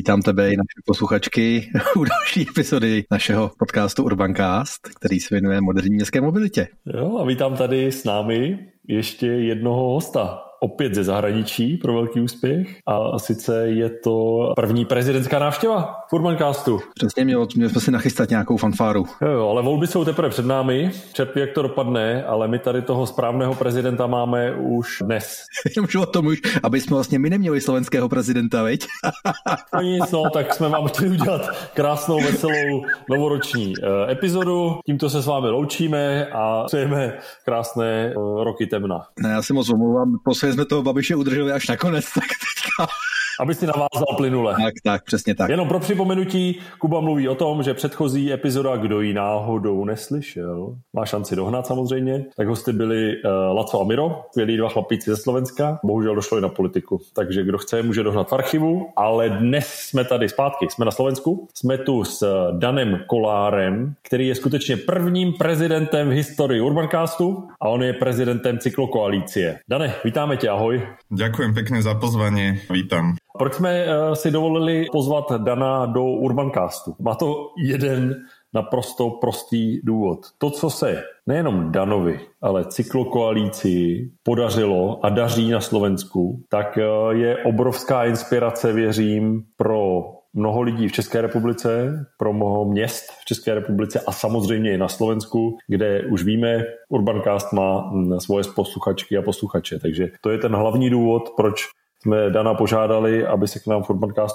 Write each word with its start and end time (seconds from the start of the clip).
vítám 0.00 0.22
tebe 0.22 0.52
i 0.52 0.56
naše 0.56 0.80
posluchačky 0.86 1.70
u 1.96 2.04
další 2.04 2.46
epizody 2.50 3.04
našeho 3.10 3.50
podcastu 3.58 4.04
Urbancast, 4.04 4.88
který 4.96 5.20
se 5.20 5.34
věnuje 5.34 5.60
moderní 5.60 5.94
městské 5.94 6.20
mobilitě. 6.20 6.68
Jo, 6.86 7.18
a 7.18 7.24
vítám 7.24 7.56
tady 7.56 7.92
s 7.92 8.04
námi 8.04 8.58
ještě 8.88 9.26
jednoho 9.26 9.92
hosta, 9.92 10.38
opět 10.60 10.94
ze 10.94 11.04
zahraničí 11.04 11.76
pro 11.76 11.94
velký 11.94 12.20
úspěch 12.20 12.78
a 12.86 13.18
sice 13.18 13.68
je 13.68 13.90
to 13.90 14.38
první 14.56 14.84
prezidentská 14.84 15.38
návštěva 15.38 15.94
v 16.10 16.12
Urbancastu. 16.12 16.80
Přesně, 16.94 17.24
měl, 17.24 17.46
měli 17.56 17.70
jsme 17.70 17.80
si 17.80 17.90
nachystat 17.90 18.30
nějakou 18.30 18.56
fanfáru. 18.56 19.04
Jo, 19.32 19.48
ale 19.48 19.62
volby 19.62 19.86
jsou 19.86 20.04
teprve 20.04 20.30
před 20.30 20.46
námi, 20.46 20.90
čerpí, 21.12 21.40
jak 21.40 21.52
to 21.52 21.62
dopadne, 21.62 22.24
ale 22.24 22.48
my 22.48 22.58
tady 22.58 22.82
toho 22.82 23.06
správného 23.06 23.54
prezidenta 23.54 24.06
máme 24.06 24.54
už 24.54 25.02
dnes. 25.02 25.44
Jenom 25.76 26.02
o 26.02 26.06
tom 26.06 26.26
už, 26.26 26.40
aby 26.62 26.80
jsme 26.80 26.94
vlastně 26.94 27.18
my 27.18 27.30
neměli 27.30 27.60
slovenského 27.60 28.08
prezidenta, 28.08 28.62
veď? 28.62 28.86
no 29.74 29.80
nic, 29.80 30.10
no, 30.10 30.30
tak 30.30 30.54
jsme 30.54 30.68
vám 30.68 30.88
chtěli 30.88 31.10
udělat 31.10 31.70
krásnou, 31.74 32.20
veselou 32.20 32.82
novoroční 33.10 33.74
uh, 33.76 34.10
epizodu. 34.10 34.78
Tímto 34.86 35.10
se 35.10 35.22
s 35.22 35.26
vámi 35.26 35.48
loučíme 35.48 36.26
a 36.26 36.64
přejeme 36.66 37.18
krásné 37.44 38.14
uh, 38.16 38.44
roky 38.44 38.66
temna. 38.66 39.06
Ne, 39.20 39.30
já 39.30 39.42
si 39.42 39.52
moc 39.52 39.70
omlouvám, 39.70 40.16
posledně 40.24 40.54
jsme 40.54 40.64
toho 40.64 40.82
Babiše 40.82 41.16
udrželi 41.16 41.52
až 41.52 41.68
nakonec, 41.68 42.04
tak 42.04 42.24
teďka 42.24 42.92
aby 43.40 43.54
si 43.54 43.66
navázal 43.66 44.16
plynule. 44.16 44.54
Tak, 44.54 44.74
tak, 44.84 45.04
přesně 45.04 45.34
tak. 45.34 45.50
Jenom 45.50 45.68
pro 45.68 45.80
připomenutí, 45.80 46.60
Kuba 46.78 47.00
mluví 47.00 47.28
o 47.28 47.34
tom, 47.34 47.62
že 47.62 47.74
předchozí 47.74 48.32
epizoda, 48.32 48.76
kdo 48.76 49.00
ji 49.00 49.14
náhodou 49.14 49.84
neslyšel, 49.84 50.76
má 50.92 51.06
šanci 51.06 51.36
dohnat 51.36 51.66
samozřejmě, 51.66 52.24
tak 52.36 52.48
hosty 52.48 52.72
byli 52.72 53.22
uh, 53.22 53.56
Laco 53.56 53.80
a 53.80 53.84
Miro, 53.84 54.22
skvělí 54.30 54.56
dva 54.56 54.68
chlapíci 54.68 55.10
ze 55.10 55.16
Slovenska, 55.16 55.78
bohužel 55.84 56.14
došlo 56.14 56.38
i 56.38 56.40
na 56.40 56.48
politiku, 56.48 57.00
takže 57.14 57.42
kdo 57.42 57.58
chce, 57.58 57.82
může 57.82 58.02
dohnat 58.02 58.28
v 58.28 58.32
archivu, 58.32 58.86
ale 58.96 59.28
dnes 59.28 59.66
jsme 59.68 60.04
tady 60.04 60.28
zpátky, 60.28 60.66
jsme 60.70 60.84
na 60.84 60.90
Slovensku, 60.90 61.48
jsme 61.54 61.78
tu 61.78 62.04
s 62.04 62.26
Danem 62.58 63.00
Kolárem, 63.06 63.94
který 64.02 64.28
je 64.28 64.34
skutečně 64.34 64.76
prvním 64.76 65.32
prezidentem 65.32 66.08
v 66.08 66.12
historii 66.12 66.60
Urbancastu 66.60 67.48
a 67.60 67.68
on 67.68 67.82
je 67.82 67.92
prezidentem 67.92 68.58
cyklokoalície. 68.58 69.58
Dane, 69.68 69.94
vítáme 70.04 70.36
tě, 70.36 70.48
ahoj. 70.48 70.82
Ďakujem 71.10 71.54
pekne 71.54 71.82
za 71.82 71.94
pozvanie, 71.94 72.62
vítam. 72.70 73.18
Proč 73.40 73.54
jsme 73.54 73.70
eh, 73.70 74.16
si 74.16 74.30
dovolili 74.30 74.86
pozvat 74.92 75.32
Dana 75.32 75.86
do 75.86 76.04
Urbancastu? 76.04 76.94
Má 76.98 77.14
to 77.14 77.48
jeden 77.64 78.14
naprosto 78.54 79.10
prostý 79.10 79.80
důvod. 79.82 80.18
To, 80.38 80.50
co 80.50 80.70
se 80.70 81.02
nejenom 81.26 81.72
Danovi, 81.72 82.20
ale 82.42 82.64
cyklokoalícii 82.64 84.10
podařilo 84.22 85.04
a 85.06 85.08
daří 85.08 85.50
na 85.50 85.60
Slovensku, 85.60 86.44
tak 86.48 86.78
eh, 86.78 86.84
je 87.16 87.44
obrovská 87.44 88.04
inspirace, 88.04 88.72
věřím, 88.72 89.42
pro 89.56 90.02
mnoho 90.34 90.62
lidí 90.62 90.88
v 90.88 90.92
České 90.92 91.20
republice, 91.20 91.92
pro 92.18 92.32
mnoho 92.32 92.64
měst 92.64 93.04
v 93.20 93.24
České 93.24 93.54
republice 93.54 94.00
a 94.06 94.12
samozřejmě 94.12 94.74
i 94.74 94.78
na 94.78 94.88
Slovensku, 94.88 95.56
kde 95.68 96.02
už 96.12 96.24
víme, 96.24 96.64
Urbancast 96.88 97.52
má 97.52 97.90
hm, 97.90 98.20
svoje 98.20 98.44
posluchačky 98.54 99.16
a 99.16 99.22
posluchače. 99.22 99.78
Takže 99.78 100.08
to 100.20 100.30
je 100.30 100.38
ten 100.38 100.54
hlavní 100.54 100.90
důvod, 100.90 101.30
proč 101.36 101.66
jsme 102.02 102.30
Dana 102.30 102.54
požádali, 102.54 103.26
aby 103.26 103.48
se 103.48 103.58
k 103.58 103.66
nám 103.66 103.82
v 103.82 103.90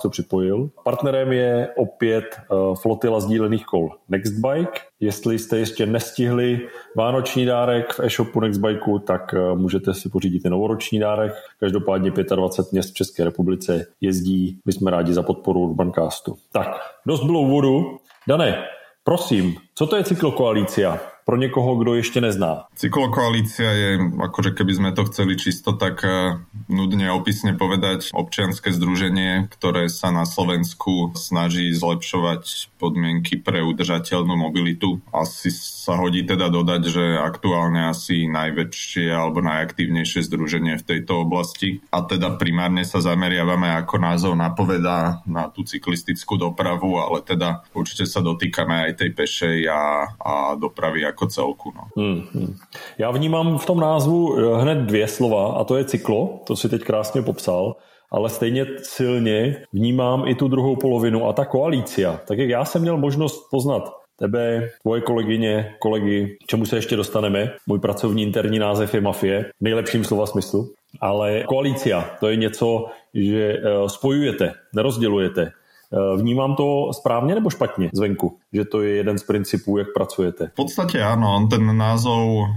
připojil. 0.10 0.70
Partnerem 0.84 1.32
je 1.32 1.70
opět 1.76 2.26
uh, 2.50 2.76
flotila 2.76 3.20
sdílených 3.20 3.66
kol 3.66 3.90
Nextbike. 4.10 4.80
Jestli 5.00 5.40
jste 5.40 5.58
ještě 5.58 5.86
nestihli 5.86 6.68
vánoční 6.96 7.46
dárek 7.46 7.94
v 7.94 8.00
e-shopu 8.00 8.40
Nextbikeu, 8.40 9.00
tak 9.00 9.34
uh, 9.34 9.60
můžete 9.60 9.94
si 9.94 10.10
pořídit 10.10 10.46
i 10.46 10.50
novoroční 10.50 11.00
dárek. 11.00 11.34
Každopádně 11.60 12.12
25 12.36 12.72
měst 12.72 12.90
v 12.90 12.94
České 12.94 13.24
republice 13.24 13.86
jezdí. 14.02 14.60
My 14.66 14.74
jsme 14.74 14.92
rádi 14.92 15.14
za 15.14 15.24
podporu 15.24 15.60
Urbancastu. 15.60 16.36
Tak, 16.52 16.78
dost 17.06 17.24
bylo 17.24 17.42
úvodu. 17.42 17.98
Dane, 18.28 18.64
prosím, 19.04 19.56
co 19.76 19.88
to 19.88 19.96
je 19.96 20.04
cyklokoalícia? 20.04 21.00
Pro 21.26 21.42
niekoho, 21.42 21.82
kto 21.82 21.98
ešte 21.98 22.22
nezná? 22.22 22.70
Cyklokoalícia 22.78 23.66
je, 23.74 23.92
akože 24.22 24.54
keby 24.54 24.74
sme 24.78 24.90
to 24.94 25.10
chceli 25.10 25.34
čisto 25.36 25.74
tak 25.74 26.06
eh, 26.06 26.38
nudne 26.70 27.10
opisne 27.10 27.58
povedať, 27.58 28.14
občianske 28.14 28.70
združenie, 28.70 29.50
ktoré 29.50 29.90
sa 29.90 30.14
na 30.14 30.30
Slovensku 30.30 31.18
snaží 31.18 31.74
zlepšovať 31.74 32.78
podmienky 32.78 33.42
pre 33.42 33.66
udržateľnú 33.66 34.38
mobilitu. 34.38 35.02
Asi 35.10 35.50
sa 35.50 35.98
hodí 35.98 36.22
teda 36.22 36.54
dodať, 36.54 36.82
že 36.86 37.06
aktuálne 37.18 37.90
asi 37.90 38.30
najväčšie 38.30 39.10
alebo 39.10 39.42
najaktívnejšie 39.42 40.22
združenie 40.30 40.78
v 40.78 40.88
tejto 40.88 41.26
oblasti. 41.26 41.82
A 41.90 42.06
teda 42.06 42.38
primárne 42.38 42.86
sa 42.86 43.02
zameriavame, 43.02 43.74
ako 43.74 43.98
názov 43.98 44.34
napovedá, 44.38 45.26
na 45.26 45.50
tú 45.50 45.66
cyklistickú 45.66 46.38
dopravu, 46.38 47.02
ale 47.02 47.26
teda 47.26 47.66
určite 47.74 48.06
sa 48.06 48.22
dotýkame 48.22 48.92
aj 48.92 49.02
tej 49.02 49.10
pešej 49.18 49.58
a, 49.66 50.14
a 50.22 50.34
dopravy 50.54 51.15
jako 51.16 51.28
celku. 51.28 51.74
No. 51.76 52.04
Hmm, 52.04 52.22
hmm. 52.34 52.56
Já 52.98 53.12
vnímám 53.12 53.58
v 53.58 53.66
tom 53.66 53.80
názvu 53.80 54.38
eh, 54.38 54.62
hned 54.62 54.78
dvě 54.78 55.08
slova 55.08 55.54
a 55.54 55.64
to 55.64 55.78
je 55.78 55.86
cyklo, 55.86 56.40
to 56.48 56.56
si 56.56 56.70
teď 56.70 56.84
krásně 56.84 57.22
popsal, 57.22 57.76
ale 58.12 58.30
stejně 58.30 58.66
silně 58.84 59.64
vnímám 59.74 60.28
i 60.28 60.36
tu 60.36 60.48
druhou 60.48 60.76
polovinu 60.76 61.28
a 61.28 61.34
ta 61.34 61.46
koalícia. 61.46 62.20
Tak 62.28 62.38
jak 62.38 62.50
já 62.50 62.66
jsem 62.66 62.82
měl 62.82 62.98
možnost 62.98 63.48
poznat 63.52 63.94
tebe, 64.20 64.70
tvoje 64.82 65.02
kolegyně, 65.02 65.76
kolegy, 65.80 66.38
čemu 66.48 66.66
se 66.66 66.76
ještě 66.76 66.96
dostaneme. 66.96 67.52
Můj 67.68 67.80
pracovní 67.80 68.24
interní 68.24 68.60
název 68.60 68.94
je 68.94 69.02
Mafie, 69.02 69.44
v 69.44 69.62
nejlepším 69.62 70.04
slova 70.04 70.26
smyslu. 70.26 70.72
Ale 71.02 71.44
koalícia, 71.44 72.10
to 72.20 72.28
je 72.28 72.36
něco, 72.36 72.86
že 73.14 73.58
eh, 73.58 73.90
spojujete, 73.90 74.54
nerozdělujete. 74.76 75.52
Eh, 75.96 76.18
vnímám 76.18 76.56
to 76.56 76.94
správně 76.94 77.36
nebo 77.36 77.50
špatně 77.50 77.90
zvenku, 77.94 78.38
že 78.54 78.66
to 78.66 78.82
je 78.82 78.96
jeden 78.96 79.18
z 79.18 79.24
principů, 79.24 79.78
jak 79.78 79.88
pracujete? 79.94 80.48
V 80.48 80.56
podstatě 80.56 81.02
ano, 81.02 81.36
on 81.36 81.50
ten 81.50 81.78
názov 81.78 82.50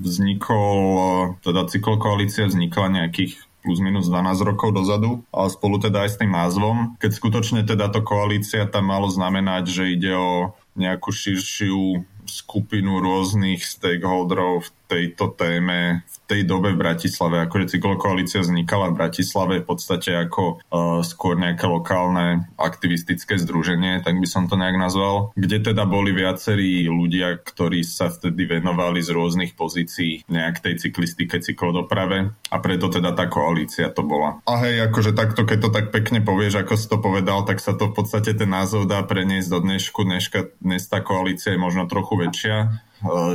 vznikol, 0.00 1.34
teda 1.44 1.68
cyklokoalícia 1.68 2.48
vznikla 2.48 2.88
nejakých 2.88 3.36
plus 3.60 3.84
minus 3.84 4.08
12 4.08 4.40
rokov 4.40 4.72
dozadu, 4.72 5.28
ale 5.28 5.50
spolu 5.50 5.76
teda 5.76 6.08
aj 6.08 6.10
s 6.14 6.16
tým 6.16 6.32
názvom. 6.32 6.96
Keď 6.96 7.10
skutočne 7.12 7.60
teda 7.68 7.92
to 7.92 8.00
koalícia 8.00 8.64
tam 8.64 8.88
malo 8.88 9.12
znamenať, 9.12 9.64
že 9.68 9.92
ide 9.92 10.16
o 10.16 10.56
nejakú 10.72 11.12
širšiu 11.12 12.00
skupinu 12.24 13.02
rôznych 13.02 13.60
stakeholderov 13.60 14.64
v 14.64 14.70
tejto 14.88 15.36
téme 15.36 16.00
v 16.06 16.16
tej 16.28 16.44
dobe 16.44 16.76
v 16.76 16.80
Bratislave. 16.84 17.40
Akože 17.48 17.80
cyklokoalícia 17.80 18.44
vznikala 18.44 18.92
v 18.92 18.98
Bratislave 19.00 19.64
v 19.64 19.66
podstate 19.66 20.12
ako 20.12 20.60
uh, 20.60 21.00
skôr 21.00 21.40
nejaké 21.40 21.64
lokálne 21.64 22.52
aktivistické 22.60 23.40
združenie, 23.40 24.04
tak 24.04 24.20
by 24.20 24.28
som 24.28 24.44
to 24.44 24.60
nejak 24.60 24.76
nazval, 24.76 25.32
kde 25.32 25.72
teda 25.72 25.88
boli 25.88 26.12
viacerí 26.12 26.84
ľudia, 26.84 27.40
ktorí 27.40 27.80
sa 27.80 28.12
vtedy 28.12 28.60
venovali 28.60 29.00
z 29.00 29.16
rôznych 29.16 29.56
pozícií 29.56 30.28
nejak 30.28 30.60
tej 30.60 30.84
cyklistike, 30.84 31.40
cyklodoprave 31.40 32.36
a 32.52 32.56
preto 32.60 32.92
teda 32.92 33.16
tá 33.16 33.24
koalícia 33.32 33.88
to 33.88 34.04
bola. 34.04 34.44
A 34.44 34.60
hej, 34.68 34.84
akože 34.92 35.16
takto, 35.16 35.48
keď 35.48 35.58
to 35.64 35.70
tak 35.72 35.86
pekne 35.88 36.20
povieš, 36.20 36.60
ako 36.60 36.74
si 36.76 36.86
to 36.92 37.00
povedal, 37.00 37.48
tak 37.48 37.64
sa 37.64 37.72
to 37.72 37.88
v 37.88 37.96
podstate 37.96 38.36
ten 38.36 38.52
názov 38.52 38.84
dá 38.84 39.00
preniesť 39.00 39.48
do 39.48 39.58
dnešku. 39.64 40.04
Dneška, 40.04 40.60
dnes 40.60 40.84
tá 40.84 41.00
koalícia 41.00 41.56
je 41.56 41.60
možno 41.60 41.88
trochu 41.88 42.20
väčšia, 42.20 42.84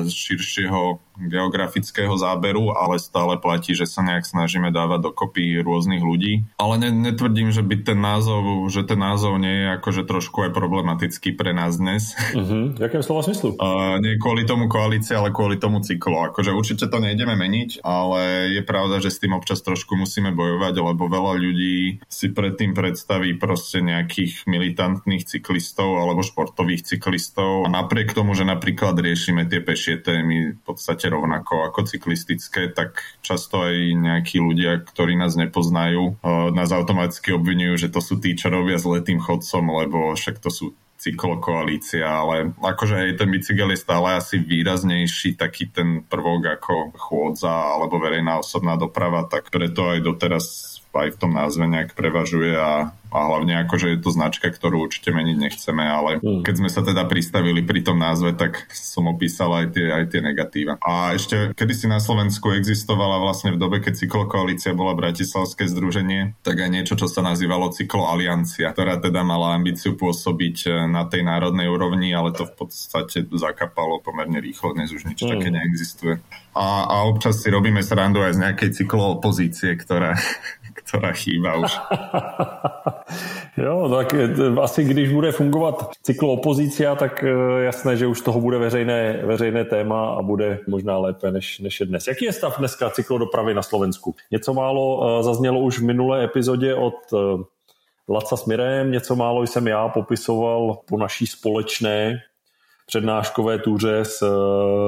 z 0.04 0.12
širšieho 0.12 1.00
geografického 1.18 2.14
záberu, 2.18 2.74
ale 2.74 2.98
stále 2.98 3.38
platí, 3.38 3.78
že 3.78 3.86
sa 3.86 4.02
nejak 4.02 4.26
snažíme 4.26 4.74
dávať 4.74 5.14
dokopy 5.14 5.62
rôznych 5.62 6.02
ľudí. 6.02 6.46
Ale 6.58 6.82
ne, 6.82 6.90
netvrdím, 6.90 7.54
že 7.54 7.62
by 7.62 7.76
ten 7.86 8.00
názov, 8.00 8.70
že 8.70 8.86
ten 8.86 9.00
názov 9.00 9.38
nie 9.38 9.66
je 9.66 9.68
akože 9.78 10.04
trošku 10.06 10.50
aj 10.50 10.52
problematický 10.56 11.36
pre 11.38 11.54
nás 11.54 11.78
dnes. 11.78 12.14
Uh-huh. 12.34 12.74
Jakém 12.78 13.02
slova 13.06 13.22
smyslu? 13.26 13.58
Uh, 13.58 13.98
nie 14.02 14.18
kvôli 14.18 14.44
tomu 14.44 14.70
koalície, 14.70 15.14
ale 15.14 15.30
kvôli 15.30 15.58
tomu 15.62 15.82
cyklu. 15.82 16.34
Akože 16.34 16.54
určite 16.54 16.86
to 16.90 16.98
nejdeme 16.98 17.34
meniť, 17.34 17.82
ale 17.86 18.52
je 18.54 18.62
pravda, 18.66 19.00
že 19.00 19.14
s 19.14 19.22
tým 19.22 19.34
občas 19.38 19.62
trošku 19.62 19.96
musíme 19.98 20.34
bojovať, 20.34 20.74
lebo 20.82 21.08
veľa 21.08 21.34
ľudí 21.40 22.04
si 22.10 22.28
predtým 22.30 22.74
predstaví 22.74 23.36
proste 23.38 23.80
nejakých 23.82 24.46
militantných 24.46 25.26
cyklistov 25.26 25.98
alebo 26.00 26.26
športových 26.26 26.86
cyklistov 26.86 27.66
a 27.66 27.70
napriek 27.70 28.12
tomu, 28.16 28.34
že 28.34 28.46
napríklad 28.46 28.98
riešime 28.98 29.48
tie 29.48 29.60
pešie 29.64 30.00
témy 30.02 30.58
v 30.58 30.62
podstate 30.64 31.03
podstate 31.04 31.20
rovnako 31.20 31.68
ako 31.68 31.80
cyklistické, 31.84 32.72
tak 32.72 33.04
často 33.20 33.68
aj 33.68 33.76
nejakí 33.76 34.40
ľudia, 34.40 34.80
ktorí 34.80 35.20
nás 35.20 35.36
nepoznajú, 35.36 36.16
nás 36.56 36.72
automaticky 36.72 37.36
obvinujú, 37.36 37.76
že 37.76 37.90
to 37.92 38.00
sú 38.00 38.24
tí, 38.24 38.40
čo 38.40 38.48
robia 38.48 38.80
zle 38.80 39.04
tým 39.04 39.20
chodcom, 39.20 39.84
lebo 39.84 40.16
však 40.16 40.40
to 40.40 40.48
sú 40.48 40.66
cyklokoalícia, 41.04 42.08
ale 42.08 42.56
akože 42.64 42.96
aj 42.96 43.20
ten 43.20 43.28
bicykel 43.28 43.76
je 43.76 43.84
stále 43.84 44.16
asi 44.16 44.40
výraznejší 44.40 45.36
taký 45.36 45.68
ten 45.68 46.08
prvok 46.08 46.56
ako 46.56 46.96
chôdza 46.96 47.52
alebo 47.52 48.00
verejná 48.00 48.40
osobná 48.40 48.80
doprava, 48.80 49.28
tak 49.28 49.52
preto 49.52 49.92
aj 49.92 50.00
doteraz 50.00 50.73
aj 50.94 51.18
v 51.18 51.20
tom 51.20 51.32
názve 51.34 51.66
nejak 51.66 51.98
prevažuje 51.98 52.54
a, 52.54 52.94
a 52.94 53.18
hlavne 53.30 53.58
ako, 53.66 53.76
že 53.82 53.88
je 53.94 54.00
to 54.02 54.10
značka, 54.14 54.50
ktorú 54.50 54.86
určite 54.86 55.10
meniť 55.10 55.38
nechceme, 55.38 55.84
ale 55.86 56.12
mm. 56.22 56.42
keď 56.46 56.56
sme 56.62 56.70
sa 56.70 56.86
teda 56.86 57.06
pristavili 57.10 57.66
pri 57.66 57.82
tom 57.82 57.98
názve, 57.98 58.38
tak 58.38 58.70
som 58.74 59.10
opísal 59.10 59.54
aj 59.54 59.74
tie, 59.74 59.90
aj 59.90 60.06
tie 60.14 60.22
negatíva. 60.22 60.78
A 60.82 61.14
ešte, 61.18 61.54
kedy 61.58 61.74
si 61.74 61.88
na 61.90 61.98
Slovensku 61.98 62.54
existovala 62.54 63.22
vlastne 63.22 63.54
v 63.54 63.62
dobe, 63.62 63.82
keď 63.82 64.06
Cyklokoalícia 64.06 64.78
bola 64.78 64.94
Bratislavské 64.98 65.66
združenie, 65.66 66.38
tak 66.46 66.62
aj 66.62 66.70
niečo, 66.70 66.94
čo 66.94 67.10
sa 67.10 67.26
nazývalo 67.26 67.74
Cykloaliancia, 67.74 68.70
ktorá 68.74 69.02
teda 69.02 69.26
mala 69.26 69.58
ambíciu 69.58 69.98
pôsobiť 69.98 70.58
e, 70.66 70.70
na 70.90 71.06
tej 71.10 71.26
národnej 71.26 71.70
úrovni, 71.70 72.14
ale 72.14 72.34
to 72.34 72.46
v 72.46 72.66
podstate 72.66 73.26
zakapalo 73.34 74.02
pomerne 74.02 74.38
rýchlo, 74.42 74.78
dnes 74.78 74.94
už 74.94 75.10
nič 75.10 75.26
mm. 75.26 75.30
také 75.30 75.50
neexistuje. 75.50 76.16
A, 76.54 76.86
a 76.86 76.96
občas 77.10 77.42
si 77.42 77.50
robíme 77.50 77.82
srandu 77.82 78.22
aj 78.22 78.38
z 78.38 78.42
nejakej 78.46 78.70
cykloopozície, 78.78 79.74
ktorá, 79.74 80.14
ktorá 80.74 81.14
chýba 81.14 81.56
už. 81.62 81.72
jo, 83.58 83.90
tak 83.90 84.16
asi 84.62 84.84
když 84.84 85.14
bude 85.14 85.32
fungovat 85.32 85.90
cykloopozícia, 86.02 86.96
tak 86.96 87.24
e, 87.24 87.30
jasné, 87.64 87.98
že 87.98 88.08
už 88.08 88.22
toho 88.22 88.42
bude 88.42 88.58
veřejné, 88.58 89.22
veřejné 89.24 89.66
téma 89.66 90.16
a 90.16 90.22
bude 90.22 90.60
možná 90.68 90.98
lépe 90.98 91.32
než, 91.32 91.60
než 91.60 91.80
je 91.80 91.86
dnes. 91.86 92.08
Jaký 92.08 92.26
je 92.26 92.34
stav 92.34 92.60
dneska 92.60 92.90
cyklodopravy 92.90 93.54
na 93.54 93.62
Slovensku? 93.62 94.16
Něco 94.32 94.54
málo 94.54 94.86
e, 95.20 95.24
zaznělo 95.24 95.60
už 95.60 95.80
v 95.80 95.84
minulé 95.84 96.24
epizodě 96.24 96.76
od 96.76 96.96
Laca 98.10 98.38
Smirem, 98.38 98.92
něco 98.92 99.16
málo 99.16 99.44
jsem 99.44 99.68
já 99.68 99.88
popisoval 99.88 100.80
po 100.90 100.98
naší 100.98 101.28
společné 101.28 102.20
přednáškové 102.86 103.60
túře 103.60 104.00
s 104.06 104.24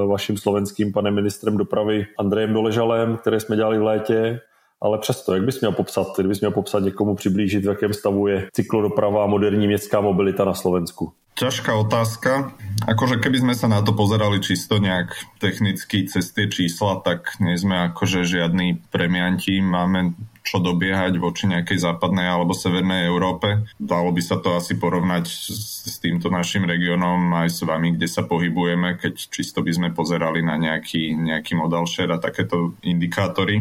vaším 0.06 0.38
slovenským 0.38 0.92
panem 0.92 1.14
ministrem 1.14 1.56
dopravy 1.56 2.06
Andrejem 2.18 2.52
Doležalem, 2.52 3.16
které 3.16 3.40
jsme 3.40 3.56
dělali 3.56 3.78
v 3.78 3.82
létě 3.82 4.40
ale 4.80 4.98
přesto, 4.98 5.34
jak 5.34 5.44
bys 5.44 5.60
měl 5.60 5.72
popsat, 5.72 6.06
kdybys 6.18 6.40
měl 6.40 6.50
popsat 6.50 6.78
někomu 6.78 7.14
přiblížit, 7.14 7.64
v 7.64 7.68
jakém 7.68 7.94
stavu 7.94 8.26
je 8.26 8.48
cyklodoprava 8.52 9.24
a 9.24 9.26
moderní 9.26 9.66
městská 9.66 10.00
mobilita 10.00 10.44
na 10.44 10.54
Slovensku? 10.54 11.12
Ťažká 11.36 11.68
otázka. 11.76 12.56
Akože 12.88 13.20
keby 13.20 13.44
sme 13.44 13.52
sa 13.52 13.68
na 13.68 13.84
to 13.84 13.92
pozerali 13.92 14.40
čisto 14.40 14.80
nejak 14.80 15.36
technicky 15.36 16.08
cez 16.08 16.32
tie 16.32 16.48
čísla, 16.48 17.04
tak 17.04 17.36
nie 17.44 17.52
sme 17.60 17.92
akože 17.92 18.24
žiadni 18.24 18.80
premianti. 18.88 19.60
Máme 19.60 20.16
čo 20.40 20.64
dobiehať 20.64 21.20
voči 21.20 21.44
nejakej 21.52 21.76
západnej 21.76 22.24
alebo 22.24 22.56
severnej 22.56 23.04
Európe. 23.04 23.68
Dalo 23.76 24.16
by 24.16 24.22
sa 24.24 24.40
to 24.40 24.56
asi 24.56 24.80
porovnať 24.80 25.28
s, 25.28 26.00
týmto 26.00 26.32
našim 26.32 26.64
regiónom 26.64 27.28
aj 27.36 27.52
s 27.52 27.60
vami, 27.68 28.00
kde 28.00 28.08
sa 28.08 28.24
pohybujeme, 28.24 28.96
keď 28.96 29.28
čisto 29.28 29.60
by 29.60 29.76
sme 29.76 29.88
pozerali 29.92 30.40
na 30.40 30.56
nejaký, 30.56 31.20
nejaký 31.20 31.52
modal 31.52 31.84
share 31.84 32.16
a 32.16 32.22
takéto 32.22 32.80
indikátory. 32.80 33.60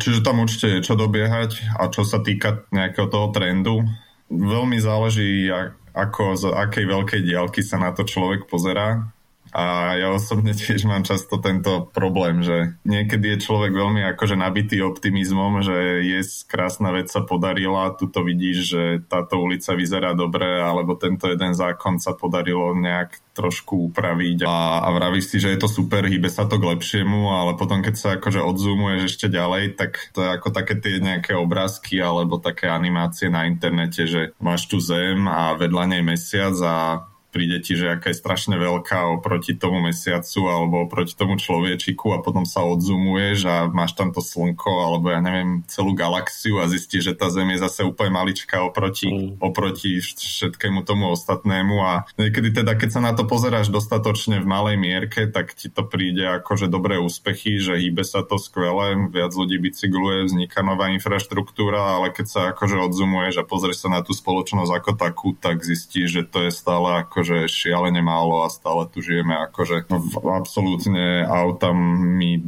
Čiže 0.00 0.26
tam 0.26 0.42
určite 0.42 0.66
je 0.78 0.86
čo 0.86 0.98
dobiehať 0.98 1.78
a 1.78 1.86
čo 1.86 2.02
sa 2.02 2.18
týka 2.18 2.66
nejakého 2.74 3.06
toho 3.06 3.30
trendu, 3.30 3.86
veľmi 4.26 4.78
záleží, 4.82 5.46
ako, 5.94 6.38
z 6.38 6.44
akej 6.50 6.86
veľkej 6.86 7.20
diálky 7.26 7.62
sa 7.62 7.78
na 7.78 7.94
to 7.94 8.02
človek 8.06 8.50
pozerá. 8.50 9.10
A 9.50 9.96
ja 9.98 10.08
osobne 10.14 10.54
tiež 10.54 10.86
mám 10.86 11.02
často 11.02 11.42
tento 11.42 11.90
problém, 11.90 12.42
že 12.42 12.78
niekedy 12.86 13.36
je 13.36 13.44
človek 13.44 13.74
veľmi 13.74 14.02
akože 14.14 14.38
nabitý 14.38 14.82
optimizmom, 14.82 15.62
že 15.62 16.06
je 16.06 16.20
krásna 16.46 16.94
vec 16.94 17.10
sa 17.10 17.26
podarila, 17.26 17.94
tu 17.98 18.06
to 18.06 18.22
vidíš, 18.22 18.58
že 18.62 18.82
táto 19.06 19.42
ulica 19.42 19.74
vyzerá 19.74 20.14
dobre, 20.14 20.46
alebo 20.46 20.94
tento 20.94 21.26
jeden 21.26 21.52
zákon 21.54 21.98
sa 21.98 22.14
podarilo 22.14 22.74
nejak 22.76 23.18
trošku 23.34 23.90
upraviť. 23.90 24.44
A, 24.44 24.84
a 24.84 24.88
vravíš 24.92 25.34
si, 25.34 25.36
že 25.42 25.54
je 25.54 25.58
to 25.62 25.68
super, 25.70 26.04
hýbe 26.04 26.28
sa 26.28 26.44
to 26.46 26.58
k 26.60 26.68
lepšiemu, 26.76 27.30
ale 27.30 27.56
potom 27.56 27.80
keď 27.80 27.94
sa 27.96 28.08
akože 28.18 28.42
odzoomuješ 28.42 29.02
ešte 29.06 29.26
ďalej, 29.32 29.78
tak 29.78 30.12
to 30.12 30.22
je 30.22 30.30
ako 30.30 30.48
také 30.52 30.76
tie 30.78 31.00
nejaké 31.00 31.32
obrázky 31.34 31.98
alebo 31.98 32.38
také 32.42 32.68
animácie 32.68 33.32
na 33.32 33.48
internete, 33.48 34.04
že 34.06 34.36
máš 34.42 34.68
tu 34.68 34.78
zem 34.82 35.24
a 35.26 35.56
vedľa 35.56 35.84
nej 35.96 36.02
mesiac 36.04 36.54
a 36.60 37.09
príde 37.30 37.62
ti, 37.62 37.78
že 37.78 37.96
aká 37.96 38.10
je 38.10 38.18
strašne 38.18 38.58
veľká 38.58 39.06
oproti 39.16 39.54
tomu 39.54 39.78
mesiacu 39.80 40.50
alebo 40.50 40.84
oproti 40.84 41.14
tomu 41.14 41.38
človečiku 41.38 42.12
a 42.14 42.22
potom 42.22 42.42
sa 42.42 42.66
odzumuješ 42.66 43.38
a 43.46 43.56
máš 43.70 43.94
tam 43.94 44.10
to 44.10 44.18
slnko 44.18 44.82
alebo 44.84 45.14
ja 45.14 45.22
neviem 45.22 45.62
celú 45.70 45.94
galaxiu 45.94 46.58
a 46.58 46.66
zistíš, 46.66 47.12
že 47.12 47.14
tá 47.16 47.30
Zem 47.30 47.54
je 47.54 47.62
zase 47.62 47.86
úplne 47.86 48.10
maličká 48.10 48.58
oproti, 48.66 49.06
mm. 49.06 49.38
oproti 49.38 50.02
všetkému 50.02 50.82
tomu 50.82 51.14
ostatnému 51.14 51.76
a 51.78 51.92
niekedy 52.18 52.50
teda, 52.50 52.74
keď 52.74 52.90
sa 52.90 53.00
na 53.00 53.14
to 53.14 53.22
pozeráš 53.22 53.70
dostatočne 53.70 54.42
v 54.42 54.50
malej 54.50 54.76
mierke, 54.82 55.30
tak 55.30 55.54
ti 55.54 55.70
to 55.70 55.86
príde 55.86 56.26
ako, 56.26 56.58
že 56.58 56.66
dobré 56.66 56.98
úspechy, 56.98 57.62
že 57.62 57.78
hýbe 57.78 58.02
sa 58.02 58.26
to 58.26 58.34
skvelé, 58.34 58.98
viac 59.14 59.30
ľudí 59.30 59.62
bicykluje, 59.62 60.26
vzniká 60.26 60.66
nová 60.66 60.90
infraštruktúra, 60.90 62.02
ale 62.02 62.10
keď 62.10 62.26
sa 62.26 62.40
akože 62.50 62.76
odzumuješ 62.90 63.38
a 63.38 63.46
pozrieš 63.46 63.86
sa 63.86 63.88
na 63.94 64.02
tú 64.02 64.10
spoločnosť 64.10 64.72
ako 64.74 64.90
takú, 64.98 65.28
tak 65.38 65.62
zistíš, 65.62 66.08
že 66.10 66.22
to 66.26 66.48
je 66.48 66.50
stále 66.50 67.06
ako 67.06 67.19
akože 67.20 67.52
šialene 67.52 68.00
málo 68.00 68.40
a 68.40 68.48
stále 68.48 68.88
tu 68.88 69.04
žijeme 69.04 69.36
akože 69.52 69.92
v 69.92 70.24
absolútne. 70.32 71.20
Autami 71.28 72.40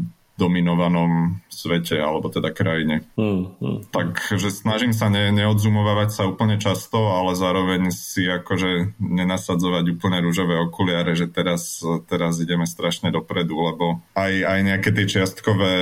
dominovanom 0.43 1.39
svete 1.47 2.03
alebo 2.03 2.27
teda 2.27 2.51
krajine. 2.51 3.07
Hmm, 3.15 3.55
hmm. 3.63 3.95
Takže 3.95 4.51
snažím 4.51 4.91
sa 4.91 5.07
ne, 5.07 5.31
neodzumovať 5.31 6.09
sa 6.11 6.23
úplne 6.27 6.59
často, 6.59 7.15
ale 7.15 7.39
zároveň 7.39 7.95
si 7.95 8.27
akože 8.27 8.99
nenasadzovať 8.99 9.85
úplne 9.95 10.19
rúžové 10.25 10.59
okuliare, 10.59 11.15
že 11.15 11.31
teraz, 11.31 11.85
teraz 12.11 12.43
ideme 12.43 12.67
strašne 12.67 13.15
dopredu, 13.15 13.55
lebo 13.55 14.03
aj, 14.19 14.33
aj 14.43 14.61
nejaké 14.67 14.91
tie 14.91 15.07
čiastkové 15.07 15.75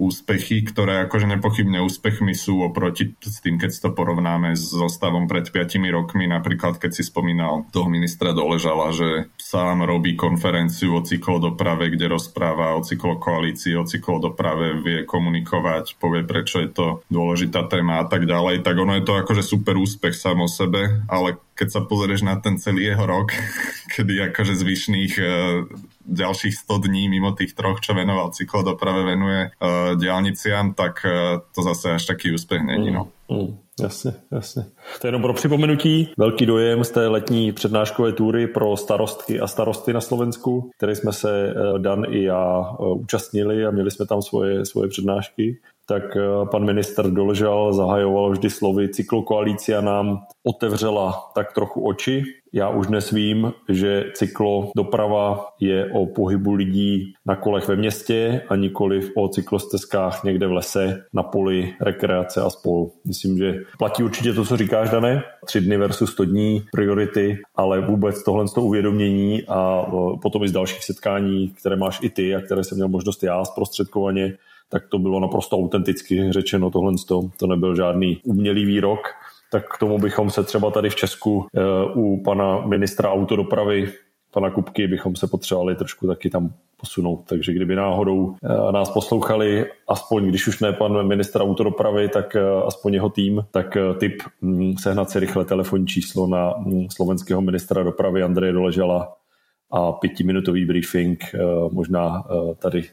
úspechy, 0.00 0.66
ktoré 0.66 1.06
akože 1.06 1.30
nepochybne 1.30 1.78
úspechmi 1.84 2.34
sú 2.34 2.66
oproti 2.66 3.14
s 3.20 3.38
tým, 3.44 3.60
keď 3.60 3.70
si 3.70 3.80
to 3.84 3.92
porovnáme 3.92 4.56
s 4.56 4.72
zostavom 4.72 5.28
pred 5.28 5.46
5 5.46 5.78
rokmi, 5.92 6.26
napríklad 6.26 6.80
keď 6.80 6.90
si 6.96 7.02
spomínal 7.04 7.68
toho 7.70 7.86
ministra 7.86 8.32
Doležala, 8.32 8.96
že 8.96 9.28
sám 9.36 9.84
robí 9.84 10.16
konferenciu 10.16 10.96
o 10.96 11.04
cyklodoprave, 11.04 11.92
kde 11.92 12.16
rozpráva 12.16 12.78
o 12.78 12.80
cyklokoalícii, 12.80 13.76
o 13.76 13.84
cyklodoprave, 14.00 14.80
vie 14.80 15.04
komunikovať, 15.04 16.00
povie, 16.00 16.24
prečo 16.24 16.64
je 16.64 16.72
to 16.72 16.86
dôležitá 17.12 17.68
téma 17.68 18.00
a 18.00 18.08
tak 18.08 18.24
ďalej, 18.24 18.64
tak 18.64 18.80
ono 18.80 18.96
je 18.96 19.04
to 19.04 19.12
akože 19.20 19.44
super 19.44 19.76
úspech 19.76 20.16
samo 20.16 20.48
sebe, 20.48 21.04
ale 21.12 21.36
keď 21.52 21.68
sa 21.68 21.80
pozrieš 21.84 22.24
na 22.24 22.40
ten 22.40 22.56
celý 22.56 22.88
jeho 22.88 23.04
rok, 23.04 23.36
kedy 23.92 24.32
akože 24.32 24.56
zvyšných 24.56 25.12
e, 25.20 25.24
ďalších 26.08 26.64
100 26.64 26.86
dní 26.88 27.12
mimo 27.12 27.36
tých 27.36 27.52
troch, 27.52 27.84
čo 27.84 27.92
venoval 27.92 28.32
cyklodoprave, 28.32 29.04
venuje 29.04 29.40
e, 29.44 29.48
diálniciam, 30.00 30.72
tak 30.72 31.04
e, 31.04 31.44
to 31.52 31.60
zase 31.60 32.00
až 32.00 32.08
taký 32.08 32.32
úspech 32.32 32.64
není. 32.64 32.88
No. 32.88 33.12
Mm, 33.28 33.36
mm. 33.36 33.50
Jasně, 33.82 34.12
jasně. 34.32 34.64
To 35.00 35.06
je 35.06 35.08
jenom 35.08 35.22
pro 35.22 35.34
připomenutí. 35.34 36.08
Velký 36.18 36.46
dojem 36.46 36.84
z 36.84 36.90
té 36.90 37.08
letní 37.08 37.52
přednáškové 37.52 38.12
túry 38.12 38.46
pro 38.46 38.76
starostky 38.76 39.40
a 39.40 39.46
starosty 39.46 39.92
na 39.92 40.00
Slovensku, 40.00 40.70
které 40.76 40.96
jsme 40.96 41.12
se 41.12 41.48
eh, 41.48 41.78
Dan 41.78 42.04
i 42.08 42.22
já 42.22 42.60
eh, 42.72 42.84
účastnili 42.84 43.66
a 43.66 43.70
měli 43.70 43.90
jsme 43.90 44.06
tam 44.06 44.22
svoje, 44.22 44.64
svoje 44.64 44.88
přednášky 44.88 45.58
tak 45.90 46.16
eh, 46.16 46.46
pan 46.50 46.64
minister 46.64 47.10
Dolžal 47.10 47.72
zahajoval 47.72 48.30
vždy 48.30 48.50
slovy 48.50 48.88
cyklokoalícia 48.88 49.80
nám 49.80 50.18
otevřela 50.46 51.30
tak 51.34 51.52
trochu 51.52 51.86
oči. 51.86 52.22
Já 52.52 52.68
už 52.68 52.86
dnes 52.86 53.10
vím, 53.10 53.52
že 53.68 54.04
cyklo 54.14 54.70
doprava 54.76 55.46
je 55.60 55.90
o 55.92 56.06
pohybu 56.06 56.52
lidí 56.52 57.14
na 57.26 57.36
kolech 57.36 57.68
ve 57.68 57.76
městě 57.76 58.42
a 58.48 58.56
nikoli 58.56 59.00
o 59.16 59.28
cyklostezkách 59.28 60.24
někde 60.24 60.46
v 60.46 60.52
lese, 60.52 61.04
na 61.12 61.22
poli, 61.22 61.74
rekreace 61.80 62.40
a 62.40 62.50
spolu. 62.50 62.92
Myslím, 63.04 63.38
že 63.38 63.54
platí 63.78 64.02
určitě 64.02 64.32
to, 64.32 64.44
co 64.44 64.56
říkáš, 64.56 64.90
Dané. 64.90 65.22
Tři 65.46 65.60
dny 65.60 65.76
versus 65.76 66.12
100 66.12 66.24
dní, 66.24 66.62
priority, 66.72 67.38
ale 67.56 67.80
vůbec 67.80 68.24
tohle 68.24 68.44
to 68.54 68.62
uvědomění 68.62 69.42
a 69.48 69.86
eh, 69.86 70.18
potom 70.22 70.44
i 70.44 70.48
z 70.48 70.52
dalších 70.52 70.84
setkání, 70.84 71.48
které 71.48 71.76
máš 71.76 71.98
i 72.02 72.10
ty 72.10 72.34
a 72.34 72.40
které 72.40 72.64
jsem 72.64 72.76
měl 72.76 72.88
možnost 72.88 73.22
já 73.22 73.44
zprostředkovaně 73.44 74.36
tak 74.72 74.88
to 74.88 74.98
bylo 74.98 75.20
naprosto 75.20 75.56
autenticky 75.56 76.32
řečeno 76.32 76.70
tohle. 76.70 76.92
To 77.38 77.46
nebyl 77.46 77.76
žádný 77.76 78.20
umělý 78.24 78.64
výrok. 78.64 79.00
Tak 79.52 79.74
k 79.74 79.78
tomu 79.78 79.98
bychom 79.98 80.30
se 80.30 80.44
třeba 80.44 80.70
tady 80.70 80.90
v 80.90 80.96
Česku 80.96 81.46
eh, 81.56 81.60
u 81.94 82.22
pana 82.22 82.66
ministra 82.66 83.12
autodopravy 83.12 83.92
pana 84.32 84.50
Kupky 84.50 84.86
bychom 84.86 85.16
se 85.16 85.26
potřebovali 85.26 85.76
trošku 85.76 86.06
taky 86.06 86.30
tam 86.30 86.52
posunout. 86.76 87.24
Takže 87.28 87.52
kdyby 87.52 87.76
náhodou 87.76 88.34
eh, 88.44 88.72
nás 88.72 88.90
poslouchali, 88.90 89.66
aspoň 89.88 90.28
když 90.28 90.46
už 90.46 90.60
ne 90.60 90.72
pan 90.72 91.06
ministr 91.06 91.40
autodopravy, 91.40 92.08
tak 92.08 92.36
eh, 92.36 92.40
aspoň 92.66 92.94
jeho 92.94 93.08
tým, 93.08 93.44
tak 93.50 93.76
tip 93.98 94.22
hm, 94.42 94.74
sehnat 94.76 95.10
si 95.10 95.20
rychle 95.20 95.44
telefonní 95.44 95.86
číslo 95.86 96.26
na 96.26 96.54
hm, 96.58 96.86
slovenského 96.90 97.40
ministra 97.40 97.82
dopravy 97.82 98.22
Andreje 98.22 98.52
Doležala 98.52 99.16
a 99.70 99.92
pětiminutový 99.92 100.64
briefing 100.64 101.24
možná 101.72 102.24
tady 102.58 102.84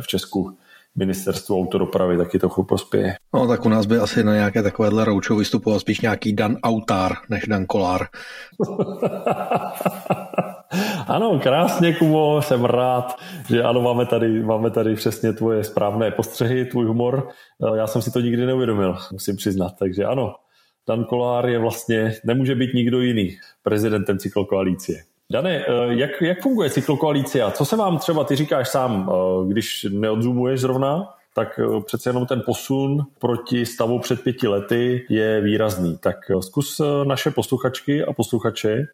v 0.00 0.06
Česku 0.06 0.56
ministerstvu 0.96 1.60
autodopravy 1.60 2.16
taky 2.16 2.38
trochu 2.38 2.64
prospěje. 2.64 3.14
No 3.34 3.48
tak 3.48 3.66
u 3.66 3.68
nás 3.68 3.86
by 3.86 3.98
asi 3.98 4.24
na 4.24 4.34
nějaké 4.34 4.62
takovéhle 4.62 5.04
roučo 5.04 5.36
vystupoval 5.36 5.80
spíš 5.80 6.00
nějaký 6.00 6.32
Dan 6.32 6.56
Autár 6.62 7.12
než 7.30 7.44
Dan 7.46 7.66
Kolár. 7.66 8.06
Ano, 11.06 11.40
krásně, 11.42 11.94
Kubo, 11.94 12.42
jsem 12.42 12.64
rád, 12.64 13.16
že 13.48 13.62
ano, 13.62 13.82
máme 13.82 14.06
tady, 14.06 14.42
máme 14.42 14.70
tady 14.70 14.94
přesně 14.94 15.32
tvoje 15.32 15.64
správné 15.64 16.10
postřehy, 16.10 16.64
tvůj 16.64 16.86
humor. 16.86 17.28
Já 17.76 17.86
jsem 17.86 18.02
si 18.02 18.10
to 18.10 18.20
nikdy 18.20 18.46
neuvědomil, 18.46 18.96
musím 19.12 19.36
přiznat. 19.36 19.72
Takže 19.78 20.04
ano, 20.04 20.34
Dan 20.88 21.04
Kolár 21.04 21.48
je 21.48 21.58
vlastně, 21.58 22.14
nemůže 22.24 22.54
být 22.54 22.74
nikdo 22.74 23.00
jiný 23.00 23.36
prezidentem 23.62 24.18
cyklokoalície. 24.18 25.02
Dane, 25.32 25.64
jak, 25.88 26.22
jak 26.22 26.42
funguje 26.42 26.70
cyklokoalícia? 26.70 27.50
Co 27.50 27.64
se 27.64 27.76
vám 27.76 27.98
třeba, 27.98 28.24
ty 28.24 28.36
říkáš 28.36 28.68
sám, 28.68 29.10
když 29.48 29.86
neodzumuješ 29.90 30.60
zrovna, 30.60 31.14
tak 31.34 31.60
přece 31.84 32.10
jenom 32.10 32.26
ten 32.26 32.42
posun 32.46 33.06
proti 33.18 33.66
stavu 33.66 33.98
před 33.98 34.22
pěti 34.22 34.48
lety 34.48 35.06
je 35.10 35.40
výrazný. 35.40 35.98
Tak 35.98 36.16
zkus 36.40 36.80
naše 37.04 37.30
posluchačky 37.30 38.04
a 38.04 38.12
posluchače 38.12 38.86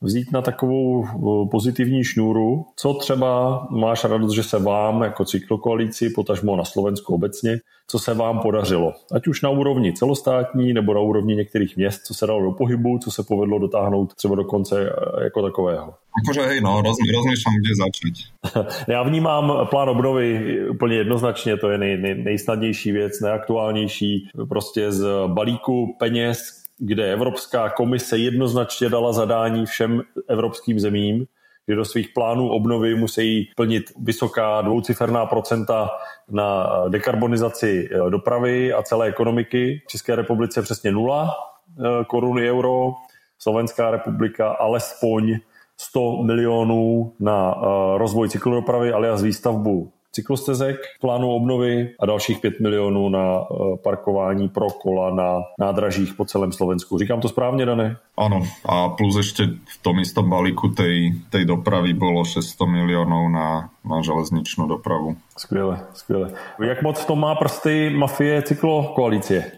vzít 0.00 0.32
na 0.32 0.42
takovou 0.42 1.06
pozitivní 1.50 2.04
šňůru. 2.04 2.64
Co 2.76 2.94
třeba 2.94 3.62
máš 3.70 4.04
radost, 4.04 4.32
že 4.32 4.42
se 4.42 4.58
vám 4.58 5.02
jako 5.02 5.24
cyklokoalici, 5.24 6.10
potažmo 6.10 6.56
na 6.56 6.64
Slovensku 6.64 7.14
obecně, 7.14 7.58
co 7.90 7.98
se 7.98 8.14
vám 8.14 8.38
podařilo? 8.38 8.92
Ať 9.12 9.26
už 9.26 9.42
na 9.42 9.50
úrovni 9.50 9.92
celostátní 9.92 10.72
nebo 10.72 10.94
na 10.94 11.00
úrovni 11.00 11.36
některých 11.36 11.76
měst, 11.76 12.06
co 12.06 12.14
se 12.14 12.26
dalo 12.26 12.42
do 12.42 12.50
pohybu, 12.50 12.98
co 12.98 13.10
se 13.10 13.22
povedlo 13.22 13.58
dotáhnout 13.58 14.14
třeba 14.14 14.34
do 14.34 14.44
konce 14.44 14.90
e, 14.90 15.24
jako 15.24 15.42
takového. 15.42 15.94
Akože 16.24 16.40
hej, 16.50 16.60
no, 16.60 16.82
roz, 16.82 16.98
rozmýšľam, 16.98 17.54
kde 17.62 17.72
začať. 17.78 18.14
Já 18.88 19.02
vnímám 19.02 19.66
plán 19.70 19.88
obnovy 19.88 20.26
úplně 20.70 20.96
jednoznačně, 20.96 21.56
to 21.56 21.70
je 21.70 21.78
nej, 21.78 21.96
nej, 21.98 22.14
nejsnadnější 22.14 22.92
věc, 22.92 23.20
nejaktuálnější, 23.20 24.28
prostě 24.48 24.92
z 24.92 25.06
balíku 25.26 25.96
peněz, 25.98 26.58
kde 26.78 27.12
Evropská 27.12 27.70
komise 27.70 28.18
jednoznačně 28.18 28.88
dala 28.88 29.12
zadání 29.12 29.66
všem 29.66 30.02
evropským 30.28 30.80
zemím, 30.80 31.26
že 31.68 31.74
do 31.74 31.84
svých 31.84 32.08
plánů 32.14 32.48
obnovy 32.48 32.94
musí 32.94 33.50
plnit 33.56 33.84
vysoká 34.02 34.60
dvouciferná 34.60 35.26
procenta 35.26 35.90
na 36.30 36.66
dekarbonizaci 36.88 37.88
eh, 37.92 38.10
dopravy 38.10 38.72
a 38.72 38.82
celé 38.82 39.06
ekonomiky. 39.06 39.82
V 39.84 39.90
České 39.90 40.16
republice 40.16 40.62
přesně 40.62 40.92
nula 40.92 41.34
eh, 41.78 42.04
koruny 42.04 42.50
euro, 42.50 42.92
Slovenská 43.38 43.90
republika 43.90 44.48
alespoň 44.48 45.38
100 45.76 46.22
milionů 46.22 47.12
na 47.20 47.54
eh, 47.54 47.98
rozvoj 47.98 48.28
cyklodopravy 48.28 48.92
alias 48.92 49.22
výstavbu 49.22 49.92
cyklostezek, 50.18 50.76
plánu 51.00 51.30
obnovy 51.30 51.94
a 52.00 52.06
dalších 52.06 52.38
5 52.38 52.60
milionů 52.60 53.08
na 53.08 53.38
eh, 53.38 53.76
parkování 53.82 54.48
pro 54.48 54.66
kola 54.70 55.14
na 55.14 55.30
nádražích 55.58 56.14
po 56.14 56.24
celém 56.24 56.52
Slovensku. 56.52 56.98
Říkám 56.98 57.20
to 57.20 57.28
správně, 57.28 57.66
Dané? 57.66 57.96
Áno, 58.18 58.42
a 58.66 58.98
plus 58.98 59.14
ešte 59.22 59.46
v 59.46 59.76
tom 59.78 60.02
istom 60.02 60.26
balíku 60.26 60.74
tej, 60.74 61.14
tej 61.30 61.46
dopravy 61.46 61.94
bolo 61.94 62.26
600 62.26 62.66
miliónov 62.66 63.30
na, 63.30 63.70
na 63.86 64.02
železničnú 64.02 64.66
dopravu. 64.66 65.14
Skvěle, 65.38 65.86
skvěle. 65.94 66.34
Jak 66.58 66.82
moc 66.82 66.98
to 67.04 67.14
má 67.14 67.34
prsty 67.38 67.94
mafie 67.94 68.42
cyklokoalície? 68.42 69.54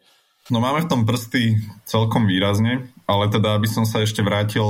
No 0.50 0.59
máme 0.59 0.83
v 0.83 0.90
tom 0.90 1.07
prsty 1.07 1.62
celkom 1.87 2.26
výrazne, 2.26 2.90
ale 3.07 3.31
teda 3.31 3.55
aby 3.55 3.71
som 3.71 3.87
sa 3.87 4.02
ešte 4.02 4.19
vrátil 4.19 4.67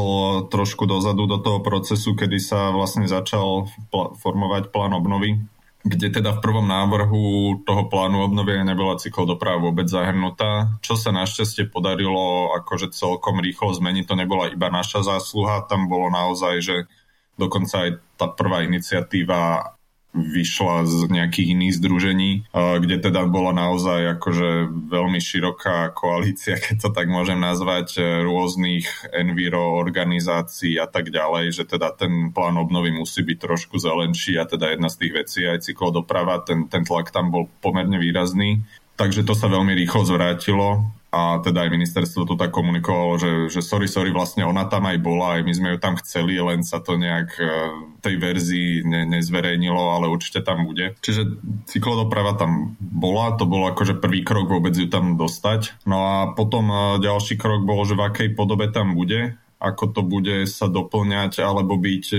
trošku 0.52 0.85
dozadu 0.85 1.25
do 1.25 1.40
toho 1.40 1.64
procesu, 1.64 2.12
kedy 2.12 2.37
sa 2.37 2.68
vlastne 2.68 3.09
začal 3.09 3.64
pl- 3.88 4.12
formovať 4.20 4.68
plán 4.70 4.92
obnovy 4.92 5.40
kde 5.80 6.12
teda 6.12 6.37
v 6.37 6.42
prvom 6.44 6.68
návrhu 6.68 7.25
toho 7.64 7.88
plánu 7.88 8.20
obnovenia 8.20 8.68
nebola 8.68 9.00
cyklodoprava 9.00 9.64
vôbec 9.64 9.88
zahrnutá, 9.88 10.76
čo 10.84 10.92
sa 10.92 11.08
našťastie 11.08 11.72
podarilo 11.72 12.52
akože 12.60 12.92
celkom 12.92 13.40
rýchlo 13.40 13.72
zmeniť, 13.72 14.04
to 14.04 14.14
nebola 14.14 14.52
iba 14.52 14.68
naša 14.68 15.00
zásluha, 15.00 15.64
tam 15.64 15.88
bolo 15.88 16.12
naozaj, 16.12 16.54
že 16.60 16.76
dokonca 17.40 17.88
aj 17.88 17.90
tá 18.20 18.28
prvá 18.28 18.68
iniciatíva 18.68 19.72
vyšla 20.11 20.90
z 20.90 21.07
nejakých 21.07 21.55
iných 21.55 21.75
združení, 21.79 22.33
kde 22.55 22.97
teda 22.99 23.31
bola 23.31 23.55
naozaj 23.55 24.19
akože 24.19 24.67
veľmi 24.90 25.23
široká 25.23 25.95
koalícia, 25.95 26.59
keď 26.64 26.76
to 26.83 26.90
tak 26.90 27.07
môžem 27.07 27.38
nazvať, 27.38 27.99
e, 27.99 28.26
rôznych 28.26 29.14
enviro 29.14 29.79
organizácií 29.79 30.75
a 30.83 30.90
tak 30.90 31.14
ďalej, 31.14 31.55
že 31.55 31.64
teda 31.67 31.95
ten 31.95 32.35
plán 32.35 32.59
obnovy 32.59 32.90
musí 32.90 33.23
byť 33.23 33.38
trošku 33.38 33.79
zelenší 33.79 34.35
a 34.35 34.50
teda 34.50 34.75
jedna 34.75 34.90
z 34.90 34.99
tých 35.07 35.12
vecí 35.14 35.40
aj 35.47 35.62
cyklodoprava, 35.62 36.43
ten, 36.43 36.67
ten 36.67 36.83
tlak 36.83 37.14
tam 37.14 37.31
bol 37.31 37.47
pomerne 37.62 37.97
výrazný. 38.02 38.67
Takže 38.99 39.25
to 39.25 39.33
sa 39.33 39.49
veľmi 39.49 39.73
rýchlo 39.79 40.05
zvrátilo 40.05 41.00
a 41.11 41.43
teda 41.43 41.67
aj 41.67 41.75
ministerstvo 41.75 42.23
to 42.23 42.38
tak 42.38 42.55
komunikovalo, 42.55 43.19
že, 43.19 43.33
že 43.50 43.61
sorry, 43.67 43.90
sorry, 43.90 44.14
vlastne 44.14 44.47
ona 44.47 44.62
tam 44.71 44.87
aj 44.87 44.99
bola, 45.02 45.38
aj 45.38 45.43
my 45.43 45.52
sme 45.52 45.69
ju 45.75 45.79
tam 45.83 45.99
chceli, 45.99 46.38
len 46.38 46.62
sa 46.62 46.79
to 46.79 46.95
nejak 46.95 47.35
e, 47.35 47.47
tej 47.99 48.14
verzii 48.14 48.87
ne, 48.87 49.02
nezverejnilo, 49.19 49.99
ale 49.99 50.07
určite 50.07 50.47
tam 50.47 50.71
bude. 50.71 50.95
Čiže 51.02 51.43
cyklodoprava 51.67 52.38
tam 52.38 52.79
bola, 52.79 53.35
to 53.35 53.43
bol 53.43 53.67
akože 53.67 53.99
prvý 53.99 54.23
krok 54.23 54.55
vôbec 54.55 54.71
ju 54.71 54.87
tam 54.87 55.19
dostať. 55.19 55.83
No 55.83 55.99
a 56.07 56.17
potom 56.31 56.71
e, 56.71 57.02
ďalší 57.02 57.35
krok 57.35 57.67
bol, 57.67 57.83
že 57.83 57.99
v 57.99 58.07
akej 58.07 58.29
podobe 58.38 58.71
tam 58.71 58.95
bude, 58.95 59.35
ako 59.59 59.85
to 59.93 60.00
bude 60.07 60.47
sa 60.47 60.71
doplňať 60.71 61.43
alebo 61.43 61.75
byť 61.75 62.07
e, 62.14 62.19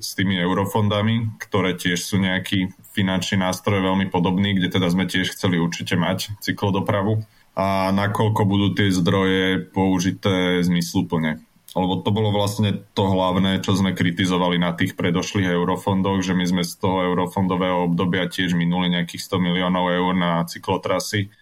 s 0.00 0.08
tými 0.16 0.40
eurofondami, 0.40 1.36
ktoré 1.36 1.76
tiež 1.76 2.00
sú 2.00 2.16
nejaký 2.16 2.72
finančný 2.96 3.44
nástroj 3.44 3.84
veľmi 3.84 4.08
podobný, 4.08 4.56
kde 4.56 4.72
teda 4.72 4.88
sme 4.88 5.04
tiež 5.04 5.36
chceli 5.36 5.60
určite 5.60 6.00
mať 6.00 6.32
cyklodopravu 6.40 7.24
a 7.52 7.92
nakoľko 7.92 8.42
budú 8.48 8.68
tie 8.72 8.88
zdroje 8.88 9.68
použité 9.72 10.64
zmysluplne. 10.64 11.44
Lebo 11.72 12.04
to 12.04 12.12
bolo 12.12 12.28
vlastne 12.36 12.84
to 12.92 13.08
hlavné, 13.08 13.64
čo 13.64 13.72
sme 13.72 13.96
kritizovali 13.96 14.60
na 14.60 14.76
tých 14.76 14.92
predošlých 14.92 15.56
eurofondoch, 15.56 16.20
že 16.20 16.36
my 16.36 16.44
sme 16.44 16.62
z 16.68 16.76
toho 16.76 17.08
eurofondového 17.12 17.88
obdobia 17.88 18.28
tiež 18.28 18.52
minuli 18.52 18.92
nejakých 18.92 19.24
100 19.24 19.40
miliónov 19.40 19.88
eur 19.88 20.12
na 20.12 20.44
cyklotrasy, 20.44 21.32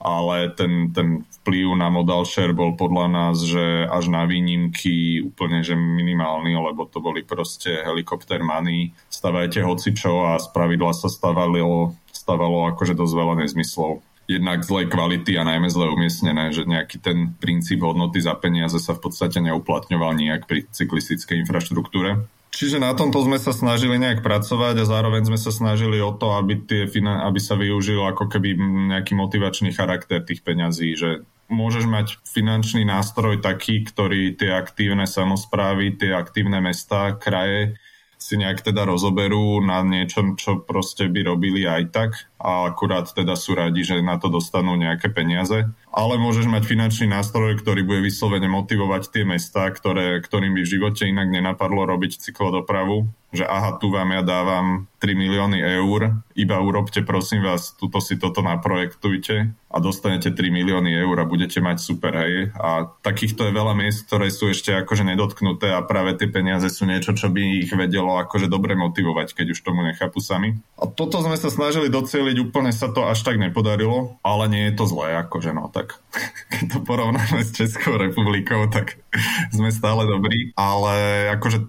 ale 0.00 0.56
ten, 0.56 0.88
ten 0.96 1.28
vplyv 1.42 1.76
na 1.76 1.92
modal 1.92 2.24
share 2.24 2.56
bol 2.56 2.80
podľa 2.80 3.12
nás, 3.12 3.44
že 3.44 3.84
až 3.84 4.08
na 4.08 4.24
výnimky 4.24 5.20
úplne 5.20 5.60
že 5.60 5.76
minimálny, 5.76 6.56
lebo 6.56 6.88
to 6.88 7.04
boli 7.04 7.20
proste 7.20 7.84
helikopter 7.84 8.40
money, 8.40 8.96
stavajte 9.12 9.60
hocičo 9.60 10.32
a 10.32 10.40
z 10.40 10.48
pravidla 10.48 10.96
sa 10.96 11.12
stavalo, 11.12 11.92
stavalo 12.08 12.72
akože 12.72 12.96
dosť 12.96 13.14
veľa 13.16 13.34
nezmyslov 13.44 14.07
jednak 14.28 14.60
zlej 14.60 14.92
kvality 14.92 15.40
a 15.40 15.48
najmä 15.48 15.72
zle 15.72 15.88
umiestnené, 15.88 16.52
že 16.52 16.68
nejaký 16.68 17.00
ten 17.00 17.32
princíp 17.40 17.80
hodnoty 17.80 18.20
za 18.20 18.36
peniaze 18.36 18.76
sa 18.76 18.92
v 18.92 19.08
podstate 19.08 19.40
neuplatňoval 19.40 20.12
nejak 20.12 20.44
pri 20.44 20.68
cyklistickej 20.68 21.48
infraštruktúre. 21.48 22.28
Čiže 22.52 22.80
na 22.80 22.92
tomto 22.92 23.24
sme 23.24 23.40
sa 23.40 23.52
snažili 23.52 23.96
nejak 23.96 24.20
pracovať 24.24 24.84
a 24.84 24.88
zároveň 24.88 25.24
sme 25.32 25.38
sa 25.40 25.52
snažili 25.52 26.00
o 26.00 26.12
to, 26.12 26.36
aby, 26.36 26.60
tie, 26.60 26.88
aby 27.04 27.40
sa 27.40 27.56
využil 27.56 28.04
ako 28.04 28.28
keby 28.28 28.56
nejaký 28.92 29.16
motivačný 29.16 29.72
charakter 29.72 30.20
tých 30.24 30.44
peňazí, 30.44 30.96
že 30.96 31.24
môžeš 31.48 31.84
mať 31.88 32.20
finančný 32.28 32.84
nástroj 32.84 33.40
taký, 33.40 33.84
ktorý 33.84 34.36
tie 34.36 34.52
aktívne 34.52 35.08
samozprávy, 35.08 35.96
tie 35.96 36.12
aktívne 36.12 36.60
mesta, 36.60 37.16
kraje 37.16 37.80
si 38.18 38.34
nejak 38.34 38.66
teda 38.66 38.82
rozoberú 38.82 39.62
na 39.62 39.80
niečom, 39.86 40.34
čo 40.34 40.58
proste 40.66 41.06
by 41.06 41.20
robili 41.22 41.62
aj 41.64 41.82
tak 41.94 42.10
a 42.38 42.70
akurát 42.70 43.10
teda 43.10 43.34
sú 43.34 43.58
radi, 43.58 43.82
že 43.82 43.98
na 43.98 44.14
to 44.16 44.30
dostanú 44.30 44.78
nejaké 44.78 45.10
peniaze. 45.10 45.66
Ale 45.90 46.14
môžeš 46.22 46.46
mať 46.46 46.70
finančný 46.70 47.10
nástroj, 47.10 47.58
ktorý 47.58 47.82
bude 47.82 48.06
vyslovene 48.06 48.46
motivovať 48.46 49.10
tie 49.10 49.26
mesta, 49.26 49.66
ktoré, 49.74 50.22
ktorým 50.22 50.54
by 50.54 50.62
v 50.62 50.72
živote 50.78 51.10
inak 51.10 51.28
nenapadlo 51.28 51.82
robiť 51.84 52.22
cyklodopravu, 52.22 53.10
že 53.28 53.44
aha, 53.44 53.76
tu 53.76 53.92
vám 53.92 54.08
ja 54.16 54.22
dávam 54.24 54.88
3 55.04 55.12
milióny 55.12 55.60
eur, 55.60 56.24
iba 56.32 56.56
urobte 56.64 57.04
prosím 57.04 57.44
vás, 57.44 57.76
tuto 57.76 58.00
si 58.00 58.16
toto 58.16 58.40
naprojektujte 58.40 59.52
a 59.68 59.76
dostanete 59.84 60.32
3 60.32 60.48
milióny 60.48 60.96
eur 60.96 61.12
a 61.20 61.28
budete 61.28 61.60
mať 61.60 61.76
super, 61.76 62.16
hej. 62.24 62.48
A 62.56 62.88
takýchto 63.04 63.44
je 63.44 63.52
veľa 63.52 63.76
miest, 63.76 64.08
ktoré 64.08 64.32
sú 64.32 64.48
ešte 64.48 64.72
akože 64.72 65.04
nedotknuté 65.04 65.76
a 65.76 65.84
práve 65.84 66.16
tie 66.16 66.32
peniaze 66.32 66.72
sú 66.72 66.88
niečo, 66.88 67.12
čo 67.12 67.28
by 67.28 67.68
ich 67.68 67.70
vedelo 67.76 68.16
akože 68.16 68.48
dobre 68.48 68.72
motivovať, 68.80 69.36
keď 69.36 69.46
už 69.52 69.60
tomu 69.60 69.84
nechápu 69.84 70.24
sami. 70.24 70.56
A 70.80 70.88
toto 70.88 71.20
sme 71.20 71.36
sa 71.36 71.52
snažili 71.52 71.92
docieliť, 71.92 72.27
úplne 72.36 72.68
sa 72.74 72.92
to 72.92 73.08
až 73.08 73.24
tak 73.24 73.40
nepodarilo, 73.40 74.20
ale 74.20 74.44
nie 74.52 74.68
je 74.68 74.76
to 74.76 74.84
zlé, 74.84 75.16
akože 75.24 75.56
no, 75.56 75.72
tak 75.72 75.96
keď 76.52 76.64
to 76.76 76.78
porovnáme 76.84 77.40
s 77.40 77.56
Českou 77.56 77.96
republikou, 77.96 78.68
tak 78.68 79.00
sme 79.48 79.72
stále 79.72 80.04
dobrí, 80.04 80.52
ale 80.52 81.28
akože 81.40 81.64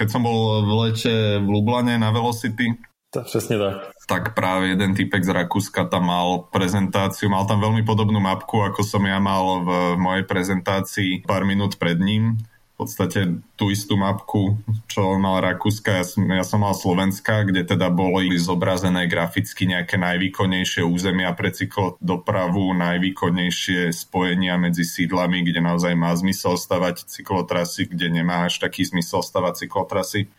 keď 0.00 0.08
som 0.08 0.24
bol 0.24 0.64
v 0.64 0.72
lete 0.88 1.14
v 1.44 1.48
Lublane 1.48 2.00
na 2.00 2.08
Velocity, 2.08 2.80
to 3.10 3.22
přesně 3.22 3.58
tak. 3.58 3.76
Tak 4.08 4.34
práve 4.34 4.68
jeden 4.68 4.94
typek 4.94 5.24
z 5.24 5.28
Rakúska 5.28 5.84
tam 5.84 6.06
mal 6.06 6.46
prezentáciu, 6.50 7.30
mal 7.30 7.46
tam 7.46 7.58
veľmi 7.58 7.82
podobnú 7.82 8.22
mapku, 8.22 8.62
ako 8.62 8.86
som 8.86 9.02
ja 9.06 9.18
mal 9.18 9.66
v 9.66 9.70
mojej 9.98 10.22
prezentácii 10.26 11.26
pár 11.26 11.42
minút 11.42 11.74
pred 11.78 11.98
ním. 11.98 12.38
Podstate 12.80 13.44
tú 13.60 13.68
istú 13.68 14.00
mapku, 14.00 14.56
čo 14.88 15.20
mal 15.20 15.44
Rakúska, 15.44 16.00
ja 16.00 16.04
som, 16.08 16.24
ja 16.24 16.40
som 16.40 16.64
mal 16.64 16.72
Slovenska, 16.72 17.44
kde 17.44 17.68
teda 17.68 17.92
boli 17.92 18.32
zobrazené 18.40 19.04
graficky 19.04 19.68
nejaké 19.68 20.00
najvýkonnejšie 20.00 20.80
územia 20.80 21.36
pre 21.36 21.52
cyklodopravu, 21.52 22.72
najvýkonnejšie 22.72 23.92
spojenia 23.92 24.56
medzi 24.56 24.88
sídlami, 24.88 25.44
kde 25.44 25.60
naozaj 25.60 25.92
má 25.92 26.16
zmysel 26.16 26.56
stavať 26.56 27.04
cyklotrasy, 27.04 27.92
kde 27.92 28.08
nemá 28.08 28.48
až 28.48 28.64
taký 28.64 28.88
zmysel 28.88 29.20
stavať 29.20 29.68
cyklotrasy. 29.68 30.32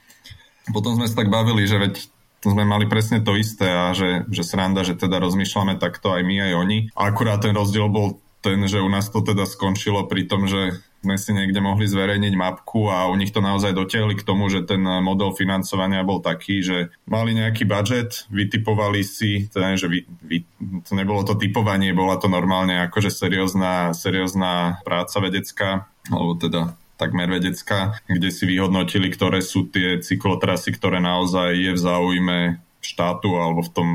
Potom 0.73 0.97
sme 0.97 1.05
sa 1.05 1.21
tak 1.21 1.29
bavili, 1.29 1.69
že 1.69 1.77
veď 1.77 1.93
sme 2.41 2.65
mali 2.65 2.89
presne 2.89 3.21
to 3.21 3.37
isté 3.37 3.69
a 3.69 3.93
že, 3.93 4.25
že 4.33 4.41
sranda, 4.41 4.81
že 4.81 4.97
teda 4.97 5.21
rozmýšľame 5.21 5.77
takto 5.77 6.09
aj 6.09 6.25
my, 6.25 6.49
aj 6.49 6.53
oni. 6.57 6.77
A 6.97 7.13
akurát 7.13 7.45
ten 7.45 7.53
rozdiel 7.53 7.85
bol 7.85 8.17
ten, 8.41 8.65
že 8.65 8.81
u 8.81 8.89
nás 8.89 9.13
to 9.13 9.21
teda 9.21 9.45
skončilo 9.45 10.09
pri 10.09 10.25
tom, 10.25 10.49
že 10.49 10.81
sme 11.01 11.17
si 11.17 11.33
niekde 11.33 11.57
mohli 11.59 11.89
zverejniť 11.89 12.33
mapku 12.37 12.85
a 12.93 13.09
u 13.09 13.17
nich 13.17 13.33
to 13.33 13.41
naozaj 13.41 13.73
dotiahli 13.73 14.13
k 14.21 14.25
tomu, 14.25 14.47
že 14.53 14.61
ten 14.61 14.81
model 14.81 15.33
financovania 15.33 16.05
bol 16.05 16.21
taký, 16.21 16.61
že 16.61 16.93
mali 17.09 17.33
nejaký 17.33 17.65
budget, 17.65 18.29
vytipovali 18.29 19.01
si, 19.01 19.49
teda, 19.49 19.73
že 19.73 19.89
vy, 19.89 20.05
vy, 20.21 20.37
to 20.85 20.93
nebolo 20.93 21.25
to 21.25 21.33
typovanie, 21.33 21.97
bola 21.97 22.21
to 22.21 22.29
normálne 22.29 22.85
akože 22.85 23.09
seriózna, 23.09 23.97
seriózna 23.97 24.85
práca 24.85 25.17
vedecká, 25.17 25.89
alebo 26.13 26.37
teda 26.37 26.77
takmer 27.01 27.33
vedecká, 27.33 27.97
kde 28.05 28.29
si 28.29 28.45
vyhodnotili, 28.45 29.09
ktoré 29.09 29.41
sú 29.41 29.65
tie 29.73 29.97
cyklotrasy, 30.05 30.77
ktoré 30.77 31.01
naozaj 31.01 31.57
je 31.57 31.71
v 31.73 31.79
záujme 31.81 32.39
štátu 32.77 33.41
alebo 33.41 33.65
v 33.65 33.73
tom 33.73 33.89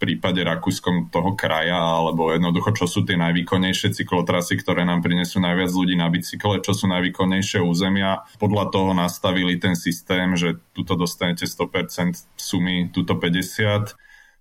prípade 0.00 0.40
Rakúskom 0.40 1.12
toho 1.12 1.36
kraja, 1.36 1.76
alebo 1.76 2.32
jednoducho, 2.32 2.72
čo 2.72 2.88
sú 2.88 3.04
tie 3.04 3.20
najvýkonnejšie 3.20 3.92
cyklotrasy, 3.92 4.56
ktoré 4.56 4.88
nám 4.88 5.04
prinesú 5.04 5.36
najviac 5.44 5.68
ľudí 5.68 5.94
na 6.00 6.08
bicykle, 6.08 6.64
čo 6.64 6.72
sú 6.72 6.88
najvýkonnejšie 6.88 7.60
územia. 7.60 8.24
Podľa 8.40 8.72
toho 8.72 8.96
nastavili 8.96 9.60
ten 9.60 9.76
systém, 9.76 10.32
že 10.40 10.56
tuto 10.72 10.96
dostanete 10.96 11.44
100% 11.44 12.16
sumy, 12.40 12.88
tuto 12.88 13.20
50%. 13.20 13.94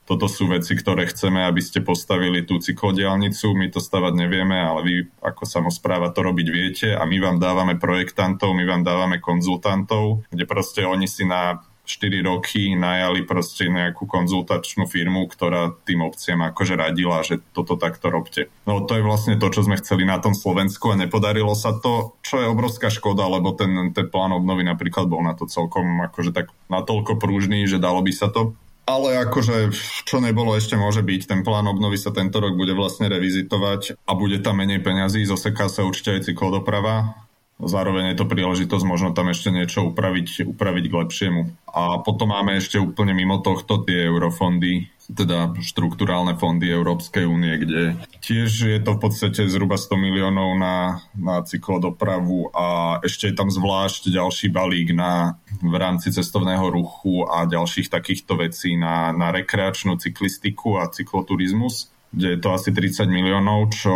Toto 0.09 0.25
sú 0.25 0.49
veci, 0.49 0.73
ktoré 0.73 1.05
chceme, 1.05 1.45
aby 1.45 1.61
ste 1.61 1.85
postavili 1.85 2.41
tú 2.41 2.57
cyklodialnicu. 2.57 3.53
My 3.53 3.69
to 3.69 3.77
stavať 3.77 4.17
nevieme, 4.17 4.57
ale 4.57 4.81
vy 4.81 4.95
ako 5.21 5.45
samozpráva 5.45 6.09
to 6.09 6.25
robiť 6.25 6.47
viete 6.49 6.87
a 6.97 7.05
my 7.05 7.21
vám 7.21 7.37
dávame 7.37 7.77
projektantov, 7.77 8.57
my 8.57 8.65
vám 8.65 8.81
dávame 8.81 9.21
konzultantov, 9.21 10.25
kde 10.33 10.49
proste 10.49 10.81
oni 10.81 11.05
si 11.05 11.29
na 11.29 11.61
4 11.89 12.21
roky 12.21 12.77
najali 12.77 13.25
proste 13.25 13.65
nejakú 13.65 14.05
konzultačnú 14.05 14.85
firmu, 14.85 15.25
ktorá 15.25 15.73
tým 15.89 16.05
obciam 16.05 16.45
akože 16.45 16.77
radila, 16.77 17.25
že 17.25 17.41
toto 17.49 17.81
takto 17.81 18.13
robte. 18.13 18.53
No 18.69 18.85
to 18.85 19.01
je 19.01 19.03
vlastne 19.03 19.41
to, 19.41 19.49
čo 19.49 19.65
sme 19.65 19.81
chceli 19.81 20.05
na 20.05 20.21
tom 20.21 20.37
Slovensku 20.37 20.93
a 20.93 20.99
nepodarilo 21.01 21.57
sa 21.57 21.73
to, 21.73 22.13
čo 22.21 22.37
je 22.37 22.45
obrovská 22.45 22.93
škoda, 22.93 23.25
lebo 23.25 23.57
ten, 23.57 23.89
ten 23.97 24.05
plán 24.05 24.37
obnovy 24.37 24.61
napríklad 24.61 25.09
bol 25.09 25.25
na 25.25 25.33
to 25.33 25.49
celkom 25.49 26.05
akože 26.05 26.29
tak 26.29 26.53
natoľko 26.69 27.17
prúžný, 27.17 27.65
že 27.65 27.81
dalo 27.81 28.05
by 28.05 28.13
sa 28.13 28.29
to. 28.29 28.53
Ale 28.89 29.21
akože 29.21 29.69
čo 30.09 30.17
nebolo 30.17 30.57
ešte 30.57 30.73
môže 30.73 31.05
byť, 31.05 31.29
ten 31.29 31.41
plán 31.45 31.69
obnovy 31.69 31.93
sa 31.97 32.09
tento 32.09 32.41
rok 32.41 32.57
bude 32.57 32.73
vlastne 32.73 33.05
revizitovať 33.05 34.01
a 34.01 34.11
bude 34.17 34.41
tam 34.41 34.57
menej 34.57 34.81
peňazí, 34.81 35.21
zoseká 35.29 35.69
sa 35.69 35.85
určite 35.85 36.17
aj 36.17 36.33
cyklodoprava, 36.33 37.28
Zároveň 37.59 38.15
je 38.15 38.19
to 38.23 38.31
príležitosť 38.31 38.85
možno 38.87 39.11
tam 39.11 39.35
ešte 39.35 39.51
niečo 39.51 39.91
upraviť, 39.91 40.47
upraviť 40.47 40.85
k 40.87 40.97
lepšiemu. 41.03 41.41
A 41.75 41.99
potom 41.99 42.31
máme 42.31 42.55
ešte 42.55 42.79
úplne 42.79 43.11
mimo 43.11 43.43
tohto 43.43 43.83
tie 43.83 44.07
eurofondy, 44.07 44.87
teda 45.11 45.57
štruktúrálne 45.59 46.39
fondy 46.39 46.71
Európskej 46.71 47.27
únie, 47.27 47.59
kde 47.59 47.99
tiež 48.23 48.71
je 48.71 48.79
to 48.79 48.95
v 48.95 49.01
podstate 49.01 49.49
zhruba 49.51 49.75
100 49.75 49.91
miliónov 49.97 50.55
na, 50.55 51.03
na 51.17 51.43
cyklodopravu 51.43 52.53
a 52.55 52.99
ešte 53.03 53.27
je 53.27 53.35
tam 53.35 53.51
zvlášť 53.51 54.07
ďalší 54.13 54.53
balík 54.53 54.95
na, 54.95 55.35
v 55.59 55.75
rámci 55.75 56.13
cestovného 56.15 56.63
ruchu 56.69 57.25
a 57.25 57.43
ďalších 57.49 57.89
takýchto 57.91 58.39
vecí 58.39 58.77
na, 58.77 59.11
na 59.11 59.33
rekreačnú 59.33 59.97
cyklistiku 59.97 60.77
a 60.79 60.87
cykloturizmus 60.87 61.91
kde 62.09 62.27
je 62.35 62.39
to 62.41 62.49
asi 62.57 62.69
30 62.73 63.05
miliónov, 63.05 63.69
čo 63.69 63.93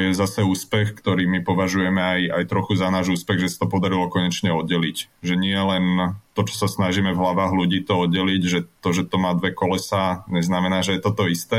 je 0.00 0.16
zase 0.16 0.40
úspech, 0.40 0.96
ktorý 0.96 1.28
my 1.28 1.44
považujeme 1.44 2.00
aj, 2.00 2.20
aj 2.40 2.44
trochu 2.48 2.72
za 2.80 2.88
náš 2.88 3.20
úspech, 3.20 3.44
že 3.44 3.52
sa 3.52 3.64
to 3.64 3.72
podarilo 3.72 4.08
konečne 4.08 4.48
oddeliť. 4.48 5.20
Že 5.20 5.34
nie 5.36 5.56
len 5.56 6.16
to, 6.32 6.48
čo 6.48 6.56
sa 6.56 6.68
snažíme 6.72 7.12
v 7.12 7.20
hlavách 7.20 7.52
ľudí 7.52 7.84
to 7.84 8.08
oddeliť, 8.08 8.42
že 8.48 8.60
to, 8.80 8.96
že 8.96 9.04
to 9.04 9.16
má 9.20 9.36
dve 9.36 9.52
kolesa, 9.52 10.24
neznamená, 10.32 10.80
že 10.80 10.96
je 10.96 11.02
to 11.04 11.12
to 11.12 11.24
isté, 11.28 11.58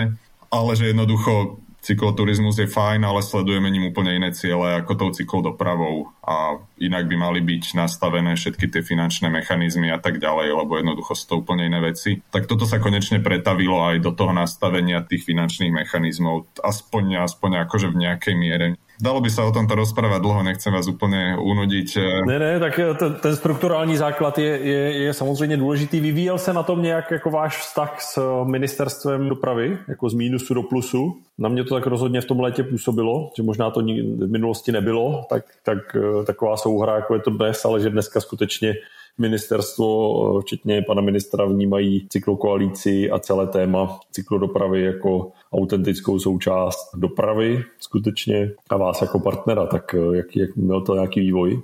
ale 0.49 0.71
že 0.73 0.89
jednoducho 0.89 1.61
cykloturizmus 1.81 2.61
je 2.61 2.69
fajn, 2.69 3.01
ale 3.01 3.25
sledujeme 3.25 3.65
ním 3.73 3.89
úplne 3.89 4.13
iné 4.13 4.29
ciele 4.31 4.77
ako 4.77 4.93
tou 4.95 5.09
cyklodopravou 5.09 6.13
a 6.21 6.61
inak 6.77 7.09
by 7.09 7.15
mali 7.17 7.39
byť 7.41 7.73
nastavené 7.73 8.37
všetky 8.37 8.69
tie 8.69 8.85
finančné 8.85 9.33
mechanizmy 9.33 9.89
a 9.89 9.97
tak 9.97 10.21
ďalej, 10.21 10.53
lebo 10.61 10.77
jednoducho 10.77 11.17
sú 11.17 11.25
to 11.25 11.35
úplne 11.41 11.67
iné 11.67 11.81
veci. 11.81 12.21
Tak 12.29 12.45
toto 12.45 12.69
sa 12.69 12.77
konečne 12.77 13.19
pretavilo 13.19 13.81
aj 13.81 13.97
do 13.97 14.13
toho 14.13 14.31
nastavenia 14.31 15.01
tých 15.01 15.25
finančných 15.25 15.73
mechanizmov, 15.73 16.45
aspoň, 16.61 17.25
aspoň 17.25 17.65
akože 17.65 17.89
v 17.89 17.99
nejakej 18.05 18.35
miere. 18.37 18.67
Dalo 19.01 19.17
by 19.17 19.33
sa 19.33 19.49
o 19.49 19.51
tomto 19.51 19.73
rozprávať 19.73 20.21
dlouho, 20.21 20.43
nechcem 20.43 20.73
vás 20.73 20.87
úplně 20.87 21.35
unudit. 21.41 21.97
Ne, 22.27 22.39
ne, 22.39 22.59
tak 22.59 22.79
ten, 22.99 23.13
ten 23.13 23.35
strukturální 23.35 23.97
základ 23.97 24.37
je, 24.37 24.59
je, 24.61 25.03
je 25.03 25.13
samozřejmě 25.13 25.57
důležitý. 25.57 25.99
Vyvíjel 25.99 26.37
se 26.37 26.53
na 26.53 26.63
tom 26.63 26.81
nějak 26.81 27.11
jako 27.11 27.29
váš 27.29 27.57
vztah 27.57 28.01
s 28.01 28.43
ministerstvem 28.43 29.29
dopravy, 29.29 29.77
jako 29.87 30.09
z 30.09 30.13
mínusu 30.13 30.53
do 30.53 30.63
plusu? 30.63 31.17
Na 31.37 31.49
mě 31.49 31.63
to 31.63 31.75
tak 31.75 31.87
rozhodně 31.87 32.21
v 32.21 32.25
tom 32.25 32.39
létě 32.39 32.63
působilo, 32.63 33.31
že 33.37 33.43
možná 33.43 33.69
to 33.71 33.81
v 33.81 34.31
minulosti 34.31 34.71
nebylo, 34.71 35.25
tak, 35.29 35.45
tak 35.63 35.77
taková 36.25 36.57
souhra, 36.57 36.95
jako 36.95 37.13
je 37.13 37.19
to 37.19 37.29
dnes, 37.29 37.65
ale 37.65 37.79
že 37.79 37.89
dneska 37.89 38.21
skutečně 38.21 38.73
ministerstvo, 39.17 40.41
včetně 40.41 40.81
pana 40.81 41.01
ministra, 41.01 41.45
vnímají 41.45 42.07
cyklokoalíci 42.09 43.11
a 43.11 43.19
celé 43.19 43.47
téma 43.47 43.99
cyklodopravy 44.11 44.81
jako 44.81 45.31
autentickou 45.53 46.19
součást 46.19 46.89
dopravy 46.95 47.63
skutečně 47.79 48.51
a 48.69 48.77
vás 48.77 49.01
jako 49.01 49.19
partnera, 49.19 49.65
tak 49.65 49.95
jak, 50.13 50.35
jak 50.35 50.55
měl 50.55 50.81
to 50.81 50.95
nějaký 50.95 51.19
vývoj? 51.19 51.61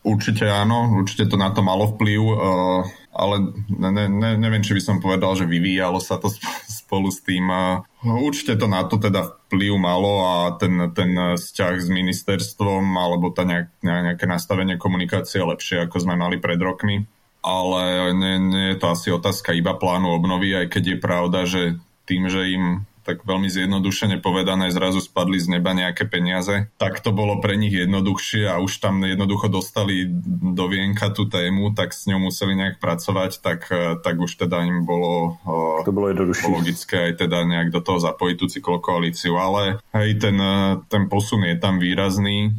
Určite 0.00 0.48
áno, 0.48 0.96
určite 0.96 1.28
to 1.28 1.36
na 1.36 1.52
to 1.52 1.60
malo 1.60 1.92
vplyv, 1.92 2.22
uh, 2.24 2.88
ale 3.12 3.52
ne, 3.68 4.08
ne, 4.08 4.30
neviem, 4.40 4.64
či 4.64 4.72
by 4.72 4.80
som 4.80 4.96
povedal, 4.96 5.36
že 5.36 5.44
vyvíjalo 5.44 6.00
sa 6.00 6.16
to 6.16 6.32
spolu 6.80 7.12
s 7.12 7.20
tým. 7.20 7.44
Uh, 7.52 7.84
určite 8.04 8.56
to 8.56 8.64
na 8.64 8.88
to 8.88 8.96
teda 8.96 9.36
vplyv 9.48 9.76
malo 9.76 10.24
a 10.24 10.34
ten, 10.56 10.72
ten 10.96 11.36
vzťah 11.36 11.74
s 11.84 11.88
ministerstvom 11.92 12.84
alebo 12.96 13.28
tá 13.28 13.44
nejak, 13.44 13.76
nejaké 13.84 14.24
nastavenie 14.24 14.80
komunikácie 14.80 15.44
lepšie, 15.44 15.84
ako 15.84 15.96
sme 16.00 16.16
mali 16.16 16.40
pred 16.40 16.56
rokmi. 16.56 17.04
Ale 17.40 18.12
nie, 18.16 18.36
nie 18.36 18.64
je 18.72 18.80
to 18.80 18.92
asi 18.92 19.08
otázka 19.12 19.56
iba 19.56 19.72
plánu 19.72 20.12
obnovy, 20.12 20.52
aj 20.60 20.76
keď 20.76 20.84
je 20.84 20.98
pravda, 21.00 21.40
že 21.48 21.62
tým, 22.04 22.28
že 22.28 22.52
im 22.52 22.84
tak 23.10 23.26
veľmi 23.26 23.50
zjednodušene 23.50 24.22
povedané, 24.22 24.70
zrazu 24.70 25.02
spadli 25.02 25.42
z 25.42 25.58
neba 25.58 25.74
nejaké 25.74 26.06
peniaze, 26.06 26.70
tak 26.78 27.02
to 27.02 27.10
bolo 27.10 27.42
pre 27.42 27.58
nich 27.58 27.74
jednoduchšie 27.74 28.46
a 28.46 28.62
už 28.62 28.78
tam 28.78 29.02
jednoducho 29.02 29.50
dostali 29.50 30.06
do 30.54 30.70
vienka 30.70 31.10
tú 31.10 31.26
tému, 31.26 31.74
tak 31.74 31.90
s 31.90 32.06
ňou 32.06 32.30
museli 32.30 32.54
nejak 32.54 32.78
pracovať, 32.78 33.42
tak, 33.42 33.66
tak 34.06 34.14
už 34.14 34.46
teda 34.46 34.62
im 34.62 34.86
bolo, 34.86 35.42
to 35.82 35.90
bolo 35.90 36.14
logické 36.46 37.10
aj 37.10 37.26
teda 37.26 37.42
nejak 37.42 37.74
do 37.74 37.82
toho 37.82 37.98
zapojiť 37.98 38.36
tú 38.38 38.46
cyklokoalíciu, 38.46 39.34
ale 39.34 39.82
hej, 39.90 40.22
ten, 40.22 40.38
ten 40.86 41.10
posun 41.10 41.42
je 41.50 41.58
tam 41.58 41.82
výrazný. 41.82 42.54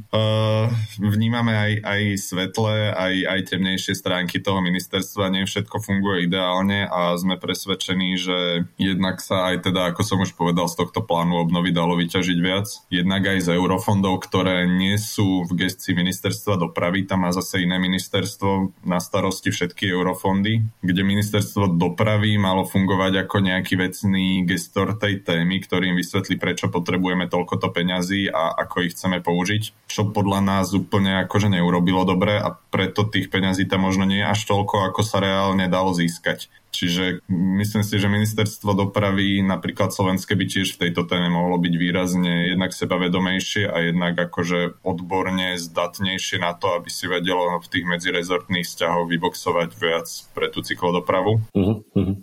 Vnímame 1.00 1.54
aj, 1.56 1.72
aj 1.88 2.02
svetlé, 2.20 2.92
aj, 2.92 3.14
aj 3.24 3.40
temnejšie 3.56 3.94
stránky 3.96 4.44
toho 4.44 4.60
ministerstva, 4.60 5.32
nie 5.32 5.48
všetko 5.48 5.80
funguje 5.80 6.28
ideálne 6.28 6.92
a 6.92 7.16
sme 7.16 7.40
presvedčení, 7.40 8.20
že 8.20 8.68
jednak 8.76 9.24
sa 9.24 9.54
aj 9.54 9.72
teda, 9.72 9.94
ako 9.94 10.02
som 10.02 10.20
už 10.20 10.34
povedal, 10.42 10.66
z 10.66 10.82
tohto 10.82 11.06
plánu 11.06 11.38
obnovy 11.46 11.70
dalo 11.70 11.94
vyťažiť 11.94 12.40
viac. 12.42 12.66
Jednak 12.90 13.30
aj 13.30 13.46
z 13.46 13.50
eurofondov, 13.54 14.26
ktoré 14.26 14.66
nie 14.66 14.98
sú 14.98 15.46
v 15.46 15.70
gestii 15.70 15.94
ministerstva 15.94 16.58
dopravy, 16.58 17.06
tam 17.06 17.22
má 17.22 17.30
zase 17.30 17.62
iné 17.62 17.78
ministerstvo 17.78 18.82
na 18.90 18.98
starosti 18.98 19.54
všetky 19.54 19.86
eurofondy, 19.86 20.82
kde 20.82 21.02
ministerstvo 21.06 21.78
dopravy 21.78 22.42
malo 22.42 22.66
fungovať 22.66 23.30
ako 23.30 23.38
nejaký 23.46 23.78
vecný 23.78 24.50
gestor 24.50 24.98
tej 24.98 25.22
témy, 25.22 25.62
ktorým 25.62 25.94
vysvetlí, 25.94 26.42
prečo 26.42 26.74
potrebujeme 26.74 27.30
toľkoto 27.30 27.70
peňazí 27.70 28.34
a 28.34 28.58
ako 28.58 28.90
ich 28.90 28.98
chceme 28.98 29.22
použiť, 29.22 29.86
čo 29.86 30.10
podľa 30.10 30.42
nás 30.42 30.74
úplne 30.74 31.22
akože 31.30 31.54
neurobilo 31.54 32.02
dobre 32.02 32.42
a 32.42 32.50
preto 32.58 33.06
tých 33.06 33.30
peňazí 33.30 33.70
tam 33.70 33.86
možno 33.86 34.10
nie 34.10 34.26
až 34.26 34.50
toľko, 34.50 34.90
ako 34.90 35.06
sa 35.06 35.22
reálne 35.22 35.70
dalo 35.70 35.94
získať. 35.94 36.50
Čiže 36.72 37.28
myslím 37.28 37.84
si, 37.84 38.00
že 38.00 38.08
ministerstvo 38.08 38.72
dopravy 38.72 39.44
napríklad 39.44 39.92
slovenské 39.92 40.40
by 40.40 40.46
tiež 40.48 40.76
v 40.76 40.88
tejto 40.88 41.04
téme 41.04 41.28
mohlo 41.28 41.60
byť 41.60 41.74
výrazne 41.76 42.56
jednak 42.56 42.72
sebavedomejšie 42.72 43.68
a 43.68 43.78
jednak 43.92 44.16
akože 44.16 44.80
odborne 44.82 45.60
zdatnejšie 45.60 46.40
na 46.40 46.56
to, 46.56 46.80
aby 46.80 46.88
si 46.88 47.12
vedelo 47.12 47.60
v 47.60 47.68
tých 47.68 47.86
medzirezortných 47.86 48.64
vzťahoch 48.64 49.06
vyboxovať 49.12 49.70
viac 49.76 50.08
pre 50.32 50.48
tú 50.48 50.64
cyklodopravu. 50.64 51.44
Uh-huh, 51.52 51.84
uh-huh. 51.92 52.16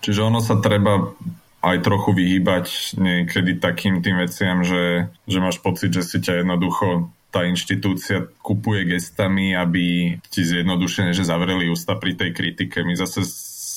Čiže 0.00 0.22
ono 0.22 0.38
sa 0.38 0.62
treba 0.62 1.10
aj 1.66 1.82
trochu 1.82 2.14
vyhýbať 2.14 2.94
niekedy 2.94 3.58
takým 3.58 3.98
tým 3.98 4.22
veciam, 4.22 4.62
že, 4.62 5.10
že 5.26 5.38
máš 5.42 5.58
pocit, 5.58 5.90
že 5.90 6.06
si 6.06 6.22
ťa 6.22 6.46
jednoducho 6.46 7.10
tá 7.34 7.44
inštitúcia 7.44 8.32
kupuje 8.40 8.96
gestami, 8.96 9.52
aby 9.52 10.16
ti 10.30 10.40
zjednodušene, 10.40 11.12
že 11.12 11.26
zavreli 11.26 11.68
ústa 11.68 11.98
pri 11.98 12.16
tej 12.16 12.32
kritike. 12.32 12.80
My 12.80 12.96
zase 12.96 13.26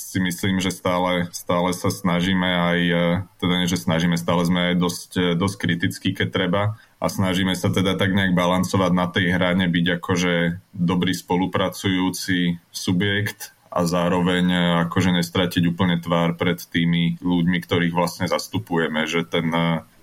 si 0.09 0.17
myslím, 0.17 0.57
že 0.57 0.73
stále, 0.73 1.29
stále 1.29 1.69
sa 1.77 1.93
snažíme 1.93 2.49
aj, 2.49 2.79
e, 2.81 3.05
teda 3.37 3.53
nie, 3.61 3.69
že 3.69 3.77
snažíme, 3.77 4.17
stále 4.17 4.41
sme 4.41 4.73
aj 4.73 4.75
dosť, 4.81 5.11
e, 5.21 5.27
dosť 5.37 5.55
kritickí, 5.61 6.09
keď 6.17 6.27
treba 6.33 6.63
a 6.97 7.05
snažíme 7.05 7.53
sa 7.53 7.69
teda 7.69 7.93
tak 7.93 8.17
nejak 8.17 8.33
balancovať 8.33 8.91
na 8.97 9.05
tej 9.05 9.37
hrane, 9.37 9.69
byť 9.69 10.01
akože 10.01 10.33
dobrý 10.73 11.13
spolupracujúci 11.13 12.57
subjekt 12.73 13.53
a 13.69 13.85
zároveň 13.85 14.45
e, 14.49 14.61
akože 14.89 15.13
nestratiť 15.21 15.69
úplne 15.69 16.01
tvár 16.01 16.33
pred 16.41 16.57
tými 16.57 17.21
ľuďmi, 17.21 17.57
ktorých 17.61 17.93
vlastne 17.93 18.25
zastupujeme, 18.25 19.05
že 19.05 19.21
ten 19.29 19.53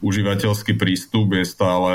užívateľský 0.07 0.79
prístup 0.79 1.35
je 1.35 1.43
stále 1.43 1.95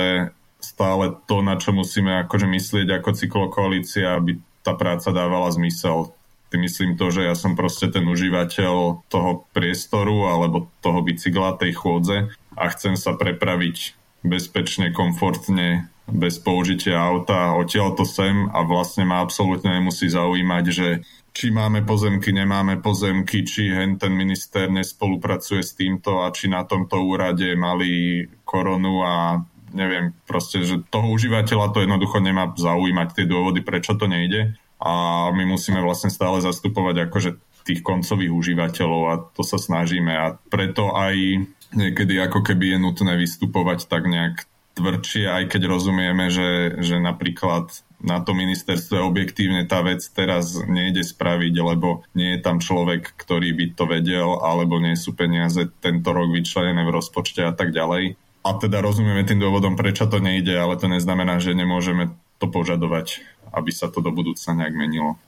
stále 0.62 1.18
to, 1.26 1.42
na 1.42 1.58
čo 1.58 1.74
musíme 1.74 2.22
akože 2.22 2.46
myslieť 2.46 3.02
ako 3.02 3.10
cyklokoalícia, 3.18 4.14
aby 4.14 4.38
tá 4.62 4.78
práca 4.78 5.10
dávala 5.10 5.50
zmysel. 5.50 6.14
Tým 6.52 6.68
myslím 6.68 7.00
to, 7.00 7.08
že 7.16 7.24
ja 7.24 7.34
som 7.34 7.56
proste 7.56 7.88
ten 7.88 8.04
užívateľ 8.04 9.08
toho 9.08 9.32
priestoru 9.56 10.28
alebo 10.28 10.68
toho 10.84 11.00
bicykla, 11.00 11.56
tej 11.56 11.80
chôdze 11.80 12.28
a 12.60 12.64
chcem 12.76 13.00
sa 13.00 13.16
prepraviť 13.16 13.96
bezpečne, 14.28 14.92
komfortne, 14.92 15.88
bez 16.12 16.44
použitia 16.44 17.00
auta. 17.00 17.56
Odtiaľ 17.56 17.96
to 17.96 18.04
sem 18.04 18.52
a 18.52 18.68
vlastne 18.68 19.08
ma 19.08 19.24
absolútne 19.24 19.80
nemusí 19.80 20.12
zaujímať, 20.12 20.66
že 20.68 20.88
či 21.32 21.56
máme 21.56 21.88
pozemky, 21.88 22.36
nemáme 22.36 22.84
pozemky, 22.84 23.48
či 23.48 23.72
hen 23.72 23.96
ten 23.96 24.12
minister 24.12 24.68
nespolupracuje 24.68 25.64
s 25.64 25.72
týmto 25.80 26.28
a 26.28 26.36
či 26.36 26.52
na 26.52 26.68
tomto 26.68 27.00
úrade 27.00 27.56
mali 27.56 28.28
koronu 28.44 29.08
a 29.08 29.40
neviem, 29.72 30.12
proste, 30.28 30.68
že 30.68 30.84
toho 30.92 31.16
užívateľa 31.16 31.72
to 31.72 31.88
jednoducho 31.88 32.20
nemá 32.20 32.52
zaujímať 32.52 33.08
tie 33.16 33.24
dôvody, 33.24 33.64
prečo 33.64 33.96
to 33.96 34.12
nejde 34.12 34.60
a 34.82 35.30
my 35.30 35.46
musíme 35.46 35.78
vlastne 35.80 36.10
stále 36.10 36.42
zastupovať 36.42 37.08
akože 37.08 37.30
tých 37.62 37.86
koncových 37.86 38.34
užívateľov 38.34 39.02
a 39.06 39.14
to 39.38 39.46
sa 39.46 39.62
snažíme. 39.62 40.10
A 40.10 40.42
preto 40.50 40.98
aj 40.98 41.46
niekedy 41.78 42.18
ako 42.18 42.42
keby 42.42 42.76
je 42.76 42.78
nutné 42.82 43.14
vystupovať 43.22 43.86
tak 43.86 44.10
nejak 44.10 44.50
tvrdšie, 44.74 45.30
aj 45.30 45.44
keď 45.52 45.62
rozumieme, 45.68 46.32
že, 46.34 46.82
že 46.82 46.98
napríklad 46.98 47.70
na 48.02 48.18
to 48.18 48.34
ministerstve 48.34 48.98
objektívne 48.98 49.70
tá 49.70 49.86
vec 49.86 50.02
teraz 50.02 50.58
nejde 50.58 51.06
spraviť, 51.06 51.54
lebo 51.54 52.02
nie 52.18 52.34
je 52.34 52.40
tam 52.42 52.58
človek, 52.58 53.14
ktorý 53.14 53.54
by 53.54 53.66
to 53.78 53.86
vedel, 53.86 54.42
alebo 54.42 54.82
nie 54.82 54.98
sú 54.98 55.14
peniaze 55.14 55.70
tento 55.84 56.10
rok 56.10 56.34
vyčlenené 56.34 56.82
v 56.82 56.94
rozpočte 56.98 57.46
a 57.46 57.54
tak 57.54 57.70
ďalej. 57.70 58.18
A 58.42 58.58
teda 58.58 58.82
rozumieme 58.82 59.22
tým 59.22 59.38
dôvodom, 59.38 59.78
prečo 59.78 60.10
to 60.10 60.18
nejde, 60.18 60.58
ale 60.58 60.74
to 60.82 60.90
neznamená, 60.90 61.38
že 61.38 61.54
nemôžeme 61.54 62.18
to 62.42 62.50
požadovať, 62.50 63.22
aby 63.52 63.72
sa 63.72 63.92
to 63.92 64.00
do 64.00 64.12
budúcna 64.16 64.64
nejak 64.64 64.76
menilo. 64.76 65.20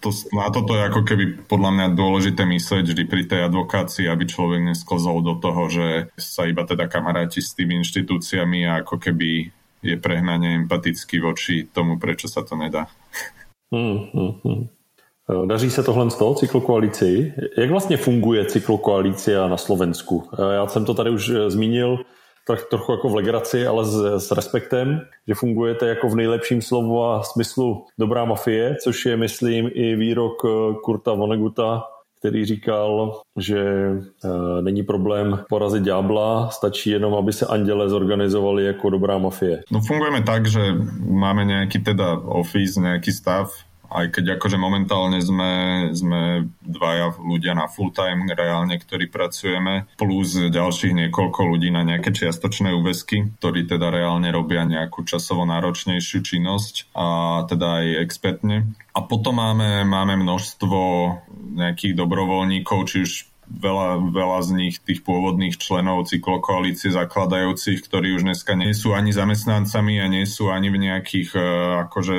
To, 0.00 0.12
na 0.32 0.48
toto 0.52 0.76
je 0.76 0.86
ako 0.86 1.02
keby 1.02 1.24
podľa 1.50 1.70
mňa 1.72 1.86
dôležité 1.98 2.42
myslieť 2.46 2.84
vždy 2.86 3.04
pri 3.08 3.22
tej 3.26 3.40
advokácii, 3.48 4.06
aby 4.06 4.24
človek 4.28 4.60
nesklzol 4.62 5.24
do 5.24 5.34
toho, 5.40 5.62
že 5.68 5.86
sa 6.16 6.46
iba 6.46 6.62
teda 6.62 6.86
kamaráti 6.86 7.42
s 7.42 7.56
tými 7.56 7.80
inštitúciami 7.82 8.68
a 8.68 8.86
ako 8.86 8.96
keby 9.02 9.50
je 9.82 9.96
prehnanie 9.98 10.66
empatický 10.66 11.20
voči 11.20 11.66
tomu, 11.68 11.98
prečo 11.98 12.26
sa 12.30 12.42
to 12.42 12.56
nedá. 12.56 12.88
Hmm, 13.70 14.08
hmm, 14.14 14.32
hmm. 14.44 14.62
Daří 15.46 15.70
se 15.70 15.82
tohle 15.82 16.10
z 16.10 16.14
toho 16.14 16.34
cyklokoalici? 16.34 17.34
Jak 17.58 17.70
vlastně 17.70 17.96
funguje 17.96 18.44
cyklokoalícia 18.44 19.48
na 19.48 19.56
Slovensku? 19.56 20.28
Já 20.52 20.66
jsem 20.66 20.84
to 20.84 20.94
tady 20.94 21.10
už 21.10 21.32
zmínil, 21.48 21.96
tak 21.96 22.06
trochu 22.70 22.92
jako 22.92 23.08
v 23.08 23.14
legraci, 23.14 23.66
ale 23.66 23.84
s, 23.84 23.94
s 24.26 24.30
respektem, 24.30 25.00
že 25.28 25.34
fungujete 25.34 25.88
jako 25.88 26.08
v 26.08 26.16
nejlepším 26.16 26.62
slovu 26.62 27.04
a 27.04 27.22
smyslu 27.22 27.86
dobrá 27.98 28.24
mafie, 28.24 28.76
což 28.84 29.06
je, 29.06 29.16
myslím, 29.16 29.70
i 29.72 29.96
výrok 29.96 30.44
eh, 30.44 30.74
Kurta 30.84 31.14
Voneguta, 31.14 31.82
který 32.18 32.44
říkal, 32.44 33.20
že 33.36 33.60
e, 33.60 33.92
není 34.62 34.82
problém 34.82 35.38
porazit 35.48 35.82
ďábla, 35.82 36.48
stačí 36.50 36.90
jenom, 36.90 37.14
aby 37.14 37.32
se 37.32 37.46
anděle 37.46 37.88
zorganizovali 37.88 38.64
jako 38.64 38.90
dobrá 38.90 39.18
mafie. 39.18 39.62
No 39.70 39.80
fungujeme 39.80 40.22
tak, 40.26 40.46
že 40.48 40.74
máme 41.06 41.44
nejaký 41.44 41.84
teda 41.84 42.18
office, 42.18 42.80
nejaký 42.80 43.12
stav, 43.12 43.52
aj 43.90 44.18
keď 44.18 44.40
akože 44.40 44.58
momentálne 44.58 45.18
sme, 45.22 45.52
sme 45.94 46.46
dvaja 46.62 47.14
ľudia 47.18 47.54
na 47.54 47.70
full 47.70 47.94
time 47.94 48.28
reálne, 48.30 48.76
ktorí 48.76 49.08
pracujeme, 49.08 49.88
plus 49.96 50.36
ďalších 50.36 51.06
niekoľko 51.06 51.40
ľudí 51.46 51.70
na 51.70 51.86
nejaké 51.86 52.10
čiastočné 52.10 52.74
úvesky, 52.74 53.36
ktorí 53.38 53.66
teda 53.68 53.92
reálne 53.92 54.28
robia 54.34 54.66
nejakú 54.66 55.06
časovo 55.06 55.46
náročnejšiu 55.46 56.18
činnosť 56.22 56.92
a 56.96 57.06
teda 57.46 57.82
aj 57.82 57.86
expertne. 58.06 58.56
A 58.96 59.04
potom 59.04 59.38
máme, 59.38 59.84
máme 59.84 60.16
množstvo 60.16 60.78
nejakých 61.56 61.94
dobrovoľníkov, 61.94 62.78
či 62.88 62.96
už 63.04 63.12
veľa, 63.50 64.12
veľa 64.12 64.38
z 64.42 64.50
nich, 64.54 64.76
tých 64.82 65.06
pôvodných 65.06 65.56
členov 65.56 66.10
cyklokoalície 66.10 66.90
zakladajúcich, 66.90 67.82
ktorí 67.86 68.18
už 68.18 68.26
dneska 68.26 68.58
nie 68.58 68.74
sú 68.74 68.92
ani 68.92 69.14
zamestnancami 69.14 70.02
a 70.02 70.06
nie 70.10 70.26
sú 70.26 70.50
ani 70.50 70.68
v 70.68 70.82
nejakých 70.90 71.30
uh, 71.34 71.42
akože 71.88 72.16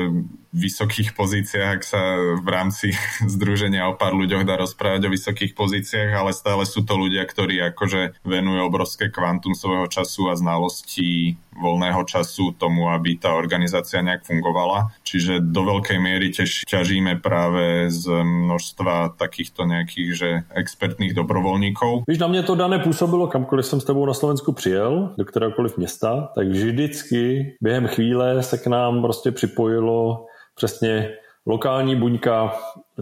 vysokých 0.48 1.12
pozíciách, 1.12 1.70
ak 1.78 1.82
sa 1.84 2.00
v 2.40 2.48
rámci 2.48 2.96
združenia 3.34 3.86
o 3.88 3.98
pár 3.98 4.16
ľuďoch 4.16 4.48
dá 4.48 4.56
rozprávať 4.56 5.08
o 5.08 5.14
vysokých 5.14 5.52
pozíciách, 5.52 6.10
ale 6.16 6.32
stále 6.32 6.64
sú 6.64 6.82
to 6.82 6.96
ľudia, 6.96 7.28
ktorí 7.28 7.60
akože 7.74 8.24
venujú 8.24 8.60
obrovské 8.64 9.12
kvantum 9.12 9.52
svojho 9.52 9.86
času 9.92 10.32
a 10.32 10.34
znalostí 10.34 11.36
voľného 11.62 12.04
času 12.06 12.54
tomu, 12.58 12.88
aby 12.88 13.18
tá 13.18 13.34
organizácia 13.34 14.02
nejak 14.02 14.24
fungovala. 14.24 14.94
Čiže 15.02 15.42
do 15.42 15.62
veľkej 15.66 15.98
miery 15.98 16.30
tiež 16.30 16.64
ťažíme 16.64 17.20
práve 17.20 17.90
z 17.90 18.08
množstva 18.24 19.18
takýchto 19.18 19.66
nejakých 19.66 20.10
že 20.16 20.30
expertných 20.54 21.14
dobrovolníkov. 21.14 22.08
Víš, 22.08 22.18
na 22.18 22.26
mě 22.26 22.42
to 22.42 22.54
dané 22.54 22.78
působilo, 22.78 23.26
kamkoliv 23.26 23.66
jsem 23.66 23.80
s 23.80 23.84
tebou 23.84 24.06
na 24.06 24.14
Slovensku 24.14 24.52
přijel, 24.52 25.14
do 25.18 25.24
kteréhokoliv 25.24 25.76
města, 25.76 26.28
tak 26.34 26.48
vždycky 26.48 27.52
během 27.60 27.86
chvíle 27.86 28.42
se 28.42 28.58
k 28.58 28.66
nám 28.66 29.02
prostě 29.02 29.30
připojilo 29.30 30.26
přesně 30.54 31.10
lokální 31.46 31.96
buňka 31.96 32.52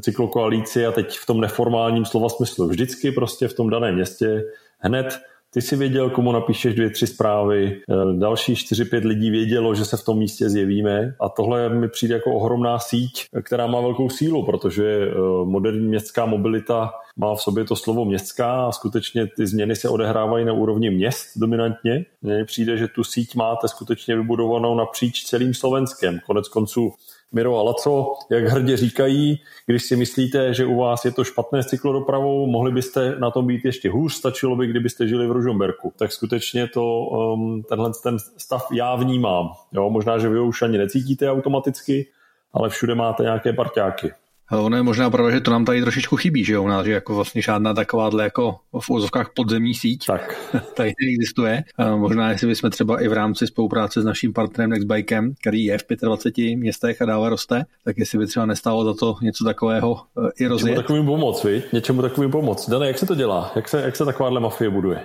cyklokoalície 0.01 0.87
a 0.87 0.92
teď 0.92 1.19
v 1.19 1.27
tom 1.27 1.40
neformálním 1.40 2.05
slova 2.05 2.29
smyslu. 2.29 2.69
Vždycky 2.69 3.12
prostě 3.12 3.49
v 3.49 3.55
tom 3.55 3.71
daném 3.71 3.95
městě 3.95 4.42
hned 4.79 5.19
ty 5.57 5.62
si 5.62 5.77
věděl, 5.77 6.11
komu 6.11 6.33
napíšeš 6.33 6.75
dvě, 6.75 6.90
tři 6.90 7.07
zprávy, 7.07 7.81
eh, 7.90 8.19
další 8.19 8.57
čtyři, 8.57 8.85
pět 8.85 9.05
lidí 9.05 9.31
vědělo, 9.31 9.75
že 9.75 9.85
se 9.85 9.97
v 9.97 10.05
tom 10.05 10.19
místě 10.19 10.51
zjevíme 10.51 11.14
a 11.21 11.29
tohle 11.29 11.69
mi 11.69 11.88
přijde 11.88 12.14
jako 12.14 12.35
ohromná 12.35 12.79
síť, 12.79 13.25
která 13.42 13.66
má 13.66 13.81
velkou 13.81 14.11
sílu, 14.11 14.47
protože 14.47 14.85
eh, 14.85 15.14
moderní 15.45 15.88
městská 15.88 16.27
mobilita 16.27 16.90
má 17.16 17.35
v 17.35 17.42
sobě 17.42 17.64
to 17.64 17.77
slovo 17.77 18.05
městská 18.05 18.66
a 18.66 18.73
skutečně 18.73 19.27
ty 19.27 19.47
změny 19.47 19.77
se 19.77 19.88
odehrávají 19.88 20.45
na 20.45 20.53
úrovni 20.53 20.90
měst 20.90 21.27
dominantně. 21.37 22.05
Mně 22.23 22.45
přijde, 22.45 22.77
že 22.77 22.88
tu 22.88 23.05
síť 23.05 23.35
máte 23.35 23.69
skutečně 23.69 24.16
vybudovanou 24.16 24.75
napříč 24.75 25.25
celým 25.25 25.55
Slovenskem. 25.55 26.19
Konec 26.27 26.49
konců 26.49 26.92
Miro 27.33 27.59
a 27.59 27.62
Laco, 27.62 28.15
jak 28.31 28.45
hrdě 28.45 28.77
říkají, 28.77 29.41
když 29.67 29.83
si 29.83 29.97
myslíte, 29.97 30.55
že 30.55 30.67
u 30.67 30.77
vás 30.77 31.05
je 31.05 31.12
to 31.12 31.25
špatné 31.25 31.62
s 31.62 31.67
cyklodopravou, 31.67 32.47
mohli 32.47 32.73
byste 32.73 33.17
na 33.19 33.31
tom 33.31 33.47
být 33.47 33.65
ještě 33.65 33.91
hůř, 33.91 34.15
stačilo 34.15 34.57
by, 34.57 34.67
kdybyste 34.67 35.09
žili 35.09 35.27
v 35.27 35.31
Ružomberku. 35.31 35.93
Tak 35.99 36.12
skutečně 36.12 36.69
to, 36.69 37.01
um, 37.01 37.62
tenhle 37.62 37.91
ten 38.03 38.19
stav 38.37 38.69
já 38.73 38.97
vnímám. 38.97 39.49
Jo, 39.73 39.91
možná, 39.91 40.19
že 40.19 40.29
vy 40.29 40.41
už 40.41 40.62
ani 40.62 40.79
necítíte 40.79 41.31
automaticky, 41.31 42.07
ale 42.53 42.69
všude 42.69 42.95
máte 42.95 43.23
nějaké 43.23 43.53
parťáky. 43.53 44.12
Ono 44.51 44.77
je 44.77 44.83
možná 44.83 45.11
pravda, 45.11 45.31
že 45.31 45.41
to 45.41 45.51
nám 45.51 45.65
tady 45.65 45.83
trošičku 45.83 46.17
chybí, 46.17 46.45
že 46.45 46.53
jo, 46.53 46.63
u 46.63 46.69
nás, 46.69 46.87
že 46.87 46.93
jako 46.93 47.15
vlastně 47.15 47.43
žádná 47.43 47.75
takováhle 47.75 48.25
jako 48.25 48.59
v 48.81 48.91
úzovkách 48.91 49.31
podzemní 49.35 49.75
síť 49.75 50.07
tak. 50.07 50.53
tady 50.75 50.93
neexistuje. 51.03 51.65
Možná, 51.97 52.31
jestli 52.31 52.47
bychom 52.47 52.71
třeba 52.71 53.03
i 53.03 53.09
v 53.09 53.13
rámci 53.13 53.47
spolupráce 53.47 54.03
s 54.03 54.05
naším 54.05 54.33
partnerem 54.33 54.71
Nextbikem, 54.71 55.35
který 55.41 55.65
je 55.65 55.79
v 55.79 55.85
25 56.03 56.57
městech 56.57 57.03
a 57.03 57.05
dále 57.05 57.31
roste, 57.31 57.65
tak 57.85 57.99
jestli 57.99 58.19
by 58.19 58.27
třeba 58.27 58.47
nestálo 58.47 58.85
za 58.85 58.95
to 58.95 59.17
něco 59.23 59.45
takového 59.45 60.01
e, 60.29 60.45
i 60.45 60.47
rozjet. 60.47 60.71
Něčemu 60.71 60.83
takovým 60.83 61.07
pomoc, 61.07 61.45
vy? 61.45 61.63
Něčemu 61.73 62.03
takovým 62.03 62.31
pomoc. 62.31 62.71
Dane, 62.71 62.87
jak 62.87 62.99
se 62.99 63.07
to 63.07 63.15
dělá? 63.15 63.53
Jak 63.57 63.69
se, 63.69 63.83
jak 63.83 63.97
se 63.97 64.05
takováhle 64.05 64.41
mafie 64.41 64.71
buduje? 64.71 65.01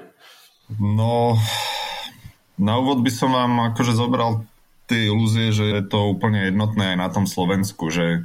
No, 0.80 1.36
na 2.60 2.78
úvod 2.78 3.04
by 3.04 3.12
som 3.12 3.34
vám 3.34 3.74
akože 3.74 3.98
zobral 3.98 4.46
tie 4.88 5.10
ilúzie, 5.12 5.52
že 5.52 5.66
je 5.68 5.82
to 5.84 6.14
úplne 6.14 6.48
jednotné 6.48 6.96
aj 6.96 6.98
na 7.00 7.10
tom 7.10 7.26
Slovensku, 7.28 7.92
že 7.92 8.24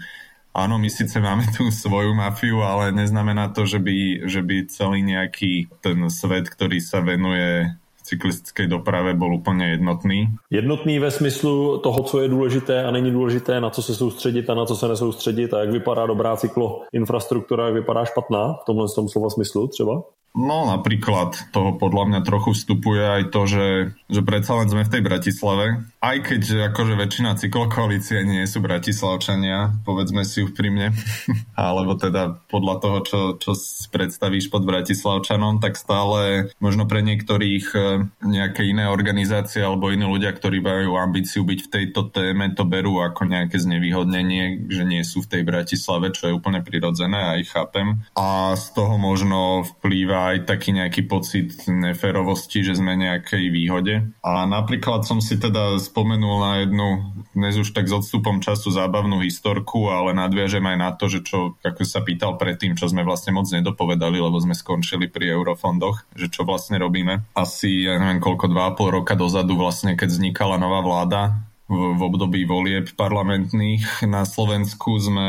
áno, 0.57 0.81
my 0.81 0.89
síce 0.89 1.21
máme 1.21 1.45
tú 1.53 1.69
svoju 1.69 2.17
mafiu, 2.17 2.65
ale 2.65 2.97
neznamená 2.97 3.53
to, 3.53 3.69
že 3.69 3.77
by, 3.77 4.25
že 4.25 4.41
by 4.41 4.57
celý 4.73 5.05
nejaký 5.05 5.69
ten 5.85 6.09
svet, 6.09 6.49
ktorý 6.49 6.81
sa 6.81 7.05
venuje 7.05 7.77
cyklistickej 8.07 8.67
doprave 8.71 9.15
bol 9.15 9.35
úplně 9.35 9.67
jednotný. 9.67 10.29
Jednotný 10.51 10.99
ve 10.99 11.11
smyslu 11.11 11.79
toho, 11.79 12.03
co 12.03 12.21
je 12.21 12.29
důležité 12.29 12.85
a 12.85 12.91
není 12.91 13.11
důležité, 13.11 13.61
na 13.61 13.71
co 13.71 13.83
se 13.83 13.95
soustředit 13.95 14.51
a 14.51 14.55
na 14.55 14.65
co 14.65 14.77
se 14.77 14.89
nesoustředit 14.89 15.55
a 15.55 15.61
jak 15.61 15.71
vypadá 15.71 16.07
dobrá 16.07 16.37
cyklo 16.37 16.83
infrastruktura, 16.93 17.65
jak 17.65 17.75
vypadá 17.75 18.05
špatná 18.05 18.53
v 18.63 18.65
tomhle 18.67 18.87
tom 18.95 19.09
slova 19.09 19.31
smyslu 19.31 19.69
třeba? 19.69 20.03
No 20.37 20.69
napríklad 20.69 21.49
toho 21.49 21.81
podľa 21.81 22.13
mňa 22.13 22.21
trochu 22.21 22.53
vstupuje 22.53 23.01
aj 23.01 23.23
to, 23.33 23.49
že, 23.49 23.67
že 24.13 24.21
predsa 24.21 24.61
len 24.61 24.69
sme 24.69 24.85
v 24.85 24.93
tej 24.93 25.01
Bratislave 25.01 25.89
aj 26.07 26.19
keď 26.23 26.43
akože 26.71 26.95
väčšina 26.95 27.35
cyklokoalície 27.35 28.23
nie 28.23 28.47
sú 28.47 28.63
bratislavčania, 28.63 29.83
povedzme 29.83 30.23
si 30.23 30.47
úprimne, 30.47 30.95
alebo 31.59 31.99
teda 31.99 32.47
podľa 32.47 32.75
toho, 32.79 32.99
čo, 33.03 33.21
čo 33.43 33.53
si 33.59 33.91
predstavíš 33.91 34.47
pod 34.47 34.63
bratislavčanom, 34.63 35.59
tak 35.59 35.75
stále 35.75 36.55
možno 36.63 36.87
pre 36.87 37.03
niektorých 37.03 37.67
e, 37.75 37.79
nejaké 38.23 38.63
iné 38.71 38.87
organizácie 38.87 39.59
alebo 39.67 39.91
iní 39.91 40.07
ľudia, 40.07 40.31
ktorí 40.31 40.63
majú 40.63 40.95
ambíciu 40.95 41.43
byť 41.43 41.59
v 41.67 41.73
tejto 41.73 42.15
téme, 42.15 42.55
to 42.55 42.63
berú 42.63 43.03
ako 43.03 43.27
nejaké 43.27 43.59
znevýhodnenie, 43.59 44.71
že 44.71 44.87
nie 44.87 45.03
sú 45.03 45.27
v 45.27 45.31
tej 45.39 45.43
Bratislave, 45.43 46.15
čo 46.15 46.31
je 46.31 46.37
úplne 46.37 46.63
prirodzené, 46.63 47.35
aj 47.35 47.51
chápem. 47.51 48.07
A 48.15 48.55
z 48.55 48.79
toho 48.79 48.95
možno 48.95 49.67
vplýva 49.67 50.37
aj 50.37 50.47
taký 50.47 50.71
nejaký 50.71 51.03
pocit 51.11 51.67
neférovosti, 51.67 52.63
že 52.63 52.79
sme 52.79 52.95
nejakej 52.95 53.51
výhode. 53.51 54.15
A 54.23 54.47
napríklad 54.47 55.03
som 55.03 55.19
si 55.19 55.35
teda 55.41 55.83
spomenul 55.97 56.37
na 56.45 56.53
jednu, 56.61 56.89
dnes 57.33 57.57
už 57.57 57.73
tak 57.73 57.89
s 57.89 57.97
odstupom 57.97 58.45
času 58.45 58.69
zábavnú 58.69 59.25
historku, 59.25 59.89
ale 59.89 60.13
nadviažem 60.13 60.61
aj 60.61 60.77
na 60.77 60.93
to, 60.93 61.09
že 61.09 61.25
čo, 61.25 61.57
ako 61.65 61.89
sa 61.89 62.05
pýtal 62.05 62.37
predtým, 62.37 62.77
čo 62.77 62.85
sme 62.85 63.01
vlastne 63.01 63.33
moc 63.33 63.49
nedopovedali, 63.49 64.21
lebo 64.21 64.37
sme 64.37 64.53
skončili 64.53 65.09
pri 65.09 65.33
eurofondoch, 65.33 66.05
že 66.13 66.29
čo 66.29 66.45
vlastne 66.45 66.77
robíme. 66.77 67.33
Asi, 67.33 67.89
ja 67.89 67.97
neviem 67.97 68.21
koľko, 68.21 68.53
dva 68.53 68.77
pol 68.77 68.93
roka 68.93 69.17
dozadu 69.17 69.57
vlastne, 69.57 69.97
keď 69.97 70.21
vznikala 70.21 70.61
nová 70.61 70.85
vláda, 70.85 71.33
v, 71.65 71.97
v 71.97 72.01
období 72.05 72.45
volieb 72.45 72.93
parlamentných 72.93 74.05
na 74.05 74.29
Slovensku 74.29 75.01
sme 75.01 75.29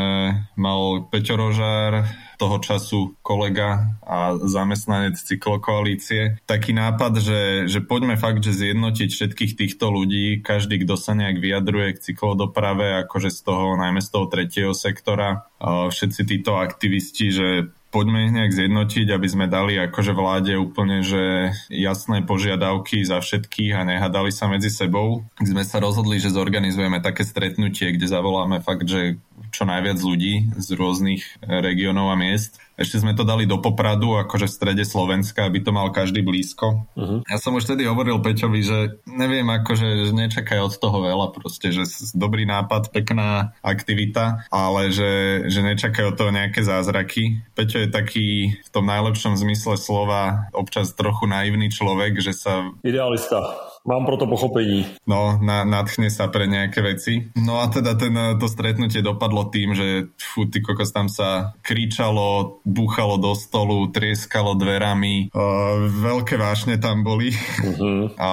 mal 0.52 1.08
Peťo 1.08 1.40
Rožár, 1.40 2.04
toho 2.38 2.62
času 2.62 3.18
kolega 3.20 3.98
a 4.06 4.38
zamestnanec 4.38 5.18
cyklokoalície. 5.18 6.38
Taký 6.46 6.70
nápad, 6.72 7.18
že, 7.18 7.40
že 7.66 7.82
poďme 7.82 8.14
fakt, 8.14 8.40
že 8.46 8.54
zjednotiť 8.54 9.10
všetkých 9.10 9.52
týchto 9.58 9.90
ľudí, 9.90 10.40
každý, 10.40 10.86
kto 10.86 10.94
sa 10.94 11.18
nejak 11.18 11.42
vyjadruje 11.42 11.98
k 11.98 12.02
cyklodoprave, 12.14 13.02
akože 13.04 13.34
z 13.34 13.40
toho, 13.42 13.74
najmä 13.74 13.98
z 13.98 14.08
toho 14.14 14.26
tretieho 14.30 14.72
sektora, 14.72 15.50
všetci 15.60 16.22
títo 16.22 16.62
aktivisti, 16.62 17.26
že 17.34 17.48
poďme 17.88 18.28
ich 18.28 18.32
nejak 18.36 18.52
zjednotiť, 18.52 19.06
aby 19.10 19.28
sme 19.28 19.46
dali 19.48 19.80
akože 19.80 20.12
vláde 20.12 20.54
úplne, 20.60 21.00
že 21.00 21.52
jasné 21.72 22.24
požiadavky 22.24 23.02
za 23.04 23.18
všetkých 23.18 23.72
a 23.76 23.86
nehadali 23.88 24.28
sa 24.28 24.46
medzi 24.46 24.68
sebou. 24.68 25.24
Sme 25.40 25.64
sa 25.64 25.80
rozhodli, 25.80 26.20
že 26.20 26.32
zorganizujeme 26.32 27.00
také 27.00 27.24
stretnutie, 27.24 27.96
kde 27.96 28.06
zavoláme 28.06 28.60
fakt, 28.60 28.84
že 28.84 29.16
čo 29.48 29.64
najviac 29.64 29.98
ľudí 29.98 30.52
z 30.60 30.68
rôznych 30.76 31.40
regiónov 31.40 32.12
a 32.12 32.16
miest 32.20 32.60
ešte 32.78 33.02
sme 33.02 33.12
to 33.12 33.26
dali 33.26 33.44
do 33.44 33.58
Popradu, 33.58 34.14
akože 34.22 34.46
v 34.46 34.54
strede 34.54 34.84
Slovenska, 34.86 35.50
aby 35.50 35.58
to 35.60 35.74
mal 35.74 35.90
každý 35.90 36.22
blízko. 36.22 36.86
Uh-huh. 36.94 37.20
Ja 37.26 37.36
som 37.42 37.58
už 37.58 37.66
vtedy 37.66 37.90
hovoril 37.90 38.22
Peťovi, 38.22 38.60
že 38.62 38.78
neviem, 39.10 39.44
akože 39.44 40.08
že 40.08 40.12
nečakaj 40.14 40.62
od 40.62 40.74
toho 40.78 41.02
veľa 41.02 41.34
proste, 41.34 41.74
že 41.74 41.84
dobrý 42.14 42.46
nápad, 42.46 42.94
pekná 42.94 43.58
aktivita, 43.66 44.46
ale 44.54 44.94
že, 44.94 45.44
že 45.50 45.60
nečakaj 45.66 46.14
od 46.14 46.16
toho 46.16 46.30
nejaké 46.30 46.62
zázraky. 46.62 47.42
Peťo 47.58 47.82
je 47.82 47.88
taký 47.90 48.28
v 48.62 48.70
tom 48.70 48.86
najlepšom 48.86 49.34
zmysle 49.34 49.74
slova 49.74 50.46
občas 50.54 50.94
trochu 50.94 51.26
naivný 51.26 51.74
človek, 51.74 52.22
že 52.22 52.30
sa... 52.30 52.70
Idealista. 52.86 53.42
Mám 53.86 54.06
pro 54.06 54.16
to 54.16 54.26
pochopení. 54.26 54.86
No, 55.06 55.38
na, 55.42 55.62
nadchne 55.62 56.10
sa 56.10 56.28
pre 56.28 56.50
nejaké 56.50 56.80
veci. 56.82 57.30
No 57.38 57.62
a 57.62 57.70
teda 57.70 57.94
ten, 57.94 58.14
to 58.38 58.46
stretnutie 58.50 59.04
dopadlo 59.04 59.48
tým, 59.52 59.76
že 59.76 60.10
fú, 60.18 60.48
ty 60.48 60.64
kokos 60.64 60.90
tam 60.90 61.06
sa 61.06 61.54
kričalo, 61.62 62.60
búchalo 62.66 63.20
do 63.20 63.32
stolu, 63.36 63.90
trieskalo 63.90 64.58
dverami. 64.58 65.30
Uh, 65.30 65.88
veľké 65.88 66.36
vášne 66.36 66.80
tam 66.80 67.06
boli. 67.06 67.32
Uh-huh. 67.62 68.12
A 68.16 68.28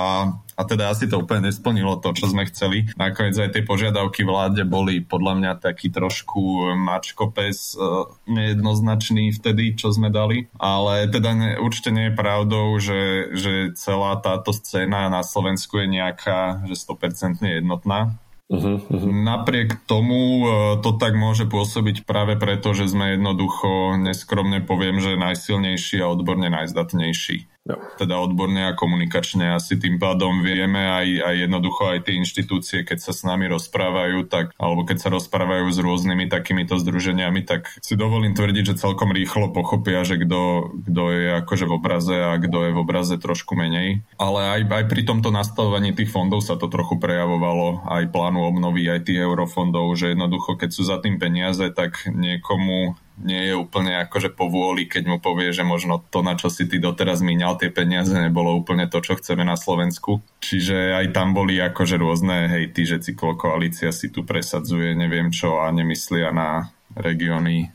a 0.56 0.62
teda 0.64 0.90
asi 0.90 1.12
to 1.12 1.20
úplne 1.20 1.52
nesplnilo 1.52 2.00
to, 2.00 2.16
čo 2.16 2.32
sme 2.32 2.48
chceli. 2.48 2.88
Nakoniec 2.96 3.36
aj 3.36 3.52
tie 3.52 3.64
požiadavky 3.68 4.24
vláde 4.24 4.64
boli 4.64 5.04
podľa 5.04 5.34
mňa 5.36 5.52
taký 5.60 5.92
trošku 5.92 6.72
mačkopes 6.80 7.76
uh, 7.76 8.08
nejednoznačný 8.26 9.36
vtedy, 9.36 9.76
čo 9.76 9.92
sme 9.92 10.08
dali. 10.08 10.48
Ale 10.56 11.12
teda 11.12 11.32
ne, 11.36 11.52
určite 11.60 11.92
nie 11.92 12.08
je 12.10 12.18
pravdou, 12.18 12.80
že, 12.80 13.36
že 13.36 13.54
celá 13.76 14.16
táto 14.24 14.56
scéna 14.56 15.12
na 15.12 15.22
Slovensku 15.22 15.84
je 15.84 15.92
nejaká, 15.92 16.64
že 16.72 16.76
100% 16.80 17.44
jednotná. 17.44 18.16
Uh-huh, 18.46 18.78
uh-huh. 18.78 19.10
Napriek 19.10 19.90
tomu 19.90 20.46
uh, 20.46 20.78
to 20.78 20.94
tak 21.02 21.18
môže 21.18 21.50
pôsobiť 21.50 22.06
práve 22.06 22.38
preto, 22.38 22.78
že 22.78 22.86
sme 22.86 23.18
jednoducho 23.18 23.98
neskromne 23.98 24.62
poviem, 24.62 25.02
že 25.02 25.18
najsilnejší 25.18 26.06
a 26.06 26.14
odborne 26.14 26.54
najzdatnejší. 26.54 27.55
Teda 27.98 28.22
odborne 28.22 28.70
a 28.70 28.78
komunikačne 28.78 29.58
asi 29.58 29.82
tým 29.82 29.98
pádom 29.98 30.46
vieme 30.46 30.86
aj, 30.86 31.08
aj 31.26 31.36
jednoducho 31.50 31.84
aj 31.98 32.00
tie 32.06 32.14
inštitúcie, 32.22 32.86
keď 32.86 33.02
sa 33.02 33.12
s 33.12 33.26
nami 33.26 33.50
rozprávajú, 33.50 34.30
tak, 34.30 34.54
alebo 34.62 34.86
keď 34.86 34.98
sa 35.02 35.10
rozprávajú 35.10 35.74
s 35.74 35.82
rôznymi 35.82 36.30
takýmito 36.30 36.78
združeniami, 36.78 37.42
tak 37.42 37.74
si 37.82 37.98
dovolím 37.98 38.38
tvrdiť, 38.38 38.64
že 38.70 38.82
celkom 38.86 39.10
rýchlo 39.10 39.50
pochopia, 39.50 40.06
že 40.06 40.22
kto, 40.22 40.78
kto 40.86 41.04
je 41.10 41.24
akože 41.42 41.66
v 41.66 41.74
obraze 41.74 42.14
a 42.14 42.38
kto 42.38 42.70
je 42.70 42.72
v 42.78 42.82
obraze 42.86 43.16
trošku 43.18 43.58
menej. 43.58 44.06
Ale 44.22 44.62
aj, 44.62 44.62
aj 44.70 44.86
pri 44.86 45.02
tomto 45.02 45.34
nastavovaní 45.34 45.90
tých 45.98 46.14
fondov 46.14 46.46
sa 46.46 46.62
to 46.62 46.70
trochu 46.70 47.02
prejavovalo, 47.02 47.82
aj 47.90 48.14
plánu 48.14 48.46
obnovy, 48.46 48.86
aj 48.94 49.10
tých 49.10 49.26
eurofondov, 49.26 49.90
že 49.98 50.14
jednoducho, 50.14 50.54
keď 50.54 50.70
sú 50.70 50.86
za 50.86 51.02
tým 51.02 51.18
peniaze, 51.18 51.66
tak 51.74 52.06
niekomu 52.14 52.94
nie 53.22 53.48
je 53.48 53.56
úplne 53.56 53.96
akože 54.04 54.36
povôli, 54.36 54.92
keď 54.92 55.04
mu 55.08 55.18
povie, 55.24 55.56
že 55.56 55.64
možno 55.64 56.04
to, 56.12 56.20
na 56.20 56.36
čo 56.36 56.52
si 56.52 56.68
ty 56.68 56.84
doteraz 56.84 57.24
míňal 57.24 57.56
tie 57.56 57.72
peniaze, 57.72 58.12
nebolo 58.12 58.52
úplne 58.52 58.92
to, 58.92 59.00
čo 59.00 59.16
chceme 59.16 59.48
na 59.48 59.56
Slovensku. 59.56 60.20
Čiže 60.44 61.00
aj 61.00 61.16
tam 61.16 61.32
boli 61.32 61.56
akože 61.64 61.96
rôzne 61.96 62.52
hejty, 62.52 62.84
že 62.84 63.04
cyklokoalícia 63.04 63.96
si 63.96 64.12
tu 64.12 64.28
presadzuje 64.28 64.92
neviem 64.98 65.32
čo 65.32 65.64
a 65.64 65.72
nemyslia 65.72 66.36
na 66.36 66.76
regióny 66.96 67.72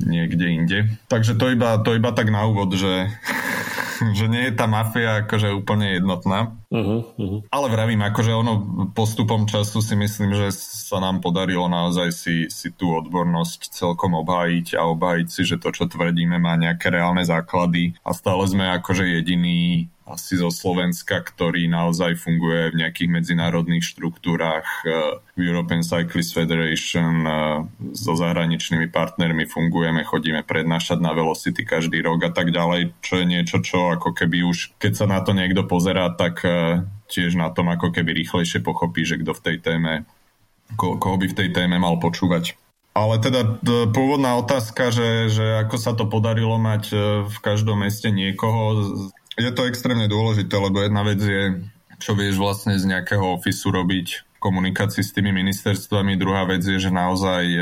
niekde 0.00 0.46
inde. 0.48 0.78
Takže 1.08 1.36
to 1.36 1.52
iba, 1.52 1.80
to 1.80 1.96
iba 1.96 2.10
tak 2.12 2.32
na 2.32 2.46
úvod, 2.48 2.72
že 2.76 3.08
že 4.10 4.26
nie 4.26 4.50
je 4.50 4.58
tá 4.58 4.66
mafia 4.66 5.22
akože 5.22 5.54
úplne 5.54 5.94
jednotná. 5.94 6.58
Uh-huh, 6.66 7.06
uh-huh. 7.14 7.40
Ale 7.46 7.66
vravím, 7.70 8.02
akože 8.02 8.34
ono 8.34 8.52
postupom 8.90 9.46
času 9.46 9.78
si 9.78 9.94
myslím, 9.94 10.34
že 10.34 10.50
sa 10.52 10.98
nám 10.98 11.22
podarilo 11.22 11.70
naozaj 11.70 12.08
si, 12.10 12.36
si 12.50 12.74
tú 12.74 12.90
odbornosť 12.98 13.70
celkom 13.70 14.18
obhájiť 14.18 14.74
a 14.74 14.90
obhájiť 14.90 15.28
si, 15.30 15.42
že 15.46 15.56
to, 15.62 15.70
čo 15.70 15.86
tvrdíme, 15.86 16.42
má 16.42 16.58
nejaké 16.58 16.90
reálne 16.90 17.22
základy 17.22 17.94
a 18.02 18.10
stále 18.10 18.42
sme 18.50 18.66
akože 18.74 19.06
jediný 19.06 19.86
asi 20.12 20.36
zo 20.36 20.52
Slovenska, 20.52 21.24
ktorý 21.24 21.64
naozaj 21.72 22.20
funguje 22.20 22.76
v 22.76 22.78
nejakých 22.84 23.10
medzinárodných 23.10 23.80
štruktúrach 23.80 24.84
v 24.84 25.40
eh, 25.40 25.48
European 25.48 25.80
Cyclist 25.80 26.36
Federation 26.36 27.24
eh, 27.24 27.34
so 27.96 28.12
zahraničnými 28.12 28.92
partnermi 28.92 29.48
fungujeme, 29.48 30.04
chodíme 30.04 30.44
prednášať 30.44 31.00
na 31.00 31.16
Velocity 31.16 31.64
každý 31.64 32.04
rok 32.04 32.28
a 32.28 32.30
tak 32.30 32.52
ďalej, 32.52 32.92
čo 33.00 33.24
je 33.24 33.24
niečo, 33.24 33.64
čo 33.64 33.96
ako 33.96 34.12
keby 34.12 34.44
už, 34.44 34.76
keď 34.76 34.92
sa 34.92 35.06
na 35.08 35.24
to 35.24 35.32
niekto 35.32 35.64
pozerá, 35.64 36.12
tak 36.12 36.44
eh, 36.44 36.84
tiež 37.08 37.40
na 37.40 37.48
tom 37.48 37.72
ako 37.72 37.90
keby 37.90 38.12
rýchlejšie 38.12 38.60
pochopí, 38.60 39.08
že 39.08 39.16
kto 39.16 39.32
v 39.32 39.44
tej 39.48 39.56
téme, 39.64 39.92
ko, 40.76 41.00
koho 41.00 41.16
by 41.16 41.26
v 41.32 41.38
tej 41.40 41.48
téme 41.56 41.80
mal 41.80 41.96
počúvať. 41.96 42.60
Ale 42.92 43.16
teda 43.24 43.56
pôvodná 43.88 44.36
otázka, 44.36 44.92
že, 44.92 45.32
že 45.32 45.64
ako 45.64 45.76
sa 45.80 45.96
to 45.96 46.04
podarilo 46.04 46.60
mať 46.60 46.92
v 47.24 47.36
každom 47.40 47.80
meste 47.80 48.12
niekoho, 48.12 49.00
je 49.38 49.50
to 49.52 49.64
extrémne 49.64 50.04
dôležité, 50.08 50.52
lebo 50.56 50.84
jedna 50.84 51.02
vec 51.06 51.20
je, 51.20 51.64
čo 52.02 52.12
vieš 52.12 52.36
vlastne 52.36 52.76
z 52.76 52.84
nejakého 52.84 53.38
ofisu 53.38 53.72
robiť 53.72 54.38
komunikácii 54.42 55.06
s 55.06 55.14
tými 55.14 55.30
ministerstvami. 55.30 56.18
Druhá 56.18 56.42
vec 56.50 56.66
je, 56.66 56.74
že 56.74 56.90
naozaj 56.90 57.44
e, 57.46 57.60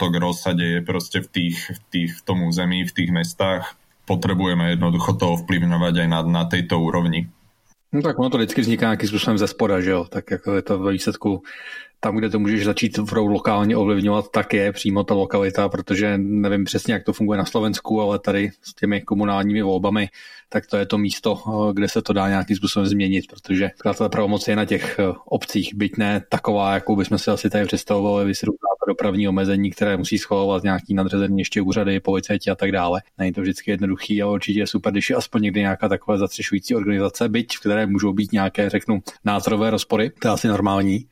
to 0.00 0.06
gro 0.08 0.32
sa 0.32 0.56
deje 0.56 0.80
proste 0.80 1.20
v, 1.20 1.28
tých, 1.28 1.58
v, 1.68 1.80
tých, 1.92 2.10
v 2.16 2.20
tom 2.24 2.48
území, 2.48 2.88
v 2.88 2.94
tých 2.96 3.10
mestách. 3.12 3.76
Potrebujeme 4.08 4.72
jednoducho 4.72 5.20
to 5.20 5.36
ovplyvňovať 5.36 5.94
aj 6.00 6.08
na, 6.08 6.20
na 6.24 6.44
tejto 6.48 6.80
úrovni. 6.80 7.28
No 7.92 8.02
tak 8.02 8.18
ono 8.18 8.32
to 8.32 8.40
vždycky 8.40 8.60
vzniká 8.60 8.86
nějakým 8.86 9.08
způsobem 9.08 9.38
ze 9.38 9.48
spoda, 9.48 9.80
že 9.80 9.90
jo? 9.90 10.04
Tak 10.08 10.30
jako 10.30 10.54
je 10.54 10.62
to 10.62 10.78
ve 10.78 10.92
výsledku 10.92 11.42
tam, 12.04 12.16
kde 12.16 12.30
to 12.30 12.38
můžeš 12.38 12.64
začít 12.64 12.98
opravdu 12.98 13.32
lokálně 13.32 13.76
ovlivňovat, 13.76 14.30
tak 14.30 14.52
je 14.52 14.72
přímo 14.72 15.04
ta 15.04 15.14
lokalita, 15.14 15.68
protože 15.68 16.18
nevím 16.18 16.64
přesně, 16.64 16.94
jak 16.94 17.04
to 17.04 17.12
funguje 17.12 17.38
na 17.38 17.44
Slovensku, 17.44 18.00
ale 18.00 18.18
tady 18.18 18.50
s 18.62 18.74
těmi 18.74 19.00
komunálními 19.00 19.62
volbami, 19.62 20.08
tak 20.48 20.66
to 20.66 20.76
je 20.76 20.86
to 20.86 20.98
místo, 20.98 21.38
kde 21.72 21.88
se 21.88 22.02
to 22.02 22.12
dá 22.12 22.28
nějakým 22.28 22.56
způsobem 22.56 22.86
změnit, 22.86 23.24
protože 23.30 23.70
ta 23.98 24.08
pravomoc 24.08 24.48
je 24.48 24.56
na 24.56 24.64
těch 24.64 25.00
obcích, 25.26 25.74
byť 25.74 25.96
ne 25.96 26.22
taková, 26.28 26.74
jakou 26.74 26.96
bychom 26.96 27.18
si 27.18 27.30
asi 27.30 27.50
tady 27.50 27.64
představovali, 27.64 28.24
vy 28.24 28.34
si 28.34 28.46
dopravní 28.88 29.28
omezení, 29.28 29.70
které 29.70 29.96
musí 29.96 30.18
schvalovat 30.18 30.62
nějaký 30.62 30.94
nadřazený 30.94 31.38
ještě 31.38 31.62
úřady, 31.62 32.00
policajti 32.00 32.50
a 32.50 32.54
tak 32.54 32.72
dále. 32.72 33.02
Není 33.18 33.32
to 33.32 33.40
vždycky 33.40 33.70
jednoduchý, 33.70 34.22
ale 34.22 34.32
určitě 34.32 34.58
je 34.58 34.66
super, 34.66 34.92
když 34.92 35.10
je 35.10 35.16
aspoň 35.16 35.42
někdy 35.42 35.60
nějaká 35.60 35.88
taková 35.88 36.18
zastřešující 36.18 36.74
organizace, 36.74 37.28
byť 37.28 37.56
v 37.56 37.60
které 37.60 37.86
můžou 37.86 38.12
být 38.12 38.32
nějaké, 38.32 38.70
řeknu, 38.70 39.02
názorové 39.24 39.70
rozpory, 39.70 40.10
to 40.20 40.28
je 40.28 40.32
asi 40.32 40.48
normální, 40.48 41.06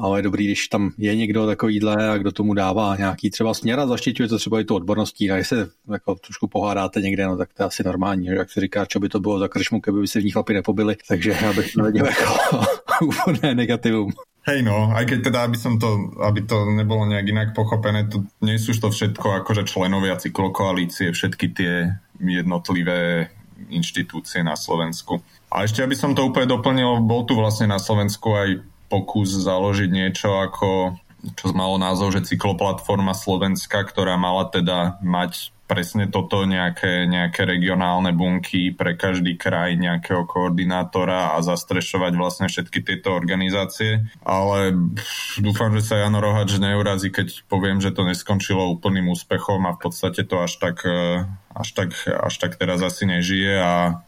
ale 0.00 0.18
je 0.18 0.22
dobrý, 0.22 0.44
když 0.44 0.68
tam 0.68 0.90
je 0.98 1.16
někdo 1.16 1.46
takovýhle 1.46 2.10
a 2.10 2.18
kdo 2.18 2.32
tomu 2.32 2.54
dává 2.54 2.96
nějaký 2.96 3.30
třeba 3.30 3.54
směr 3.54 3.80
a 3.80 3.86
zaštiťuje 3.86 4.28
to 4.28 4.38
třeba 4.38 4.60
i 4.60 4.64
tu 4.64 4.74
odborností, 4.74 5.30
a 5.30 5.34
když 5.34 5.48
se 5.48 5.68
jako 5.92 6.14
trošku 6.14 6.48
pohádáte 6.48 7.00
někde, 7.00 7.26
no 7.26 7.36
tak 7.36 7.52
to 7.52 7.62
je 7.62 7.66
asi 7.66 7.82
normální, 7.84 8.26
že 8.26 8.34
jak 8.34 8.50
se 8.50 8.60
říká, 8.64 8.86
co 8.86 9.00
by 9.00 9.08
to 9.08 9.20
bylo 9.20 9.38
za 9.38 9.48
kršmu, 9.48 9.80
kdyby 9.84 10.08
se 10.08 10.20
v 10.20 10.24
ní 10.24 10.30
chlapi 10.30 10.54
nepobili, 10.54 10.96
takže 11.08 11.36
já 11.42 11.52
bych 11.52 11.76
neviděl 11.76 12.06
jako 12.06 12.34
úplné 13.04 13.54
negativum. 13.54 14.12
Hej 14.44 14.60
no, 14.60 14.92
aj 14.92 15.08
keď 15.08 15.20
teda, 15.32 15.38
aby 15.48 15.56
som 15.56 15.80
to, 15.80 16.12
aby 16.20 16.44
to 16.44 16.68
nebolo 16.68 17.08
nejak 17.08 17.26
inak 17.32 17.48
pochopené, 17.56 18.12
to 18.12 18.28
nie 18.44 18.60
sú 18.60 18.76
to 18.76 18.92
všetko 18.92 19.40
akože 19.40 19.64
členovia 19.64 20.20
cyklokoalície, 20.20 21.16
všetky 21.16 21.46
tie 21.56 21.96
jednotlivé 22.20 23.32
inštitúcie 23.72 24.44
na 24.44 24.52
Slovensku. 24.52 25.24
A 25.48 25.64
ešte, 25.64 25.80
aby 25.80 25.96
som 25.96 26.12
to 26.12 26.28
úplne 26.28 26.44
doplnil, 26.44 27.00
bol 27.08 27.24
tu 27.24 27.40
vlastne 27.40 27.72
na 27.72 27.80
Slovensku 27.80 28.36
aj 28.36 28.60
pokus 28.92 29.32
založiť 29.32 29.88
niečo 29.88 30.36
ako, 30.36 31.00
čo 31.40 31.56
malo 31.56 31.80
názov, 31.80 32.12
že 32.12 32.28
cykloplatforma 32.28 33.16
Slovenska, 33.16 33.80
ktorá 33.80 34.20
mala 34.20 34.44
teda 34.52 35.00
mať 35.00 35.53
presne 35.64 36.12
toto, 36.12 36.44
nejaké, 36.44 37.08
nejaké 37.08 37.48
regionálne 37.48 38.12
bunky 38.12 38.68
pre 38.70 38.96
každý 38.96 39.40
kraj, 39.40 39.80
nejakého 39.80 40.28
koordinátora 40.28 41.34
a 41.34 41.40
zastrešovať 41.40 42.12
vlastne 42.20 42.46
všetky 42.52 42.84
tieto 42.84 43.16
organizácie. 43.16 44.04
Ale 44.20 44.76
pff, 44.76 45.40
dúfam, 45.40 45.72
že 45.72 45.84
sa 45.84 46.04
Jano 46.04 46.20
Rohač 46.20 46.60
neurazí, 46.60 47.08
keď 47.08 47.48
poviem, 47.48 47.80
že 47.80 47.96
to 47.96 48.04
neskončilo 48.04 48.68
úplným 48.76 49.08
úspechom 49.08 49.64
a 49.64 49.76
v 49.76 49.80
podstate 49.80 50.28
to 50.28 50.44
až 50.44 50.60
tak, 50.60 50.84
e, 50.84 51.24
až 51.56 51.68
tak, 51.72 51.90
až 52.04 52.34
tak 52.36 52.60
teraz 52.60 52.84
asi 52.84 53.08
nežije 53.08 53.56
a 53.60 54.04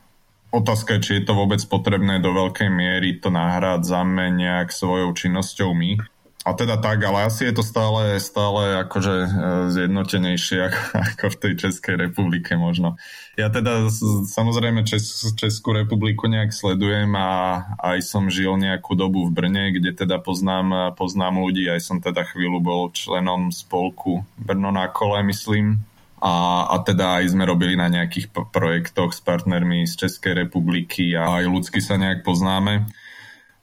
Otázka 0.55 0.97
je, 0.97 1.03
či 1.03 1.13
je 1.21 1.23
to 1.27 1.35
vôbec 1.35 1.59
potrebné 1.69 2.23
do 2.23 2.31
veľkej 2.31 2.71
miery 2.71 3.19
to 3.19 3.35
nahrádzame 3.35 4.31
nejak 4.31 4.71
svojou 4.71 5.13
činnosťou 5.13 5.75
my. 5.75 5.99
A 6.47 6.55
teda 6.55 6.79
tak, 6.79 7.03
ale 7.03 7.27
asi 7.27 7.51
je 7.51 7.59
to 7.59 7.67
stále, 7.67 8.23
stále 8.23 8.87
akože 8.87 9.15
e, 9.19 9.29
zjednotenejšie 9.75 10.71
ako, 11.11 11.35
v 11.35 11.37
tej 11.43 11.53
Českej 11.59 11.99
republike 11.99 12.55
možno. 12.55 12.95
Ja 13.35 13.51
teda 13.51 13.91
samozrejme 14.31 14.87
Čes, 14.87 15.35
Českú 15.35 15.75
republiku 15.75 16.31
nejak 16.31 16.55
sledujem 16.55 17.11
a 17.19 17.67
aj 17.83 17.99
som 18.07 18.31
žil 18.31 18.55
nejakú 18.63 18.95
dobu 18.95 19.27
v 19.27 19.35
Brne, 19.35 19.75
kde 19.75 19.91
teda 19.91 20.23
poznám, 20.23 20.95
poznám 20.95 21.43
ľudí, 21.43 21.67
aj 21.67 21.83
som 21.83 21.99
teda 21.99 22.23
chvíľu 22.31 22.63
bol 22.63 22.95
členom 22.95 23.51
spolku 23.51 24.23
Brno 24.39 24.71
na 24.71 24.87
kole, 24.87 25.27
myslím. 25.27 25.83
A, 26.23 26.65
a 26.71 26.77
teda 26.81 27.21
aj 27.21 27.35
sme 27.35 27.43
robili 27.43 27.75
na 27.75 27.91
nejakých 27.91 28.31
projektoch 28.55 29.13
s 29.13 29.21
partnermi 29.21 29.83
z 29.85 30.07
Českej 30.07 30.47
republiky 30.47 31.11
a 31.19 31.43
aj 31.43 31.51
ľudsky 31.51 31.83
sa 31.83 31.99
nejak 31.99 32.23
poznáme 32.23 32.87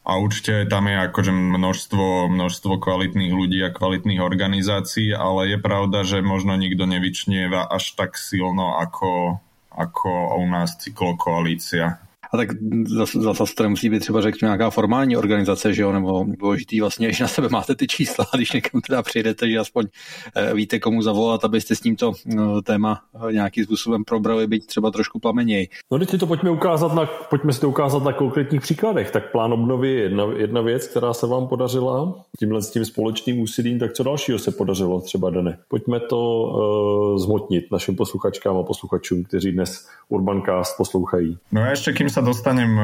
a 0.04 0.20
určite 0.20 0.68
tam 0.68 0.92
je 0.92 1.00
akože 1.00 1.32
množstvo, 1.32 2.28
množstvo 2.28 2.76
kvalitných 2.76 3.32
ľudí 3.32 3.63
a 3.63 3.72
kvalitných 3.72 4.20
organizácií, 4.20 5.16
ale 5.16 5.56
je 5.56 5.58
pravda, 5.63 6.04
že 6.04 6.20
možno 6.20 6.60
nikto 6.60 6.84
nevyčnieva 6.84 7.63
až 7.72 7.96
tak 7.96 8.20
silno 8.20 8.76
ako, 8.84 9.39
ako 9.72 10.44
u 10.44 10.46
nás 10.52 10.76
cyklokoalícia. 10.76 12.03
A 12.34 12.38
tak 12.38 12.50
zase, 12.88 13.22
zase 13.22 13.56
to 13.56 13.63
nemusí 13.63 13.89
být 13.89 14.00
třeba 14.00 14.22
řekněme 14.22 14.50
nějaká 14.50 14.69
formální 14.69 15.17
organizace, 15.17 15.74
že 15.74 15.82
jo, 15.82 15.91
nebo 15.91 16.26
důležitý 16.39 16.82
vlastně, 16.82 17.08
když 17.08 17.19
na 17.19 17.28
sebe 17.28 17.48
máte 17.52 17.76
ty 17.76 17.88
čísla, 17.88 18.26
když 18.36 18.52
někam 18.52 18.82
teda 18.82 19.04
přijedete, 19.04 19.50
že 19.50 19.60
aspoň 19.60 19.86
eh, 20.36 20.54
víte, 20.54 20.80
komu 20.80 21.02
zavolat, 21.02 21.46
abyste 21.46 21.76
s 21.76 21.80
tímto 21.80 22.12
eh, 22.32 22.36
téma 22.63 23.02
eh, 23.30 23.34
nějakým 23.34 23.63
způsobem 23.63 24.04
probrali, 24.04 24.48
být 24.48 24.65
třeba 24.65 24.91
trošku 24.91 25.19
plameněji. 25.19 25.67
No 25.91 26.00
teď 26.00 26.10
si 26.10 26.17
to 26.17 26.28
pojďme 26.28 26.50
ukázat 26.50 26.93
na, 26.93 27.06
pojďme 27.06 27.54
si 27.54 27.62
to 27.62 27.69
ukázat 27.69 28.04
na 28.04 28.13
konkrétních 28.13 28.62
příkladech. 28.62 29.12
Tak 29.12 29.32
plán 29.32 29.54
obnovy 29.54 29.91
je 29.91 30.02
jedna, 30.02 30.24
jedna 30.38 30.62
věc, 30.62 30.88
která 30.88 31.13
se 31.13 31.28
vám 31.28 31.48
podařila 31.48 32.15
tímhle 32.39 32.62
s 32.62 32.72
tím 32.72 32.86
společným 32.86 33.39
úsilím, 33.39 33.80
tak 33.80 33.93
co 33.93 34.04
dalšího 34.04 34.39
se 34.39 34.52
podařilo 34.52 35.02
třeba 35.02 35.30
Dane? 35.30 35.58
Pojďme 35.67 36.00
to 36.00 36.43
uh, 36.43 37.17
zmotnit 37.17 37.72
našim 37.72 37.96
posluchačkám 37.96 38.58
a 38.58 38.63
posluchačům, 38.63 39.24
kteří 39.24 39.52
dnes 39.52 39.88
Urbancast 40.10 40.78
poslouchají. 40.78 41.38
No 41.52 41.62
a 41.62 41.65
ještě 41.65 41.93
kým 41.93 42.10
sa 42.10 42.23
dostanem 42.24 42.72
e, 42.80 42.84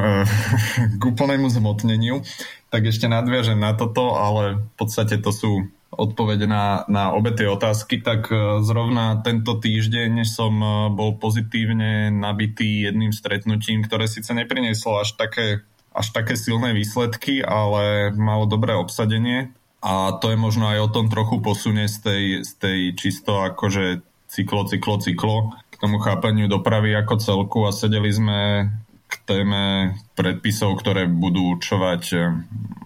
k 0.99 1.03
úplnému 1.03 1.49
zmotneniu, 1.49 2.21
tak 2.69 2.85
ešte 2.85 3.09
nadviažem 3.09 3.57
na 3.57 3.73
toto, 3.73 4.13
ale 4.19 4.61
v 4.61 4.73
podstate 4.77 5.17
to 5.17 5.33
sú 5.33 5.51
odpovede 5.89 6.45
na, 6.45 6.85
na 6.85 7.11
obe 7.11 7.33
tie 7.33 7.49
otázky, 7.49 8.05
tak 8.05 8.29
e, 8.29 8.61
zrovna 8.61 9.19
tento 9.25 9.57
týždeň 9.57 10.21
som 10.23 10.53
e, 10.61 10.67
bol 10.93 11.17
pozitívne 11.17 12.13
nabitý 12.13 12.85
jedným 12.85 13.09
stretnutím, 13.09 13.81
ktoré 13.83 14.05
síce 14.05 14.31
neprinieslo 14.37 15.01
až 15.01 15.17
také, 15.17 15.65
až 15.91 16.07
také 16.13 16.37
silné 16.37 16.77
výsledky, 16.77 17.41
ale 17.41 18.13
malo 18.13 18.45
dobré 18.45 18.77
obsadenie. 18.77 19.49
A 19.79 20.11
to 20.19 20.35
je 20.35 20.37
možno 20.37 20.67
aj 20.67 20.79
o 20.85 20.91
tom 20.91 21.07
trochu 21.07 21.39
posunie 21.39 21.87
z 21.87 21.97
tej, 22.03 22.23
z 22.43 22.51
tej 22.59 22.79
čisto 22.99 23.47
akože 23.47 24.03
cyklo, 24.27 24.67
cyklo, 24.67 24.99
cyklo 24.99 25.37
k 25.71 25.75
tomu 25.79 25.97
chápaniu 26.03 26.51
dopravy 26.51 26.91
ako 26.93 27.15
celku. 27.17 27.59
A 27.63 27.71
sedeli 27.71 28.11
sme 28.11 28.69
téme 29.29 29.93
predpisov, 30.17 30.81
ktoré 30.81 31.05
budú 31.05 31.53
určovať, 31.53 32.03
eh, 32.17 32.33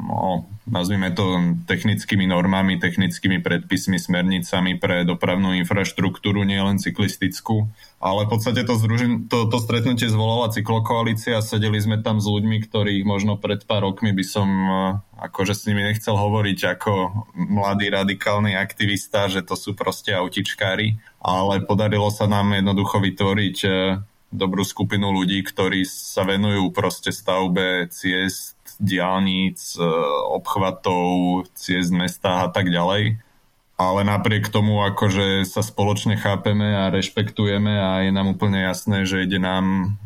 no, 0.03 0.43
nazvime 0.67 1.12
to 1.15 1.56
technickými 1.63 2.27
normami, 2.27 2.79
technickými 2.79 3.39
predpismi, 3.39 3.99
smernicami 3.99 4.79
pre 4.79 5.08
dopravnú 5.08 5.56
infraštruktúru, 5.63 6.43
nielen 6.43 6.79
cyklistickú. 6.79 7.71
Ale 8.03 8.27
v 8.27 8.32
podstate 8.36 8.67
to, 8.67 8.75
združen, 8.75 9.32
to, 9.32 9.47
to 9.47 9.58
stretnutie 9.63 10.12
zvolala 10.12 10.51
cyklokoalícia 10.51 11.39
sedeli 11.39 11.79
sme 11.79 12.03
tam 12.03 12.19
s 12.19 12.27
ľuďmi, 12.27 12.67
ktorých 12.67 13.03
možno 13.08 13.39
pred 13.39 13.63
pár 13.63 13.88
rokmi 13.88 14.12
by 14.12 14.25
som 14.27 14.47
eh, 14.51 14.75
akože 15.23 15.56
s 15.56 15.63
nimi 15.71 15.88
nechcel 15.88 16.19
hovoriť 16.19 16.60
ako 16.75 16.91
mladý 17.39 17.88
radikálny 17.88 18.60
aktivista, 18.60 19.32
že 19.32 19.39
to 19.47 19.56
sú 19.56 19.71
proste 19.71 20.12
autičkári, 20.12 20.99
ale 21.23 21.63
podarilo 21.63 22.12
sa 22.12 22.27
nám 22.27 22.51
jednoducho 22.60 22.99
vytvoriť 22.99 23.58
eh, 23.63 24.12
dobrú 24.34 24.65
skupinu 24.65 25.13
ľudí, 25.13 25.46
ktorí 25.46 25.86
sa 25.86 26.26
venujú 26.26 26.74
proste 26.74 27.13
stavbe 27.13 27.88
ciest, 27.93 28.58
diálnic, 28.82 29.78
e, 29.78 29.86
obchvatov, 30.34 31.46
ciest 31.54 31.93
mesta 31.93 32.43
a 32.43 32.48
tak 32.50 32.74
ďalej. 32.74 33.22
Ale 33.78 34.02
napriek 34.06 34.50
tomu, 34.50 34.82
akože 34.82 35.46
sa 35.46 35.62
spoločne 35.62 36.17
chápeme 36.17 36.74
a 36.74 36.89
rešpektujeme 36.89 37.74
a 37.78 37.89
je 38.06 38.12
nám 38.13 38.34
úplne 38.34 38.65
jasné, 38.65 39.06
že 39.06 39.26
ide 39.26 39.38
nám 39.38 39.98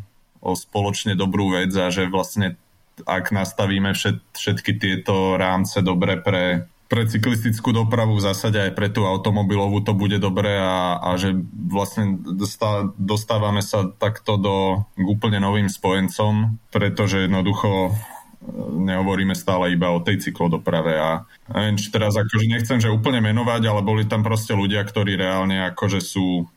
o 0.43 0.55
spoločne 0.55 1.15
dobrú 1.15 1.55
vec 1.55 1.71
a 1.75 1.87
že 1.87 2.11
vlastne 2.11 2.59
ak 3.05 3.29
nastavíme 3.29 3.93
všet, 3.93 4.17
všetky 4.33 4.71
tieto 4.81 5.37
rámce 5.37 5.85
dobre 5.85 6.17
pre 6.17 6.65
pre 6.87 7.03
cyklistickú 7.03 7.75
dopravu 7.75 8.15
v 8.15 8.25
zásade 8.25 8.57
aj 8.59 8.71
pre 8.71 8.87
tú 8.87 9.03
automobilovú 9.03 9.83
to 9.83 9.91
bude 9.91 10.17
dobré 10.23 10.55
a, 10.55 10.99
a 10.99 11.19
že 11.19 11.35
vlastne 11.51 12.15
dostá, 12.23 12.87
dostávame 12.95 13.59
sa 13.59 13.91
takto 13.91 14.39
do 14.39 14.55
k 14.95 15.05
úplne 15.05 15.43
novým 15.43 15.67
spojencom, 15.67 16.55
pretože 16.71 17.27
jednoducho 17.27 17.69
e, 17.87 17.91
nehovoríme 18.87 19.35
stále 19.35 19.75
iba 19.75 19.91
o 19.91 19.99
tej 19.99 20.23
cyklodoprave 20.23 20.95
a 20.95 21.27
neviem, 21.51 21.75
či 21.75 21.91
teraz 21.91 22.15
akože 22.15 22.45
nechcem, 22.47 22.79
že 22.79 22.91
úplne 22.91 23.19
menovať, 23.19 23.61
ale 23.67 23.83
boli 23.83 24.07
tam 24.07 24.23
proste 24.23 24.55
ľudia, 24.55 24.81
ktorí 24.87 25.19
reálne 25.19 25.67
akože 25.75 25.99
sú 25.99 26.47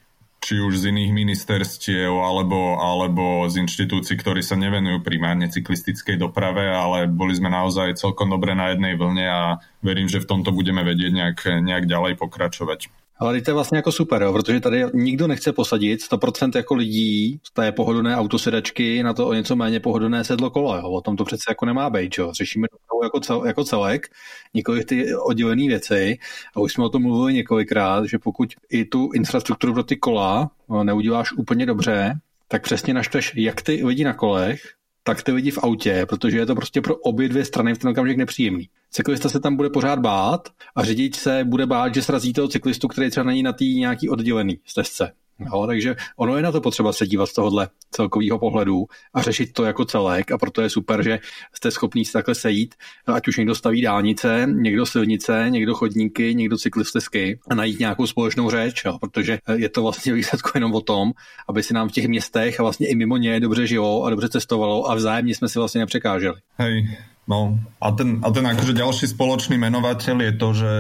či 0.41 0.57
už 0.57 0.81
z 0.81 0.89
iných 0.89 1.13
ministerstiev 1.13 2.11
alebo, 2.11 2.81
alebo 2.81 3.45
z 3.47 3.61
inštitúcií, 3.61 4.17
ktorí 4.17 4.41
sa 4.41 4.57
nevenujú 4.57 5.05
primárne 5.05 5.53
cyklistickej 5.53 6.17
doprave, 6.17 6.65
ale 6.65 7.05
boli 7.07 7.37
sme 7.37 7.53
naozaj 7.53 8.01
celkom 8.01 8.33
dobre 8.33 8.57
na 8.57 8.73
jednej 8.73 8.97
vlne 8.97 9.27
a 9.29 9.43
verím, 9.85 10.09
že 10.09 10.25
v 10.25 10.29
tomto 10.33 10.51
budeme 10.51 10.81
vedieť 10.81 11.13
nejak, 11.13 11.39
nejak 11.61 11.85
ďalej 11.85 12.17
pokračovať. 12.17 12.89
Ale 13.21 13.41
to 13.41 13.51
je 13.51 13.55
vlastně 13.55 13.79
jako 13.79 13.93
super, 13.93 14.23
jo, 14.23 14.33
protože 14.33 14.61
tady 14.61 14.85
nikdo 14.95 15.27
nechce 15.27 15.53
posadit 15.53 16.01
100% 16.01 16.57
jako 16.57 16.75
lidí 16.75 17.41
z 17.43 17.53
té 17.53 17.73
pohodlné 17.73 18.17
autosedačky 18.17 19.03
na 19.03 19.13
to 19.13 19.27
o 19.27 19.33
něco 19.33 19.57
méně 19.57 19.81
pohodlné 19.81 20.25
sedlo 20.25 20.51
kola. 20.51 20.77
Jo. 20.77 20.91
O 20.91 21.01
tom 21.01 21.17
to 21.17 21.25
přece 21.25 21.45
jako 21.49 21.67
nemá 21.67 21.91
být. 21.91 22.19
Jo. 22.19 22.33
Řešíme 22.33 22.67
jako, 23.03 23.21
cel, 23.21 23.45
jako 23.47 23.65
celek, 23.65 24.09
nikoli 24.55 24.85
ty 24.85 25.15
oddělené 25.15 25.67
věci. 25.67 26.19
A 26.57 26.61
už 26.61 26.73
jsme 26.73 26.85
o 26.85 26.89
tom 26.89 27.03
mluvili 27.03 27.35
několikrát, 27.35 28.05
že 28.05 28.19
pokud 28.19 28.49
i 28.71 28.85
tu 28.85 29.11
infrastrukturu 29.15 29.73
pro 29.73 29.83
ty 29.83 29.97
kola 29.97 30.51
no, 30.69 30.85
neuděláš 30.85 31.33
úplně 31.33 31.67
dobře, 31.67 32.15
tak 32.49 32.63
přesně 32.63 32.95
naštveš 32.95 33.33
jak 33.37 33.63
ty 33.63 33.85
lidi 33.85 34.05
na 34.05 34.15
kolech, 34.15 34.61
tak 35.03 35.23
ty 35.23 35.33
lidi 35.33 35.51
v 35.51 35.59
autě, 35.59 36.07
protože 36.09 36.39
je 36.39 36.47
to 36.47 36.55
prostě 36.55 36.81
pro 36.81 36.97
obě 36.97 37.29
dvě 37.29 37.45
strany 37.45 37.75
v 37.75 37.79
ten 37.79 37.91
okamžik 37.91 38.17
nepříjemný. 38.17 38.69
Cyklista 38.91 39.29
se 39.29 39.41
tam 39.41 39.57
bude 39.57 39.71
pořád 39.71 39.99
bát 39.99 40.49
a 40.77 40.85
řidič 40.85 41.17
se 41.17 41.45
bude 41.45 41.67
bát, 41.67 41.95
že 41.95 42.03
srazí 42.03 42.33
toho 42.33 42.49
cyklistu, 42.49 42.89
který 42.89 43.11
třeba 43.11 43.25
není 43.25 43.43
na 43.43 43.53
té 43.53 43.65
nějaký 43.65 44.09
oddělený 44.09 44.59
stezce. 44.65 45.13
Jo, 45.41 45.67
takže 45.67 45.97
ono 46.17 46.37
je 46.37 46.43
na 46.43 46.53
to 46.53 46.61
potřeba 46.61 46.93
se 46.93 47.07
dívat 47.07 47.27
z 47.27 47.33
tohohle 47.35 47.69
celkového 47.91 48.39
pohledu 48.39 48.85
a 49.15 49.23
řešit 49.23 49.53
to 49.53 49.65
jako 49.65 49.85
celek 49.85 50.31
a 50.33 50.39
proto 50.39 50.63
je 50.63 50.71
super, 50.71 51.03
že 51.03 51.19
jste 51.55 51.71
schopní 51.71 52.05
se 52.05 52.13
takhle 52.13 52.35
sejít, 52.35 52.75
ať 53.07 53.29
už 53.29 53.37
někdo 53.37 53.55
staví 53.55 53.83
dálnice, 53.83 54.47
někdo 54.51 54.87
silnice, 54.87 55.47
někdo 55.51 55.75
chodníky, 55.75 56.35
někdo 56.35 56.59
cyklistesky 56.59 57.39
a 57.51 57.55
najít 57.55 57.81
nějakou 57.81 58.07
společnou 58.07 58.51
řeč, 58.51 58.83
jo, 58.85 58.99
protože 59.01 59.39
je 59.57 59.69
to 59.69 59.83
vlastně 59.83 60.13
výsledku 60.21 60.51
jenom 60.55 60.75
o 60.75 60.81
tom, 60.81 61.13
aby 61.49 61.63
si 61.63 61.75
nám 61.75 61.89
v 61.89 61.93
těch 61.93 62.09
městech 62.09 62.61
a 62.61 62.63
vlastně 62.63 62.89
i 62.89 62.95
mimo 62.95 63.17
ně 63.17 63.41
dobře 63.41 63.67
žilo 63.67 64.05
a 64.05 64.11
dobře 64.11 64.29
cestovalo 64.29 64.91
a 64.91 64.95
vzájemně 64.95 65.35
jsme 65.35 65.49
si 65.49 65.59
vlastně 65.59 65.81
nepřekáželi. 65.81 66.37
Hej, 66.59 66.99
no 67.29 67.61
a 67.81 67.91
ten, 67.91 68.21
a 68.23 68.31
ten 68.31 68.47
akože 68.47 68.73
ďalší 68.73 69.07
spoločný 69.07 69.59
menovateľ 69.59 70.17
je 70.23 70.33
to, 70.35 70.49
že 70.55 70.73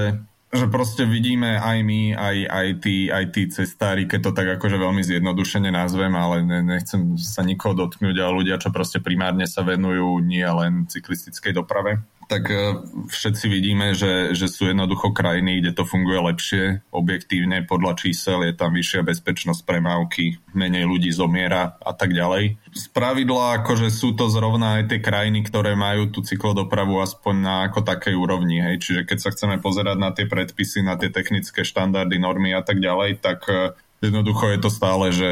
že 0.51 0.67
proste 0.67 1.07
vidíme 1.07 1.63
aj 1.63 1.79
my, 1.87 2.03
aj, 2.19 2.37
aj, 2.51 2.69
tí, 2.83 3.07
aj 3.07 3.25
tí 3.31 3.43
cestári, 3.47 4.11
keď 4.11 4.21
to 4.21 4.33
tak 4.35 4.59
akože 4.59 4.83
veľmi 4.83 5.03
zjednodušene 5.07 5.71
nazvem, 5.71 6.11
ale 6.19 6.43
ne, 6.43 6.59
nechcem 6.67 7.15
sa 7.15 7.47
nikoho 7.47 7.79
dotknúť, 7.79 8.17
ale 8.19 8.43
ľudia, 8.43 8.59
čo 8.59 8.75
proste 8.75 8.99
primárne 8.99 9.47
sa 9.47 9.63
venujú 9.63 10.19
nie 10.19 10.43
len 10.43 10.91
cyklistickej 10.91 11.55
doprave, 11.55 12.03
tak 12.31 12.47
e, 12.47 12.79
všetci 13.11 13.51
vidíme, 13.51 13.91
že, 13.91 14.39
že 14.39 14.47
sú 14.47 14.71
jednoducho 14.71 15.11
krajiny, 15.11 15.59
kde 15.59 15.75
to 15.75 15.83
funguje 15.83 16.23
lepšie, 16.23 16.63
objektívne, 16.95 17.67
podľa 17.67 17.99
čísel 17.99 18.47
je 18.47 18.55
tam 18.55 18.71
vyššia 18.71 19.03
bezpečnosť 19.03 19.67
premávky, 19.67 20.39
menej 20.55 20.87
ľudí 20.87 21.11
zomiera 21.11 21.75
a 21.83 21.91
tak 21.91 22.15
ďalej. 22.15 22.63
Z 22.71 22.85
pravidla 22.95 23.67
akože 23.67 23.91
sú 23.91 24.15
to 24.15 24.31
zrovna 24.31 24.79
aj 24.79 24.95
tie 24.95 25.01
krajiny, 25.03 25.43
ktoré 25.43 25.75
majú 25.75 26.15
tú 26.15 26.23
cyklodopravu 26.23 27.03
aspoň 27.03 27.35
na 27.43 27.55
ako 27.67 27.83
takej 27.83 28.15
úrovni, 28.15 28.63
hej. 28.63 28.79
Čiže 28.79 29.11
keď 29.11 29.19
sa 29.19 29.35
chceme 29.35 29.59
pozerať 29.59 29.99
na 29.99 30.15
tie 30.15 30.31
predpisy, 30.31 30.87
na 30.87 30.95
tie 30.95 31.11
technické 31.11 31.67
štandardy, 31.67 32.23
normy 32.23 32.55
a 32.55 32.63
tak 32.63 32.79
ďalej, 32.79 33.19
tak 33.19 33.43
e, 33.51 33.75
jednoducho 34.07 34.55
je 34.55 34.59
to 34.63 34.71
stále, 34.71 35.11
že 35.11 35.31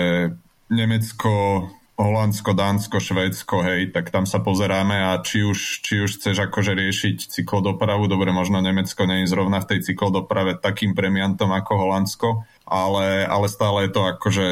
Nemecko, 0.66 1.64
Holandsko, 1.98 2.54
Dánsko, 2.54 3.02
Švédsko, 3.02 3.66
hej, 3.66 3.90
tak 3.90 4.14
tam 4.14 4.22
sa 4.22 4.38
pozeráme 4.38 5.10
a 5.10 5.18
či 5.18 5.42
už, 5.42 5.82
či 5.82 5.98
už 6.06 6.22
chceš 6.22 6.46
akože 6.46 6.78
riešiť 6.78 7.26
cyklodopravu, 7.26 8.06
dobre, 8.06 8.30
možno 8.30 8.62
Nemecko 8.62 9.02
nie 9.02 9.26
je 9.26 9.34
zrovna 9.34 9.58
v 9.58 9.74
tej 9.74 9.90
cyklodoprave 9.90 10.62
takým 10.62 10.94
premiantom 10.94 11.50
ako 11.50 11.72
Holandsko, 11.74 12.28
ale, 12.70 13.26
ale 13.26 13.46
stále 13.50 13.90
je 13.90 13.98
to 13.98 14.02
akože 14.06 14.46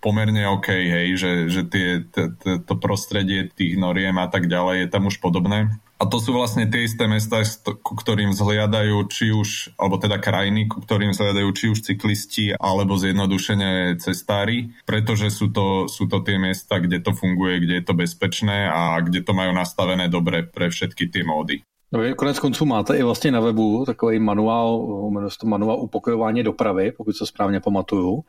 pomerne 0.00 0.48
OK, 0.48 0.72
hej, 0.72 1.08
že, 1.20 1.32
že 1.52 1.62
tie, 1.68 2.08
t, 2.08 2.32
t, 2.32 2.44
to 2.64 2.74
prostredie 2.80 3.52
tých 3.52 3.76
noriem 3.76 4.16
a 4.16 4.24
tak 4.32 4.48
ďalej 4.48 4.86
je 4.86 4.88
tam 4.88 5.12
už 5.12 5.20
podobné. 5.20 5.68
A 5.98 6.06
to 6.06 6.22
sú 6.22 6.30
vlastne 6.30 6.70
tie 6.70 6.86
isté 6.86 7.10
mesta, 7.10 7.42
ku 7.82 7.98
ktorým 7.98 8.30
zhliadajú 8.30 9.02
či 9.10 9.34
už, 9.34 9.74
alebo 9.74 9.98
teda 9.98 10.22
krajiny, 10.22 10.70
ku 10.70 10.78
ktorým 10.78 11.10
zhliadajú 11.10 11.50
či 11.50 11.64
už 11.74 11.78
cyklisti, 11.82 12.54
alebo 12.54 12.94
zjednodušene 12.94 13.98
cestári, 13.98 14.78
pretože 14.86 15.34
sú 15.34 15.50
to, 15.50 15.90
sú 15.90 16.06
to 16.06 16.22
tie 16.22 16.38
miesta, 16.38 16.78
kde 16.78 17.02
to 17.02 17.10
funguje, 17.10 17.66
kde 17.66 17.82
je 17.82 17.84
to 17.84 17.98
bezpečné 17.98 18.70
a 18.70 18.94
kde 19.02 19.26
to 19.26 19.34
majú 19.34 19.50
nastavené 19.50 20.06
dobre 20.06 20.46
pre 20.46 20.70
všetky 20.70 21.10
tie 21.10 21.26
módy. 21.26 21.66
No 21.92 22.00
vy 22.00 22.14
konec 22.14 22.38
konců 22.38 22.64
máte 22.64 22.96
i 22.96 23.02
vlastně 23.02 23.30
na 23.30 23.40
webu 23.40 23.84
takový 23.84 24.18
manuál, 24.18 24.86
jmenuje 25.10 25.30
se 25.30 25.38
to 25.40 25.46
manuál 25.46 25.80
upokojování 25.80 26.42
dopravy, 26.42 26.92
pokud 26.92 27.16
se 27.16 27.26
správně 27.26 27.60
pamatuju. 27.60 28.24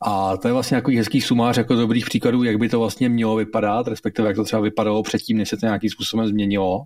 A 0.00 0.36
to 0.36 0.48
je 0.48 0.54
vlastně 0.54 0.74
nějaký 0.74 0.96
hezký 0.96 1.20
sumář 1.20 1.56
jako 1.56 1.74
dobrých 1.74 2.04
příkladů, 2.04 2.42
jak 2.42 2.56
by 2.56 2.68
to 2.68 2.78
vlastně 2.78 3.08
mělo 3.08 3.36
vypadat, 3.36 3.88
respektive 3.88 4.28
jak 4.28 4.36
to 4.36 4.44
třeba 4.44 4.62
vypadalo 4.62 5.02
předtím, 5.02 5.38
než 5.38 5.48
se 5.48 5.56
to 5.56 5.66
nějakým 5.66 5.90
způsobem 5.90 6.26
změnilo. 6.26 6.84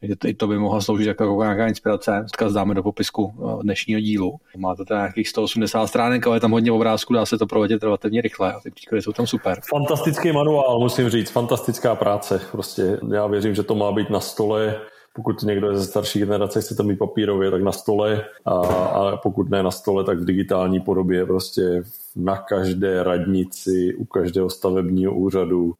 Takže 0.00 0.16
to, 0.16 0.28
i 0.28 0.34
to 0.34 0.46
by 0.46 0.58
mohla 0.58 0.80
sloužit 0.80 1.06
jako 1.06 1.42
nějaká 1.42 1.66
inspirace. 1.66 2.24
Odkaz 2.24 2.52
dáme 2.52 2.74
do 2.74 2.82
popisku 2.82 3.34
eh, 3.38 3.62
dnešního 3.62 4.00
dílu. 4.00 4.36
Má 4.56 4.74
to 4.74 4.84
teda 4.84 5.00
nějakých 5.00 5.28
180 5.28 5.86
stránek, 5.86 6.26
ale 6.26 6.36
je 6.36 6.40
tam 6.40 6.50
hodně 6.50 6.72
obrázků, 6.72 7.14
dá 7.14 7.26
se 7.26 7.38
to 7.38 7.46
provodit 7.46 7.82
relativně 7.82 8.20
rychle 8.20 8.52
a 8.52 8.60
ty 8.60 8.70
příklady 8.70 9.02
jsou 9.02 9.12
tam 9.12 9.26
super. 9.26 9.60
Fantastický 9.70 10.32
manuál, 10.32 10.78
musím 10.80 11.08
říct, 11.08 11.30
fantastická 11.30 11.94
práce. 11.94 12.40
Prostě 12.52 13.00
já 13.14 13.26
věřím, 13.26 13.54
že 13.54 13.62
to 13.62 13.74
má 13.74 13.92
být 13.92 14.10
na 14.10 14.20
stole 14.20 14.80
pokud 15.18 15.42
někdo 15.42 15.70
je 15.70 15.78
ze 15.78 15.84
starší 15.84 16.18
generace, 16.18 16.60
chce 16.60 16.74
to 16.74 16.82
mít 16.82 16.98
papírově, 16.98 17.50
tak 17.50 17.62
na 17.62 17.72
stole 17.72 18.24
a, 18.44 18.52
a 18.52 19.16
pokud 19.16 19.50
ne 19.50 19.62
na 19.62 19.70
stole, 19.70 20.04
tak 20.04 20.18
v 20.18 20.24
digitální 20.24 20.80
podobě 20.80 21.26
prostě 21.26 21.82
na 22.16 22.36
každé 22.36 23.02
radnici, 23.02 23.94
u 23.94 24.04
každého 24.04 24.50
stavebního 24.50 25.14
úřadu, 25.14 25.74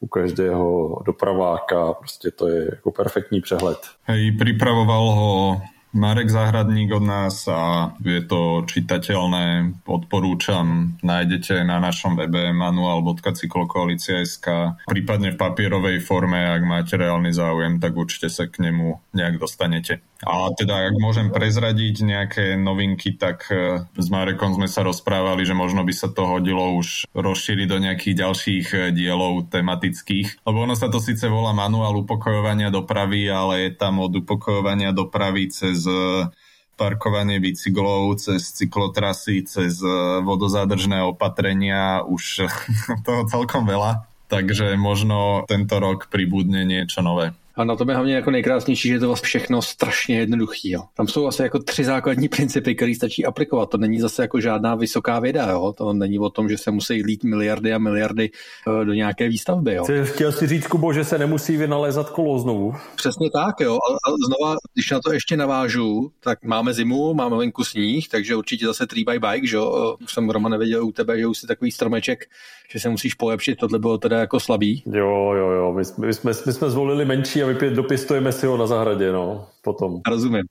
u 0.00 0.06
každého 0.06 0.98
dopraváka, 1.06 1.92
prostě 1.92 2.30
to 2.30 2.48
je 2.48 2.64
jako 2.64 2.90
perfektní 2.90 3.40
přehled. 3.40 3.78
Hej, 4.02 4.32
pripravoval 4.32 5.10
ho 5.10 5.60
Marek 5.92 6.32
Zahradník 6.32 6.88
od 6.96 7.04
nás 7.04 7.44
a 7.52 7.92
je 8.00 8.24
to 8.24 8.64
čitateľné, 8.64 9.76
odporúčam, 9.84 10.96
nájdete 11.04 11.68
na 11.68 11.84
našom 11.84 12.16
webe 12.16 12.48
manual.cyklokoalicia.sk 12.56 14.48
prípadne 14.88 15.36
v 15.36 15.40
papierovej 15.40 16.00
forme, 16.00 16.40
ak 16.48 16.64
máte 16.64 16.96
reálny 16.96 17.36
záujem, 17.36 17.76
tak 17.76 17.92
určite 17.92 18.32
sa 18.32 18.48
k 18.48 18.64
nemu 18.64 19.04
nejak 19.12 19.36
dostanete. 19.36 20.00
A 20.22 20.54
teda, 20.54 20.86
ak 20.86 20.96
môžem 21.02 21.34
prezradiť 21.34 22.06
nejaké 22.06 22.44
novinky, 22.54 23.18
tak 23.18 23.50
e, 23.50 23.82
s 23.90 24.06
Marekom 24.06 24.54
sme 24.54 24.70
sa 24.70 24.86
rozprávali, 24.86 25.42
že 25.42 25.50
možno 25.50 25.82
by 25.82 25.90
sa 25.90 26.14
to 26.14 26.30
hodilo 26.30 26.78
už 26.78 27.10
rozšíriť 27.10 27.66
do 27.66 27.82
nejakých 27.82 28.14
ďalších 28.22 28.66
e, 28.70 28.78
dielov 28.94 29.50
tematických. 29.50 30.46
Lebo 30.46 30.62
ono 30.62 30.78
sa 30.78 30.86
to 30.86 31.02
síce 31.02 31.26
volá 31.26 31.50
manuál 31.50 31.98
upokojovania 31.98 32.70
dopravy, 32.70 33.26
ale 33.26 33.66
je 33.66 33.70
tam 33.74 33.98
od 33.98 34.14
upokojovania 34.22 34.94
dopravy 34.94 35.50
cez 35.50 35.81
e, 35.86 35.94
parkovanie 36.76 37.38
bicyklov, 37.38 38.18
cez 38.18 38.52
cyklotrasy, 38.56 39.44
cez 39.44 39.78
vodozádržné 40.24 41.04
opatrenia, 41.04 42.02
už 42.02 42.48
toho 43.06 43.22
celkom 43.28 43.68
veľa. 43.68 44.08
Takže 44.32 44.80
možno 44.80 45.44
tento 45.44 45.76
rok 45.76 46.08
pribudne 46.08 46.64
niečo 46.64 47.04
nové. 47.04 47.36
A 47.54 47.64
na 47.64 47.76
tom 47.76 47.88
je 47.88 47.94
hlavně 47.94 48.14
jako 48.14 48.30
nejkrásnější, 48.30 48.88
že 48.88 48.94
je 48.94 49.00
to 49.00 49.06
vlastně 49.06 49.26
všechno 49.26 49.62
strašně 49.62 50.18
jednoduchý. 50.18 50.70
Jo. 50.70 50.82
Tam 50.94 51.08
jsou 51.08 51.26
asi 51.26 51.42
jako 51.42 51.58
tři 51.58 51.84
základní 51.84 52.28
principy, 52.28 52.74
které 52.74 52.94
stačí 52.94 53.24
aplikovat. 53.24 53.70
To 53.70 53.78
není 53.78 54.00
zase 54.00 54.22
jako 54.22 54.40
žádná 54.40 54.74
vysoká 54.74 55.18
věda. 55.18 55.50
Jo. 55.50 55.74
To 55.76 55.92
není 55.92 56.18
o 56.18 56.30
tom, 56.30 56.48
že 56.48 56.58
se 56.58 56.70
musí 56.70 57.02
lít 57.02 57.24
miliardy 57.24 57.72
a 57.72 57.78
miliardy 57.78 58.30
uh, 58.66 58.84
do 58.84 58.92
nějaké 58.92 59.28
výstavby. 59.28 59.74
Jo. 59.74 59.84
Chtěl 60.02 60.32
si 60.32 60.46
říct, 60.46 60.66
Kubo, 60.66 60.92
že 60.92 61.04
se 61.04 61.18
nemusí 61.18 61.56
vynalézat 61.56 62.10
kolo 62.10 62.38
znovu. 62.38 62.74
Přesně 62.96 63.30
tak, 63.30 63.60
jo. 63.60 63.74
A, 63.74 64.10
a 64.10 64.12
znova, 64.26 64.56
když 64.74 64.90
na 64.90 65.00
to 65.00 65.12
ještě 65.12 65.36
navážu, 65.36 66.10
tak 66.20 66.44
máme 66.44 66.74
zimu, 66.74 67.14
máme 67.14 67.36
venku 67.36 67.64
sníh, 67.64 68.08
takže 68.08 68.36
určitě 68.36 68.66
zase 68.66 68.86
3 68.86 69.04
by 69.04 69.18
bike, 69.18 69.46
že 69.46 69.56
jo. 69.56 69.96
Už 70.04 70.12
jsem 70.12 70.30
Roman 70.30 70.52
nevěděl 70.52 70.84
u 70.84 70.92
tebe, 70.92 71.18
že 71.18 71.26
už 71.26 71.38
si 71.38 71.46
takový 71.46 71.70
stromeček, 71.70 72.24
že 72.72 72.80
se 72.80 72.88
musíš 72.88 73.14
polepšit, 73.14 73.58
tohle 73.58 73.78
bylo 73.78 73.98
teda 73.98 74.18
jako 74.18 74.40
slabý. 74.40 74.82
Jo, 74.86 75.32
jo, 75.36 75.50
jo. 75.50 75.72
My, 75.72 76.06
my, 76.06 76.14
jsme, 76.14 76.32
my 76.46 76.52
jsme 76.52 76.70
zvolili 76.70 77.04
menší 77.04 77.41
a 77.42 77.46
vypě, 77.46 77.70
dopistujeme 77.70 78.32
si 78.32 78.46
ho 78.46 78.56
na 78.56 78.66
zahradě, 78.66 79.12
no, 79.12 79.46
potom. 79.62 80.00
Rozumím, 80.08 80.42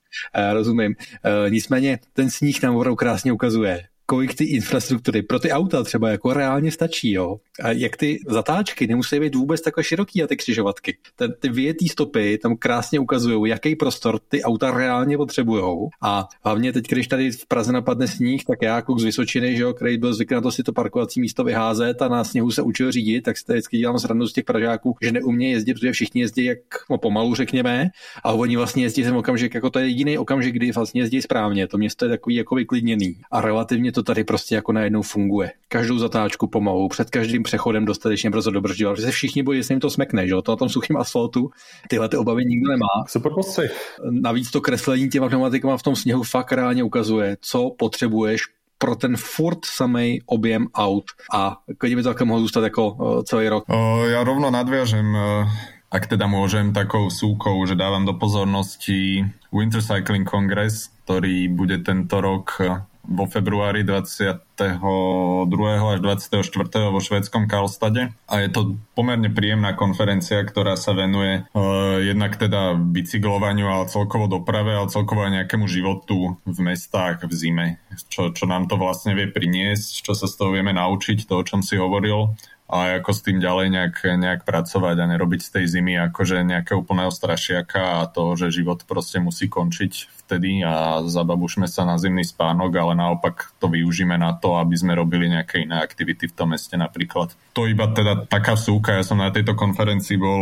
rozumím. 0.52 0.94
E, 1.24 1.50
nicméně 1.50 1.98
ten 2.12 2.30
sníh 2.30 2.62
nám 2.62 2.76
opravdu 2.76 2.96
krásně 2.96 3.32
ukazuje, 3.32 3.82
kolik 4.12 4.34
ty 4.34 4.44
infrastruktury 4.44 5.22
pro 5.22 5.38
ty 5.38 5.52
auta 5.52 5.82
třeba 5.82 6.10
jako 6.10 6.32
reálně 6.32 6.70
stačí, 6.70 7.12
jo. 7.12 7.36
A 7.62 7.70
jak 7.70 7.96
ty 7.96 8.18
zatáčky 8.28 8.86
nemusí 8.86 9.20
být 9.20 9.34
vůbec 9.34 9.60
takhle 9.60 9.84
široký 9.84 10.22
a 10.22 10.26
ty 10.26 10.36
křižovatky. 10.36 10.96
Ten, 11.16 11.34
ty 11.40 11.48
vyjetý 11.48 11.88
stopy 11.88 12.38
tam 12.42 12.56
krásně 12.56 13.00
ukazují, 13.00 13.50
jaký 13.50 13.76
prostor 13.76 14.18
ty 14.28 14.42
auta 14.42 14.70
reálně 14.70 15.16
potřebují. 15.16 15.88
A 16.02 16.28
hlavně 16.44 16.72
teď, 16.72 16.88
když 16.88 17.08
tady 17.08 17.30
v 17.30 17.46
Praze 17.46 17.72
napadne 17.72 18.08
sníh, 18.08 18.44
tak 18.44 18.62
já 18.62 18.82
kluk 18.82 19.00
z 19.00 19.04
Vysočiny, 19.04 19.56
že 19.56 19.62
jo, 19.62 19.72
který 19.74 19.98
byl 19.98 20.14
zvyklý 20.14 20.34
na 20.34 20.40
to 20.40 20.52
si 20.52 20.62
to 20.62 20.72
parkovací 20.72 21.20
místo 21.20 21.44
vyházet 21.44 22.02
a 22.02 22.08
na 22.08 22.24
sněhu 22.24 22.50
se 22.50 22.62
učil 22.62 22.92
řídit, 22.92 23.22
tak 23.22 23.38
si 23.38 23.44
vždycky 23.48 23.78
dělám 23.78 23.98
srandu 23.98 24.26
z 24.28 24.32
těch 24.32 24.44
Pražáků, 24.44 24.96
že 25.02 25.12
neumí 25.12 25.50
jezdit, 25.50 25.74
protože 25.74 25.92
všichni 25.92 26.20
jezdí 26.20 26.44
jak 26.44 26.58
no, 26.90 26.98
pomalu, 26.98 27.34
řekněme, 27.34 27.88
a 28.24 28.32
oni 28.32 28.56
vlastně 28.56 28.82
jezdí 28.82 29.02
ten 29.02 29.16
okamžik, 29.16 29.54
jako 29.54 29.70
to 29.70 29.78
je 29.78 29.86
jediný 29.86 30.18
okamžik, 30.18 30.54
kdy 30.54 30.72
vlastně 30.72 31.00
jezdí 31.02 31.22
správně. 31.22 31.66
To 31.66 31.78
město 31.78 32.04
je 32.04 32.08
takový 32.08 32.34
jako 32.36 32.54
vyklidněný 32.54 33.16
a 33.30 33.40
relativně 33.40 33.92
to 33.92 34.01
tady 34.02 34.24
prostě 34.24 34.54
jako 34.54 34.72
najednou 34.72 35.02
funguje. 35.02 35.52
Každou 35.68 35.98
zatáčku 35.98 36.46
pomalu, 36.46 36.88
před 36.88 37.10
každým 37.10 37.42
přechodem 37.42 37.84
dostatečně 37.84 38.30
brzo 38.30 38.50
dobrzdil, 38.50 38.90
protože 38.90 39.02
se 39.02 39.10
všichni 39.10 39.42
bojí, 39.42 39.58
že 39.58 39.64
se 39.64 39.72
jim 39.72 39.80
to 39.80 39.90
smekne, 39.90 40.26
že? 40.26 40.34
To 40.42 40.52
na 40.52 40.56
tom 40.56 40.68
suchém 40.68 40.96
asfaltu 40.96 41.50
tyhle 41.88 42.08
ty 42.08 42.16
obavy 42.16 42.44
nikdo 42.44 42.70
nemá. 42.70 43.06
Super 43.08 43.32
postřeh. 43.34 43.98
Navíc 44.10 44.50
to 44.50 44.60
kreslení 44.60 45.08
těma 45.08 45.28
pneumatikama 45.28 45.76
v 45.76 45.82
tom 45.82 45.96
sněhu 45.96 46.22
fakt 46.22 46.52
reálně 46.52 46.84
ukazuje, 46.84 47.36
co 47.40 47.70
potřebuješ 47.78 48.42
pro 48.78 48.96
ten 48.96 49.16
furt 49.16 49.64
samý 49.64 50.20
objem 50.26 50.66
aut 50.74 51.04
a 51.34 51.56
klidně 51.78 51.96
by 51.96 52.02
to 52.02 52.08
také 52.08 52.24
mohlo 52.24 52.40
zůstat 52.40 52.64
jako 52.64 52.90
uh, 52.90 53.22
celý 53.22 53.48
rok. 53.48 53.64
O, 53.68 54.06
ja 54.10 54.24
rovno 54.24 54.50
nadviažem 54.50 55.06
uh 55.14 55.46
ak 55.92 56.08
teda 56.08 56.24
môžem 56.24 56.72
takou 56.72 57.12
súkou, 57.12 57.60
že 57.68 57.76
dávam 57.76 58.08
do 58.08 58.16
pozornosti 58.16 59.28
Winter 59.52 59.84
Cycling 59.84 60.24
Congress, 60.24 60.88
ktorý 61.04 61.50
bude 61.50 61.82
tento 61.82 62.22
rok 62.22 62.62
vo 63.02 63.26
februári 63.26 63.82
20, 63.82 64.62
až 64.62 65.98
24. 65.98 66.94
vo 66.94 67.00
švedskom 67.02 67.50
Karlstade 67.50 68.14
a 68.30 68.34
je 68.38 68.48
to 68.48 68.78
pomerne 68.94 69.26
príjemná 69.26 69.74
konferencia, 69.74 70.38
ktorá 70.46 70.78
sa 70.78 70.94
venuje 70.94 71.42
uh, 71.42 71.98
jednak 71.98 72.38
teda 72.38 72.78
bicyklovaniu, 72.78 73.66
ale 73.66 73.90
celkovo 73.90 74.30
doprave, 74.30 74.78
ale 74.78 74.86
celkovo 74.86 75.26
aj 75.26 75.42
nejakému 75.42 75.66
životu 75.66 76.38
v 76.46 76.58
mestách 76.62 77.26
v 77.26 77.32
zime, 77.34 77.66
čo, 78.06 78.30
čo 78.30 78.46
nám 78.46 78.70
to 78.70 78.78
vlastne 78.78 79.18
vie 79.18 79.26
priniesť, 79.26 80.06
čo 80.06 80.14
sa 80.14 80.30
z 80.30 80.38
toho 80.38 80.54
vieme 80.54 80.70
naučiť, 80.70 81.26
to, 81.26 81.34
o 81.34 81.46
čom 81.46 81.58
si 81.58 81.74
hovoril 81.74 82.38
a 82.72 83.04
ako 83.04 83.10
s 83.12 83.20
tým 83.20 83.36
ďalej 83.36 83.68
nejak, 83.68 83.96
nejak 84.16 84.40
pracovať 84.48 84.96
a 84.96 85.10
nerobiť 85.12 85.40
z 85.44 85.50
tej 85.60 85.64
zimy 85.76 85.92
akože 86.08 86.40
nejakého 86.40 86.80
úplného 86.80 87.12
strašiaka 87.12 88.00
a 88.00 88.08
to, 88.08 88.32
že 88.32 88.64
život 88.64 88.88
proste 88.88 89.20
musí 89.20 89.52
končiť 89.52 90.21
vtedy 90.32 90.64
a 90.64 91.04
zababušme 91.04 91.68
sa 91.68 91.84
na 91.84 92.00
zimný 92.00 92.24
spánok, 92.24 92.72
ale 92.72 92.96
naopak 92.96 93.52
to 93.60 93.68
využíme 93.68 94.16
na 94.16 94.32
to, 94.32 94.56
aby 94.56 94.72
sme 94.72 94.96
robili 94.96 95.28
nejaké 95.28 95.68
iné 95.68 95.76
aktivity 95.76 96.24
v 96.24 96.32
tom 96.32 96.56
meste 96.56 96.72
napríklad. 96.80 97.36
To 97.52 97.68
iba 97.68 97.92
teda 97.92 98.24
taká 98.24 98.56
súka, 98.56 98.96
ja 98.96 99.04
som 99.04 99.20
na 99.20 99.28
tejto 99.28 99.52
konferencii 99.52 100.16
bol 100.16 100.40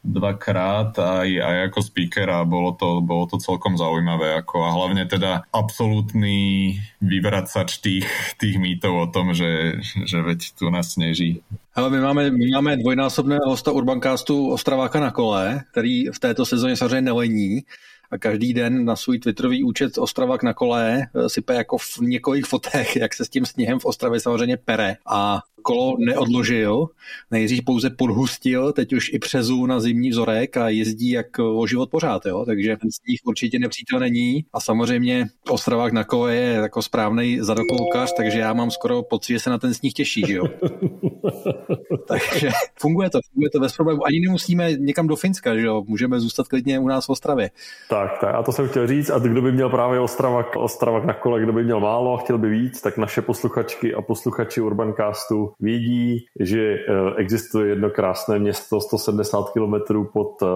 dvakrát 0.00 0.96
aj, 0.96 1.28
aj 1.28 1.56
ako 1.70 1.80
speaker 1.84 2.24
a 2.32 2.40
bolo 2.42 2.72
to, 2.72 3.04
bolo 3.04 3.28
to 3.28 3.36
celkom 3.36 3.76
zaujímavé. 3.76 4.32
Ako, 4.40 4.64
a 4.64 4.72
hlavne 4.72 5.04
teda 5.04 5.44
absolútny 5.52 6.74
vyvracač 7.04 7.78
tých, 7.84 8.08
tých 8.40 8.56
mýtov 8.56 8.96
o 8.96 9.06
tom, 9.12 9.36
že, 9.36 9.78
že 9.84 10.18
veď 10.24 10.56
tu 10.56 10.72
nás 10.72 10.96
sneží. 10.96 11.44
Ale 11.76 11.92
my 11.92 12.00
máme, 12.00 12.22
my 12.32 12.46
máme 12.58 12.72
dvojnásobného 12.80 13.44
hosta 13.46 13.70
Urbancastu 13.70 14.50
Ostraváka 14.50 15.00
na 15.00 15.12
kole, 15.12 15.68
který 15.70 16.08
v 16.08 16.18
této 16.18 16.42
sezóně 16.48 16.76
samozřejmě 16.76 17.12
nelení 17.12 17.62
a 18.10 18.18
každý 18.18 18.54
den 18.54 18.84
na 18.84 18.96
svůj 18.96 19.18
Twitterový 19.18 19.64
účet 19.64 19.98
Ostravák 19.98 20.42
na 20.42 20.54
kole 20.54 21.02
eh, 21.02 21.28
sype 21.28 21.54
jako 21.54 21.78
v 21.78 21.98
několik 22.00 22.46
fotech, 22.46 22.96
jak 22.96 23.14
se 23.14 23.24
s 23.24 23.28
tím 23.28 23.46
sněhem 23.46 23.78
v 23.78 23.84
Ostravě 23.84 24.20
samozřejmě 24.20 24.56
pere. 24.56 24.96
A 25.06 25.40
kolo 25.62 25.96
neodložil, 25.98 26.86
nejdřív 27.30 27.64
pouze 27.64 27.90
podhustil, 27.90 28.72
teď 28.72 28.92
už 28.92 29.12
i 29.12 29.18
přezu 29.18 29.66
na 29.66 29.80
zimní 29.80 30.10
vzorek 30.10 30.56
a 30.56 30.68
jezdí 30.68 31.10
jak 31.10 31.38
o 31.38 31.66
život 31.66 31.90
pořád, 31.90 32.26
jo? 32.26 32.44
takže 32.46 32.76
ten 32.76 32.90
sníh 32.90 33.20
určitě 33.24 33.58
nepřítel 33.58 34.00
není 34.00 34.44
a 34.52 34.60
samozřejmě 34.60 35.26
Ostravák 35.50 35.92
na 35.92 36.04
kole 36.04 36.36
je 36.36 36.52
jako 36.52 36.82
správný 36.82 37.38
zadokolkař, 37.40 38.12
takže 38.16 38.38
já 38.38 38.52
mám 38.52 38.70
skoro 38.70 39.02
pocit, 39.02 39.32
že 39.32 39.40
se 39.40 39.50
na 39.50 39.58
ten 39.58 39.74
sníh 39.74 39.92
těší, 39.92 40.24
že 40.26 40.34
jo. 40.34 40.44
takže 42.08 42.50
funguje 42.78 43.10
to, 43.10 43.18
funguje 43.32 43.50
to 43.50 43.60
bez 43.60 43.76
problémů. 43.76 44.06
Ani 44.06 44.20
nemusíme 44.20 44.72
někam 44.72 45.06
do 45.06 45.16
Finska, 45.16 45.56
že 45.56 45.66
jo, 45.66 45.84
můžeme 45.86 46.20
zůstat 46.20 46.48
klidně 46.48 46.78
u 46.78 46.88
nás 46.88 47.06
v 47.06 47.10
Ostravě. 47.10 47.50
Tak, 47.88 48.18
tak, 48.20 48.34
a 48.34 48.42
to 48.42 48.52
jsem 48.52 48.68
chtěl 48.68 48.86
říct, 48.86 49.10
a 49.10 49.18
kdo 49.18 49.42
by 49.42 49.52
měl 49.52 49.70
právě 49.70 50.00
Ostravak, 50.00 50.56
Ostravak 50.56 51.04
na 51.04 51.14
kole, 51.14 51.40
kdo 51.40 51.52
by 51.52 51.64
měl 51.64 51.80
málo 51.80 52.14
a 52.14 52.18
chtěl 52.20 52.38
by 52.38 52.48
víc, 52.48 52.80
tak 52.80 52.98
naše 52.98 53.22
posluchačky 53.22 53.94
a 53.94 54.02
posluchači 54.02 54.60
Urbancastu 54.60 55.49
vědí, 55.60 56.26
že 56.40 56.74
eh, 56.74 56.80
existuje 57.16 57.68
jedno 57.68 57.90
krásné 57.90 58.38
město 58.38 58.80
170 58.80 59.50
km 59.50 60.04
pod 60.12 60.42
eh, 60.42 60.46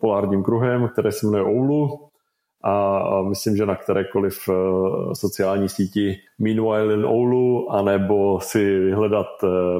polárním 0.00 0.42
kruhem, 0.42 0.88
které 0.88 1.12
se 1.12 1.26
jmenuje 1.26 1.44
Oulu 1.44 2.08
a 2.64 3.22
myslím, 3.22 3.56
že 3.56 3.66
na 3.66 3.76
kterékoliv 3.76 4.48
eh, 4.48 4.54
sociální 5.14 5.68
síti 5.68 6.16
Meanwhile 6.38 6.94
in 6.94 7.04
Oulu, 7.04 7.72
anebo 7.72 8.40
si 8.40 8.78
vyhledat 8.78 9.26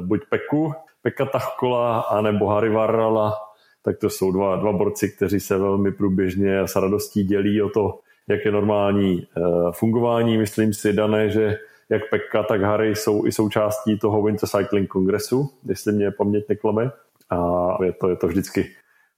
buď 0.01 0.21
Peku, 0.29 0.73
Peka 1.01 1.25
Tachkola, 1.25 1.99
anebo 1.99 2.47
Harry 2.47 2.69
Varrala, 2.69 3.33
tak 3.83 3.97
to 3.97 4.09
jsou 4.09 4.31
dva, 4.31 4.55
dva 4.55 4.71
borci, 4.71 5.09
kteří 5.09 5.39
se 5.39 5.57
velmi 5.57 5.91
průběžně 5.91 6.59
s 6.59 6.75
radostí 6.75 7.23
dělí 7.23 7.61
o 7.61 7.69
to, 7.69 7.99
jak 8.27 8.45
je 8.45 8.51
normální 8.51 9.27
fungování. 9.71 10.37
Myslím 10.37 10.73
si, 10.73 10.93
Dané, 10.93 11.29
že 11.29 11.57
jak 11.89 12.09
Pekka, 12.09 12.43
tak 12.43 12.61
Harry 12.61 12.95
jsou 12.95 13.25
i 13.25 13.31
součástí 13.31 13.99
toho 13.99 14.23
Winter 14.23 14.49
Cycling 14.49 14.89
Kongresu, 14.89 15.49
jestli 15.65 15.91
mě 15.91 16.11
paměť 16.11 16.49
neklame. 16.49 16.91
A 17.29 17.77
je 17.83 17.93
to, 17.93 18.09
je 18.09 18.15
to 18.15 18.27
vždycky 18.27 18.71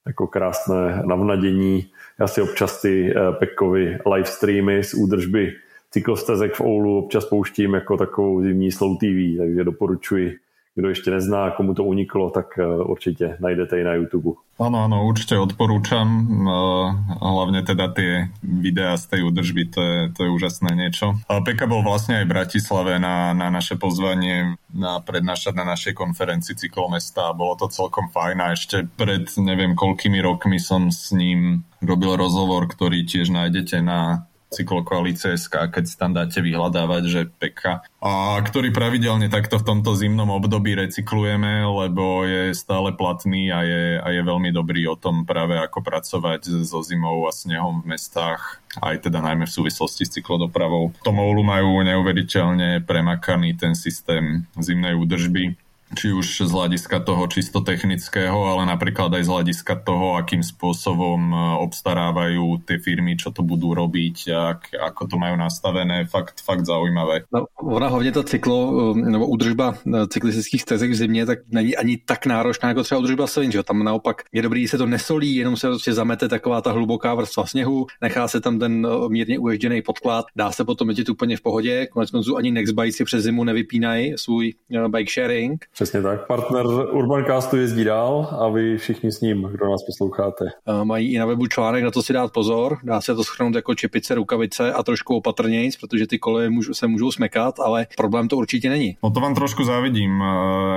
jako 0.05 0.27
krásné 0.27 1.01
navnadění. 1.05 1.91
Já 2.19 2.27
si 2.27 2.41
občas 2.41 2.81
ty 2.81 3.13
eh, 3.15 3.31
Pekkovi 3.31 3.97
live 4.13 4.25
streamy 4.25 4.83
z 4.83 4.93
údržby 4.93 5.53
cyklostezek 5.91 6.53
v 6.53 6.61
Oulu 6.61 6.97
občas 6.97 7.25
pouštím 7.25 7.73
jako 7.73 7.97
takovou 7.97 8.41
zimní 8.41 8.71
slow 8.71 8.97
TV, 8.97 9.37
takže 9.37 9.63
doporučuji 9.63 10.35
kdo 10.75 10.89
ještě 10.89 11.11
nezná, 11.11 11.51
komu 11.51 11.73
to 11.73 11.83
uniklo, 11.83 12.29
tak 12.29 12.59
eh, 12.59 12.65
určite 12.65 13.37
najdete 13.39 13.81
i 13.81 13.83
na 13.83 13.93
YouTube. 13.93 14.35
Áno, 14.55 14.87
áno, 14.87 15.03
určite 15.03 15.35
odporúčam. 15.35 16.07
Eh, 16.07 16.87
hlavne 17.23 17.63
teda 17.63 17.91
tie 17.95 18.27
videá 18.43 18.99
z 18.99 19.07
tej 19.07 19.21
údržby, 19.23 19.71
to 19.71 19.79
je, 19.81 19.99
to 20.11 20.19
je 20.27 20.29
úžasné 20.35 20.75
niečo. 20.75 21.15
Peka 21.27 21.67
bol 21.67 21.79
vlastne 21.83 22.19
aj 22.19 22.25
v 22.27 22.33
Bratislave 22.35 22.93
na, 22.99 23.31
na 23.31 23.47
naše 23.47 23.79
pozvanie 23.79 24.59
na 24.75 24.99
prednášať 24.99 25.55
na 25.55 25.63
našej 25.63 25.95
konferencii 25.95 26.59
Cyklomesta 26.59 27.31
bolo 27.31 27.55
to 27.55 27.71
celkom 27.71 28.11
fajn 28.11 28.37
a 28.43 28.51
ešte 28.51 28.83
pred 28.99 29.31
neviem 29.39 29.71
koľkými 29.71 30.19
rokmi 30.19 30.59
som 30.59 30.91
s 30.91 31.15
ním 31.15 31.63
robil 31.79 32.19
rozhovor, 32.19 32.67
ktorý 32.67 33.07
tiež 33.07 33.31
nájdete 33.31 33.79
na 33.79 34.27
cyklokoalície.sk, 34.55 35.51
keď 35.51 35.85
tam 35.99 36.15
dáte 36.15 36.39
vyhľadávať, 36.39 37.03
že 37.03 37.21
peka. 37.27 37.83
A 37.99 38.39
ktorý 38.39 38.71
pravidelne 38.71 39.27
takto 39.27 39.59
v 39.59 39.67
tomto 39.67 39.97
zimnom 39.97 40.31
období 40.31 40.77
recyklujeme, 40.77 41.67
lebo 41.67 42.23
je 42.23 42.55
stále 42.55 42.95
platný 42.95 43.51
a 43.51 43.59
je, 43.65 43.83
a 43.99 44.07
je 44.15 44.21
veľmi 44.23 44.55
dobrý 44.55 44.87
o 44.87 44.95
tom 44.95 45.27
práve 45.27 45.59
ako 45.59 45.83
pracovať 45.83 46.63
so 46.63 46.79
zimou 46.79 47.27
a 47.27 47.35
snehom 47.35 47.83
v 47.83 47.97
mestách, 47.97 48.63
aj 48.79 49.09
teda 49.09 49.19
najmä 49.19 49.43
v 49.49 49.55
súvislosti 49.59 50.07
s 50.07 50.13
cyklodopravou. 50.21 50.95
V 50.95 51.03
tom 51.03 51.19
majú 51.19 51.81
neuveriteľne 51.83 52.85
premakaný 52.85 53.57
ten 53.59 53.73
systém 53.75 54.47
zimnej 54.55 54.95
údržby 54.95 55.64
či 55.93 56.09
už 56.09 56.49
z 56.49 56.51
hľadiska 56.51 57.05
toho 57.05 57.29
čisto 57.29 57.61
technického, 57.61 58.33
ale 58.33 58.65
napríklad 58.65 59.13
aj 59.13 59.23
z 59.23 59.29
hľadiska 59.29 59.73
toho, 59.85 60.17
akým 60.17 60.41
spôsobom 60.41 61.21
e, 61.29 61.35
obstarávajú 61.61 62.65
tie 62.65 62.81
firmy, 62.81 63.13
čo 63.13 63.29
to 63.29 63.45
budú 63.45 63.77
robiť, 63.77 64.17
ak, 64.33 64.61
ako 64.73 65.01
to 65.13 65.15
majú 65.21 65.37
nastavené, 65.37 66.09
fakt, 66.09 66.41
fakt 66.41 66.65
zaujímavé. 66.65 67.29
No, 67.29 67.45
ona 67.61 67.87
hlavně 67.87 68.11
to 68.11 68.23
cyklo, 68.23 68.57
e, 68.97 69.11
nebo 69.11 69.27
údržba 69.27 69.77
e, 69.85 70.07
cyklistických 70.07 70.61
stezek 70.61 70.91
v 70.91 70.95
zimě, 70.95 71.25
tak 71.25 71.39
není 71.51 71.77
ani 71.77 71.97
tak 71.97 72.25
náročná 72.25 72.69
jako 72.69 72.83
třeba 72.83 72.99
údržba 72.99 73.27
silin, 73.27 73.51
že 73.51 73.63
Tam 73.63 73.83
naopak 73.83 74.23
je 74.33 74.41
dobrý, 74.41 74.61
že 74.61 74.67
se 74.67 74.77
to 74.77 74.85
nesolí, 74.85 75.35
jenom 75.35 75.57
se 75.57 75.67
prostě 75.67 75.93
zamete 75.93 76.29
taková 76.29 76.61
ta 76.61 76.71
hluboká 76.71 77.13
vrstva 77.13 77.45
sněhu, 77.45 77.87
nechá 78.01 78.27
se 78.27 78.41
tam 78.41 78.59
ten 78.59 78.87
mírně 79.07 79.39
uježděný 79.39 79.81
podklad, 79.81 80.25
dá 80.35 80.51
se 80.51 80.65
potom 80.65 80.89
jezdit 80.89 81.09
úplně 81.09 81.37
v 81.37 81.41
pohodě, 81.41 81.87
konec 81.87 82.11
konců 82.11 82.37
ani 82.37 82.65
si 82.89 83.05
přes 83.05 83.23
zimu 83.23 83.43
nevypínají 83.43 84.13
svůj 84.17 84.53
bike 84.87 85.11
sharing, 85.11 85.65
Přesně 85.75 86.01
tak. 86.01 86.27
Partner 86.27 86.65
Urbancastu 86.91 87.57
jezdí 87.57 87.83
dál 87.83 88.37
a 88.39 88.49
vy 88.49 88.77
všichni 88.77 89.11
s 89.11 89.21
ním, 89.21 89.41
kdo 89.51 89.65
nás 89.71 89.83
posloucháte. 89.83 90.45
Mají 90.83 91.13
i 91.13 91.19
na 91.19 91.25
webu 91.25 91.47
článek, 91.47 91.83
na 91.83 91.91
to 91.91 92.03
si 92.03 92.13
dát 92.13 92.31
pozor. 92.31 92.77
Dá 92.83 93.01
se 93.01 93.15
to 93.15 93.23
schrnout 93.23 93.55
jako 93.55 93.75
čepice, 93.75 94.15
rukavice 94.15 94.73
a 94.73 94.83
trošku 94.83 95.15
opatrnějc, 95.15 95.75
protože 95.75 96.07
ty 96.07 96.19
koleje 96.19 96.49
se 96.71 96.87
můžou 96.87 97.11
smekat, 97.11 97.59
ale 97.59 97.87
problém 97.97 98.27
to 98.27 98.37
určitě 98.37 98.69
není. 98.69 98.97
No 99.03 99.11
to 99.11 99.19
vám 99.19 99.35
trošku 99.35 99.63
závidím 99.63 100.23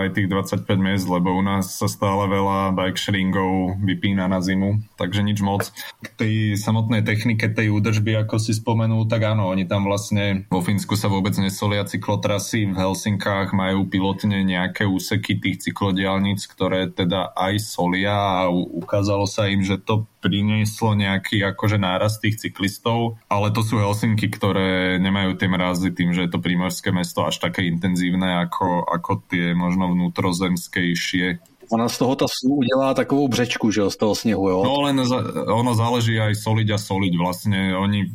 aj 0.02 0.10
tých 0.10 0.26
25 0.26 0.78
miest, 0.78 1.08
lebo 1.08 1.30
u 1.36 1.42
nás 1.42 1.78
sa 1.78 1.86
stále 1.86 2.26
veľa 2.26 2.74
bike 2.74 2.98
sharingov 2.98 3.78
vypína 3.78 4.26
na 4.26 4.42
zimu, 4.42 4.82
takže 4.98 5.22
nič 5.22 5.38
moc. 5.46 5.70
K 6.02 6.08
tej 6.16 6.34
samotnej 6.58 7.06
technike 7.06 7.46
tej 7.54 7.70
údržby, 7.70 8.18
ako 8.18 8.42
si 8.42 8.50
spomenul, 8.50 9.06
tak 9.06 9.22
áno, 9.22 9.46
oni 9.46 9.62
tam 9.62 9.86
vlastne 9.86 10.50
vo 10.50 10.58
Fínsku 10.58 10.98
sa 10.98 11.06
vôbec 11.06 11.38
nesolia 11.38 11.86
cyklotrasy, 11.86 12.66
v 12.66 12.74
Helsinkách 12.74 13.54
majú 13.54 13.86
pilotne 13.86 14.42
nejaké 14.42 14.87
úseky 14.88 15.36
tých 15.36 15.68
cyklodiálnic, 15.68 16.40
ktoré 16.48 16.88
teda 16.88 17.36
aj 17.36 17.60
solia 17.60 18.42
a 18.42 18.50
ukázalo 18.50 19.28
sa 19.28 19.46
im, 19.46 19.60
že 19.60 19.76
to 19.76 20.08
prinieslo 20.24 20.96
nejaký 20.96 21.44
akože 21.44 21.78
náraz 21.78 22.18
tých 22.18 22.40
cyklistov, 22.40 23.20
ale 23.30 23.52
to 23.52 23.62
sú 23.62 23.78
Helsinky, 23.78 24.26
ktoré 24.32 24.96
nemajú 24.98 25.38
tie 25.38 25.46
mrazy 25.46 25.92
tým, 25.94 26.16
že 26.16 26.26
je 26.26 26.30
to 26.32 26.42
prímorské 26.42 26.90
mesto 26.90 27.22
až 27.22 27.38
také 27.38 27.68
intenzívne 27.68 28.40
ako, 28.48 28.88
ako 28.88 29.22
tie 29.28 29.52
možno 29.52 29.92
vnútrozemskejšie 29.92 31.44
Ona 31.68 31.88
z 31.88 31.98
toho 31.98 32.16
ta 32.16 32.26
udělá 32.48 32.94
takovou 32.94 33.28
břečku, 33.28 33.70
že 33.70 33.80
jo, 33.80 33.90
z 33.90 33.96
toho 33.96 34.14
sněhu, 34.14 34.48
jo? 34.48 34.64
No 34.64 34.80
len 34.88 35.04
za, 35.04 35.20
ono 35.52 35.74
záleží 35.76 36.16
aj 36.16 36.32
soliť 36.40 36.68
a 36.72 36.78
soliť. 36.80 37.12
Vlastne 37.20 37.76
oni 37.76 38.08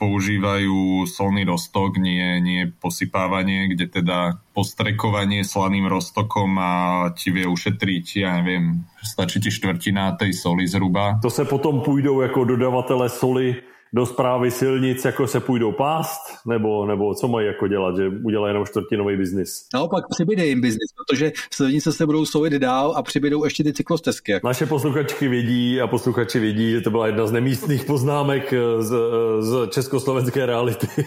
používajú 0.00 1.04
solný 1.04 1.44
roztok, 1.44 2.00
nie, 2.00 2.40
nie 2.40 2.72
posypávanie, 2.72 3.68
kde 3.68 4.00
teda 4.00 4.40
postrekovanie 4.56 5.44
slaným 5.44 5.84
roztokom 5.84 6.56
a 6.56 6.72
ti 7.12 7.28
vie 7.28 7.44
ušetriť, 7.44 8.06
ja 8.16 8.40
neviem, 8.40 8.88
stačí 9.04 9.44
ti 9.44 9.52
štvrtina 9.52 10.16
tej 10.16 10.32
soli 10.32 10.64
zhruba. 10.64 11.20
To 11.20 11.30
se 11.30 11.44
potom 11.44 11.80
půjdou 11.80 12.20
jako 12.20 12.44
dodavatele 12.44 13.08
soli 13.08 13.56
do 13.92 14.06
zprávy 14.06 14.50
silnic 14.50 15.04
jako 15.04 15.26
se 15.26 15.40
půjdou 15.40 15.72
pást, 15.72 16.20
nebo, 16.46 16.86
nebo 16.86 17.14
co 17.14 17.28
mají 17.28 17.46
jako 17.46 17.68
dělat, 17.68 17.96
že 17.96 18.08
udělají 18.08 18.50
jenom 18.50 18.66
čtvrtinový 18.66 19.16
biznis? 19.16 19.66
Naopak 19.74 20.04
přibyde 20.10 20.46
jim 20.46 20.60
biznis, 20.60 20.90
protože 20.96 21.32
silnice 21.50 21.92
se 21.92 22.06
budou 22.06 22.26
souvit 22.26 22.52
dál 22.52 22.94
a 22.96 23.02
přibydou 23.02 23.44
ještě 23.44 23.64
ty 23.64 23.72
cyklostezky. 23.72 24.32
Jako. 24.32 24.46
Naše 24.46 24.66
posluchačky 24.66 25.28
vědí 25.28 25.80
a 25.80 25.86
posluchači 25.86 26.38
vědí, 26.38 26.70
že 26.70 26.80
to 26.80 26.90
byla 26.90 27.06
jedna 27.06 27.26
z 27.26 27.32
nemístných 27.32 27.84
poznámek 27.84 28.54
z, 28.78 28.94
z 29.40 29.68
československé 29.70 30.46
reality. 30.46 30.86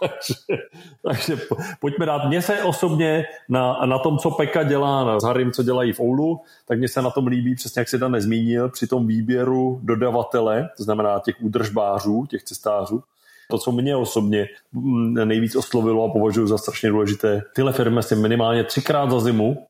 takže, 0.00 0.62
takže 1.08 1.42
pojďme 1.80 2.06
dát. 2.06 2.28
Mně 2.28 2.42
se 2.42 2.62
osobně 2.62 3.24
na, 3.48 3.80
na 3.86 3.98
tom, 3.98 4.18
co 4.18 4.30
Peka 4.30 4.62
dělá, 4.62 5.04
na 5.04 5.18
Harim, 5.24 5.52
co 5.52 5.62
dělají 5.62 5.92
v 5.92 6.00
Oulu, 6.00 6.40
tak 6.68 6.78
mně 6.78 6.88
se 6.88 7.02
na 7.02 7.10
tom 7.10 7.26
líbí, 7.26 7.54
přesně 7.54 7.80
jak 7.80 7.88
se 7.88 7.98
Dan 7.98 8.12
nezmínil, 8.12 8.68
při 8.68 8.86
tom 8.86 9.06
výběru 9.06 9.80
dodavatele, 9.82 10.68
to 10.76 10.82
znamená 10.82 11.18
těch 11.24 11.34
údržbářů, 11.40 12.25
těch 12.26 12.42
cestářů, 12.42 13.02
to, 13.50 13.58
co 13.58 13.72
mě 13.72 13.96
osobně 13.96 14.48
mm, 14.72 15.14
nejvíc 15.14 15.56
oslovilo 15.56 16.04
a 16.04 16.12
považuji 16.12 16.46
za 16.46 16.58
strašně 16.58 16.88
důležité, 16.90 17.42
tyhle 17.54 17.72
firmy 17.72 18.02
si 18.02 18.16
minimálně 18.16 18.64
třikrát 18.64 19.10
za 19.10 19.20
zimu 19.20 19.66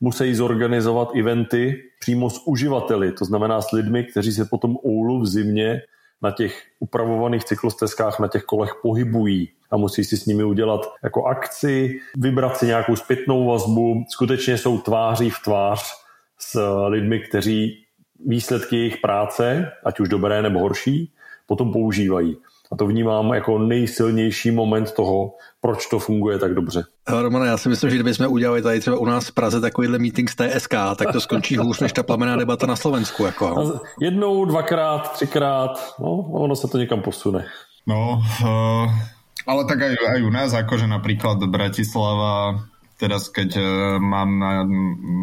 musí 0.00 0.34
zorganizovat 0.34 1.16
eventy 1.16 1.82
přímo 2.00 2.30
s 2.30 2.46
uživateli, 2.46 3.12
to 3.12 3.24
znamená 3.24 3.60
s 3.60 3.72
lidmi, 3.72 4.04
kteří 4.04 4.32
se 4.32 4.44
potom 4.44 4.76
oulu 4.84 5.20
v 5.20 5.26
zimě 5.26 5.82
na 6.22 6.30
těch 6.30 6.62
upravovaných 6.80 7.44
cyklostezkách, 7.44 8.18
na 8.18 8.28
těch 8.28 8.42
kolech 8.42 8.70
pohybují 8.82 9.48
a 9.70 9.76
musí 9.76 10.04
si 10.04 10.16
s 10.16 10.26
nimi 10.26 10.44
udělat 10.44 10.80
jako 11.02 11.24
akci, 11.24 12.00
vybrat 12.16 12.56
si 12.56 12.66
nějakou 12.66 12.96
zpětnou 12.96 13.46
vazbu, 13.46 14.04
skutečně 14.08 14.58
jsou 14.58 14.78
tváří 14.78 15.30
v 15.30 15.38
tvář 15.44 15.94
s 16.38 16.84
lidmi, 16.88 17.20
kteří 17.20 17.84
výsledky 18.26 18.76
jejich 18.76 18.96
práce, 18.96 19.72
ať 19.84 20.00
už 20.00 20.08
dobré 20.08 20.42
nebo 20.42 20.60
horší, 20.60 21.12
potom 21.48 21.72
používají. 21.72 22.36
A 22.72 22.76
to 22.76 22.86
vnímám 22.86 23.34
jako 23.34 23.58
nejsilnější 23.58 24.50
moment 24.50 24.92
toho, 24.92 25.32
proč 25.60 25.86
to 25.86 25.98
funguje 25.98 26.38
tak 26.38 26.54
dobře. 26.54 26.84
Romane, 27.08 27.46
já 27.46 27.56
si 27.56 27.68
myslím, 27.68 27.90
že 27.90 27.96
kdybychom 27.96 28.26
udělali 28.26 28.62
tady 28.62 28.80
třeba 28.80 28.98
u 28.98 29.04
nás 29.04 29.28
v 29.28 29.34
Praze 29.34 29.60
takovýhle 29.60 29.98
meeting 29.98 30.30
z 30.30 30.36
TSK, 30.36 30.74
tak 30.96 31.12
to 31.12 31.20
skončí 31.20 31.56
hůř 31.56 31.80
než 31.80 31.92
ta 31.92 32.02
plamená 32.02 32.36
debata 32.36 32.66
na 32.66 32.76
Slovensku. 32.76 33.24
Jako. 33.24 33.80
Jednou, 34.00 34.44
dvakrát, 34.44 35.12
třikrát, 35.12 35.94
no, 36.00 36.12
ono 36.16 36.56
se 36.56 36.68
to 36.68 36.78
někam 36.78 37.02
posune. 37.02 37.44
No, 37.86 38.20
uh, 38.44 38.92
ale 39.46 39.64
tak 39.64 39.80
aj, 39.80 39.96
aj 40.12 40.20
u 40.22 40.30
nás, 40.30 40.52
akože 40.52 40.84
napríklad 40.84 41.40
Bratislava 41.48 42.60
teraz 42.98 43.30
keď 43.30 43.50
uh, 43.56 43.64
mám, 43.96 44.28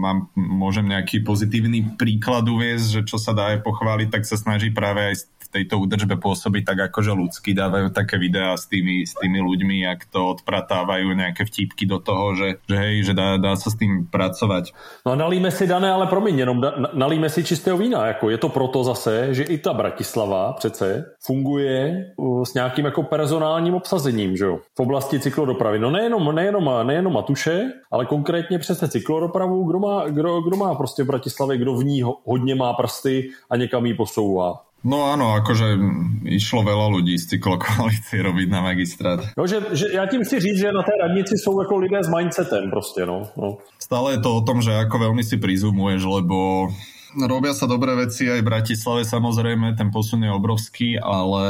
mám, 0.02 0.18
môžem 0.34 0.88
nejaký 0.88 1.22
pozitívny 1.22 1.94
príklad 2.00 2.48
uviezť, 2.48 2.88
že 2.90 3.02
čo 3.04 3.20
sa 3.20 3.36
dá 3.36 3.54
aj 3.54 3.62
pochváliť, 3.68 4.08
tak 4.10 4.24
sa 4.26 4.40
snaží 4.40 4.72
práve 4.72 5.14
aj 5.14 5.16
tejto 5.56 5.80
údržbe 5.80 6.20
pôsobiť 6.20 6.64
tak 6.68 6.92
akože 6.92 7.16
ľudsky, 7.16 7.56
dávajú 7.56 7.96
také 7.96 8.20
videá 8.20 8.60
s 8.60 8.68
tými, 8.68 9.08
s 9.08 9.16
tými 9.16 9.40
ľuďmi, 9.40 9.88
jak 9.88 10.04
to 10.12 10.36
odpratávajú 10.36 11.16
nejaké 11.16 11.48
vtípky 11.48 11.88
do 11.88 12.04
toho, 12.04 12.36
že, 12.36 12.48
že 12.68 12.76
hej, 12.76 12.96
že 13.08 13.14
dá, 13.16 13.40
dá 13.40 13.56
sa 13.56 13.72
s 13.72 13.80
tým 13.80 14.12
pracovať. 14.12 14.76
No 15.08 15.14
a 15.14 15.16
nalíme 15.16 15.48
si, 15.52 15.64
Dané, 15.64 15.88
ale 15.88 16.12
promiň, 16.12 16.36
jenom 16.36 16.58
nalíme 16.94 17.30
si 17.30 17.44
čistého 17.44 17.78
vína, 17.78 18.08
jako 18.08 18.30
je 18.30 18.38
to 18.38 18.50
proto 18.50 18.84
zase, 18.84 19.34
že 19.34 19.44
i 19.44 19.58
ta 19.58 19.74
Bratislava 19.74 20.54
přece 20.54 21.06
funguje 21.24 22.06
s 22.44 22.54
nějakým 22.54 22.86
jako 22.86 23.04
personálním 23.04 23.76
obsazením, 23.76 24.38
že 24.38 24.46
jo? 24.46 24.60
V 24.78 24.80
oblasti 24.80 25.20
cyklodopravy. 25.20 25.80
No 25.80 25.92
nejenom, 25.92 26.36
nejenom, 26.36 26.70
nejenom 26.84 27.14
Matuše, 27.14 27.72
ale 27.92 28.06
konkrétně 28.06 28.60
přesně 28.60 28.88
cyklodopravu, 28.88 29.64
kdo 29.64 29.80
má, 29.80 30.08
kdo, 30.08 30.42
kdo 30.42 30.58
má 30.58 30.76
prostě 30.76 31.04
v 31.04 31.08
Bratislavě, 31.08 31.58
kdo 31.58 31.76
v 31.76 31.84
ní 31.84 32.02
hodně 32.26 32.56
má 32.56 32.74
prsty 32.74 33.30
a 33.50 33.56
někam 33.56 33.86
ji 33.86 33.94
posouvá. 33.94 34.65
No 34.86 35.10
áno, 35.10 35.34
akože 35.34 35.82
išlo 36.30 36.62
veľa 36.62 36.94
ľudí 36.94 37.18
z 37.18 37.36
cyklokoalície 37.36 38.22
robiť 38.22 38.48
na 38.54 38.62
magistrát. 38.62 39.18
No, 39.34 39.50
že, 39.50 39.74
že 39.74 39.90
ja 39.98 40.06
tím 40.06 40.22
chci 40.22 40.38
říct, 40.38 40.62
že 40.62 40.70
na 40.70 40.86
té 40.86 40.94
radnici 40.94 41.42
sú 41.42 41.58
ako 41.58 41.82
lidé 41.82 42.06
s 42.06 42.10
mindsetem 42.14 42.70
proste, 42.70 43.02
no. 43.02 43.26
no. 43.34 43.58
Stále 43.82 44.16
je 44.16 44.22
to 44.22 44.30
o 44.38 44.46
tom, 44.46 44.62
že 44.62 44.70
ako 44.70 45.10
veľmi 45.10 45.26
si 45.26 45.42
prizumuješ, 45.42 46.06
lebo 46.06 46.70
robia 47.18 47.58
sa 47.58 47.66
dobré 47.66 47.98
veci 47.98 48.30
aj 48.30 48.46
v 48.46 48.50
Bratislave 48.54 49.02
samozrejme, 49.10 49.74
ten 49.74 49.90
posun 49.90 50.22
je 50.22 50.30
obrovský, 50.30 51.02
ale 51.02 51.46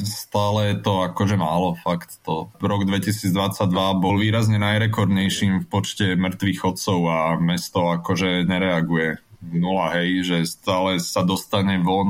stále 0.00 0.72
je 0.72 0.76
to 0.80 1.04
akože 1.12 1.36
málo, 1.36 1.76
fakt 1.84 2.24
to. 2.24 2.48
Rok 2.56 2.88
2022 2.88 3.68
bol 4.00 4.16
výrazne 4.16 4.56
najrekordnejším 4.56 5.66
v 5.66 5.68
počte 5.68 6.16
mŕtvych 6.16 6.58
chodcov 6.64 6.98
a 7.04 7.18
mesto 7.36 7.92
akože 8.00 8.48
nereaguje 8.48 9.20
nula, 9.42 9.98
hej, 9.98 10.22
že 10.22 10.36
stále 10.46 11.02
sa 11.02 11.26
dostane 11.26 11.82
von. 11.82 12.08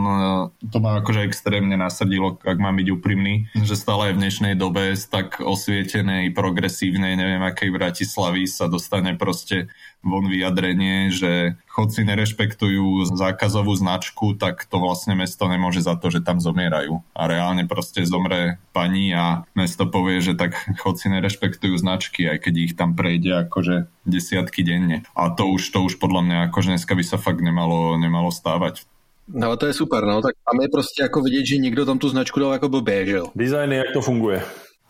To 0.61 0.79
ma 0.79 1.01
akože 1.01 1.25
extrémne 1.25 1.75
nasrdilo, 1.81 2.37
ak 2.37 2.59
mám 2.61 2.77
byť 2.77 2.89
úprimný, 2.93 3.49
že 3.57 3.73
stále 3.73 4.13
v 4.13 4.21
dnešnej 4.21 4.55
dobe 4.55 4.93
z 4.93 5.09
tak 5.09 5.41
osvietenej, 5.41 6.37
progresívnej, 6.37 7.17
neviem 7.17 7.41
akej 7.41 7.73
Bratislavy 7.73 8.45
sa 8.45 8.69
dostane 8.69 9.17
proste 9.17 9.73
von 10.03 10.27
vyjadrenie, 10.27 11.15
že 11.15 11.55
chodci 11.71 12.05
nerešpektujú 12.05 13.07
zákazovú 13.15 13.73
značku, 13.79 14.35
tak 14.35 14.67
to 14.67 14.83
vlastne 14.83 15.15
mesto 15.15 15.47
nemôže 15.47 15.81
za 15.81 15.95
to, 15.97 16.11
že 16.11 16.21
tam 16.21 16.43
zomierajú. 16.43 17.01
A 17.15 17.23
reálne 17.31 17.65
proste 17.65 18.03
zomre 18.05 18.59
pani 18.75 19.15
a 19.15 19.47
mesto 19.55 19.87
povie, 19.89 20.21
že 20.21 20.35
tak 20.35 20.59
chodci 20.83 21.09
nerešpektujú 21.09 21.79
značky, 21.79 22.29
aj 22.29 22.39
keď 22.45 22.55
ich 22.59 22.73
tam 22.75 22.99
prejde 22.99 23.47
akože 23.49 23.87
desiatky 24.05 24.67
denne. 24.67 25.07
A 25.15 25.31
to 25.33 25.47
už, 25.49 25.71
to 25.71 25.87
už 25.87 25.97
podľa 26.03 26.23
mňa 26.27 26.37
akože 26.51 26.77
dneska 26.77 26.93
by 26.93 27.05
sa 27.07 27.17
fakt 27.17 27.41
nemalo, 27.41 27.97
nemalo 27.97 28.35
stávať. 28.35 28.85
No 29.29 29.57
to 29.57 29.67
je 29.67 29.73
super, 29.73 30.05
no, 30.05 30.23
tak 30.23 30.35
tam 30.51 30.61
je 30.63 30.69
prostě 30.69 31.03
jako 31.03 31.21
vidět, 31.21 31.47
že 31.47 31.57
někdo 31.57 31.87
tam 31.87 31.99
tu 31.99 32.09
značku 32.09 32.41
dal 32.41 32.53
jako 32.53 32.69
blbě, 32.69 33.07
že 33.07 33.17
jo? 33.17 33.27
Design, 33.35 33.73
jak 33.73 33.87
to 33.93 34.01
funguje. 34.01 34.43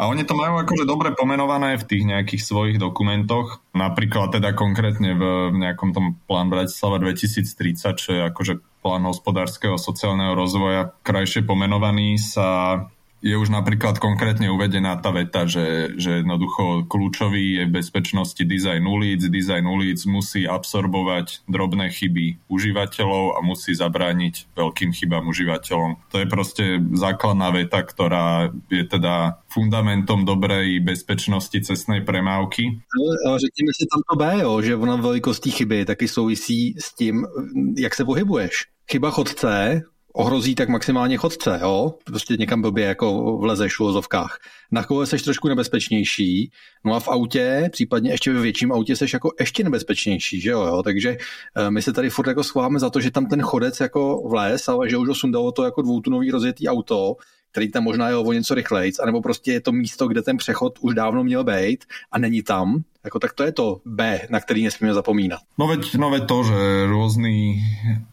A 0.02 0.10
oni 0.10 0.26
to 0.26 0.34
majú 0.34 0.58
akože 0.58 0.82
dobre 0.82 1.14
pomenované 1.14 1.78
v 1.78 1.86
tých 1.86 2.02
nejakých 2.02 2.42
svojich 2.42 2.76
dokumentoch. 2.82 3.62
Napríklad 3.70 4.34
teda 4.34 4.50
konkrétne 4.50 5.14
v 5.14 5.54
nejakom 5.54 5.94
tom 5.94 6.18
plán 6.26 6.50
Bratislava 6.50 6.98
2030, 6.98 8.02
čo 8.02 8.10
je 8.10 8.20
akože 8.26 8.58
plán 8.82 9.06
hospodárskeho 9.06 9.78
a 9.78 9.80
sociálneho 9.80 10.34
rozvoja 10.34 10.90
krajšie 11.06 11.46
pomenovaný, 11.46 12.18
sa 12.18 12.90
je 13.22 13.38
už 13.38 13.54
napríklad 13.54 14.02
konkrétne 14.02 14.50
uvedená 14.50 14.98
tá 14.98 15.14
veta, 15.14 15.46
že, 15.46 15.94
že 15.94 16.26
jednoducho 16.26 16.90
kľúčový 16.90 17.62
je 17.62 17.64
v 17.70 17.74
bezpečnosti 17.78 18.42
dizajn 18.42 18.82
ulic. 18.82 19.22
Dizajn 19.22 19.62
ulic 19.62 20.02
musí 20.10 20.42
absorbovať 20.42 21.46
drobné 21.46 21.94
chyby 21.94 22.50
užívateľov 22.50 23.38
a 23.38 23.46
musí 23.46 23.78
zabrániť 23.78 24.58
veľkým 24.58 24.90
chybám 24.90 25.30
užívateľom. 25.30 26.02
To 26.10 26.16
je 26.18 26.26
proste 26.26 26.64
základná 26.98 27.54
veta, 27.54 27.86
ktorá 27.86 28.50
je 28.66 28.82
teda 28.82 29.38
fundamentom 29.46 30.26
dobrej 30.26 30.82
bezpečnosti 30.82 31.54
cestnej 31.62 32.02
premávky. 32.02 32.82
Ale, 33.22 33.38
řekněme 33.38 33.70
si 33.70 33.84
tam 33.86 34.02
to 34.02 34.14
B, 34.18 34.22
že 34.66 34.76
ona 34.76 34.96
velikostí 34.96 35.50
chyby 35.50 35.84
taky 35.84 36.08
souvisí 36.08 36.74
s 36.78 36.94
tím, 36.94 37.26
jak 37.78 37.94
se 37.94 38.04
pohybuješ. 38.04 38.66
Chyba 38.90 39.10
chodce 39.10 39.82
ohrozí 40.12 40.54
tak 40.54 40.68
maximálně 40.68 41.16
chodce, 41.16 41.58
jo? 41.62 41.94
Prostě 42.04 42.36
někam 42.36 42.62
blbě 42.62 42.84
jako 42.84 43.38
vlezeš 43.38 43.76
v 43.76 43.80
uvozovkách. 43.80 44.38
Na 44.70 44.84
kole 44.84 45.06
seš 45.06 45.22
trošku 45.22 45.48
nebezpečnější, 45.48 46.50
no 46.84 46.94
a 46.94 47.00
v 47.00 47.08
autě, 47.08 47.68
případně 47.72 48.10
ještě 48.10 48.32
ve 48.32 48.40
větším 48.40 48.72
autě 48.72 48.96
seš 48.96 49.12
jako 49.12 49.32
ještě 49.40 49.64
nebezpečnější, 49.64 50.40
že 50.40 50.50
jo? 50.50 50.62
jo? 50.62 50.82
Takže 50.82 51.16
eh, 51.56 51.70
my 51.70 51.82
se 51.82 51.92
tady 51.92 52.10
furt 52.10 52.26
jako 52.26 52.44
schováme 52.44 52.78
za 52.78 52.90
to, 52.90 53.00
že 53.00 53.10
tam 53.10 53.26
ten 53.26 53.42
chodec 53.42 53.80
jako 53.80 54.22
vlez, 54.28 54.68
ale 54.68 54.90
že 54.90 54.96
už 54.96 55.08
ho 55.08 55.14
sundalo 55.14 55.52
to 55.52 55.64
jako 55.64 55.82
dvoutunový 55.82 56.30
rozjetý 56.30 56.68
auto, 56.68 57.16
který 57.52 57.70
tam 57.70 57.84
možná 57.84 58.08
je 58.08 58.16
o 58.16 58.32
něco 58.32 58.54
rychlejc, 58.54 58.98
anebo 58.98 59.20
prostě 59.20 59.52
je 59.52 59.60
to 59.60 59.72
místo, 59.72 60.08
kde 60.08 60.22
ten 60.22 60.36
přechod 60.36 60.78
už 60.80 60.94
dávno 60.94 61.24
měl 61.24 61.44
být 61.44 61.84
a 62.12 62.18
není 62.18 62.42
tam, 62.42 62.82
jako 63.04 63.18
tak 63.18 63.32
to 63.32 63.42
je 63.42 63.52
to 63.52 63.80
B, 63.84 64.20
na 64.30 64.40
který 64.40 64.64
nesmíme 64.64 64.94
zapomínat. 64.94 65.40
No 65.58 65.66
veď, 65.66 65.94
no 65.94 66.10
veď 66.10 66.22
to, 66.26 66.38
že 66.48 66.58
rôzni, 66.86 67.60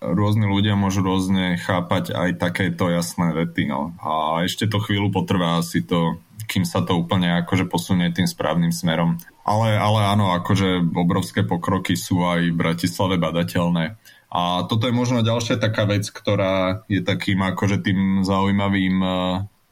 rôzni 0.02 0.50
ľudia 0.50 0.74
môžu 0.74 1.06
rôzne 1.06 1.62
chápať 1.62 2.12
aj 2.12 2.42
takéto 2.42 2.90
jasné 2.90 3.32
vety, 3.32 3.70
no. 3.70 3.94
A 4.02 4.44
ešte 4.44 4.66
to 4.66 4.82
chvíľu 4.82 5.14
potrvá 5.14 5.62
asi 5.62 5.86
to, 5.86 6.18
kým 6.50 6.66
sa 6.66 6.82
to 6.82 6.98
úplne 6.98 7.30
akože 7.46 7.70
posunie 7.70 8.10
tým 8.10 8.26
správnym 8.26 8.74
smerom. 8.74 9.22
Ale, 9.46 9.78
ale 9.78 10.10
áno, 10.10 10.34
akože 10.36 10.90
obrovské 10.98 11.46
pokroky 11.46 11.94
sú 11.94 12.26
aj 12.26 12.50
v 12.50 12.58
Bratislave 12.58 13.22
badateľné. 13.22 13.98
A 14.30 14.64
toto 14.70 14.86
je 14.86 14.94
možno 14.94 15.26
ďalšia 15.26 15.58
taká 15.58 15.90
vec, 15.90 16.06
ktorá 16.06 16.86
je 16.86 17.02
takým 17.02 17.42
akože 17.42 17.82
tým 17.82 18.22
zaujímavým 18.22 18.96
e, 19.02 19.10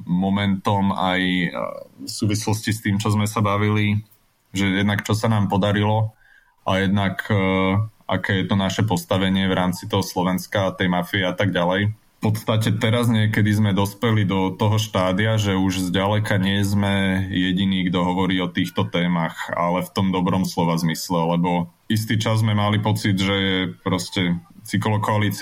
momentom 0.02 0.98
aj 0.98 1.22
e, 1.22 1.48
v 2.02 2.10
súvislosti 2.10 2.74
s 2.74 2.82
tým, 2.82 2.98
čo 2.98 3.14
sme 3.14 3.30
sa 3.30 3.46
bavili, 3.46 4.02
že 4.58 4.66
jednak 4.82 5.06
čo 5.06 5.14
sa 5.14 5.30
nám 5.30 5.46
podarilo 5.46 6.18
a 6.66 6.82
jednak 6.82 7.22
e, 7.30 7.38
aké 8.10 8.42
je 8.42 8.46
to 8.50 8.56
naše 8.58 8.82
postavenie 8.88 9.46
v 9.46 9.54
rámci 9.54 9.86
toho 9.86 10.02
Slovenska, 10.02 10.74
tej 10.74 10.90
mafie 10.90 11.22
a 11.22 11.38
tak 11.38 11.54
ďalej. 11.54 11.94
V 12.18 12.34
podstate 12.34 12.74
teraz 12.82 13.14
niekedy 13.14 13.54
sme 13.54 13.78
dospeli 13.78 14.26
do 14.26 14.50
toho 14.50 14.82
štádia, 14.82 15.38
že 15.38 15.54
už 15.54 15.94
zďaleka 15.94 16.42
nie 16.42 16.66
sme 16.66 17.30
jediní, 17.30 17.86
kto 17.86 18.02
hovorí 18.02 18.42
o 18.42 18.50
týchto 18.50 18.90
témach, 18.90 19.54
ale 19.54 19.86
v 19.86 19.94
tom 19.94 20.10
dobrom 20.10 20.42
slova 20.42 20.82
zmysle, 20.82 21.38
lebo 21.38 21.70
istý 21.86 22.18
čas 22.18 22.42
sme 22.42 22.58
mali 22.58 22.82
pocit, 22.82 23.22
že 23.22 23.36
je 23.38 23.58
proste 23.86 24.34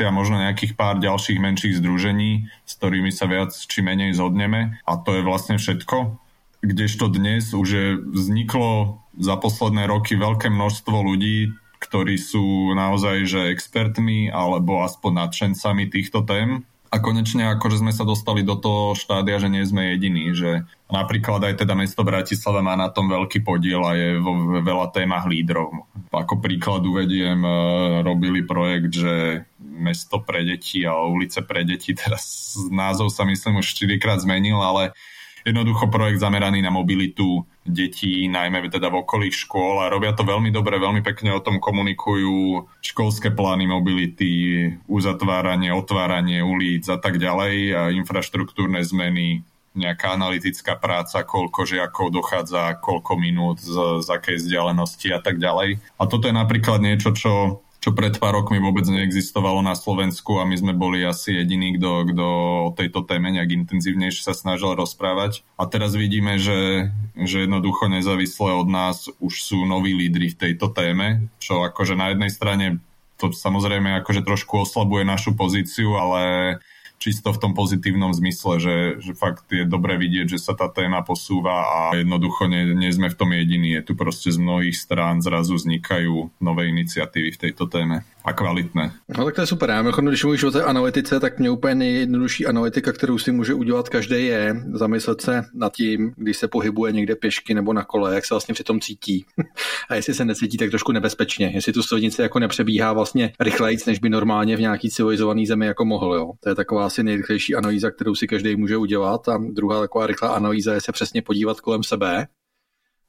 a 0.06 0.14
možno 0.14 0.38
nejakých 0.38 0.78
pár 0.78 1.02
ďalších 1.02 1.42
menších 1.42 1.82
združení, 1.82 2.46
s 2.64 2.72
ktorými 2.78 3.10
sa 3.10 3.26
viac 3.26 3.52
či 3.52 3.82
menej 3.82 4.14
zhodneme 4.14 4.78
a 4.86 4.94
to 5.02 5.18
je 5.18 5.26
vlastne 5.26 5.58
všetko. 5.58 6.22
Kdežto 6.62 7.10
dnes 7.10 7.50
už 7.54 7.68
je, 7.68 7.88
vzniklo 7.98 9.02
za 9.18 9.38
posledné 9.38 9.90
roky 9.90 10.14
veľké 10.18 10.50
množstvo 10.50 10.98
ľudí, 11.02 11.54
ktorí 11.82 12.18
sú 12.18 12.74
naozaj 12.74 13.26
že 13.26 13.42
expertmi 13.54 14.30
alebo 14.34 14.82
aspoň 14.82 15.30
nadšencami 15.30 15.90
týchto 15.90 16.26
tém 16.26 16.66
a 16.96 17.04
konečne 17.04 17.52
akože 17.52 17.84
sme 17.84 17.92
sa 17.92 18.08
dostali 18.08 18.40
do 18.40 18.56
toho 18.56 18.96
štádia, 18.96 19.36
že 19.36 19.52
nie 19.52 19.68
sme 19.68 19.92
jediní, 19.92 20.32
že 20.32 20.64
napríklad 20.88 21.44
aj 21.44 21.68
teda 21.68 21.76
mesto 21.76 22.08
Bratislava 22.08 22.64
má 22.64 22.80
na 22.80 22.88
tom 22.88 23.12
veľký 23.12 23.44
podiel 23.44 23.84
a 23.84 23.92
je 24.00 24.16
vo 24.24 24.64
veľa 24.64 24.96
témach 24.96 25.28
lídrov. 25.28 25.84
Ako 26.16 26.40
príklad 26.40 26.88
uvediem, 26.88 27.44
e, 27.44 27.52
robili 28.00 28.48
projekt, 28.48 28.96
že 28.96 29.44
mesto 29.60 30.24
pre 30.24 30.48
deti 30.48 30.88
a 30.88 30.96
ulice 31.04 31.44
pre 31.44 31.68
deti, 31.68 31.92
teraz 32.00 32.56
názov 32.72 33.12
sa 33.12 33.28
myslím 33.28 33.60
už 33.60 33.76
4 33.76 34.00
krát 34.00 34.24
zmenil, 34.24 34.64
ale 34.64 34.96
jednoducho 35.44 35.92
projekt 35.92 36.24
zameraný 36.24 36.64
na 36.64 36.72
mobilitu 36.72 37.44
detí, 37.66 38.30
najmä 38.30 38.70
teda 38.70 38.94
v 38.94 39.02
okolí 39.02 39.34
škôl 39.34 39.82
a 39.82 39.90
robia 39.90 40.14
to 40.14 40.22
veľmi 40.22 40.54
dobre, 40.54 40.78
veľmi 40.78 41.02
pekne 41.02 41.34
o 41.34 41.42
tom 41.42 41.58
komunikujú 41.58 42.70
školské 42.80 43.34
plány 43.34 43.66
mobility, 43.66 44.70
uzatváranie, 44.86 45.74
otváranie 45.74 46.46
ulic 46.46 46.86
a 46.86 47.02
tak 47.02 47.18
ďalej, 47.18 47.56
a 47.74 47.82
infraštruktúrne 47.90 48.86
zmeny, 48.86 49.42
nejaká 49.76 50.16
analytická 50.16 50.80
práca, 50.80 51.28
koľko 51.28 51.68
žiakov 51.68 52.08
dochádza, 52.16 52.80
koľko 52.80 53.20
minút, 53.20 53.60
z, 53.60 54.06
z 54.06 54.08
akej 54.08 54.40
vzdialenosti 54.40 55.12
a 55.12 55.20
tak 55.20 55.42
ďalej. 55.42 55.84
A 56.00 56.04
toto 56.08 56.32
je 56.32 56.36
napríklad 56.38 56.80
niečo, 56.80 57.12
čo 57.12 57.65
čo 57.86 57.94
pred 57.94 58.18
pár 58.18 58.42
rokmi 58.42 58.58
vôbec 58.58 58.82
neexistovalo 58.90 59.62
na 59.62 59.78
Slovensku 59.78 60.42
a 60.42 60.50
my 60.50 60.58
sme 60.58 60.74
boli 60.74 61.06
asi 61.06 61.38
jediní, 61.38 61.78
kto, 61.78 62.10
o 62.66 62.74
tejto 62.74 63.06
téme 63.06 63.30
nejak 63.30 63.62
intenzívnejšie 63.62 64.26
sa 64.26 64.34
snažil 64.34 64.74
rozprávať. 64.74 65.46
A 65.54 65.70
teraz 65.70 65.94
vidíme, 65.94 66.42
že, 66.42 66.90
že 67.14 67.46
jednoducho 67.46 67.86
nezávisle 67.86 68.58
od 68.58 68.66
nás 68.74 69.06
už 69.22 69.34
sú 69.38 69.70
noví 69.70 69.94
lídry 69.94 70.34
v 70.34 70.40
tejto 70.50 70.74
téme, 70.74 71.30
čo 71.38 71.62
akože 71.62 71.94
na 71.94 72.10
jednej 72.10 72.34
strane 72.34 72.66
to 73.22 73.30
samozrejme 73.30 74.02
akože 74.02 74.26
trošku 74.26 74.66
oslabuje 74.66 75.06
našu 75.06 75.38
pozíciu, 75.38 75.94
ale 75.94 76.58
čisto 77.06 77.30
v 77.30 77.38
tom 77.38 77.54
pozitívnom 77.54 78.10
zmysle, 78.18 78.58
že, 78.58 78.78
že 78.98 79.14
fakt 79.14 79.46
je 79.54 79.62
dobre 79.62 80.02
vidieť, 80.02 80.34
že 80.34 80.42
sa 80.42 80.58
tá 80.58 80.66
téma 80.74 81.06
posúva 81.06 81.62
a 81.62 81.80
jednoducho 81.94 82.50
nie, 82.50 82.74
nie 82.74 82.90
sme 82.90 83.14
v 83.14 83.20
tom 83.22 83.30
jediní. 83.30 83.78
Je 83.78 83.86
tu 83.86 83.94
proste 83.94 84.34
z 84.34 84.42
mnohých 84.42 84.74
strán 84.74 85.22
zrazu 85.22 85.54
vznikajú 85.54 86.34
nové 86.42 86.74
iniciatívy 86.74 87.30
v 87.38 87.42
tejto 87.46 87.70
téme 87.70 88.02
a 88.26 88.34
kvalitné. 88.34 88.92
No 89.18 89.26
tak 89.26 89.36
to 89.36 89.42
je 89.42 89.48
super. 89.48 89.70
Já 89.70 89.82
mimochodem, 89.82 90.08
když 90.08 90.24
mluvíš 90.24 90.44
o 90.44 90.52
té 90.52 90.64
analytice, 90.64 91.20
tak 91.20 91.40
mě 91.40 91.50
úplně 91.50 91.76
nejjednodušší 91.76 92.46
analytika, 92.46 92.92
kterou 92.92 93.18
si 93.18 93.32
může 93.32 93.54
udělat 93.54 93.90
každý, 93.90 94.26
je 94.26 94.56
zamyslet 94.74 95.22
se 95.22 95.44
nad 95.54 95.74
tím, 95.74 96.14
když 96.18 96.38
se 96.38 96.48
pohybuje 96.48 96.92
někde 96.92 97.16
pěšky 97.16 97.54
nebo 97.54 97.74
na 97.74 97.84
kole, 97.84 98.16
jak 98.16 98.26
se 98.26 98.34
vlastně 98.34 98.54
při 98.54 98.64
tom 98.64 98.80
cítí. 98.80 99.26
a 99.90 99.96
jestli 99.96 100.14
se 100.14 100.26
necítí 100.26 100.58
tak 100.58 100.70
trošku 100.70 100.92
nebezpečně, 100.92 101.52
jestli 101.54 101.74
tu 101.74 101.84
silnici 101.84 102.22
jako 102.22 102.40
nepřebíhá 102.40 102.94
vlastně 102.94 103.34
rychleji, 103.40 103.78
než 103.88 104.00
by 104.00 104.10
normálně 104.10 104.56
v 104.56 104.62
nějaký 104.62 104.90
civilizovaný 104.90 105.46
zemi 105.46 105.66
jako 105.66 105.86
mohl. 105.86 106.16
Jo. 106.16 106.32
To 106.40 106.50
je 106.50 106.56
taková 106.56 106.86
asi 106.86 107.04
nejrychlejší 107.04 107.56
analýza, 107.56 107.92
kterou 107.92 108.16
si 108.16 108.28
každý 108.28 108.56
může 108.56 108.78
udělat. 108.78 109.30
A 109.30 109.38
druhá 109.38 109.80
taková 109.82 110.08
rychlá 110.08 110.30
analýza 110.30 110.74
je 110.74 110.82
se 110.82 110.92
přesně 110.92 111.22
podívat 111.22 111.62
kolem 111.62 111.84
sebe, 111.84 112.28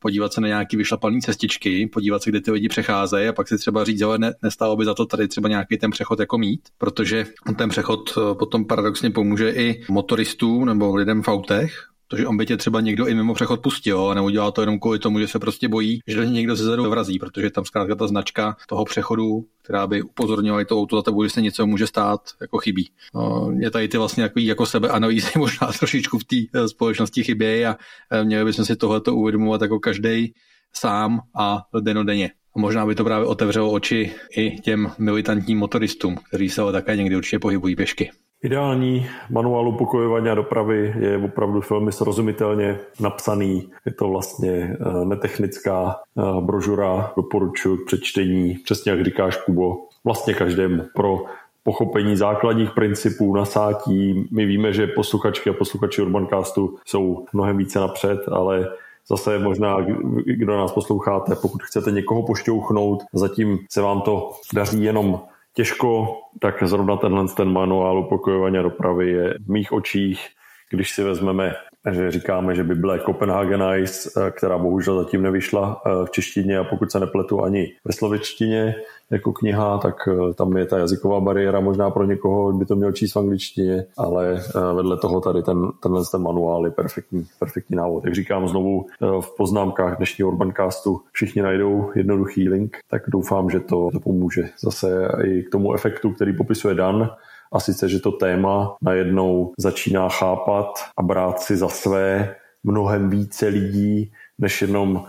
podívat 0.07 0.33
se 0.33 0.41
na 0.41 0.49
nějaký 0.49 0.77
vyšlapaný 0.77 1.21
cestičky, 1.21 1.87
podívat 1.87 2.23
se, 2.23 2.31
kde 2.31 2.41
ty 2.41 2.51
lidi 2.51 2.69
přecházejí 2.69 3.29
a 3.29 3.33
pak 3.33 3.49
si 3.49 3.59
třeba 3.59 3.85
říct, 3.85 3.99
že 3.99 4.07
ne, 4.19 4.35
nestálo 4.43 4.77
by 4.77 4.85
za 4.85 4.95
to 4.95 5.07
tady 5.07 5.29
třeba 5.29 5.49
nějaký 5.49 5.79
ten 5.79 5.91
přechod 5.91 6.21
jako 6.21 6.39
mít, 6.39 6.61
protože 6.79 7.27
ten 7.59 7.69
přechod 7.69 8.01
eh, 8.11 8.35
potom 8.35 8.65
paradoxně 8.65 9.11
pomůže 9.11 9.51
i 9.51 9.85
motoristům 9.89 10.65
nebo 10.65 10.97
lidem 10.97 11.23
v 11.23 11.29
autech, 11.29 11.89
Protože 12.09 12.27
on 12.27 12.37
by 12.37 12.47
tě 12.47 12.57
třeba 12.57 12.81
někdo 12.81 13.07
i 13.07 13.15
mimo 13.15 13.35
přechod 13.35 13.61
pustil 13.61 14.11
a 14.11 14.15
neudělal 14.15 14.53
to 14.53 14.61
jenom 14.61 14.81
kvůli 14.81 14.99
tomu, 14.99 15.21
že 15.21 15.29
se 15.29 15.39
prostě 15.39 15.69
bojí, 15.69 16.01
že 16.07 16.17
do 16.17 16.23
někdo 16.23 16.57
zezadu 16.57 16.91
vrazí, 16.91 17.19
protože 17.19 17.51
tam 17.51 17.65
zkrátka 17.65 17.95
ta 17.95 18.07
značka 18.07 18.57
toho 18.69 18.85
přechodu, 18.85 19.45
která 19.63 19.87
by 19.87 20.03
upozornila 20.03 20.61
i 20.61 20.65
to 20.65 20.79
auto 20.79 21.03
tebou, 21.03 21.25
že 21.25 21.31
se 21.31 21.41
něco 21.41 21.67
může 21.67 21.87
stát, 21.87 22.21
jako 22.41 22.59
chybí. 22.59 22.91
No, 23.15 23.53
je 23.59 23.71
tady 23.71 23.89
ty 23.89 23.99
vlastně 23.99 24.31
jako 24.37 24.67
sebe 24.67 24.89
analýzy 24.89 25.31
možná 25.39 25.67
trošičku 25.67 26.19
v 26.19 26.25
té 26.25 26.37
eh, 26.55 26.69
společnosti 26.69 27.25
chybějí 27.25 27.65
a 27.65 27.77
eh, 28.11 28.25
měli 28.25 28.45
bychom 28.45 28.65
si 28.65 28.77
tohleto 28.77 29.15
uvědomovat 29.15 29.63
jako 29.63 29.81
každý 29.81 30.35
sám 30.73 31.21
a 31.39 31.63
denodenně. 31.81 32.31
A 32.57 32.59
možná 32.59 32.87
by 32.87 32.95
to 32.95 33.05
právě 33.05 33.27
otevřelo 33.27 33.73
oči 33.73 34.13
i 34.37 34.61
těm 34.61 34.93
militantním 34.99 35.59
motoristům, 35.59 36.17
kteří 36.29 36.51
se 36.51 36.61
ale 36.61 36.73
také 36.73 36.97
někdy 36.97 37.17
určitě 37.17 37.39
pohybují 37.39 37.77
pěšky. 37.77 38.11
Ideální 38.47 39.07
manuál 39.31 39.69
upokojování 39.69 40.29
a 40.29 40.35
dopravy 40.35 40.95
je 40.99 41.19
opravdu 41.19 41.61
velmi 41.71 41.93
srozumitelně 41.93 42.79
napsaný. 43.01 43.71
Je 43.87 43.93
to 43.93 44.09
vlastně 44.09 44.51
eh, 44.51 45.05
netechnická 45.05 45.97
eh, 46.19 46.41
brožura, 46.41 47.13
doporučuji 47.17 47.77
k 47.77 47.87
přečtení, 47.87 48.55
přesně 48.65 48.93
jak 48.93 49.05
říkáš 49.05 49.37
Kubo, 49.37 49.77
vlastně 50.05 50.35
každému 50.35 50.83
pro 50.95 51.25
pochopení 51.63 52.17
základních 52.17 52.71
principů 52.71 53.37
nasátí. 53.37 54.29
My 54.31 54.47
víme, 54.47 54.73
že 54.73 54.87
posluchačky 54.87 55.51
a 55.51 55.53
posluchači 55.53 56.03
Urbancastu 56.03 56.79
jsou 56.85 57.27
mnohem 57.33 57.57
více 57.57 57.81
napřed, 57.81 58.21
ale 58.29 58.69
zase 59.09 59.39
možná, 59.39 59.77
kdo 60.25 60.57
nás 60.57 60.73
posloucháte, 60.73 61.35
pokud 61.35 61.63
chcete 61.63 61.91
někoho 61.91 62.23
pošťouchnout, 62.23 63.03
zatím 63.13 63.59
se 63.71 63.83
vám 63.83 64.01
to 64.01 64.31
daří 64.55 64.85
jenom 64.85 65.21
těžko, 65.57 66.19
tak 66.41 66.63
zrovna 66.63 66.97
tenhle 66.97 67.29
ten 67.37 67.53
manuál 67.53 67.99
upokojování 67.99 68.63
dopravy 68.63 69.11
je 69.11 69.35
v 69.39 69.49
mých 69.49 69.73
očích, 69.73 70.29
když 70.71 70.91
si 70.91 71.03
vezmeme, 71.03 71.55
že 71.93 72.11
říkáme, 72.11 72.55
že 72.55 72.65
Bible 72.65 73.01
Copenhagenize, 73.07 74.11
která 74.31 74.59
bohužel 74.59 75.05
zatím 75.05 75.23
nevyšla 75.23 75.83
eh, 75.87 76.07
v 76.07 76.11
češtině 76.11 76.59
a 76.59 76.65
pokud 76.65 76.93
se 76.93 77.01
nepletu 77.01 77.43
ani 77.43 77.73
ve 77.85 77.93
slovičtině, 77.93 78.75
jako 79.11 79.33
kniha, 79.33 79.79
tak 79.79 80.09
eh, 80.09 80.35
tam 80.35 80.57
je 80.57 80.67
ta 80.67 80.79
jazyková 80.79 81.21
bariéra 81.21 81.61
možná 81.61 81.91
pro 81.91 82.05
někoho, 82.05 82.53
by 82.53 82.65
to 82.65 82.77
měl 82.77 82.93
číst 82.93 83.15
v 83.15 83.19
angličtině, 83.19 83.87
ale 83.99 84.35
eh, 84.35 84.75
vedle 84.75 84.97
toho 84.97 85.21
tady 85.21 85.43
ten, 85.43 85.57
tenhle 85.83 86.03
ten 86.13 86.23
manuál 86.23 86.65
je 86.65 86.71
perfektní, 86.71 87.27
perfektní 87.39 87.77
návod. 87.77 88.05
Jak 88.05 88.15
říkám 88.15 88.49
znovu 88.49 88.87
eh, 89.03 89.07
v 89.21 89.37
poznámkách 89.37 89.97
dnešního 89.97 90.31
Urbancastu 90.31 91.01
všichni 91.13 91.43
najdou 91.43 91.91
jednoduchý 91.95 92.49
link, 92.49 92.77
tak 92.91 93.03
doufám, 93.09 93.51
že 93.51 93.61
to 93.61 93.89
pomůže 94.03 94.49
zase 94.61 95.09
i 95.25 95.43
k 95.43 95.51
tomu 95.51 95.75
efektu, 95.75 96.13
který 96.13 96.37
popisuje 96.37 96.75
Dan, 96.75 97.11
a 97.53 97.61
sice, 97.61 97.89
že 97.89 98.01
to 98.01 98.13
téma 98.13 98.77
najednou 98.83 99.53
začíná 99.59 100.09
chápat 100.09 100.67
a 100.99 101.03
brát 101.03 101.41
si 101.41 101.57
za 101.57 101.69
své 101.69 102.37
mnohem 102.65 103.11
více 103.11 103.47
lidí, 103.47 104.13
než 104.39 104.63
jenom 104.63 105.07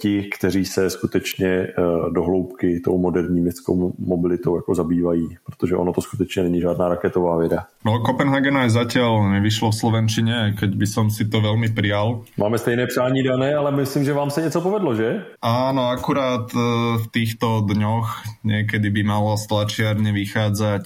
ti, 0.00 0.30
kteří 0.38 0.64
se 0.64 0.90
skutečně 0.90 1.48
eh, 1.48 1.72
do 2.10 2.22
hloubky 2.22 2.80
tou 2.80 2.98
moderní 2.98 3.40
městskou 3.40 3.94
mobilitou 3.98 4.56
jako 4.56 4.74
zabývají, 4.74 5.36
protože 5.46 5.76
ono 5.76 5.92
to 5.92 6.00
skutečně 6.00 6.42
není 6.42 6.60
žádná 6.60 6.88
raketová 6.88 7.38
věda. 7.38 7.66
No 7.84 7.98
Kopenhagen 7.98 8.56
aj 8.56 8.70
zatiaľ 8.70 9.28
nevyšlo 9.36 9.74
v 9.74 9.76
Slovenčine, 9.76 10.36
keď 10.56 10.70
by 10.78 10.86
som 10.86 11.06
si 11.10 11.26
to 11.26 11.42
veľmi 11.42 11.68
prijal. 11.74 12.24
Máme 12.38 12.58
stejné 12.58 12.86
přání, 12.86 13.22
Dané, 13.22 13.54
ale 13.54 13.70
myslím, 13.72 14.04
že 14.04 14.12
vám 14.12 14.30
se 14.30 14.42
něco 14.42 14.60
povedlo, 14.60 14.94
že? 14.94 15.22
Áno, 15.42 15.90
akurát 15.90 16.48
eh, 16.54 16.58
v 17.02 17.06
týchto 17.10 17.66
dňoch 17.66 18.22
niekedy 18.44 18.90
by 18.90 19.02
malo 19.02 19.36
z 19.36 19.46
tlačiarne 19.46 20.12
vychádzať 20.14 20.84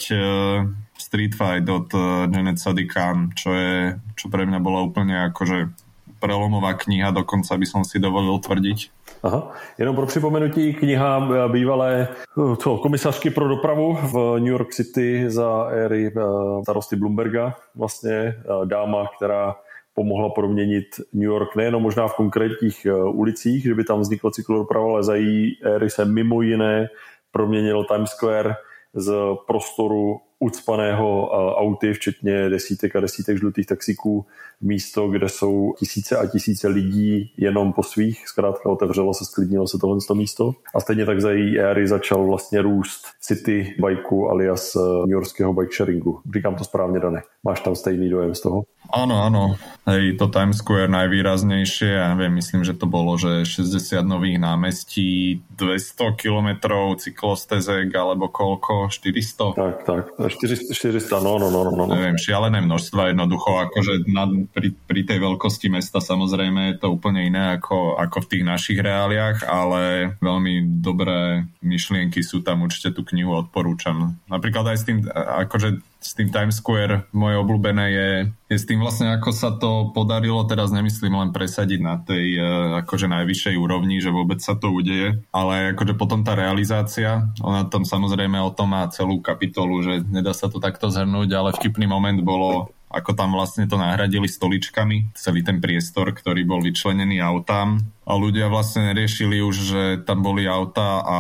Street 0.99 1.35
Fight 1.35 1.69
od 1.69 1.95
Janet 2.35 2.59
Sadikan, 2.59 3.31
čo, 3.37 3.55
je, 3.55 3.95
čo 4.19 4.27
pre 4.29 4.47
mňa 4.47 4.59
bola 4.59 4.83
úplne 4.83 5.31
akože 5.31 5.88
prelomová 6.21 6.75
kniha, 6.75 7.11
dokonca 7.11 7.57
by 7.57 7.67
som 7.67 7.83
si 7.87 8.03
dovolil 8.03 8.39
tvrdiť. 8.39 8.79
Aha. 9.23 9.51
Jenom 9.79 9.97
pro 9.97 10.07
připomenutí, 10.07 10.75
kniha 10.75 11.29
bývalé 11.49 12.09
co, 12.57 12.79
komisařky 12.79 13.31
pro 13.31 13.49
dopravu 13.49 13.99
v 14.03 14.15
New 14.39 14.53
York 14.53 14.71
City 14.75 15.31
za 15.31 15.69
éry 15.71 16.13
eh, 16.17 16.21
starosty 16.63 16.97
Bloomberga. 16.97 17.55
Vlastně 17.75 18.13
eh, 18.13 18.35
dáma, 18.65 19.07
která 19.17 19.57
pomohla 19.95 20.31
proměnit 20.31 20.87
New 21.13 21.27
York 21.27 21.57
nejenom 21.57 21.83
možná 21.83 22.09
v 22.09 22.15
konkrétních 22.15 22.87
eh, 22.87 22.93
ulicích, 22.95 23.63
že 23.63 23.75
by 23.75 23.85
tam 23.85 24.01
vznikla 24.01 24.31
cyklodoprava, 24.31 24.87
ale 24.87 25.03
za 25.03 25.15
její 25.15 25.59
éry 25.65 25.91
se 25.91 26.05
mimo 26.05 26.43
jiné 26.43 26.89
proměnil 27.31 27.85
Times 27.85 28.11
Square 28.11 28.55
z 28.95 29.15
prostoru 29.47 30.21
ucpaného 30.41 31.31
auty, 31.57 31.93
včetně 31.93 32.49
desítek 32.49 32.97
a 32.97 33.01
desítek 33.01 33.39
žlutých 33.39 33.67
taxíků, 33.67 34.27
místo, 34.61 35.09
kde 35.09 35.29
jsou 35.29 35.75
tisíce 35.79 36.17
a 36.17 36.27
tisíce 36.27 36.69
lidí 36.69 37.33
jenom 37.37 37.73
po 37.73 37.83
svých. 37.83 38.29
Zkrátka 38.29 38.71
otevřelo 38.71 39.15
se, 39.15 39.25
sklidnilo 39.25 39.69
se 39.69 39.79
tohle 39.79 39.99
místo. 40.15 40.53
A 40.75 40.81
stejně 40.81 41.07
tak 41.07 41.21
za 41.21 41.31
její 41.31 41.59
éry 41.59 41.89
začal 41.89 42.27
vlastně 42.27 42.63
růst 42.63 43.07
city 43.21 43.75
bajku 43.81 44.31
alias 44.31 44.77
eh, 44.77 44.81
New 44.81 45.11
Yorkského 45.11 45.53
bike 45.53 45.75
sharingu. 45.77 46.21
Říkám 46.35 46.55
to 46.55 46.65
správně, 46.65 47.01
Dane. 47.01 47.23
Máš 47.45 47.61
tam 47.61 47.77
stejný 47.77 48.09
dojem 48.11 48.35
z 48.35 48.41
toho? 48.41 48.65
Áno, 48.89 49.21
áno. 49.21 49.43
Hej, 49.85 50.17
to 50.17 50.33
Times 50.33 50.65
Square 50.65 50.89
najvýraznejšie, 50.89 51.93
ja 51.93 52.09
neviem, 52.17 52.41
myslím, 52.41 52.65
že 52.65 52.73
to 52.73 52.89
bolo, 52.89 53.21
že 53.21 53.45
60 53.45 54.01
nových 54.01 54.41
námestí, 54.41 55.45
200 55.61 56.17
kilometrov 56.17 56.97
cyklostezek, 56.97 57.93
alebo 57.93 58.33
koľko? 58.33 58.89
400? 58.89 59.61
Tak, 59.61 59.77
tak. 59.85 60.05
400, 60.29 60.73
400 60.73 61.25
no, 61.25 61.37
no, 61.41 61.49
no, 61.49 61.67
no, 61.67 61.73
no. 61.75 61.85
Neviem, 61.91 62.21
šialené 62.21 62.61
množstva 62.65 63.13
jednoducho, 63.13 63.69
akože 63.69 64.09
na, 64.09 64.29
pri, 64.53 64.77
pri 64.87 65.01
tej 65.05 65.19
veľkosti 65.19 65.73
mesta 65.73 65.99
samozrejme 65.99 66.75
je 66.75 66.77
to 66.79 66.93
úplne 66.93 67.27
iné 67.27 67.57
ako, 67.59 67.97
ako 67.97 68.25
v 68.25 68.31
tých 68.37 68.45
našich 68.45 68.79
reáliách, 68.79 69.49
ale 69.49 70.15
veľmi 70.21 70.81
dobré 70.81 71.49
myšlienky 71.65 72.23
sú 72.23 72.45
tam, 72.45 72.65
určite 72.65 72.95
tú 72.95 73.03
knihu 73.09 73.35
odporúčam. 73.35 74.17
Napríklad 74.31 74.71
aj 74.71 74.79
s 74.79 74.85
tým, 74.87 74.99
akože 75.17 75.98
s 75.99 76.15
tým 76.15 76.31
Times 76.31 76.63
Square 76.63 77.11
moje 77.11 77.37
obľúbené 77.43 77.87
je, 77.91 78.11
je 78.55 78.57
s 78.57 78.65
tým 78.65 78.79
vlastne 78.79 79.11
ako 79.19 79.31
sa 79.35 79.51
to 79.59 79.91
podarilo, 79.91 80.47
teraz 80.47 80.71
nemyslím 80.71 81.19
len 81.19 81.31
presadiť 81.35 81.81
na 81.83 81.99
tej 81.99 82.39
e, 82.39 82.43
akože 82.87 83.11
najvyššej 83.11 83.55
úrovni, 83.59 83.99
že 83.99 84.15
vôbec 84.15 84.39
sa 84.39 84.55
to 84.55 84.71
udeje, 84.71 85.19
ale 85.35 85.75
akože 85.75 85.99
potom 85.99 86.23
tá 86.23 86.39
realizácia, 86.39 87.27
ona 87.43 87.67
tam 87.67 87.83
samozrejme 87.83 88.39
o 88.39 88.55
tom 88.55 88.73
má 88.73 88.87
celú 88.95 89.19
kapitolu, 89.19 89.83
že 89.83 89.95
nedá 90.07 90.31
sa 90.31 90.47
to 90.47 90.63
takto 90.63 90.87
zhrnúť, 90.87 91.29
ale 91.35 91.55
vtipný 91.59 91.91
moment 91.91 92.19
bolo 92.23 92.71
ako 92.89 93.13
tam 93.13 93.37
vlastne 93.37 93.69
to 93.69 93.77
nahradili 93.77 94.25
stoličkami, 94.25 95.13
celý 95.13 95.45
ten 95.45 95.61
priestor, 95.61 96.09
ktorý 96.17 96.49
bol 96.49 96.65
vyčlenený 96.65 97.21
autám. 97.21 97.85
A 98.09 98.17
ľudia 98.17 98.49
vlastne 98.49 98.89
neriešili 98.89 99.45
už, 99.45 99.57
že 99.61 99.83
tam 100.09 100.25
boli 100.25 100.49
auta 100.49 101.05
a, 101.05 101.19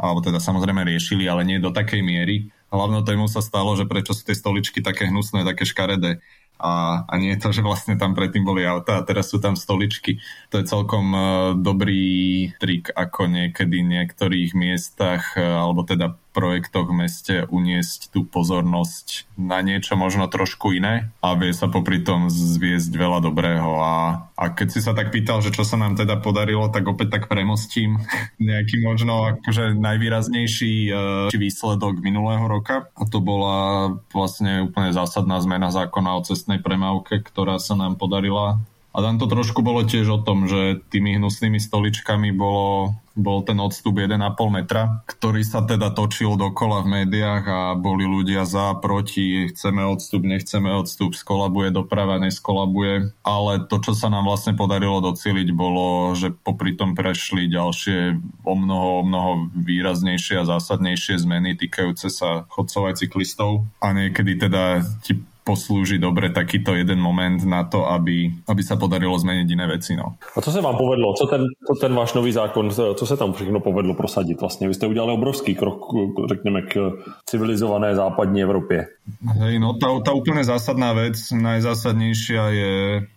alebo 0.00 0.24
teda 0.24 0.40
samozrejme 0.40 0.80
riešili, 0.80 1.28
ale 1.28 1.44
nie 1.44 1.60
do 1.60 1.68
takej 1.68 2.00
miery, 2.00 2.48
hlavnou 2.70 3.02
tému 3.02 3.26
sa 3.26 3.42
stalo, 3.42 3.74
že 3.74 3.86
prečo 3.86 4.14
sú 4.14 4.22
tie 4.22 4.34
stoličky 4.38 4.80
také 4.80 5.10
hnusné, 5.10 5.42
také 5.42 5.66
škaredé. 5.66 6.22
A, 6.60 7.04
a 7.08 7.14
nie 7.16 7.32
je 7.32 7.40
to, 7.40 7.56
že 7.56 7.64
vlastne 7.64 7.96
tam 7.96 8.12
predtým 8.12 8.44
boli 8.44 8.68
auta 8.68 9.00
a 9.00 9.06
teraz 9.06 9.32
sú 9.32 9.40
tam 9.40 9.56
stoličky. 9.56 10.20
To 10.52 10.60
je 10.60 10.68
celkom 10.68 11.06
uh, 11.16 11.22
dobrý 11.56 12.52
trik, 12.60 12.92
ako 12.92 13.32
niekedy 13.32 13.80
v 13.80 13.90
niektorých 13.96 14.52
miestach, 14.52 15.40
uh, 15.40 15.64
alebo 15.64 15.88
teda 15.88 16.20
projektoch 16.30 16.86
v 16.90 17.06
meste 17.06 17.34
uniesť 17.50 18.14
tú 18.14 18.22
pozornosť 18.22 19.30
na 19.34 19.58
niečo 19.64 19.98
možno 19.98 20.30
trošku 20.30 20.76
iné 20.76 21.10
a 21.24 21.34
vie 21.34 21.50
sa 21.50 21.66
popri 21.66 22.00
tom 22.04 22.30
zviesť 22.30 22.92
veľa 22.94 23.18
dobrého. 23.24 23.70
A, 23.80 24.26
a 24.38 24.44
keď 24.54 24.68
si 24.70 24.80
sa 24.80 24.94
tak 24.94 25.10
pýtal, 25.10 25.42
že 25.42 25.50
čo 25.50 25.66
sa 25.66 25.74
nám 25.74 25.98
teda 25.98 26.22
podarilo, 26.22 26.70
tak 26.70 26.86
opäť 26.86 27.18
tak 27.18 27.24
premostím. 27.26 27.98
Nejaký 28.38 28.84
možno 28.84 29.38
akože 29.38 29.74
najvýraznejší 29.76 30.74
uh, 30.90 31.32
výsledok 31.34 31.98
minulého 32.04 32.46
roka. 32.46 32.88
A 32.94 33.02
to 33.08 33.18
bola 33.18 33.90
vlastne 34.14 34.70
úplne 34.70 34.94
zásadná 34.94 35.40
zmena 35.42 35.72
zákona 35.74 36.20
o 36.20 36.24
cestnej 36.24 36.62
premávke, 36.62 37.24
ktorá 37.24 37.58
sa 37.58 37.74
nám 37.74 37.98
podarila 37.98 38.62
a 38.90 38.98
tam 38.98 39.22
to 39.22 39.30
trošku 39.30 39.62
bolo 39.62 39.86
tiež 39.86 40.06
o 40.10 40.18
tom, 40.18 40.50
že 40.50 40.82
tými 40.90 41.14
hnusnými 41.14 41.62
stoličkami 41.62 42.34
bolo, 42.34 42.98
bol 43.14 43.46
ten 43.46 43.54
odstup 43.62 44.02
1,5 44.02 44.18
metra, 44.50 45.06
ktorý 45.06 45.46
sa 45.46 45.62
teda 45.62 45.94
točil 45.94 46.34
dokola 46.34 46.82
v 46.82 47.06
médiách 47.06 47.44
a 47.46 47.60
boli 47.78 48.02
ľudia 48.02 48.42
za, 48.42 48.74
proti, 48.82 49.46
chceme 49.54 49.86
odstup, 49.86 50.26
nechceme 50.26 50.74
odstup, 50.74 51.14
skolabuje 51.14 51.70
doprava, 51.70 52.18
neskolabuje. 52.18 53.14
Ale 53.22 53.62
to, 53.70 53.78
čo 53.78 53.94
sa 53.94 54.10
nám 54.10 54.26
vlastne 54.26 54.58
podarilo 54.58 54.98
docieliť, 54.98 55.48
bolo, 55.54 56.18
že 56.18 56.34
popri 56.34 56.74
tom 56.74 56.98
prešli 56.98 57.46
ďalšie 57.46 58.18
o 58.42 58.54
mnoho, 58.58 58.88
o 59.00 59.04
mnoho 59.06 59.30
výraznejšie 59.54 60.42
a 60.42 60.48
zásadnejšie 60.50 61.22
zmeny 61.22 61.54
týkajúce 61.54 62.10
sa 62.10 62.42
chodcov 62.50 62.90
aj 62.90 63.06
cyklistov. 63.06 63.70
A 63.78 63.94
niekedy 63.94 64.34
teda 64.34 64.82
ti 65.06 65.29
poslúži 65.44 65.98
dobre 65.98 66.30
takýto 66.30 66.74
jeden 66.74 67.00
moment 67.00 67.42
na 67.44 67.64
to, 67.64 67.88
aby, 67.88 68.30
aby 68.48 68.62
sa 68.62 68.76
podarilo 68.76 69.18
zmeniť 69.18 69.48
iné 69.50 69.66
veci. 69.66 69.96
No. 69.96 70.16
A 70.36 70.40
co 70.40 70.50
se 70.52 70.60
vám 70.60 70.76
povedlo? 70.76 71.14
Co 71.14 71.26
ten, 71.26 71.42
co 71.66 71.74
ten 71.80 71.94
váš 71.94 72.14
nový 72.14 72.32
zákon, 72.32 72.70
co 72.70 73.06
se 73.06 73.16
tam 73.16 73.32
všechno 73.32 73.60
povedlo 73.60 73.94
prosadit? 73.94 74.40
Vlastně 74.40 74.68
vy 74.68 74.74
jste 74.74 74.86
udělali 74.86 75.12
obrovský 75.12 75.54
krok, 75.54 75.80
řekněme, 76.28 76.62
k 76.62 76.92
civilizované 77.26 77.94
západní 77.94 78.42
Evropě. 78.42 78.86
Hej, 79.20 79.58
no 79.58 79.74
tá, 79.74 79.90
tá 80.06 80.12
úplne 80.14 80.46
zásadná 80.46 80.94
vec, 80.94 81.18
najzásadnejšia 81.34 82.42
je, 82.54 82.74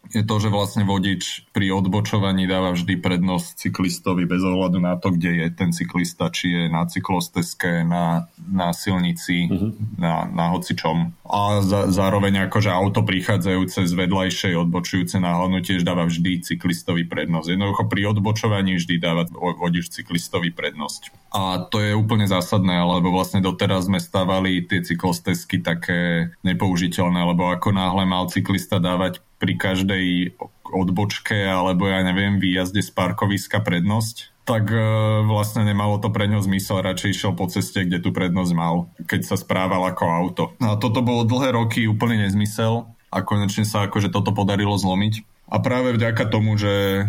je 0.10 0.24
to, 0.26 0.36
že 0.42 0.50
vlastne 0.50 0.84
vodič 0.90 1.46
pri 1.54 1.70
odbočovaní 1.70 2.50
dáva 2.50 2.74
vždy 2.74 2.98
prednosť 2.98 3.62
cyklistovi 3.62 4.26
bez 4.26 4.42
ohľadu 4.42 4.82
na 4.82 4.98
to, 4.98 5.14
kde 5.14 5.46
je 5.46 5.48
ten 5.54 5.70
cyklista, 5.70 6.34
či 6.34 6.50
je 6.50 6.64
na 6.72 6.90
cyklosteske, 6.90 7.86
na, 7.86 8.26
na 8.42 8.74
silnici, 8.74 9.46
uh-huh. 9.48 9.70
na, 10.00 10.26
na 10.34 10.46
hocičom. 10.58 11.14
A 11.30 11.62
za, 11.62 11.90
zároveň 12.14 12.46
akože 12.46 12.70
auto 12.70 13.02
prichádzajúce 13.02 13.90
z 13.90 13.94
vedľajšej 13.98 14.54
odbočujúce 14.54 15.18
na 15.18 15.34
hlavnú 15.34 15.66
tiež 15.66 15.82
dáva 15.82 16.06
vždy 16.06 16.46
cyklistovi 16.46 17.10
prednosť. 17.10 17.58
Jednoducho 17.58 17.90
pri 17.90 18.14
odbočovaní 18.14 18.78
vždy 18.78 19.02
dáva 19.02 19.26
vodič 19.34 19.90
cyklistovi 19.90 20.54
prednosť. 20.54 21.10
A 21.34 21.66
to 21.74 21.82
je 21.82 21.98
úplne 21.98 22.30
zásadné, 22.30 22.86
lebo 22.86 23.10
vlastne 23.10 23.42
doteraz 23.42 23.90
sme 23.90 23.98
stávali 23.98 24.62
tie 24.62 24.86
cyklostesky 24.86 25.66
také 25.66 26.30
nepoužiteľné, 26.46 27.34
lebo 27.34 27.50
ako 27.50 27.74
náhle 27.74 28.06
mal 28.06 28.30
cyklista 28.30 28.78
dávať 28.78 29.18
pri 29.42 29.58
každej 29.58 30.38
odbočke 30.70 31.50
alebo 31.50 31.90
ja 31.90 32.06
neviem, 32.06 32.38
výjazde 32.38 32.86
z 32.86 32.94
parkoviska 32.94 33.66
prednosť, 33.66 34.33
tak 34.44 34.68
e, 34.72 34.80
vlastne 35.24 35.64
nemalo 35.64 36.00
to 36.04 36.12
pre 36.12 36.28
ňo 36.28 36.44
zmysel, 36.44 36.84
radšej 36.84 37.10
išiel 37.16 37.34
po 37.36 37.48
ceste, 37.48 37.88
kde 37.88 38.04
tú 38.04 38.12
prednosť 38.12 38.52
mal, 38.56 38.92
keď 39.08 39.22
sa 39.24 39.36
správal 39.40 39.88
ako 39.88 40.04
auto. 40.04 40.44
No 40.60 40.76
a 40.76 40.80
toto 40.80 41.00
bolo 41.00 41.24
dlhé 41.24 41.56
roky 41.56 41.88
úplne 41.88 42.28
nezmysel 42.28 42.92
a 43.08 43.18
konečne 43.24 43.64
sa 43.64 43.88
akože 43.88 44.12
toto 44.12 44.36
podarilo 44.36 44.76
zlomiť. 44.76 45.24
A 45.54 45.62
práve 45.62 45.94
vďaka 45.94 46.34
tomu, 46.34 46.58
že, 46.58 47.06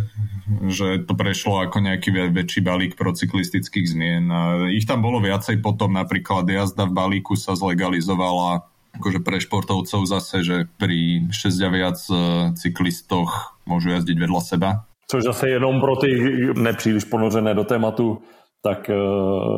že 0.69 1.01
to 1.01 1.17
prešlo 1.17 1.65
ako 1.65 1.81
nejaký 1.81 2.35
väčší 2.35 2.61
balík 2.61 2.93
procyklistických 2.93 3.87
zmien. 3.89 4.29
A 4.29 4.69
ich 4.69 4.85
tam 4.85 5.01
bolo 5.01 5.23
viacej 5.23 5.65
potom, 5.65 5.97
napríklad 5.97 6.45
jazda 6.45 6.85
v 6.85 6.93
balíku 6.93 7.41
sa 7.41 7.57
zlegalizovala 7.57 8.69
akože 8.95 9.27
pre 9.27 9.43
športovcov 9.43 10.07
zase, 10.07 10.47
že 10.47 10.57
pri 10.79 11.27
6 11.31 11.67
a 11.67 11.71
viac 11.73 11.99
e, 12.07 12.15
cyklistoch 12.55 13.59
môžu 13.67 13.91
jazdiť 13.91 14.17
vedľa 14.23 14.43
seba. 14.45 14.71
Což 15.11 15.25
zase 15.25 15.49
jenom 15.49 15.81
pro 15.81 15.97
ty 15.97 16.09
nepříliš 16.55 17.05
ponořené 17.05 17.55
do 17.55 17.65
tématu, 17.65 18.19
tak 18.63 18.91
e, 18.91 18.95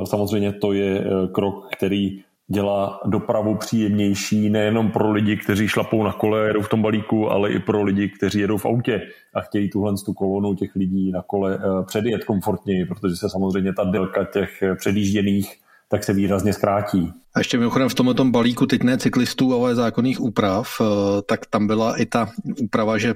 samozřejmě 0.05 0.53
to 0.53 0.73
je 0.73 0.99
e, 0.99 1.05
krok, 1.33 1.55
který 1.77 2.23
dělá 2.49 3.01
dopravu 3.05 3.57
příjemnější 3.57 4.51
nejenom 4.51 4.91
pro 4.91 5.13
lidi, 5.13 5.37
kteří 5.37 5.69
šlapou 5.69 6.03
na 6.03 6.13
kole 6.13 6.43
a 6.43 6.47
jedou 6.47 6.63
v 6.63 6.69
tom 6.69 6.83
balíku, 6.83 7.31
ale 7.31 7.53
i 7.53 7.59
pro 7.59 7.83
lidi, 7.83 8.09
kteří 8.09 8.41
jedou 8.41 8.57
v 8.57 8.67
autě 8.67 9.03
a 9.35 9.41
chtějí 9.41 9.71
tuhle 9.71 9.95
tu 10.05 10.13
kolonu 10.13 10.55
těch 10.55 10.77
lidí 10.77 11.13
na 11.13 11.23
kole 11.23 11.55
eh, 11.55 11.85
předjet 11.87 12.25
komfortněji, 12.25 12.85
protože 12.85 13.17
se 13.17 13.29
samozřejmě 13.29 13.73
ta 13.73 13.85
délka 13.85 14.25
těch 14.25 14.63
eh, 14.63 14.75
předjížděných 14.75 15.66
tak 15.89 16.05
se 16.05 16.13
výrazně 16.13 16.53
zkrátí. 16.53 17.13
A 17.35 17.39
ještě 17.39 17.59
mimochodem 17.59 17.89
v 17.89 17.95
tomto 17.95 18.25
balíku 18.25 18.67
teď 18.67 18.83
ne 18.83 18.99
cyklistů, 18.99 19.55
ale 19.55 19.75
zákonných 19.75 20.21
úprav, 20.21 20.81
eh, 20.81 20.85
tak 21.23 21.47
tam 21.47 21.67
byla 21.67 21.97
i 21.97 22.07
ta 22.07 22.29
úprava, 22.63 22.99
že 22.99 23.15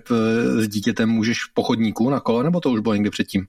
s 0.58 0.68
dítětem 0.68 1.08
můžeš 1.08 1.44
v 1.44 1.54
pochodníku 1.54 2.10
na 2.10 2.20
kole, 2.20 2.44
nebo 2.44 2.60
to 2.60 2.70
už 2.70 2.80
bylo 2.80 2.94
někdy 2.94 3.10
předtím? 3.10 3.46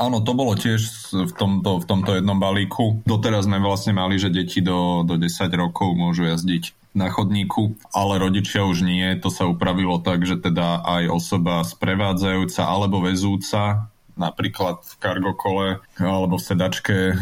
Áno, 0.00 0.24
to 0.24 0.32
bolo 0.32 0.56
tiež 0.56 1.12
v 1.12 1.32
tomto, 1.36 1.76
v 1.76 1.84
tomto 1.84 2.16
jednom 2.16 2.40
balíku. 2.40 3.04
Doteraz 3.04 3.44
sme 3.44 3.60
vlastne 3.60 3.92
mali, 3.92 4.16
že 4.16 4.32
deti 4.32 4.64
do, 4.64 5.04
do 5.04 5.20
10 5.20 5.52
rokov 5.52 5.92
môžu 5.92 6.24
jazdiť 6.24 6.96
na 6.96 7.12
chodníku, 7.12 7.76
ale 7.92 8.16
rodičia 8.16 8.64
už 8.64 8.80
nie. 8.80 9.12
To 9.20 9.28
sa 9.28 9.44
upravilo 9.44 10.00
tak, 10.00 10.24
že 10.24 10.40
teda 10.40 10.80
aj 10.88 11.04
osoba 11.12 11.60
sprevádzajúca 11.68 12.64
alebo 12.64 13.04
vezúca 13.04 13.92
napríklad 14.20 14.84
v 14.84 14.94
kargokole 15.00 15.66
alebo 15.96 16.36
v 16.36 16.46
sedačke 16.46 16.96
e, 17.10 17.14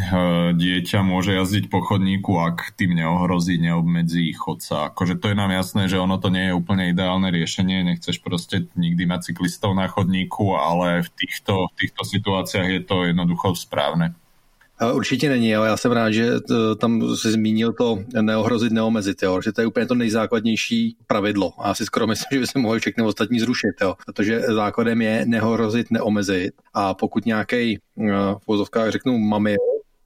dieťa 0.51 0.99
môže 0.99 1.31
jazdiť 1.31 1.71
po 1.71 1.79
chodníku, 1.79 2.35
ak 2.35 2.75
tým 2.75 2.99
neohrozí, 2.99 3.55
neobmedzí 3.55 4.27
chodca. 4.35 4.91
Akože 4.91 5.15
to 5.15 5.31
je 5.31 5.35
nám 5.39 5.55
jasné, 5.55 5.87
že 5.87 5.95
ono 5.95 6.19
to 6.19 6.27
nie 6.27 6.51
je 6.51 6.57
úplne 6.59 6.91
ideálne 6.91 7.31
riešenie, 7.31 7.87
nechceš 7.87 8.19
proste 8.19 8.67
nikdy 8.75 9.07
mať 9.07 9.31
cyklistov 9.31 9.71
na 9.71 9.87
chodníku, 9.87 10.59
ale 10.59 11.07
v 11.07 11.09
týchto, 11.15 11.71
v 11.71 11.87
týchto 11.87 12.03
situáciách 12.03 12.67
je 12.67 12.81
to 12.83 13.07
jednoducho 13.07 13.55
správne. 13.55 14.19
Určitě 14.93 15.29
není, 15.29 15.55
ale 15.55 15.67
já 15.67 15.77
jsem 15.77 15.91
rád, 15.91 16.11
že 16.11 16.25
e, 16.25 16.75
tam 16.75 17.15
si 17.15 17.31
zmínil 17.31 17.73
to 17.73 17.99
neohrozit, 18.21 18.71
neomezit, 18.73 19.23
jo? 19.23 19.41
že 19.41 19.51
to 19.51 19.61
je 19.61 19.67
úplně 19.67 19.85
to 19.85 19.95
nejzákladnější 19.95 20.97
pravidlo. 21.07 21.53
A 21.59 21.67
já 21.67 21.73
si 21.73 21.85
skoro 21.85 22.07
myslím, 22.07 22.27
že 22.31 22.39
by 22.39 22.47
se 22.47 22.59
mohli 22.59 22.79
všechny 22.79 23.03
ostatní 23.03 23.39
zrušit, 23.39 23.75
jo? 23.81 23.95
protože 24.05 24.39
základem 24.39 25.01
je 25.01 25.25
neohrozit, 25.25 25.91
neomezit 25.91 26.53
a 26.73 26.93
pokud 26.93 27.25
nějaký 27.25 27.73
e, 27.73 27.79
v 28.39 28.47
vozovkách 28.47 28.89
řeknu 28.89 29.17
mami, 29.17 29.55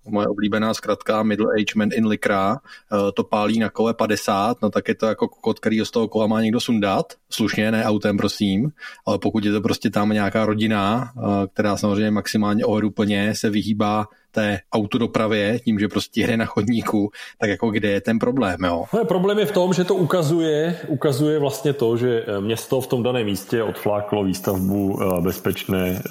moje 0.08 0.28
oblíbená 0.28 0.74
zkratka 0.74 1.24
Middle 1.24 1.54
Age 1.54 1.74
Man 1.76 1.90
in 1.94 2.08
Likra, 2.08 2.58
eh, 2.58 3.12
to 3.12 3.24
pálí 3.24 3.60
na 3.60 3.70
kole 3.70 3.94
50, 3.94 4.58
no 4.62 4.70
tak 4.70 4.88
je 4.88 4.96
to 4.96 5.06
jako 5.06 5.28
kokot, 5.28 5.60
který 5.60 5.80
z 5.86 5.92
toho 5.92 6.08
kola 6.08 6.28
má 6.28 6.42
někdo 6.42 6.60
sundat, 6.60 7.06
slušně, 7.30 7.72
ne 7.72 7.84
autem, 7.86 8.18
prosím, 8.18 8.70
ale 9.06 9.20
pokud 9.20 9.46
je 9.46 9.52
to 9.52 9.62
prostě 9.62 9.90
tam 9.90 10.10
nějaká 10.10 10.46
rodina, 10.46 11.12
která 11.54 11.78
samozřejmě 11.78 12.12
maximálně 12.12 12.66
ohleduplně 12.66 13.36
se 13.36 13.50
vyhýbá 13.50 14.08
té 14.34 14.60
autodopravě, 14.74 15.60
tím, 15.60 15.80
že 15.80 15.88
prostě 15.88 16.22
jde 16.22 16.38
na 16.38 16.46
chodníku, 16.46 17.12
tak 17.40 17.50
jako 17.50 17.72
kde 17.72 17.90
je 17.90 18.02
ten 18.02 18.20
problém, 18.20 18.58
jo? 18.64 18.86
No, 18.94 19.06
problém 19.06 19.40
je 19.40 19.46
v 19.46 19.52
tom, 19.52 19.74
že 19.74 19.84
to 19.84 19.96
ukazuje, 19.96 20.78
ukazuje 20.88 21.40
vlastně 21.40 21.74
to, 21.74 21.98
že 21.98 22.24
eh, 22.28 22.42
město 22.42 22.82
v 22.82 22.88
tom 22.88 23.04
daném 23.04 23.26
místě 23.26 23.64
odfláklo 23.64 24.24
výstavbu 24.24 25.00
bezpečné 25.22 26.02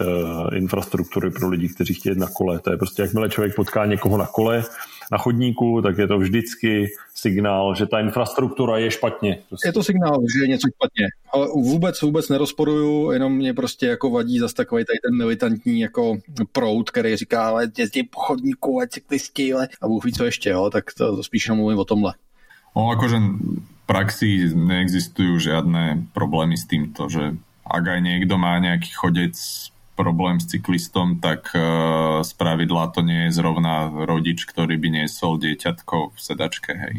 infrastruktury 0.54 1.30
pro 1.30 1.48
lidi, 1.48 1.68
kteří 1.68 1.94
chtějí 1.94 2.18
na 2.18 2.28
kole. 2.32 2.58
To 2.58 2.70
je 2.70 2.76
prostě, 2.76 3.02
jakmile 3.02 3.28
člověk 3.28 3.54
potká 3.54 3.86
někoho 3.86 4.16
na 4.16 4.26
kole, 4.26 4.64
na 5.12 5.18
chodníku, 5.18 5.82
tak 5.82 5.98
je 5.98 6.06
to 6.06 6.18
vždycky 6.18 6.88
signál, 7.14 7.74
že 7.74 7.86
ta 7.86 8.00
infrastruktura 8.00 8.78
je 8.78 8.90
špatně. 8.90 9.38
Prostě. 9.48 9.68
Je 9.68 9.72
to 9.72 9.82
signál, 9.82 10.20
že 10.36 10.44
je 10.44 10.48
něco 10.48 10.68
špatně. 10.76 11.06
Ale 11.32 11.46
vůbec, 11.46 12.02
vůbec 12.02 12.28
nerozporuju, 12.28 13.10
jenom 13.10 13.32
mě 13.32 13.54
prostě 13.54 13.86
jako 13.86 14.10
vadí 14.10 14.38
zase 14.38 14.54
takový 14.54 14.84
tady 14.84 14.98
ten 15.04 15.16
militantní 15.16 15.80
jako 15.80 16.18
prout, 16.52 16.90
který 16.90 17.16
říká, 17.16 17.48
ale 17.48 17.68
jezdí 17.78 18.02
po 18.02 18.20
chodníku, 18.20 18.80
ať 18.80 18.90
cyklisti, 18.90 19.54
ale 19.54 19.68
a 19.80 19.88
Bůh 19.88 20.04
ví 20.04 20.12
co 20.12 20.24
ještě, 20.24 20.50
jo, 20.50 20.70
tak 20.70 20.84
to, 20.98 21.16
to 21.16 21.22
spíš 21.22 21.48
mluvím 21.48 21.78
o 21.78 21.84
tomhle. 21.84 22.14
No 22.72 22.88
akože 22.88 23.20
v 23.20 23.84
praxi 23.84 24.48
neexistujú 24.56 25.36
žiadne 25.36 26.08
problémy 26.16 26.56
s 26.56 26.64
týmto, 26.64 27.12
že 27.12 27.36
ak 27.68 27.84
aj 27.84 28.00
niekto 28.00 28.40
má 28.40 28.56
nejaký 28.64 28.96
chodec 28.96 29.36
problém 29.92 30.40
s 30.40 30.48
cyklistom, 30.48 31.20
tak 31.20 31.52
uh, 31.52 32.24
z 32.24 32.32
pravidla 32.34 32.90
to 32.90 33.04
nie 33.04 33.28
je 33.28 33.36
zrovna 33.36 33.92
rodič, 33.92 34.48
ktorý 34.48 34.80
by 34.80 34.88
niesol 35.02 35.36
dieťatko 35.36 36.16
v 36.16 36.18
sedačke. 36.18 36.72
Hej. 36.72 36.94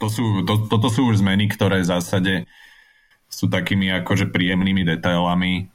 To 0.00 0.06
sú, 0.08 0.24
to, 0.48 0.66
toto 0.66 0.88
sú 0.88 1.12
už 1.12 1.20
zmeny, 1.20 1.52
ktoré 1.52 1.84
v 1.84 1.90
zásade 1.92 2.34
sú 3.30 3.46
takými 3.46 3.92
akože 4.02 4.32
príjemnými 4.32 4.82
detailami 4.82 5.68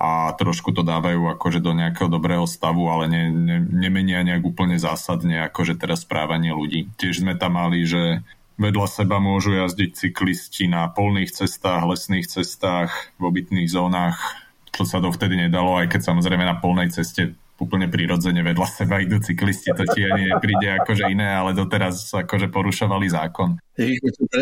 a 0.00 0.32
trošku 0.32 0.72
to 0.72 0.80
dávajú 0.80 1.28
akože 1.36 1.60
do 1.60 1.76
nejakého 1.76 2.08
dobrého 2.08 2.48
stavu, 2.48 2.88
ale 2.88 3.04
ne, 3.12 3.24
ne, 3.28 3.58
nemenia 3.60 4.24
nejak 4.24 4.40
úplne 4.40 4.80
zásadne 4.80 5.44
akože 5.52 5.76
teraz 5.76 6.08
správanie 6.08 6.56
ľudí. 6.56 6.88
Tiež 6.96 7.20
sme 7.20 7.36
tam 7.36 7.60
mali, 7.60 7.84
že 7.84 8.24
vedľa 8.56 8.88
seba 8.88 9.20
môžu 9.20 9.52
jazdiť 9.60 9.92
cyklisti 9.92 10.72
na 10.72 10.88
polných 10.88 11.36
cestách, 11.36 11.84
lesných 11.84 12.32
cestách, 12.32 13.12
v 13.20 13.28
obytných 13.28 13.68
zónach, 13.68 14.39
čo 14.70 14.82
sa 14.86 15.02
dovtedy 15.02 15.36
nedalo, 15.36 15.76
aj 15.78 15.90
keď 15.90 16.00
samozrejme 16.14 16.44
na 16.46 16.56
polnej 16.58 16.88
ceste 16.88 17.34
úplne 17.60 17.92
prirodzene 17.92 18.40
vedľa 18.40 18.66
seba 18.72 19.04
idú 19.04 19.20
cyklisti, 19.20 19.76
to 19.76 19.84
ti 19.92 20.08
ani 20.08 20.32
nepríde 20.32 20.80
akože 20.80 21.12
iné, 21.12 21.28
ale 21.28 21.52
doteraz 21.52 22.08
akože 22.08 22.48
porušovali 22.48 23.06
zákon. 23.12 23.60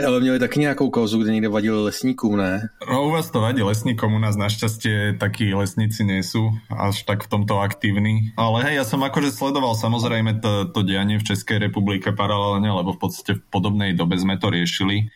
Ale 0.07 0.21
měli 0.21 0.39
taky 0.39 0.61
nějakou 0.61 0.91
kauzu, 0.91 1.19
kde 1.19 1.33
někde 1.33 1.49
vadili 1.49 1.83
lesníkům, 1.83 2.37
ne? 2.37 2.69
No 2.91 3.05
u 3.05 3.11
vás 3.11 3.31
to 3.31 3.41
vadí 3.41 3.63
lesníkom, 3.63 4.15
u 4.15 4.19
nás 4.19 4.37
našťastie 4.37 5.19
takí 5.19 5.55
lesníci 5.55 6.03
nie 6.07 6.23
sú 6.23 6.55
až 6.71 7.03
tak 7.03 7.27
v 7.27 7.31
tomto 7.31 7.59
aktívni. 7.63 8.35
Ale 8.35 8.63
hej, 8.67 8.83
ja 8.83 8.85
som 8.87 9.03
akože 9.03 9.31
sledoval 9.31 9.75
samozrejme 9.75 10.43
to, 10.43 10.71
to 10.75 10.83
dianie 10.83 11.19
v 11.19 11.27
Českej 11.27 11.59
republike 11.59 12.11
paralelne, 12.15 12.71
lebo 12.71 12.95
v 12.95 12.99
podstate 12.99 13.39
v 13.39 13.43
podobnej 13.51 13.95
dobe 13.95 14.19
sme 14.19 14.39
to 14.39 14.51
riešili 14.51 15.11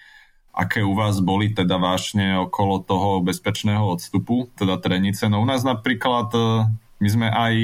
aké 0.52 0.84
u 0.84 0.92
vás 0.92 1.18
boli 1.24 1.50
teda 1.50 1.80
vášne 1.80 2.36
okolo 2.38 2.84
toho 2.84 3.24
bezpečného 3.24 3.82
odstupu, 3.88 4.52
teda 4.54 4.76
trenice. 4.76 5.28
No 5.32 5.40
u 5.40 5.46
nás 5.48 5.64
napríklad 5.64 6.28
e, 6.36 6.40
my 7.00 7.08
sme 7.08 7.28
aj 7.32 7.54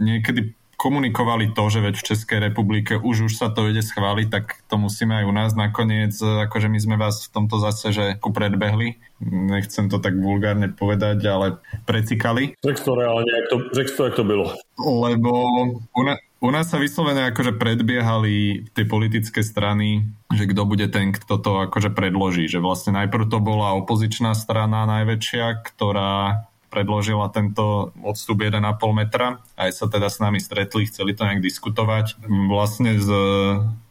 niekedy 0.00 0.58
komunikovali 0.78 1.50
to, 1.58 1.66
že 1.68 1.82
veď 1.82 1.94
v 1.98 2.06
Českej 2.14 2.38
republike 2.38 2.94
už 2.94 3.26
už 3.26 3.34
sa 3.34 3.50
to 3.50 3.66
ide 3.66 3.82
schváliť, 3.82 4.28
tak 4.30 4.62
to 4.70 4.78
musíme 4.78 5.10
aj 5.10 5.24
u 5.26 5.34
nás 5.34 5.50
nakoniec, 5.58 6.14
e, 6.22 6.46
akože 6.46 6.70
my 6.70 6.78
sme 6.78 6.96
vás 6.96 7.26
v 7.26 7.34
tomto 7.34 7.58
zase, 7.58 7.90
že 7.90 8.04
ku 8.22 8.30
predbehli, 8.30 8.96
nechcem 9.26 9.90
to 9.90 9.98
tak 9.98 10.14
vulgárne 10.14 10.70
povedať, 10.70 11.18
ale 11.26 11.46
precikali. 11.82 12.54
Řekl 12.62 12.80
to 12.80 12.92
reálne, 12.94 13.26
jak 13.26 13.46
to, 13.50 13.56
řekl 13.74 13.92
to, 13.92 14.02
jak 14.04 14.14
to 14.14 14.24
bylo. 14.24 14.46
Lebo 14.78 15.30
u, 15.90 16.02
na, 16.06 16.14
u 16.38 16.48
nás 16.54 16.70
sa 16.70 16.78
vyslovene 16.78 17.26
akože 17.34 17.58
predbiehali 17.58 18.66
tie 18.70 18.84
politické 18.86 19.42
strany, 19.42 20.06
že 20.30 20.46
kto 20.46 20.62
bude 20.62 20.86
ten, 20.86 21.10
kto 21.10 21.34
to 21.38 21.50
akože 21.66 21.90
predloží. 21.90 22.46
Že 22.46 22.62
vlastne 22.62 22.92
najprv 22.94 23.26
to 23.26 23.38
bola 23.42 23.74
opozičná 23.78 24.38
strana 24.38 24.86
najväčšia, 24.86 25.66
ktorá 25.66 26.46
predložila 26.68 27.32
tento 27.32 27.90
odstup 28.04 28.44
1,5 28.44 28.60
metra. 28.92 29.40
Aj 29.56 29.70
sa 29.72 29.88
teda 29.88 30.12
s 30.12 30.20
nami 30.20 30.38
stretli, 30.38 30.86
chceli 30.86 31.16
to 31.16 31.24
nejak 31.26 31.42
diskutovať. 31.42 32.20
Vlastne 32.28 33.00
z 33.00 33.08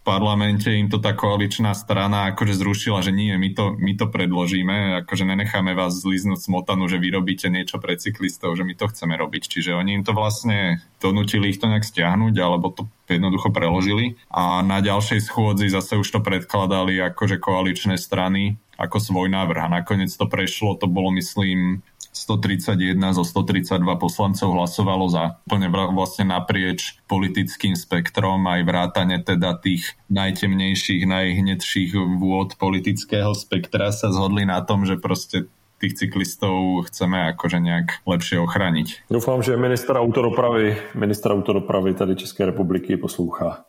parlamente 0.07 0.71
im 0.71 0.87
to 0.87 1.03
tá 1.03 1.11
koaličná 1.11 1.75
strana 1.75 2.31
akože 2.31 2.55
zrušila, 2.55 3.03
že 3.03 3.11
nie, 3.11 3.35
my 3.35 3.51
to, 3.51 3.75
my 3.75 3.91
to 3.99 4.07
predložíme, 4.07 5.03
akože 5.03 5.27
nenecháme 5.27 5.75
vás 5.75 5.99
zliznúť 5.99 6.47
smotanu, 6.47 6.87
že 6.87 6.95
vy 6.95 7.11
robíte 7.11 7.51
niečo 7.51 7.75
pre 7.83 7.99
cyklistov, 7.99 8.55
že 8.55 8.63
my 8.63 8.71
to 8.79 8.87
chceme 8.87 9.19
robiť. 9.19 9.43
Čiže 9.51 9.75
oni 9.75 9.99
im 9.99 10.03
to 10.07 10.15
vlastne 10.15 10.79
donútili 11.03 11.51
ich 11.51 11.59
to 11.59 11.67
nejak 11.67 11.83
stiahnuť, 11.83 12.35
alebo 12.39 12.71
to 12.71 12.87
jednoducho 13.11 13.51
preložili. 13.51 14.15
A 14.31 14.63
na 14.63 14.79
ďalšej 14.79 15.27
schôdzi 15.27 15.67
zase 15.67 15.99
už 15.99 16.07
to 16.07 16.19
predkladali 16.23 16.95
akože 17.03 17.43
koaličné 17.43 17.99
strany 17.99 18.55
ako 18.77 18.97
svoj 19.01 19.27
návrh. 19.33 19.61
A 19.67 19.73
nakoniec 19.81 20.13
to 20.13 20.29
prešlo, 20.29 20.77
to 20.77 20.85
bolo 20.85 21.09
myslím 21.17 21.81
131 22.17 22.97
zo 23.13 23.21
132 23.21 23.77
poslancov 24.01 24.49
hlasovalo 24.49 25.05
za 25.05 25.37
úplne 25.45 25.69
vlastne 25.69 26.33
naprieč 26.33 26.97
politickým 27.05 27.77
spektrom 27.77 28.41
aj 28.49 28.65
vrátane 28.65 29.21
teda 29.21 29.61
tých 29.61 29.93
najtemnejších, 30.09 31.05
najhnedších 31.05 31.93
vôd 32.17 32.57
politického 32.57 33.37
spektra 33.37 33.93
sa 33.93 34.09
zhodli 34.09 34.49
na 34.49 34.65
tom, 34.65 34.81
že 34.89 34.97
proste 34.97 35.45
tých 35.77 35.93
cyklistov 35.93 36.89
chceme 36.89 37.37
akože 37.37 37.61
nejak 37.61 37.87
lepšie 38.09 38.41
ochrániť. 38.41 39.13
Doufám, 39.13 39.45
že 39.45 39.53
minister 39.53 39.93
autodopravy, 39.93 40.97
minister 40.97 41.29
autodopravy 41.31 41.93
tady 41.93 42.15
České 42.15 42.45
republiky 42.45 42.97
poslouchá. 42.97 43.65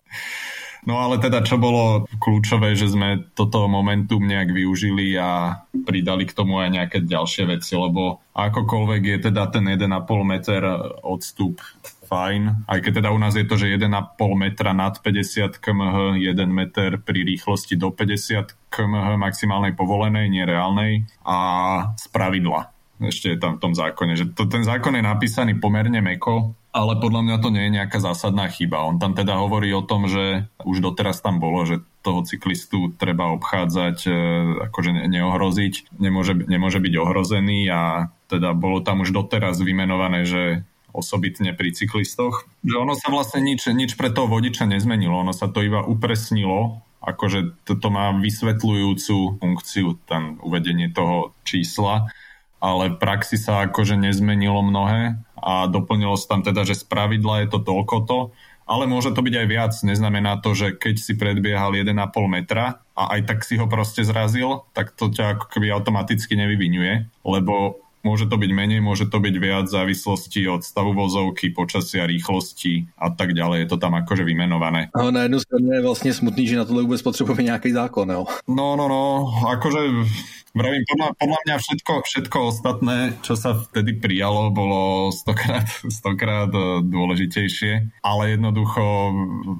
No 0.86 1.02
ale 1.02 1.18
teda 1.18 1.42
čo 1.42 1.58
bolo 1.58 2.06
kľúčové, 2.22 2.78
že 2.78 2.92
sme 2.92 3.26
toto 3.34 3.66
momentum 3.66 4.22
nejak 4.22 4.54
využili 4.54 5.16
a 5.18 5.62
pridali 5.86 6.28
k 6.28 6.36
tomu 6.36 6.62
aj 6.62 6.70
nejaké 6.70 6.98
ďalšie 7.02 7.50
veci, 7.50 7.74
lebo 7.74 8.22
akokoľvek 8.36 9.02
je 9.02 9.18
teda 9.30 9.50
ten 9.50 9.66
1,5 9.66 9.88
meter 10.22 10.62
odstup 11.02 11.58
fajn, 12.08 12.64
aj 12.64 12.78
keď 12.80 12.92
teda 13.04 13.12
u 13.12 13.18
nás 13.20 13.36
je 13.36 13.44
to, 13.44 13.60
že 13.60 13.76
1,5 13.76 13.92
metra 14.32 14.72
nad 14.72 14.96
50 14.96 15.60
kmh, 15.60 16.16
1 16.16 16.48
meter 16.48 16.96
pri 16.96 17.20
rýchlosti 17.28 17.76
do 17.76 17.92
50 17.92 18.72
kmh 18.72 19.06
maximálnej 19.20 19.76
povolenej, 19.76 20.32
nereálnej 20.32 21.04
a 21.28 21.36
z 22.00 22.04
pravidla. 22.08 22.72
Ešte 22.98 23.30
je 23.30 23.38
tam 23.38 23.60
v 23.60 23.62
tom 23.62 23.72
zákone, 23.78 24.18
že 24.18 24.26
to, 24.34 24.50
ten 24.50 24.66
zákon 24.66 24.96
je 24.96 25.04
napísaný 25.04 25.54
pomerne 25.60 26.02
meko, 26.02 26.56
ale 26.78 27.02
podľa 27.02 27.26
mňa 27.26 27.36
to 27.42 27.48
nie 27.50 27.66
je 27.66 27.76
nejaká 27.82 27.98
zásadná 27.98 28.46
chyba. 28.46 28.86
On 28.86 29.02
tam 29.02 29.18
teda 29.18 29.34
hovorí 29.34 29.74
o 29.74 29.82
tom, 29.82 30.06
že 30.06 30.46
už 30.62 30.78
doteraz 30.78 31.18
tam 31.18 31.42
bolo, 31.42 31.66
že 31.66 31.82
toho 32.06 32.22
cyklistu 32.22 32.94
treba 32.94 33.34
obchádzať, 33.34 33.98
e, 34.06 34.10
akože 34.70 35.10
neohroziť, 35.10 35.98
nemôže, 35.98 36.38
nemôže 36.46 36.78
byť 36.78 36.94
ohrozený 36.94 37.66
a 37.74 38.14
teda 38.30 38.54
bolo 38.54 38.78
tam 38.78 39.02
už 39.02 39.10
doteraz 39.10 39.58
vymenované, 39.58 40.22
že 40.22 40.62
osobitne 40.94 41.52
pri 41.52 41.74
cyklistoch, 41.74 42.48
že 42.64 42.74
ono 42.78 42.94
sa 42.96 43.12
vlastne 43.12 43.44
nič, 43.44 43.68
nič 43.70 43.98
pre 43.98 44.08
toho 44.08 44.30
vodiča 44.30 44.64
nezmenilo, 44.64 45.20
ono 45.20 45.34
sa 45.36 45.50
to 45.50 45.60
iba 45.60 45.84
upresnilo, 45.84 46.80
akože 47.04 47.66
toto 47.66 47.92
má 47.92 48.10
vysvetľujúcu 48.16 49.38
funkciu, 49.38 50.00
tam 50.08 50.40
uvedenie 50.40 50.90
toho 50.90 51.36
čísla, 51.44 52.08
ale 52.58 52.90
v 52.90 52.98
praxi 52.98 53.38
sa 53.38 53.68
akože 53.68 53.94
nezmenilo 53.94 54.64
mnohé 54.64 55.20
a 55.42 55.66
doplnilo 55.70 56.18
sa 56.18 56.36
tam 56.36 56.40
teda, 56.44 56.66
že 56.66 56.78
z 56.78 56.84
pravidla 56.86 57.46
je 57.46 57.48
to 57.54 57.58
toľko 57.62 57.96
to, 58.04 58.18
ale 58.68 58.84
môže 58.84 59.16
to 59.16 59.24
byť 59.24 59.34
aj 59.34 59.46
viac. 59.48 59.72
Neznamená 59.80 60.44
to, 60.44 60.52
že 60.52 60.76
keď 60.76 60.94
si 61.00 61.16
predbiehal 61.16 61.72
1,5 61.72 61.94
metra 62.28 62.84
a 62.92 63.02
aj 63.16 63.20
tak 63.24 63.38
si 63.48 63.56
ho 63.56 63.64
proste 63.64 64.04
zrazil, 64.04 64.68
tak 64.76 64.92
to 64.92 65.08
ťa 65.08 65.40
ako 65.40 65.46
keby 65.48 65.72
automaticky 65.72 66.36
nevyvinuje, 66.36 67.08
lebo 67.24 67.80
Môže 68.06 68.30
to 68.30 68.38
byť 68.38 68.50
menej, 68.54 68.78
môže 68.78 69.10
to 69.10 69.18
byť 69.18 69.34
viac 69.42 69.66
v 69.66 69.74
závislosti 69.74 70.46
od 70.46 70.62
stavu 70.62 70.94
vozovky, 70.94 71.50
počasia, 71.50 72.06
rýchlosti 72.06 72.86
a 72.94 73.10
tak 73.10 73.34
ďalej. 73.34 73.66
Je 73.66 73.68
to 73.74 73.78
tam 73.82 73.98
akože 73.98 74.22
vymenované. 74.22 74.94
A 74.94 75.10
na 75.10 75.26
jednu 75.26 75.42
stranu 75.42 75.66
je 75.74 75.82
vlastne 75.82 76.12
smutný, 76.14 76.46
že 76.46 76.56
na 76.56 76.64
tohle 76.64 76.86
vôbec 76.86 77.02
potrebujeme 77.02 77.50
nejaký 77.50 77.74
zákon, 77.74 78.06
jo? 78.06 78.22
No, 78.46 78.78
no, 78.78 78.86
no. 78.86 79.34
Akože 79.50 80.06
Vravím, 80.56 80.84
podľa, 80.88 81.08
podľa 81.20 81.38
mňa 81.44 81.56
všetko, 81.60 81.92
všetko 82.08 82.36
ostatné, 82.48 82.96
čo 83.20 83.36
sa 83.36 83.52
vtedy 83.52 84.00
prijalo, 84.00 84.48
bolo 84.48 85.12
stokrát, 85.12 85.68
stokrát 86.00 86.48
e, 86.48 86.80
dôležitejšie, 86.88 88.00
ale 88.00 88.22
jednoducho 88.36 89.12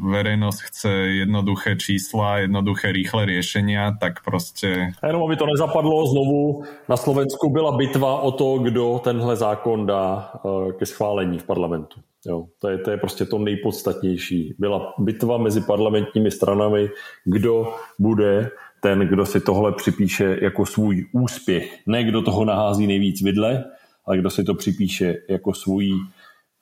verejnosť 0.09 0.61
chce 0.73 0.93
jednoduché 1.25 1.77
čísla, 1.77 2.49
jednoduché 2.49 2.93
rýchle 2.93 3.29
riešenia, 3.29 4.01
tak 4.01 4.25
proste... 4.25 4.97
Jenom 5.05 5.23
aby 5.29 5.37
to 5.37 5.47
nezapadlo 5.47 6.09
znovu, 6.09 6.41
na 6.89 6.97
Slovensku 6.97 7.51
byla 7.53 7.77
bitva 7.77 8.25
o 8.25 8.33
to, 8.33 8.59
kdo 8.59 9.01
tenhle 9.05 9.37
zákon 9.37 9.87
dá 9.87 10.33
e, 10.41 10.73
ke 10.73 10.87
schválení 10.87 11.39
v 11.39 11.45
parlamentu. 11.45 12.01
Jo, 12.27 12.47
to, 12.59 12.69
je, 12.69 12.79
to 12.79 12.91
je 12.91 12.97
prostě 12.97 13.25
to 13.25 13.39
nejpodstatnější. 13.39 14.55
Byla 14.59 14.95
bitva 14.99 15.39
mezi 15.39 15.61
parlamentními 15.61 16.31
stranami, 16.31 16.89
kdo 17.25 17.75
bude 17.99 18.51
ten, 18.81 18.99
kdo 18.99 19.27
si 19.27 19.41
tohle 19.41 19.73
připíše 19.73 20.39
jako 20.43 20.67
svůj 20.67 21.07
úspěch. 21.13 21.79
Ne 21.87 22.05
kdo 22.05 22.23
toho 22.23 22.45
nahází 22.45 22.87
nejvíc 22.87 23.23
vidle, 23.23 23.65
ale 24.07 24.19
kdo 24.19 24.31
si 24.31 24.45
to 24.45 24.55
připíše 24.55 25.15
jako 25.29 25.55
svůj, 25.55 25.93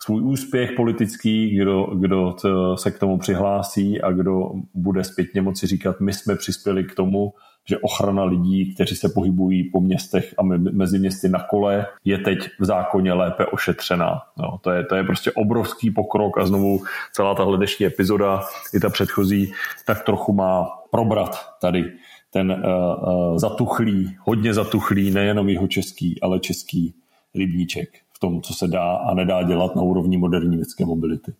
svůj 0.03 0.23
úspěch 0.23 0.73
politický, 0.73 1.57
kdo, 1.57 1.85
kdo 1.95 2.37
se 2.75 2.91
k 2.91 2.99
tomu 2.99 3.19
přihlásí 3.19 4.01
a 4.01 4.11
kdo 4.11 4.51
bude 4.75 5.05
zpětně 5.05 5.43
moci 5.43 5.67
říkat, 5.67 6.01
my 6.01 6.13
jsme 6.13 6.37
přispěli 6.37 6.85
k 6.85 6.95
tomu, 6.95 7.33
že 7.69 7.79
ochrana 7.79 8.25
lidí, 8.25 8.75
kteří 8.75 8.97
se 8.97 9.09
pohybují 9.09 9.71
po 9.71 9.81
městech 9.81 10.35
a 10.39 10.43
mezi 10.73 10.99
městy 10.99 11.29
na 11.29 11.43
kole, 11.43 11.87
je 12.05 12.19
teď 12.19 12.39
v 12.61 12.65
zákoně 12.65 13.13
lépe 13.13 13.47
ošetřená. 13.47 14.23
No, 14.39 14.59
to, 14.63 14.71
je, 14.71 14.85
to 14.85 14.95
je 14.95 15.05
prostě 15.05 15.33
obrovský 15.33 15.91
pokrok 15.91 16.39
a 16.39 16.47
znovu 16.47 16.83
celá 17.13 17.35
tahle 17.35 17.57
dnešní 17.57 17.87
epizoda, 17.87 18.41
i 18.75 18.81
ta 18.81 18.91
předchozí, 18.91 19.53
tak 19.87 20.05
trochu 20.05 20.33
má 20.33 20.67
probrat 20.91 21.37
tady 21.61 21.93
ten 22.31 22.51
uh, 22.51 22.59
uh, 22.59 23.39
zatuchlý, 23.39 24.17
hodně 24.21 24.55
zatuchlý, 24.55 25.11
nejenom 25.11 25.49
jeho 25.49 25.67
český, 25.67 26.21
ale 26.21 26.41
český 26.41 26.95
rybníček 27.35 27.89
v 28.17 28.19
tom, 28.19 28.43
co 28.43 28.55
se 28.55 28.69
dá 28.69 28.97
a 28.97 29.15
nedá 29.15 29.43
dělat 29.43 29.77
na 29.77 29.83
úrovni 29.83 30.17
moderní 30.17 30.57
městské 30.57 30.85
mobility. 30.85 31.35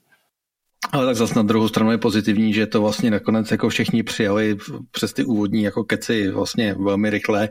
Ale 0.93 1.07
tak 1.07 1.17
zase 1.17 1.35
na 1.35 1.43
druhou 1.43 1.69
stranu 1.69 1.91
je 1.91 1.99
pozitivní, 1.99 2.53
že 2.53 2.67
to 2.67 2.81
vlastně 2.81 3.11
nakonec 3.11 3.51
jako 3.51 3.69
všichni 3.69 4.03
přijali 4.03 4.59
přes 4.91 5.13
ty 5.13 5.25
úvodní 5.25 5.63
jako 5.63 5.85
keci 5.85 6.31
vlastně 6.31 6.75
velmi 6.75 7.11
rychle 7.11 7.49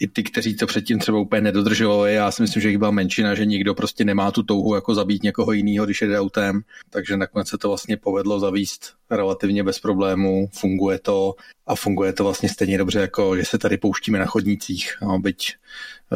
i 0.00 0.08
ty, 0.08 0.22
kteří 0.22 0.56
to 0.56 0.66
předtím 0.66 0.98
třeba 0.98 1.18
úplně 1.18 1.42
nedodržovali. 1.42 2.14
Já 2.14 2.30
si 2.30 2.42
myslím, 2.42 2.62
že 2.62 2.68
jich 2.68 2.78
byla 2.78 2.90
menšina, 2.90 3.34
že 3.34 3.46
nikdo 3.46 3.74
prostě 3.74 4.04
nemá 4.04 4.30
tu 4.30 4.42
touhu 4.42 4.74
jako 4.74 4.94
zabít 4.94 5.22
někoho 5.22 5.52
jiného, 5.52 5.86
když 5.86 6.02
jede 6.02 6.20
autem. 6.20 6.60
Takže 6.90 7.16
nakonec 7.16 7.48
se 7.48 7.58
to 7.58 7.68
vlastně 7.68 7.96
povedlo 7.96 8.40
zavíst 8.40 8.92
relativně 9.10 9.64
bez 9.64 9.78
problémů. 9.78 10.48
Funguje 10.52 10.98
to 10.98 11.34
a 11.66 11.74
funguje 11.74 12.12
to 12.12 12.24
vlastně 12.24 12.48
stejně 12.48 12.78
dobře, 12.78 13.00
jako 13.00 13.36
že 13.36 13.44
se 13.44 13.58
tady 13.58 13.76
pouštíme 13.76 14.18
na 14.18 14.26
chodnících. 14.26 14.98
No, 15.02 15.18
byť 15.18 15.54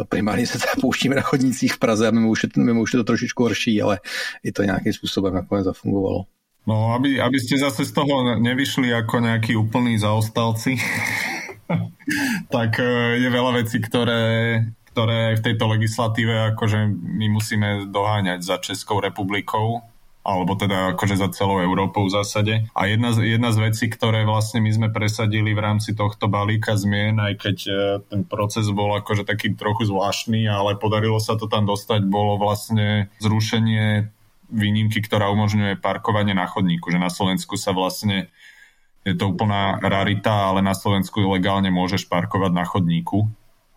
primárně 0.08 0.46
se 0.46 0.58
tady 0.58 0.80
pouštíme 0.80 1.14
na 1.14 1.22
chodnících 1.22 1.72
v 1.72 1.78
Praze 1.78 2.08
a 2.08 2.10
mimo 2.10 2.30
už, 2.30 2.42
je, 2.42 2.48
mimo 2.56 2.80
už 2.80 2.92
je 2.92 2.96
to 2.96 3.04
trošičku 3.04 3.42
horší, 3.42 3.82
ale 3.82 4.00
i 4.44 4.52
to 4.52 4.62
nějakým 4.62 4.92
způsobem 4.92 5.34
nakonec 5.34 5.64
zafungovalo. 5.64 6.24
No, 6.62 6.94
aby, 6.94 7.18
aby 7.18 7.42
ste 7.42 7.58
zase 7.58 7.82
z 7.82 7.90
toho 7.90 8.38
nevyšli 8.38 8.94
ako 8.94 9.18
nejakí 9.18 9.58
úplní 9.58 9.98
zaostalci, 9.98 10.78
tak 12.54 12.78
e, 12.78 13.18
je 13.22 13.28
veľa 13.28 13.62
vecí, 13.62 13.78
ktoré, 13.78 14.24
ktoré 14.92 15.36
v 15.36 15.44
tejto 15.44 15.64
legislatíve 15.70 16.54
akože 16.54 16.88
my 16.92 17.26
musíme 17.32 17.68
doháňať 17.88 18.40
za 18.42 18.56
Českou 18.60 19.00
republikou 19.00 19.82
alebo 20.22 20.54
teda 20.54 20.94
akože 20.94 21.18
za 21.18 21.28
celou 21.34 21.58
Európou 21.58 22.06
v 22.06 22.14
zásade. 22.14 22.54
A 22.78 22.86
jedna 22.86 23.10
z, 23.10 23.26
jedna 23.26 23.50
z 23.50 23.58
vecí, 23.58 23.90
ktoré 23.90 24.22
vlastne 24.22 24.62
my 24.62 24.70
sme 24.70 24.88
presadili 24.94 25.50
v 25.50 25.58
rámci 25.66 25.98
tohto 25.98 26.30
balíka 26.30 26.78
zmien, 26.78 27.18
aj 27.18 27.34
keď 27.42 27.56
e, 27.66 27.72
ten 28.06 28.22
proces 28.22 28.70
bol 28.70 28.94
akože 29.02 29.26
taký 29.26 29.58
trochu 29.58 29.90
zvláštny, 29.90 30.46
ale 30.46 30.78
podarilo 30.78 31.18
sa 31.18 31.34
to 31.34 31.50
tam 31.50 31.66
dostať, 31.66 32.06
bolo 32.06 32.38
vlastne 32.38 33.10
zrušenie 33.18 34.06
výnimky, 34.52 35.02
ktorá 35.02 35.26
umožňuje 35.34 35.82
parkovanie 35.82 36.38
na 36.38 36.46
chodníku, 36.46 36.94
že 36.94 37.02
na 37.02 37.10
Slovensku 37.10 37.58
sa 37.58 37.74
vlastne 37.74 38.30
je 39.02 39.14
to 39.18 39.34
úplná 39.34 39.82
rarita, 39.82 40.54
ale 40.54 40.62
na 40.62 40.74
Slovensku 40.78 41.18
legálne 41.26 41.74
môžeš 41.74 42.06
parkovať 42.06 42.52
na 42.54 42.64
chodníku. 42.66 43.26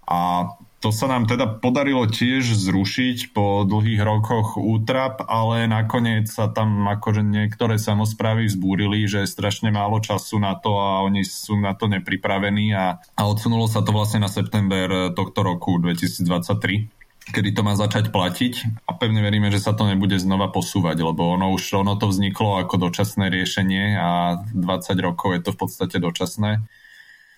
A 0.05 0.53
to 0.85 0.93
sa 0.93 1.09
nám 1.09 1.25
teda 1.25 1.49
podarilo 1.49 2.05
tiež 2.05 2.45
zrušiť 2.45 3.33
po 3.33 3.65
dlhých 3.65 4.05
rokoch 4.05 4.53
útrap, 4.53 5.25
ale 5.25 5.65
nakoniec 5.65 6.29
sa 6.29 6.45
tam 6.45 6.85
akože 6.85 7.25
niektoré 7.25 7.81
samozprávy 7.81 8.45
vzbúrili, 8.45 9.09
že 9.09 9.25
je 9.25 9.33
strašne 9.33 9.73
málo 9.73 9.97
času 9.97 10.37
na 10.37 10.53
to 10.53 10.77
a 10.77 11.01
oni 11.01 11.25
sú 11.25 11.57
na 11.57 11.73
to 11.73 11.89
nepripravení 11.89 12.77
a, 12.77 13.01
a 13.01 13.21
odsunulo 13.25 13.65
sa 13.65 13.81
to 13.81 13.89
vlastne 13.89 14.21
na 14.21 14.29
september 14.29 15.09
tohto 15.17 15.41
roku 15.41 15.81
2023 15.81 17.04
kedy 17.31 17.57
to 17.57 17.61
má 17.65 17.73
začať 17.73 18.13
platiť 18.13 18.85
a 18.85 18.93
pevne 18.93 19.25
veríme, 19.25 19.49
že 19.49 19.61
sa 19.61 19.73
to 19.73 19.89
nebude 19.89 20.17
znova 20.21 20.53
posúvať, 20.53 21.01
lebo 21.01 21.33
ono 21.33 21.49
už 21.53 21.81
ono 21.81 21.97
to 21.97 22.09
vzniklo 22.09 22.61
ako 22.61 22.89
dočasné 22.89 23.33
riešenie 23.33 23.97
a 23.97 24.41
20 24.53 25.05
rokov 25.05 25.33
je 25.33 25.41
to 25.41 25.51
v 25.53 25.57
podstate 25.57 25.97
dočasné. 25.97 26.61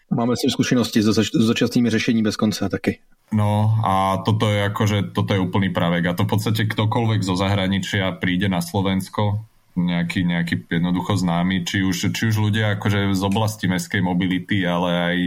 Máme 0.07 0.39
si 0.39 0.47
skúsenosti 0.47 1.03
so, 1.03 1.11
s 1.11 1.31
dočasnými 1.31 1.91
řešení 1.91 2.23
bez 2.23 2.39
konca 2.39 2.71
taky. 2.71 3.03
No 3.35 3.75
a 3.83 4.23
toto 4.23 4.47
je 4.47 4.71
akože, 4.71 5.11
toto 5.11 5.35
je 5.35 5.43
úplný 5.43 5.75
pravek. 5.75 6.07
A 6.07 6.15
to 6.15 6.23
v 6.23 6.31
podstate 6.31 6.63
ktokoľvek 6.63 7.27
zo 7.27 7.35
zahraničia 7.35 8.15
príde 8.15 8.47
na 8.47 8.63
Slovensko, 8.63 9.43
nejaký, 9.77 10.25
nejaký 10.25 10.65
jednoducho 10.65 11.21
známy, 11.21 11.61
či 11.61 11.85
už, 11.85 12.09
či 12.09 12.33
už 12.33 12.49
ľudia 12.49 12.75
akože 12.75 13.13
z 13.13 13.21
oblasti 13.21 13.69
mestskej 13.69 14.01
mobility, 14.01 14.65
ale 14.65 14.89
aj 15.13 15.17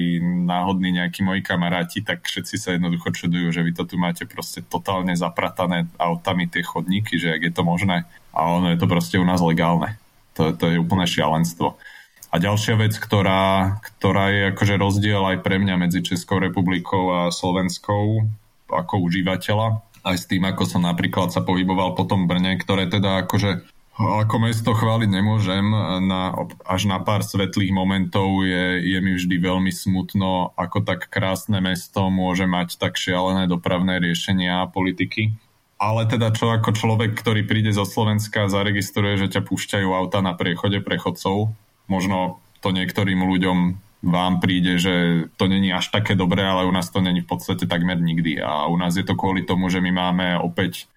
náhodní 0.50 0.90
nejakí 0.98 1.22
moji 1.22 1.40
kamaráti, 1.46 2.02
tak 2.02 2.26
všetci 2.26 2.54
sa 2.58 2.74
jednoducho 2.74 3.14
čudujú, 3.14 3.54
že 3.54 3.62
vy 3.62 3.72
to 3.72 3.86
tu 3.86 3.94
máte 3.94 4.26
proste 4.26 4.66
totálne 4.66 5.14
zapratané 5.14 5.86
autami 5.96 6.50
tie 6.50 6.66
chodníky, 6.66 7.16
že 7.16 7.38
ak 7.38 7.42
je 7.46 7.52
to 7.54 7.62
možné. 7.62 8.04
A 8.34 8.50
ono 8.50 8.74
je 8.74 8.78
to 8.82 8.90
proste 8.90 9.16
u 9.16 9.24
nás 9.24 9.38
legálne. 9.38 9.94
To, 10.34 10.50
to 10.50 10.74
je 10.74 10.82
úplné 10.82 11.06
šialenstvo. 11.06 11.78
A 12.30 12.38
ďalšia 12.38 12.78
vec, 12.78 12.94
ktorá, 12.94 13.78
ktorá 13.82 14.30
je 14.30 14.42
akože 14.54 14.74
rozdiel 14.78 15.22
aj 15.34 15.42
pre 15.42 15.58
mňa 15.58 15.74
medzi 15.78 16.02
Českou 16.02 16.38
republikou 16.38 17.10
a 17.10 17.34
Slovenskou 17.34 18.26
ako 18.70 19.02
užívateľa, 19.02 19.82
aj 20.06 20.16
s 20.16 20.24
tým, 20.30 20.46
ako 20.46 20.62
som 20.64 20.86
napríklad 20.86 21.34
sa 21.34 21.42
pohyboval 21.42 21.98
po 21.98 22.06
tom 22.06 22.30
Brne, 22.30 22.56
ktoré 22.56 22.86
teda 22.86 23.26
akože 23.26 23.66
ako 24.00 24.48
mesto 24.48 24.72
chváliť 24.72 25.10
nemôžem, 25.12 25.66
na, 26.04 26.32
až 26.64 26.88
na 26.88 26.96
pár 27.02 27.20
svetlých 27.20 27.74
momentov 27.74 28.40
je, 28.46 28.80
je 28.80 28.98
mi 29.04 29.12
vždy 29.18 29.36
veľmi 29.36 29.68
smutno, 29.68 30.56
ako 30.56 30.82
tak 30.86 31.12
krásne 31.12 31.60
mesto 31.60 32.08
môže 32.08 32.48
mať 32.48 32.80
tak 32.80 32.96
šialené 32.96 33.44
dopravné 33.44 34.00
riešenia 34.00 34.64
a 34.64 34.70
politiky. 34.70 35.36
Ale 35.80 36.04
teda 36.04 36.32
čo 36.32 36.52
ako 36.52 36.76
človek, 36.76 37.16
ktorý 37.16 37.48
príde 37.48 37.72
zo 37.72 37.88
Slovenska 37.88 38.52
zaregistruje, 38.52 39.16
že 39.16 39.32
ťa 39.32 39.48
púšťajú 39.48 39.88
auta 39.92 40.20
na 40.20 40.36
priechode 40.36 40.84
prechodcov, 40.84 41.56
možno 41.88 42.40
to 42.60 42.72
niektorým 42.72 43.24
ľuďom 43.24 43.58
vám 44.00 44.40
príde, 44.40 44.80
že 44.80 45.28
to 45.36 45.44
není 45.48 45.72
až 45.72 45.92
také 45.92 46.16
dobré, 46.16 46.40
ale 46.44 46.64
u 46.64 46.72
nás 46.72 46.88
to 46.88 47.04
není 47.04 47.20
v 47.20 47.28
podstate 47.28 47.68
takmer 47.68 48.00
nikdy. 48.00 48.40
A 48.40 48.68
u 48.68 48.76
nás 48.80 48.96
je 48.96 49.04
to 49.04 49.16
kvôli 49.16 49.44
tomu, 49.44 49.68
že 49.68 49.84
my 49.84 49.92
máme 49.92 50.40
opäť 50.40 50.88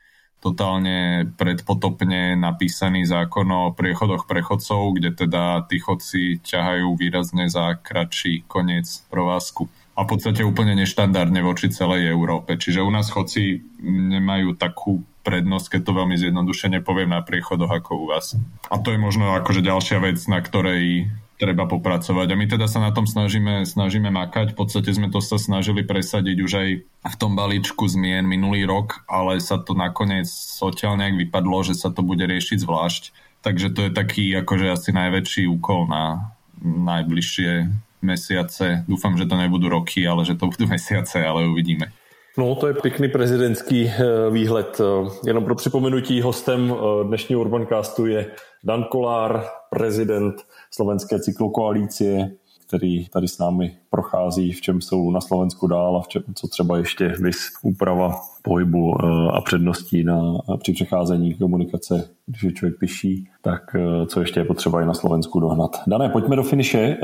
totálne 0.44 1.32
predpotopne 1.40 2.36
napísaný 2.36 3.08
zákon 3.08 3.48
o 3.48 3.72
priechodoch 3.72 4.28
prechodcov, 4.28 5.00
kde 5.00 5.16
teda 5.16 5.64
tí 5.72 5.80
chodci 5.80 6.44
ťahajú 6.44 7.00
výrazne 7.00 7.48
za 7.48 7.80
kratší 7.80 8.44
koniec 8.44 9.08
provázku. 9.08 9.72
A 9.96 10.04
v 10.04 10.18
podstate 10.18 10.44
úplne 10.44 10.76
neštandardne 10.76 11.40
voči 11.46 11.72
celej 11.72 12.12
Európe. 12.12 12.60
Čiže 12.60 12.84
u 12.84 12.92
nás 12.92 13.08
chodci 13.08 13.64
nemajú 13.88 14.60
takú 14.60 15.06
prednosť, 15.24 15.80
keď 15.80 15.82
to 15.88 15.92
veľmi 15.96 16.16
zjednodušene 16.20 16.84
poviem 16.84 17.16
na 17.16 17.24
priechodoch 17.24 17.72
ako 17.72 17.92
u 18.04 18.06
vás. 18.12 18.36
A 18.68 18.76
to 18.84 18.92
je 18.92 19.00
možno 19.00 19.32
akože 19.40 19.64
ďalšia 19.64 20.04
vec, 20.04 20.20
na 20.28 20.44
ktorej 20.44 21.08
treba 21.40 21.66
popracovať. 21.66 22.28
A 22.34 22.40
my 22.40 22.46
teda 22.46 22.70
sa 22.70 22.80
na 22.80 22.94
tom 22.94 23.10
snažíme, 23.10 23.66
snažíme 23.66 24.10
makať. 24.14 24.54
V 24.54 24.58
podstate 24.66 24.94
sme 24.94 25.10
to 25.10 25.20
sa 25.20 25.42
snažili 25.42 25.84
presadiť 25.84 26.38
už 26.40 26.52
aj 26.54 26.70
v 26.86 27.16
tom 27.20 27.34
balíčku 27.34 27.86
zmien 27.90 28.26
minulý 28.26 28.66
rok, 28.70 29.04
ale 29.10 29.42
sa 29.42 29.58
to 29.60 29.74
nakoniec 29.74 30.30
odtiaľ 30.62 30.98
nejak 30.98 31.30
vypadlo, 31.30 31.66
že 31.66 31.74
sa 31.76 31.90
to 31.90 32.06
bude 32.06 32.24
riešiť 32.24 32.58
zvlášť. 32.62 33.04
Takže 33.44 33.76
to 33.76 33.90
je 33.90 33.92
taký 33.92 34.32
akože 34.40 34.72
asi 34.72 34.90
najväčší 34.96 35.44
úkol 35.52 35.92
na 35.92 36.34
najbližšie 36.64 37.68
mesiace. 38.04 38.88
Dúfam, 38.88 39.20
že 39.20 39.28
to 39.28 39.36
nebudú 39.36 39.68
roky, 39.68 40.04
ale 40.08 40.24
že 40.24 40.40
to 40.40 40.48
budú 40.48 40.68
mesiace, 40.76 41.20
ale 41.24 41.48
uvidíme. 41.48 41.92
No, 42.38 42.56
to 42.56 42.68
je 42.68 42.74
pěkný 42.74 43.08
prezidentský 43.08 43.88
eh, 43.88 44.04
výhled. 44.30 44.82
Eh, 44.82 45.10
jenom 45.28 45.46
pro 45.46 45.56
připomenutí, 45.56 46.22
hostem 46.22 46.74
eh, 46.74 47.08
dnešního 47.08 47.42
Urbancastu 47.42 48.06
je 48.06 48.32
Dan 48.64 48.84
Kolár, 48.84 49.46
prezident 49.70 50.36
slovenské 50.76 51.20
cyklokoalície, 51.20 52.32
který 52.68 53.06
tady 53.06 53.28
s 53.28 53.38
námi 53.38 53.76
prochází, 53.90 54.52
v 54.52 54.62
čem 54.62 54.82
jsou 54.82 55.12
na 55.12 55.22
Slovensku 55.22 55.68
dál 55.68 55.98
a 55.98 56.02
v 56.02 56.08
čem, 56.08 56.24
co 56.36 56.48
třeba 56.48 56.78
ještě 56.78 57.08
vys 57.08 57.38
úprava 57.62 58.22
pohybu 58.42 58.94
eh, 58.96 59.08
a 59.32 59.42
předností 59.42 60.04
na, 60.04 60.22
při 60.58 60.74
přecházení 60.74 61.34
komunikace, 61.34 62.10
když 62.26 62.44
je 62.44 62.52
člověk 62.52 62.80
píší, 62.80 63.30
tak 63.42 63.62
eh, 63.76 64.06
co 64.06 64.20
ještě 64.20 64.40
je 64.40 64.46
potřeba 64.46 64.82
i 64.82 64.86
na 64.86 64.94
Slovensku 64.94 65.40
dohnat. 65.40 65.82
Dané, 65.88 66.10
pojďme 66.10 66.36
do 66.36 66.44
finiše. 66.44 66.98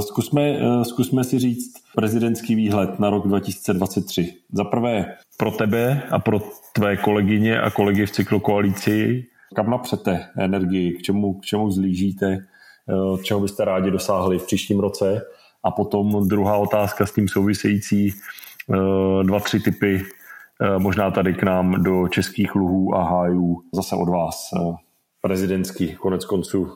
Zkusme, 0.00 0.58
zkusme 0.82 1.24
si 1.24 1.38
říct 1.38 1.72
prezidentský 1.94 2.54
výhled 2.54 2.98
na 2.98 3.10
rok 3.10 3.26
2023. 3.26 4.34
Za 4.52 4.64
prvé 4.64 5.14
pro 5.36 5.50
tebe 5.50 6.02
a 6.10 6.18
pro 6.18 6.40
tvé 6.72 6.96
kolegyně 6.96 7.60
a 7.60 7.70
kolegy 7.70 8.06
v 8.06 8.10
cyklokoalici, 8.10 9.24
kam 9.54 9.70
napřete 9.70 10.26
energii, 10.38 10.92
k 10.92 11.02
čemu, 11.02 11.34
k 11.34 11.44
čemu 11.44 11.70
zlížíte, 11.70 12.38
Eh, 12.38 12.55
čeho 13.22 13.40
byste 13.40 13.64
rádi 13.64 13.90
dosáhli 13.90 14.38
v 14.38 14.46
příštím 14.46 14.80
roce. 14.80 15.22
A 15.64 15.70
potom 15.70 16.28
druhá 16.28 16.56
otázka 16.56 17.06
s 17.06 17.12
tím 17.12 17.28
související, 17.28 18.12
eh, 18.12 19.24
dva, 19.24 19.40
tři 19.40 19.60
typy 19.60 20.02
eh, 20.02 20.78
možná 20.78 21.10
tady 21.10 21.34
k 21.34 21.42
nám 21.42 21.82
do 21.82 22.08
českých 22.08 22.54
luhů 22.54 22.94
a 22.94 23.02
hájů 23.02 23.60
zase 23.72 23.96
od 23.96 24.08
vás 24.08 24.50
prezidentský. 25.20 25.94
Konec 25.94 26.24
konců 26.24 26.68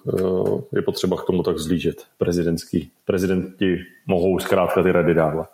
je 0.74 0.82
potřeba 0.82 1.16
k 1.16 1.26
tomu 1.26 1.42
tak 1.42 1.58
zlížet. 1.58 2.04
Prezidentský. 2.18 2.90
Prezidenti 3.04 3.78
mohou 4.06 4.38
zkrátka 4.38 4.82
ty 4.82 4.92
rady 4.92 5.14
dávat. 5.14 5.48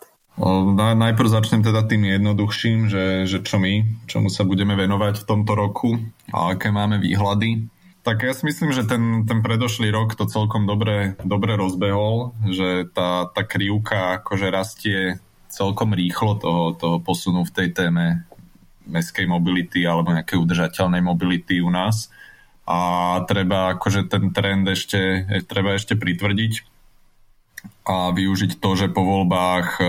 Najprv 0.93 1.29
začnem 1.29 1.65
teda 1.65 1.81
tým 1.89 2.05
jednoduchším, 2.05 2.89
že, 2.89 3.25
že 3.25 3.41
čo 3.41 3.57
my, 3.57 4.05
čomu 4.05 4.29
sa 4.29 4.45
budeme 4.45 4.77
venovať 4.77 5.25
v 5.25 5.27
tomto 5.33 5.57
roku 5.57 5.97
a 6.29 6.53
aké 6.53 6.69
máme 6.69 7.01
výhľady. 7.01 7.65
Tak 8.07 8.23
ja 8.23 8.31
si 8.31 8.47
myslím, 8.47 8.71
že 8.71 8.87
ten, 8.87 9.27
ten 9.27 9.43
predošlý 9.43 9.91
rok 9.91 10.15
to 10.15 10.31
celkom 10.31 10.63
dobre, 10.63 11.19
dobre 11.27 11.59
rozbehol, 11.59 12.31
že 12.47 12.87
tá, 12.95 13.27
tá 13.27 13.43
krivka 13.43 14.23
akože 14.23 14.47
rastie 14.47 15.19
celkom 15.51 15.91
rýchlo 15.91 16.39
toho, 16.39 16.63
toho 16.79 16.97
posunu 17.03 17.43
v 17.43 17.51
tej 17.51 17.75
téme 17.75 18.23
mestskej 18.87 19.27
mobility 19.27 19.83
alebo 19.83 20.15
nejakej 20.15 20.39
udržateľnej 20.39 21.03
mobility 21.03 21.59
u 21.59 21.67
nás. 21.67 22.07
A 22.63 23.19
treba 23.27 23.75
akože 23.75 24.07
ten 24.07 24.31
trend 24.31 24.63
ešte, 24.71 25.27
treba 25.43 25.75
ešte 25.75 25.99
pritvrdiť 25.99 26.63
a 27.91 28.15
využiť 28.15 28.63
to, 28.63 28.69
že 28.79 28.87
po 28.87 29.03
voľbách 29.03 29.83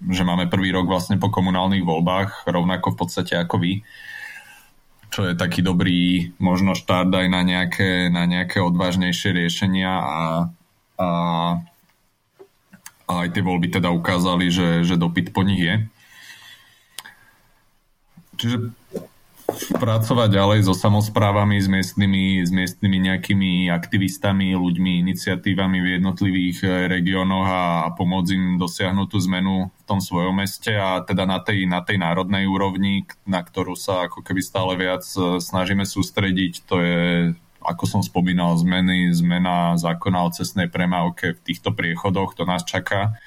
že 0.00 0.24
máme 0.24 0.52
prvý 0.52 0.72
rok 0.72 0.88
vlastne 0.88 1.20
po 1.20 1.28
komunálnych 1.28 1.84
voľbách, 1.84 2.48
rovnako 2.48 2.92
v 2.92 2.98
podstate 3.04 3.36
ako 3.36 3.60
vy, 3.60 3.84
čo 5.10 5.26
je 5.26 5.34
taký 5.34 5.60
dobrý 5.60 6.30
možno 6.38 6.78
štart 6.78 7.10
aj 7.10 7.26
na 7.26 7.42
nejaké, 7.42 8.08
na 8.08 8.24
nejaké 8.30 8.62
odvážnejšie 8.62 9.34
riešenia 9.34 9.90
a, 9.90 10.18
a, 10.96 11.08
a 13.10 13.12
aj 13.26 13.28
tie 13.34 13.42
voľby 13.42 13.74
teda 13.74 13.90
ukázali, 13.90 14.48
že, 14.54 14.86
že 14.86 14.94
dopyt 14.94 15.34
po 15.34 15.42
nich 15.42 15.58
je. 15.58 15.74
Čiže 18.38 18.56
pracovať 19.76 20.28
ďalej 20.30 20.60
so 20.66 20.74
samozprávami, 20.74 21.60
s 21.60 21.68
miestnymi, 21.70 22.44
s 22.44 22.50
miestnymi 22.52 22.98
nejakými 23.10 23.52
aktivistami, 23.70 24.52
ľuďmi, 24.54 25.02
iniciatívami 25.02 25.78
v 25.80 25.88
jednotlivých 26.00 26.58
eh, 26.64 26.70
regiónoch 26.88 27.46
a, 27.46 27.62
a 27.86 27.88
pomôcť 27.94 28.30
im 28.34 28.44
dosiahnuť 28.60 29.06
tú 29.10 29.18
zmenu 29.30 29.68
v 29.70 29.82
tom 29.84 29.98
svojom 29.98 30.38
meste 30.38 30.74
a 30.74 31.02
teda 31.02 31.26
na 31.26 31.40
tej, 31.40 31.66
na 31.66 31.80
tej 31.82 31.98
národnej 31.98 32.46
úrovni, 32.46 33.08
na 33.26 33.40
ktorú 33.40 33.74
sa 33.74 34.06
ako 34.06 34.22
keby 34.22 34.40
stále 34.42 34.72
viac 34.78 35.02
eh, 35.16 35.38
snažíme 35.40 35.86
sústrediť, 35.86 36.52
to 36.64 36.76
je 36.80 37.00
ako 37.60 37.84
som 37.84 38.00
spomínal, 38.00 38.56
zmeny, 38.56 39.12
zmena 39.12 39.76
zákona 39.76 40.24
o 40.24 40.32
cestnej 40.32 40.72
premávke 40.72 41.36
v 41.36 41.44
týchto 41.44 41.76
priechodoch, 41.76 42.32
to 42.32 42.48
nás 42.48 42.64
čaká 42.64 43.20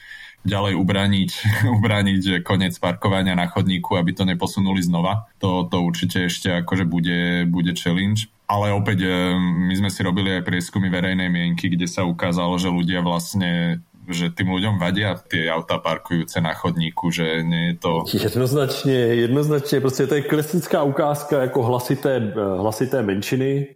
ďalej 0.43 0.73
ubrániť, 0.75 1.31
ubrániť 1.79 2.43
koniec 2.43 2.77
parkovania 2.79 3.35
na 3.35 3.47
chodníku, 3.47 3.95
aby 3.95 4.11
to 4.13 4.23
neposunuli 4.27 4.83
znova. 4.83 5.27
To, 5.39 5.65
to 5.67 5.81
určite 5.81 6.27
ešte 6.27 6.63
akože 6.63 6.85
bude, 6.85 7.47
bude 7.47 7.73
challenge. 7.75 8.29
Ale 8.47 8.75
opäť 8.75 9.07
e, 9.07 9.09
my 9.39 9.73
sme 9.73 9.89
si 9.89 10.03
robili 10.03 10.35
aj 10.35 10.45
prieskumy 10.45 10.91
verejnej 10.91 11.31
mienky, 11.31 11.71
kde 11.71 11.87
sa 11.87 12.03
ukázalo, 12.03 12.59
že 12.59 12.69
ľudia 12.69 13.01
vlastne 13.01 13.81
že 14.03 14.35
tým 14.35 14.51
ľuďom 14.51 14.83
vadia 14.83 15.15
tie 15.15 15.47
auta 15.47 15.79
parkujúce 15.79 16.43
na 16.43 16.51
chodníku, 16.51 17.07
že 17.07 17.39
nie 17.39 17.71
je 17.71 17.75
to... 17.79 18.03
Jednoznačně, 18.13 18.91
jednoznačně, 19.23 19.81
prostě 19.81 20.07
to 20.07 20.15
je 20.15 20.21
klasická 20.21 20.83
ukázka 20.83 21.41
jako 21.41 21.63
hlasité, 21.63 22.33
hlasité 22.57 23.01
menšiny, 23.01 23.67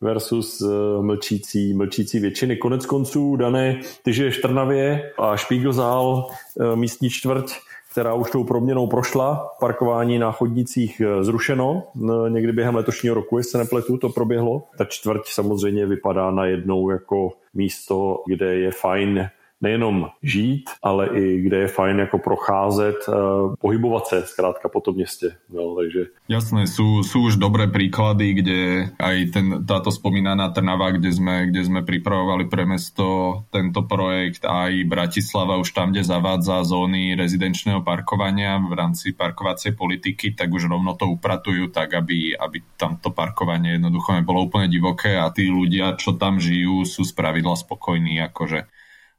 versus 0.00 0.60
uh, 0.60 1.04
mlčící, 1.04 1.74
mlčící 1.74 2.18
většiny. 2.18 2.56
Konec 2.56 2.86
konců, 2.86 3.36
Dané, 3.36 3.80
ty 4.02 4.12
žiješ 4.12 4.38
v 4.38 4.42
Trnavě 4.42 5.12
a 5.18 5.36
Špíglzál, 5.36 6.26
uh, 6.54 6.76
místní 6.76 7.10
čtvrť, 7.10 7.52
která 7.92 8.14
už 8.14 8.30
tou 8.30 8.44
proměnou 8.44 8.86
prošla, 8.86 9.48
parkování 9.60 10.18
na 10.18 10.32
chodnicích 10.32 11.02
uh, 11.04 11.22
zrušeno, 11.22 11.82
někdy 12.28 12.52
během 12.52 12.74
letošního 12.74 13.14
roku, 13.14 13.38
jestli 13.38 13.50
se 13.50 13.58
nepletu, 13.58 13.96
to 13.96 14.08
proběhlo. 14.08 14.62
Ta 14.78 14.84
čtvrť 14.84 15.22
samozřejmě 15.26 15.86
vypadá 15.86 16.30
najednou 16.30 16.90
jako 16.90 17.28
místo, 17.54 18.22
kde 18.26 18.54
je 18.54 18.70
fajn 18.70 19.28
nejenom 19.60 20.08
žít, 20.22 20.70
ale 20.82 21.08
i 21.08 21.42
kde 21.42 21.56
je 21.56 21.68
fajn 21.68 21.98
jako 21.98 22.18
procházet, 22.18 22.96
eh, 23.08 23.12
pohybovat 23.58 24.06
se 24.06 24.22
zkrátka 24.22 24.68
po 24.68 24.80
tom 24.80 24.94
městě. 24.94 25.32
No, 25.50 25.74
takže... 25.76 26.12
Jasné, 26.28 26.66
sú, 26.66 27.06
sú 27.06 27.30
už 27.30 27.38
dobré 27.38 27.70
príklady, 27.70 28.34
kde 28.34 28.58
aj 28.98 29.16
ten, 29.30 29.46
táto 29.62 29.94
spomínaná 29.94 30.50
Trnava, 30.50 30.90
kde 30.90 31.14
sme, 31.14 31.48
kde 31.48 31.62
sme 31.64 31.80
pripravovali 31.86 32.50
pre 32.50 32.66
mesto 32.66 33.40
tento 33.54 33.86
projekt, 33.86 34.42
aj 34.42 34.84
Bratislava 34.84 35.56
už 35.56 35.72
tam, 35.72 35.94
kde 35.94 36.04
zavádza 36.04 36.66
zóny 36.66 37.14
rezidenčného 37.14 37.80
parkovania 37.86 38.58
v 38.58 38.74
rámci 38.74 39.14
parkovacej 39.14 39.78
politiky, 39.78 40.34
tak 40.34 40.52
už 40.52 40.66
rovno 40.68 40.98
to 40.98 41.08
upratujú 41.08 41.70
tak, 41.70 41.94
aby, 41.94 42.34
aby 42.34 42.58
tamto 42.76 43.14
parkovanie 43.14 43.78
jednoducho 43.78 44.18
nebolo 44.18 44.50
úplne 44.50 44.68
divoké 44.68 45.16
a 45.16 45.30
tí 45.30 45.48
ľudia, 45.48 45.94
čo 45.96 46.18
tam 46.18 46.42
žijú, 46.42 46.82
sú 46.84 47.06
spravidla 47.06 47.54
spokojní, 47.54 48.20
akože 48.28 48.75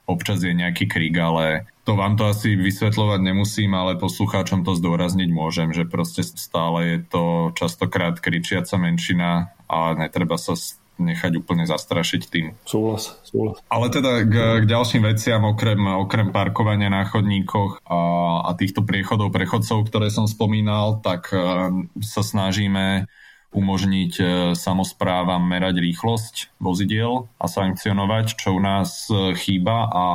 občas 0.08 0.40
je 0.40 0.56
nejaký 0.56 0.88
krik, 0.88 1.14
ale 1.20 1.68
to 1.84 2.00
vám 2.00 2.16
to 2.16 2.32
asi 2.32 2.56
vysvetľovať 2.56 3.20
nemusím, 3.22 3.76
ale 3.76 4.00
poslucháčom 4.00 4.64
to 4.64 4.74
zdôrazniť 4.74 5.30
môžem, 5.30 5.76
že 5.76 5.84
proste 5.84 6.24
stále 6.24 6.80
je 6.84 7.00
to 7.12 7.24
častokrát 7.60 8.18
kričiaca 8.18 8.80
menšina 8.80 9.52
a 9.68 9.78
netreba 10.00 10.40
sa 10.40 10.56
nechať 10.98 11.38
úplne 11.38 11.70
zastrašiť 11.70 12.22
tým. 12.28 12.58
Súhlas, 12.66 13.22
súhlas. 13.22 13.62
Ale 13.70 13.94
teda 13.94 14.26
k, 14.26 14.36
k 14.64 14.66
ďalším 14.66 15.06
veciam, 15.06 15.46
okrem, 15.46 15.78
okrem 15.78 16.34
parkovania 16.34 16.90
na 16.90 17.06
chodníkoch 17.06 17.86
a, 17.86 18.00
a 18.50 18.52
týchto 18.58 18.82
priechodov 18.82 19.30
prechodcov, 19.30 19.86
ktoré 19.88 20.10
som 20.10 20.26
spomínal, 20.26 21.00
tak 21.06 21.30
uh, 21.30 21.70
sa 22.02 22.26
snažíme 22.26 23.06
umožniť 23.56 24.14
e, 24.20 24.24
samozprávam 24.54 25.40
merať 25.44 25.80
rýchlosť 25.80 26.60
vozidiel 26.60 27.32
a 27.40 27.46
sankcionovať, 27.48 28.36
čo 28.36 28.56
u 28.56 28.62
nás 28.62 29.08
e, 29.08 29.34
chýba 29.36 29.88
a 29.88 30.06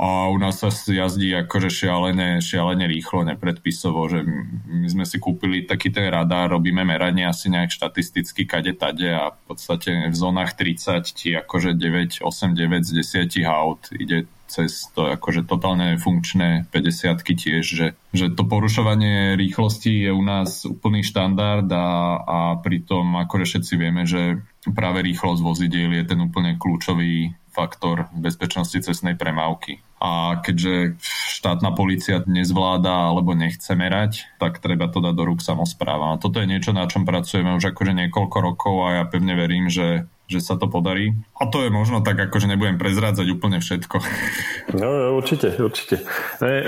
a 0.00 0.32
u 0.32 0.40
nás 0.40 0.56
sa 0.56 0.72
jazdí 0.72 1.28
akože 1.44 1.68
šialene, 1.68 2.40
šialene 2.40 2.88
rýchlo, 2.88 3.20
nepredpisovo, 3.20 4.08
že 4.08 4.24
my 4.64 4.88
sme 4.88 5.04
si 5.04 5.20
kúpili 5.20 5.68
taký 5.68 5.92
ten 5.92 6.08
radar, 6.08 6.48
robíme 6.48 6.88
meranie 6.88 7.28
asi 7.28 7.52
nejak 7.52 7.68
štatisticky 7.68 8.48
kade 8.48 8.72
tade 8.80 9.12
a 9.12 9.28
v 9.28 9.40
podstate 9.44 10.08
v 10.08 10.16
zónach 10.16 10.56
30 10.56 11.04
ti 11.04 11.36
akože 11.36 11.76
9, 11.76 12.24
8, 12.24 12.24
9 12.24 12.80
z 12.80 12.90
10 13.28 13.44
aut 13.44 13.92
ide 13.92 14.24
cez 14.50 14.90
to 14.90 15.06
akože 15.06 15.46
totálne 15.46 15.94
funkčné 15.94 16.66
50 16.74 17.22
tiež, 17.22 17.62
že, 17.62 17.94
že 18.10 18.26
to 18.34 18.42
porušovanie 18.42 19.38
rýchlosti 19.38 20.10
je 20.10 20.10
u 20.10 20.22
nás 20.26 20.66
úplný 20.66 21.06
štandard 21.06 21.70
a, 21.70 21.86
a 22.18 22.38
pritom 22.58 23.22
akože 23.22 23.46
všetci 23.46 23.72
vieme, 23.78 24.02
že 24.02 24.42
práve 24.74 25.06
rýchlosť 25.06 25.40
vozidiel 25.40 25.94
je 25.94 26.04
ten 26.04 26.18
úplne 26.18 26.58
kľúčový 26.58 27.38
faktor 27.50 28.06
bezpečnosti 28.14 28.78
cestnej 28.78 29.18
premávky. 29.18 29.82
A 30.00 30.40
keďže 30.40 30.96
štátna 31.02 31.74
policia 31.74 32.22
nezvláda 32.24 33.10
alebo 33.10 33.36
nechce 33.36 33.74
merať, 33.74 34.30
tak 34.40 34.62
treba 34.62 34.88
to 34.88 35.02
dať 35.02 35.12
do 35.12 35.24
rúk 35.28 35.42
samozpráva. 35.44 36.14
A 36.14 36.20
toto 36.22 36.40
je 36.40 36.48
niečo, 36.48 36.72
na 36.72 36.86
čom 36.86 37.04
pracujeme 37.04 37.52
už 37.58 37.74
akože 37.74 37.92
niekoľko 37.92 38.38
rokov 38.40 38.74
a 38.86 39.02
ja 39.02 39.04
pevne 39.04 39.34
verím, 39.36 39.68
že 39.68 40.08
že 40.30 40.40
sa 40.40 40.54
to 40.54 40.70
podarí. 40.70 41.10
A 41.34 41.50
to 41.50 41.66
je 41.66 41.70
možno 41.74 42.00
tak, 42.06 42.22
ako 42.22 42.38
že 42.38 42.46
nebudem 42.46 42.78
prezrádzať 42.78 43.26
úplne 43.34 43.58
všetko. 43.58 43.98
No, 44.80 45.16
určitě, 45.16 45.48
určitě. 45.58 45.98
Ne, 46.42 46.62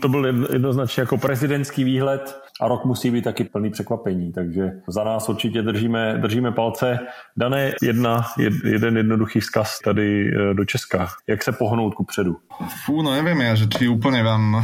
to 0.00 0.08
byl 0.08 0.26
jednoznačně 0.52 1.00
jako 1.00 1.18
prezidentský 1.18 1.84
výhled 1.84 2.40
a 2.60 2.68
rok 2.68 2.84
musí 2.84 3.10
být 3.10 3.24
taky 3.24 3.44
plný 3.44 3.70
překvapení, 3.70 4.32
takže 4.32 4.70
za 4.88 5.04
nás 5.04 5.28
určitě 5.28 5.62
držíme, 5.62 6.18
držíme 6.20 6.52
palce. 6.52 6.98
Dané 7.36 7.72
jedna, 7.82 8.26
jed, 8.38 8.54
jeden 8.64 8.96
jednoduchý 8.96 9.40
vzkaz 9.40 9.78
tady 9.78 10.28
e, 10.28 10.54
do 10.54 10.64
Česka. 10.64 11.08
Jak 11.26 11.42
se 11.42 11.52
pohnout 11.52 11.94
ku 11.94 12.04
předu? 12.04 12.36
Fú, 12.84 13.00
no 13.00 13.16
neviem 13.16 13.40
ja, 13.40 13.56
že 13.56 13.72
či 13.72 13.88
úplne 13.88 14.20
vám 14.20 14.60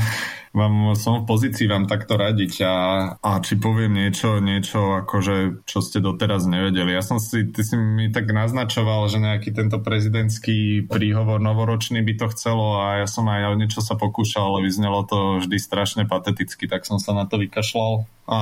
vám, 0.57 0.97
som 0.97 1.21
v 1.21 1.29
pozícii 1.29 1.69
vám 1.69 1.85
takto 1.85 2.17
radiť 2.17 2.53
a, 2.65 2.75
a 3.21 3.31
či 3.45 3.61
poviem 3.61 3.93
niečo, 3.93 4.41
niečo 4.41 5.05
akože, 5.05 5.69
čo 5.69 5.79
ste 5.85 6.01
doteraz 6.01 6.49
nevedeli. 6.49 6.97
Ja 6.97 7.05
som 7.05 7.21
si, 7.21 7.53
ty 7.53 7.61
si 7.61 7.77
mi 7.77 8.09
tak 8.09 8.33
naznačoval, 8.33 9.13
že 9.13 9.21
nejaký 9.21 9.53
tento 9.53 9.85
prezidentský 9.85 10.89
príhovor 10.89 11.45
novoročný 11.45 12.01
by 12.01 12.15
to 12.17 12.27
chcelo 12.33 12.81
a 12.81 13.05
ja 13.05 13.07
som 13.07 13.29
aj 13.29 13.53
o 13.53 13.59
niečo 13.61 13.85
sa 13.85 14.01
pokúšal, 14.01 14.57
ale 14.57 14.65
vyznelo 14.65 15.05
to 15.05 15.45
vždy 15.45 15.61
strašne 15.61 16.03
pateticky, 16.09 16.65
tak 16.65 16.89
som 16.89 16.97
sa 16.97 17.13
na 17.13 17.29
to 17.29 17.37
vykašľal. 17.37 18.16
A 18.27 18.39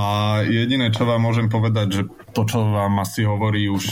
jediné, 0.49 0.89
čo 0.89 1.05
vám 1.05 1.29
môžem 1.29 1.53
povedať, 1.53 1.89
že 1.93 2.03
to, 2.33 2.49
čo 2.49 2.65
vám 2.73 3.05
asi 3.05 3.29
hovorí 3.29 3.69
už 3.69 3.85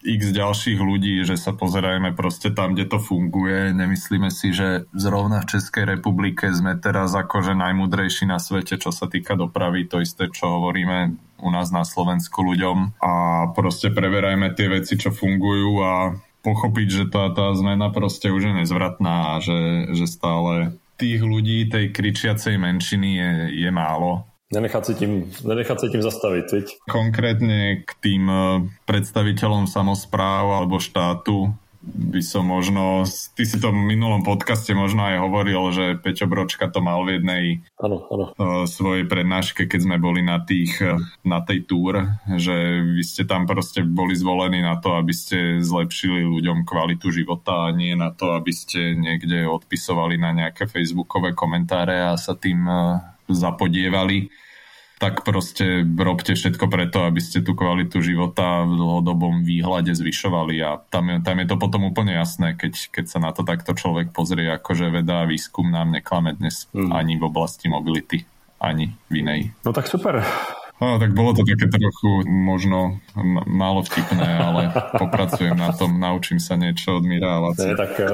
x 0.00 0.30
ďalších 0.30 0.78
ľudí, 0.78 1.26
že 1.26 1.34
sa 1.34 1.50
pozerajme 1.50 2.14
proste 2.14 2.54
tam, 2.54 2.78
kde 2.78 2.86
to 2.86 3.02
funguje. 3.02 3.74
Nemyslíme 3.74 4.30
si, 4.30 4.54
že 4.54 4.86
zrovna 4.94 5.42
v 5.42 5.58
Českej 5.58 5.90
republike 5.90 6.46
sme 6.54 6.78
teraz 6.78 7.12
akože 7.18 7.58
najmudrejší 7.58 8.30
na 8.30 8.38
svete, 8.38 8.78
čo 8.78 8.94
sa 8.94 9.10
týka 9.10 9.34
dopravy. 9.34 9.90
To 9.90 9.98
isté, 9.98 10.30
čo 10.30 10.54
hovoríme 10.54 11.18
u 11.42 11.48
nás 11.50 11.74
na 11.74 11.82
Slovensku 11.82 12.46
ľuďom. 12.46 13.02
A 13.02 13.12
proste 13.50 13.90
preberajme 13.90 14.54
tie 14.54 14.70
veci, 14.70 14.94
čo 14.94 15.10
fungujú 15.10 15.82
a 15.82 16.14
pochopiť, 16.46 16.88
že 16.88 17.04
tá, 17.10 17.26
tá 17.34 17.52
zmena 17.58 17.90
proste 17.90 18.30
už 18.30 18.54
je 18.54 18.54
nezvratná 18.64 19.36
a 19.36 19.42
že, 19.42 19.92
že 19.92 20.06
stále 20.06 20.78
tých 20.96 21.20
ľudí, 21.20 21.66
tej 21.68 21.90
kričiacej 21.90 22.54
menšiny 22.60 23.10
je, 23.18 23.32
je 23.66 23.70
málo 23.72 24.29
Nenechať 24.50 24.82
si 24.82 24.94
tím, 24.98 25.12
nenechať 25.46 25.78
si 25.78 25.86
tím 25.94 26.02
zastaviť, 26.02 26.46
viď? 26.50 26.66
Konkrétne 26.90 27.86
k 27.86 27.90
tým 28.02 28.24
e, 28.26 28.44
predstaviteľom 28.82 29.70
samozpráv 29.70 30.62
alebo 30.62 30.82
štátu 30.82 31.54
by 31.80 32.20
som 32.20 32.44
možno, 32.44 33.08
ty 33.32 33.48
si 33.48 33.56
to 33.56 33.72
v 33.72 33.80
minulom 33.96 34.20
podcaste 34.20 34.68
možno 34.76 35.00
aj 35.00 35.16
hovoril, 35.16 35.72
že 35.72 35.96
Peťo 35.96 36.28
Bročka 36.28 36.68
to 36.68 36.84
mal 36.84 37.00
v 37.08 37.16
jednej 37.16 37.44
ano, 37.80 38.04
ano. 38.12 38.24
Uh, 38.36 38.68
svojej 38.68 39.08
prednáške, 39.08 39.64
keď 39.64 39.80
sme 39.88 39.96
boli 39.96 40.20
na, 40.20 40.44
tých, 40.44 40.76
uh, 40.84 41.00
na 41.24 41.40
tej 41.40 41.64
túr, 41.64 42.04
že 42.36 42.84
vy 42.84 43.00
ste 43.00 43.24
tam 43.24 43.48
proste 43.48 43.80
boli 43.80 44.12
zvolení 44.12 44.60
na 44.60 44.76
to, 44.76 44.92
aby 44.92 45.16
ste 45.16 45.64
zlepšili 45.64 46.20
ľuďom 46.20 46.68
kvalitu 46.68 47.08
života 47.08 47.72
a 47.72 47.72
nie 47.72 47.96
na 47.96 48.12
to, 48.12 48.36
aby 48.36 48.52
ste 48.52 48.92
niekde 48.92 49.48
odpisovali 49.48 50.20
na 50.20 50.36
nejaké 50.36 50.68
facebookové 50.68 51.32
komentáre 51.32 51.96
a 51.96 52.20
sa 52.20 52.36
tým 52.36 52.60
zapodievali 53.32 54.30
tak 55.00 55.24
proste 55.24 55.80
robte 55.96 56.36
všetko 56.36 56.68
preto, 56.68 57.08
aby 57.08 57.24
ste 57.24 57.40
tú 57.40 57.56
kvalitu 57.56 58.04
života 58.04 58.68
v 58.68 58.76
dlhodobom 58.76 59.48
výhľade 59.48 59.96
zvyšovali 59.96 60.60
a 60.60 60.76
tam 60.76 61.08
je, 61.08 61.16
tam 61.24 61.40
je 61.40 61.46
to 61.48 61.56
potom 61.56 61.88
úplne 61.88 62.12
jasné, 62.12 62.52
keď, 62.52 62.92
keď 62.92 63.04
sa 63.08 63.18
na 63.24 63.32
to 63.32 63.40
takto 63.40 63.72
človek 63.72 64.12
pozrie, 64.12 64.52
akože 64.52 64.92
veda 64.92 65.24
a 65.24 65.28
výskum 65.28 65.72
nám 65.72 65.96
neklame 65.96 66.36
dnes 66.36 66.68
mm. 66.76 66.92
ani 66.92 67.16
v 67.16 67.24
oblasti 67.24 67.72
mobility, 67.72 68.28
ani 68.60 68.92
v 69.08 69.24
inej. 69.24 69.40
No 69.64 69.72
tak 69.72 69.88
super. 69.88 70.20
No, 70.80 70.96
tak 70.96 71.12
bolo 71.12 71.36
to 71.36 71.44
také 71.44 71.68
trochu 71.68 72.24
možno 72.24 73.04
málo 73.44 73.84
vtipné, 73.84 74.40
ale 74.40 74.72
popracujem 74.96 75.52
na 75.52 75.76
tom, 75.76 76.00
naučím 76.00 76.40
sa 76.40 76.56
niečo 76.56 76.96
od 76.96 77.04
Míra 77.04 77.36
a 77.36 77.52
Ne, 77.52 77.76
tak 77.76 78.00
uh, 78.00 78.08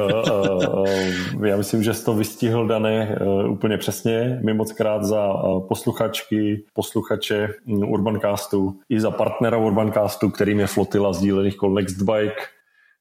uh, 0.83 1.47
já 1.47 1.57
myslím, 1.57 1.83
že 1.83 1.95
jsi 1.95 2.05
to 2.05 2.15
vystihl, 2.15 2.67
Dané, 2.67 3.19
uh, 3.21 3.51
úplně 3.51 3.79
přesně. 3.79 4.41
My 4.45 4.55
moc 4.55 4.73
krát 4.73 5.05
za 5.05 5.35
uh, 5.35 5.69
posluchačky, 5.69 6.63
posluchače 6.75 7.49
Urbancastu 7.67 8.81
i 8.89 9.01
za 9.01 9.11
partnera 9.11 9.57
Urbancastu, 9.57 10.31
kterým 10.31 10.61
je 10.61 10.67
flotila 10.67 11.13
sdílených 11.13 11.57
kol 11.57 11.75
Nextbike, 11.75 12.43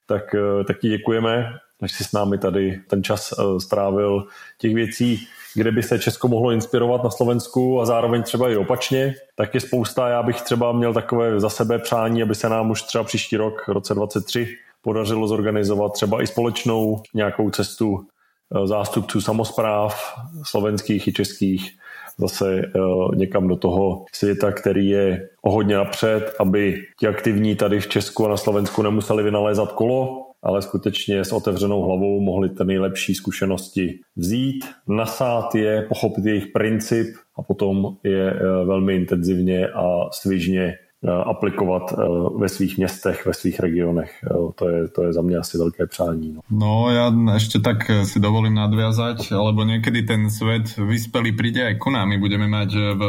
tak 0.05 0.33
uh, 0.33 0.63
taky 0.63 0.89
děkujeme, 0.89 1.57
že 1.81 1.95
jsi 1.95 2.03
s 2.03 2.11
námi 2.11 2.37
tady 2.37 2.81
ten 2.87 3.03
čas 3.03 3.33
uh, 3.33 3.57
strávil 3.57 4.27
těch 4.57 4.75
věcí 4.75 5.27
kde 5.55 5.71
by 5.71 5.83
se 5.83 5.99
Česko 5.99 6.27
mohlo 6.27 6.51
inspirovat 6.51 7.03
na 7.03 7.09
Slovensku 7.09 7.81
a 7.81 7.85
zároveň 7.85 8.23
třeba 8.23 8.49
i 8.49 8.57
opačně, 8.57 9.15
tak 9.35 9.53
je 9.53 9.59
spousta. 9.59 10.09
Já 10.09 10.23
bych 10.23 10.41
třeba 10.41 10.71
měl 10.71 10.93
takové 10.93 11.39
za 11.39 11.49
sebe 11.49 11.79
přání, 11.79 12.23
aby 12.23 12.35
se 12.35 12.49
nám 12.49 12.71
už 12.71 12.81
třeba 12.81 13.03
příští 13.03 13.37
rok, 13.37 13.67
roce 13.67 13.93
23, 13.93 14.47
podařilo 14.81 15.27
zorganizovat 15.27 15.93
třeba 15.93 16.21
i 16.21 16.27
společnou 16.27 17.01
nějakou 17.13 17.49
cestu 17.49 17.99
eh, 17.99 18.67
zástupců 18.67 19.21
samozpráv 19.21 20.13
slovenských 20.43 21.07
i 21.07 21.13
českých 21.13 21.71
zase 22.17 22.61
eh, 22.61 22.79
někam 23.15 23.47
do 23.47 23.55
toho 23.55 24.05
světa, 24.13 24.51
který 24.51 24.89
je 24.89 25.29
o 25.41 25.51
hodně 25.51 25.75
napřed, 25.75 26.35
aby 26.39 26.83
ti 26.99 27.07
aktivní 27.07 27.55
tady 27.55 27.79
v 27.79 27.87
Česku 27.87 28.25
a 28.25 28.29
na 28.29 28.37
Slovensku 28.37 28.81
nemuseli 28.81 29.23
vynalézat 29.23 29.71
kolo, 29.71 30.25
ale 30.45 30.61
skutečně 30.61 31.25
s 31.25 31.33
otevřenou 31.33 31.81
hlavou 31.81 32.21
mohli 32.21 32.49
ty 32.49 32.65
nejlepší 32.65 33.15
zkušenosti 33.15 33.99
vzít, 34.15 34.65
nasát 34.87 35.55
je, 35.55 35.81
pochopit 35.81 36.25
jejich 36.25 36.47
princip 36.47 37.15
a 37.37 37.41
potom 37.41 37.97
je 38.03 38.31
eh, 38.31 38.65
velmi 38.65 38.95
intenzivně 38.95 39.67
a 39.67 39.83
svižně 40.11 40.63
eh, 40.63 41.11
aplikovat 41.11 41.93
eh, 41.93 42.03
ve 42.37 42.49
svých 42.49 42.77
městech, 42.77 43.25
ve 43.25 43.33
svých 43.33 43.59
regionech. 43.59 44.11
To 44.55 44.69
je, 44.69 44.87
to 44.87 45.03
je 45.03 45.13
za 45.13 45.21
mě 45.21 45.37
asi 45.37 45.57
velké 45.57 45.87
přání. 45.87 46.33
No. 46.33 46.41
no 46.49 46.93
ja 46.93 47.09
ešte 47.35 47.59
tak 47.59 47.89
si 48.05 48.21
dovolím 48.21 48.53
nadviazať, 48.53 49.33
lebo 49.33 49.65
niekedy 49.65 50.05
ten 50.05 50.29
svet 50.29 50.77
vyspelý 50.77 51.33
príde 51.33 51.65
aj 51.65 51.75
ku 51.81 51.89
nám. 51.89 52.13
My 52.13 52.17
budeme 52.21 52.45
mať 52.45 52.69
v, 52.73 53.01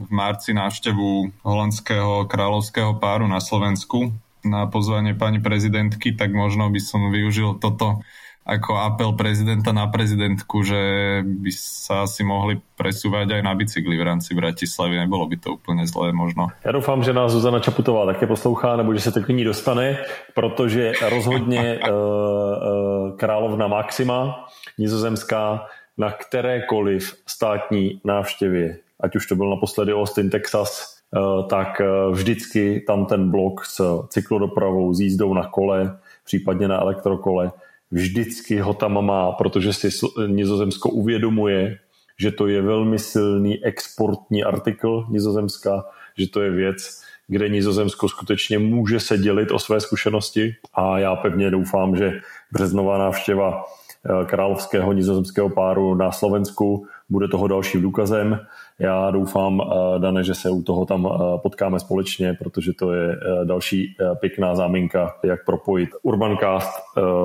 v 0.00 0.08
marci 0.08 0.56
návštevu 0.56 1.28
holandského 1.44 2.24
kráľovského 2.32 2.96
páru 2.96 3.28
na 3.28 3.44
Slovensku 3.44 4.12
na 4.44 4.66
pozvanie 4.66 5.14
pani 5.14 5.38
prezidentky, 5.38 6.12
tak 6.12 6.34
možno 6.34 6.70
by 6.70 6.80
som 6.82 7.10
využil 7.10 7.58
toto 7.62 8.02
ako 8.42 8.74
apel 8.74 9.14
prezidenta 9.14 9.70
na 9.70 9.86
prezidentku, 9.86 10.66
že 10.66 10.82
by 11.22 11.50
sa 11.54 12.02
asi 12.10 12.26
mohli 12.26 12.58
presúvať 12.74 13.38
aj 13.38 13.42
na 13.46 13.54
bicykli 13.54 13.94
v 13.94 14.02
rámci 14.02 14.34
Bratislavy. 14.34 14.98
Nebolo 14.98 15.30
by 15.30 15.36
to 15.36 15.48
úplně 15.54 15.86
zlé 15.86 16.12
možno. 16.12 16.48
Já 16.64 16.72
doufám, 16.72 17.02
že 17.02 17.12
nás 17.12 17.32
Zuzana 17.32 17.60
Čaputová 17.60 18.06
také 18.06 18.26
poslouchá, 18.26 18.76
nebo 18.76 18.94
že 18.94 19.00
se 19.00 19.12
to 19.12 19.20
k 19.22 19.28
ní 19.28 19.44
dostane, 19.44 19.98
protože 20.34 20.92
rozhodně 21.08 21.78
uh, 21.78 21.88
uh, 21.94 23.16
královna 23.16 23.68
Maxima, 23.68 24.46
nizozemská, 24.78 25.66
na 25.98 26.10
kterékoliv 26.10 27.14
státní 27.26 28.00
návštěvě, 28.04 28.78
ať 29.00 29.16
už 29.16 29.26
to 29.26 29.36
byl 29.36 29.50
naposledy 29.50 29.94
Austin, 29.94 30.30
Texas, 30.30 31.01
Eh, 31.01 31.01
tak 31.48 31.80
eh, 31.80 32.10
vždycky 32.10 32.84
tam 32.86 33.06
ten 33.06 33.30
blok 33.30 33.64
s 33.64 34.06
cyklodopravou, 34.08 34.94
s 34.94 35.00
jízdou 35.00 35.34
na 35.34 35.46
kole, 35.46 35.98
případně 36.24 36.68
na 36.68 36.80
elektrokole, 36.80 37.52
vždycky 37.90 38.60
ho 38.60 38.74
tam 38.74 39.06
má, 39.06 39.32
protože 39.32 39.72
si 39.72 39.88
Nizozemsko 40.26 40.88
uvědomuje, 40.88 41.78
že 42.18 42.30
to 42.30 42.46
je 42.46 42.62
velmi 42.62 42.98
silný 42.98 43.64
exportní 43.64 44.44
artikl 44.44 45.06
Nizozemska, 45.10 45.84
že 46.18 46.28
to 46.28 46.42
je 46.42 46.50
věc, 46.50 47.02
kde 47.28 47.48
Nizozemsko 47.48 48.08
skutečně 48.08 48.58
může 48.58 49.00
se 49.00 49.18
dělit 49.18 49.50
o 49.50 49.58
své 49.58 49.80
zkušenosti 49.80 50.54
a 50.74 50.98
já 50.98 51.16
pevně 51.16 51.50
doufám, 51.50 51.96
že 51.96 52.20
březnová 52.52 52.98
návštěva 52.98 53.64
eh, 53.64 54.24
královského 54.24 54.92
nizozemského 54.92 55.48
páru 55.48 55.94
na 55.94 56.12
Slovensku 56.12 56.86
bude 57.08 57.28
toho 57.28 57.48
dalším 57.48 57.82
důkazem. 57.82 58.40
Já 58.82 59.10
doufám, 59.10 59.60
eh, 59.60 59.98
Dane, 59.98 60.24
že 60.24 60.34
se 60.34 60.50
u 60.50 60.62
toho 60.62 60.86
tam 60.86 61.06
eh, 61.06 61.38
potkáme 61.38 61.80
společně, 61.80 62.34
protože 62.34 62.72
to 62.72 62.92
je 62.92 63.12
eh, 63.12 63.44
další 63.44 63.96
pěkná 64.20 64.54
záminka, 64.54 65.14
jak 65.22 65.44
propojit 65.44 65.90
Urbancast 66.02 66.70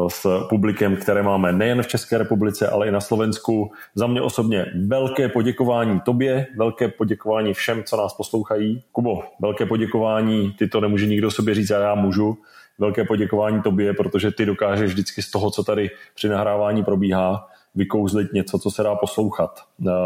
s 0.07 0.47
publikem, 0.49 0.95
které 0.95 1.23
máme 1.23 1.51
nejen 1.51 1.81
v 1.81 1.88
České 1.88 2.17
republice, 2.17 2.67
ale 2.67 2.88
i 2.88 2.91
na 2.91 3.01
Slovensku. 3.01 3.71
Za 3.95 4.07
mě 4.07 4.21
osobně 4.21 4.65
velké 4.88 5.29
poděkování 5.29 5.99
tobě, 5.99 6.47
velké 6.57 6.88
poděkování 6.88 7.53
všem, 7.53 7.84
co 7.84 7.97
nás 7.97 8.13
poslouchají. 8.13 8.84
Kubo, 8.91 9.23
velké 9.41 9.65
poděkování, 9.65 10.51
ty 10.51 10.67
to 10.67 10.81
nemůže 10.81 11.05
nikdo 11.05 11.31
sobě 11.31 11.53
říct, 11.55 11.71
a 11.71 11.79
já 11.79 11.95
můžu. 11.95 12.38
Velké 12.79 13.03
poděkování 13.03 13.61
tobě, 13.61 13.93
protože 13.93 14.31
ty 14.31 14.45
dokážeš 14.45 14.91
vždycky 14.91 15.21
z 15.21 15.31
toho, 15.31 15.51
co 15.51 15.63
tady 15.63 15.89
při 16.15 16.29
nahrávání 16.29 16.84
probíhá, 16.84 17.47
vykouzlit 17.75 18.34
něco, 18.34 18.59
co 18.59 18.71
se 18.71 18.84
dá 18.84 18.95
poslouchat. 18.95 19.59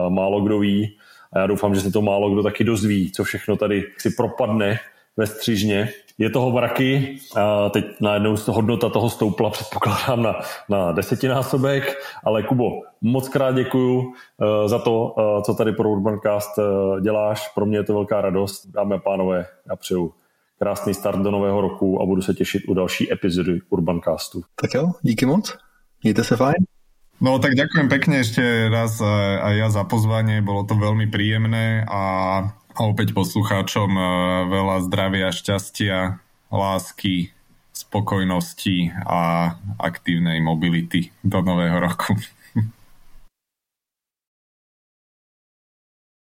Málo 0.09 0.41
kdo 0.41 0.59
ví, 0.59 0.97
a 1.33 1.39
já 1.39 1.47
doufám, 1.47 1.75
že 1.75 1.81
se 1.81 1.91
to 1.91 2.01
málo 2.01 2.29
kdo 2.29 2.43
taky 2.43 2.63
dozví, 2.63 3.11
co 3.11 3.23
všechno 3.23 3.57
tady 3.57 3.83
si 3.97 4.09
propadne 4.09 4.79
ve 5.17 5.27
střižně. 5.27 5.89
Je 6.17 6.29
toho 6.29 6.51
mraky 6.51 7.17
a 7.35 7.69
teď 7.69 7.85
najednou 8.01 8.35
hodnota 8.47 8.89
toho 8.89 9.09
stoupla, 9.09 9.49
předpokládám, 9.49 10.23
na, 10.23 10.39
na 10.69 10.91
desetinásobek, 10.91 12.03
ale 12.23 12.43
Kubo, 12.43 12.69
moc 13.01 13.29
krát 13.29 13.55
děkuju 13.55 13.99
uh, 13.99 14.13
za 14.65 14.79
to, 14.79 15.15
uh, 15.17 15.41
co 15.41 15.53
tady 15.53 15.71
pro 15.71 15.89
Urbancast 15.89 16.57
uh, 16.57 16.99
děláš. 17.01 17.47
Pro 17.55 17.65
mě 17.65 17.77
je 17.77 17.83
to 17.83 17.93
velká 17.93 18.21
radost. 18.21 18.67
Dámy 18.67 18.95
a 18.95 18.97
pánové, 18.97 19.45
já 19.69 19.75
přeju 19.75 20.13
krásný 20.59 20.93
start 20.93 21.19
do 21.19 21.31
nového 21.31 21.61
roku 21.61 22.01
a 22.01 22.05
budu 22.05 22.21
se 22.21 22.33
těšit 22.33 22.63
u 22.67 22.73
další 22.73 23.13
epizody 23.13 23.59
Urbancastu. 23.69 24.41
Tak 24.61 24.73
jo, 24.73 24.91
díky 25.01 25.25
moc. 25.25 25.57
Mějte 26.03 26.23
se 26.23 26.35
fajn. 26.35 26.65
No 27.21 27.37
tak 27.37 27.53
ďakujem 27.53 27.85
pekne 27.85 28.25
ešte 28.25 28.41
raz 28.73 28.97
aj 28.97 29.53
ja 29.53 29.69
za 29.69 29.85
pozvanie, 29.85 30.41
bolo 30.41 30.65
to 30.65 30.73
veľmi 30.73 31.05
príjemné 31.05 31.85
a, 31.85 32.03
a 32.49 32.79
opäť 32.81 33.13
poslucháčom 33.13 33.93
e, 33.93 34.03
veľa 34.49 34.89
zdravia, 34.89 35.29
šťastia, 35.29 36.17
lásky, 36.49 37.29
spokojnosti 37.77 38.89
a 39.05 39.53
aktívnej 39.77 40.41
mobility 40.41 41.13
do 41.21 41.45
nového 41.45 41.77
roku. 41.77 42.17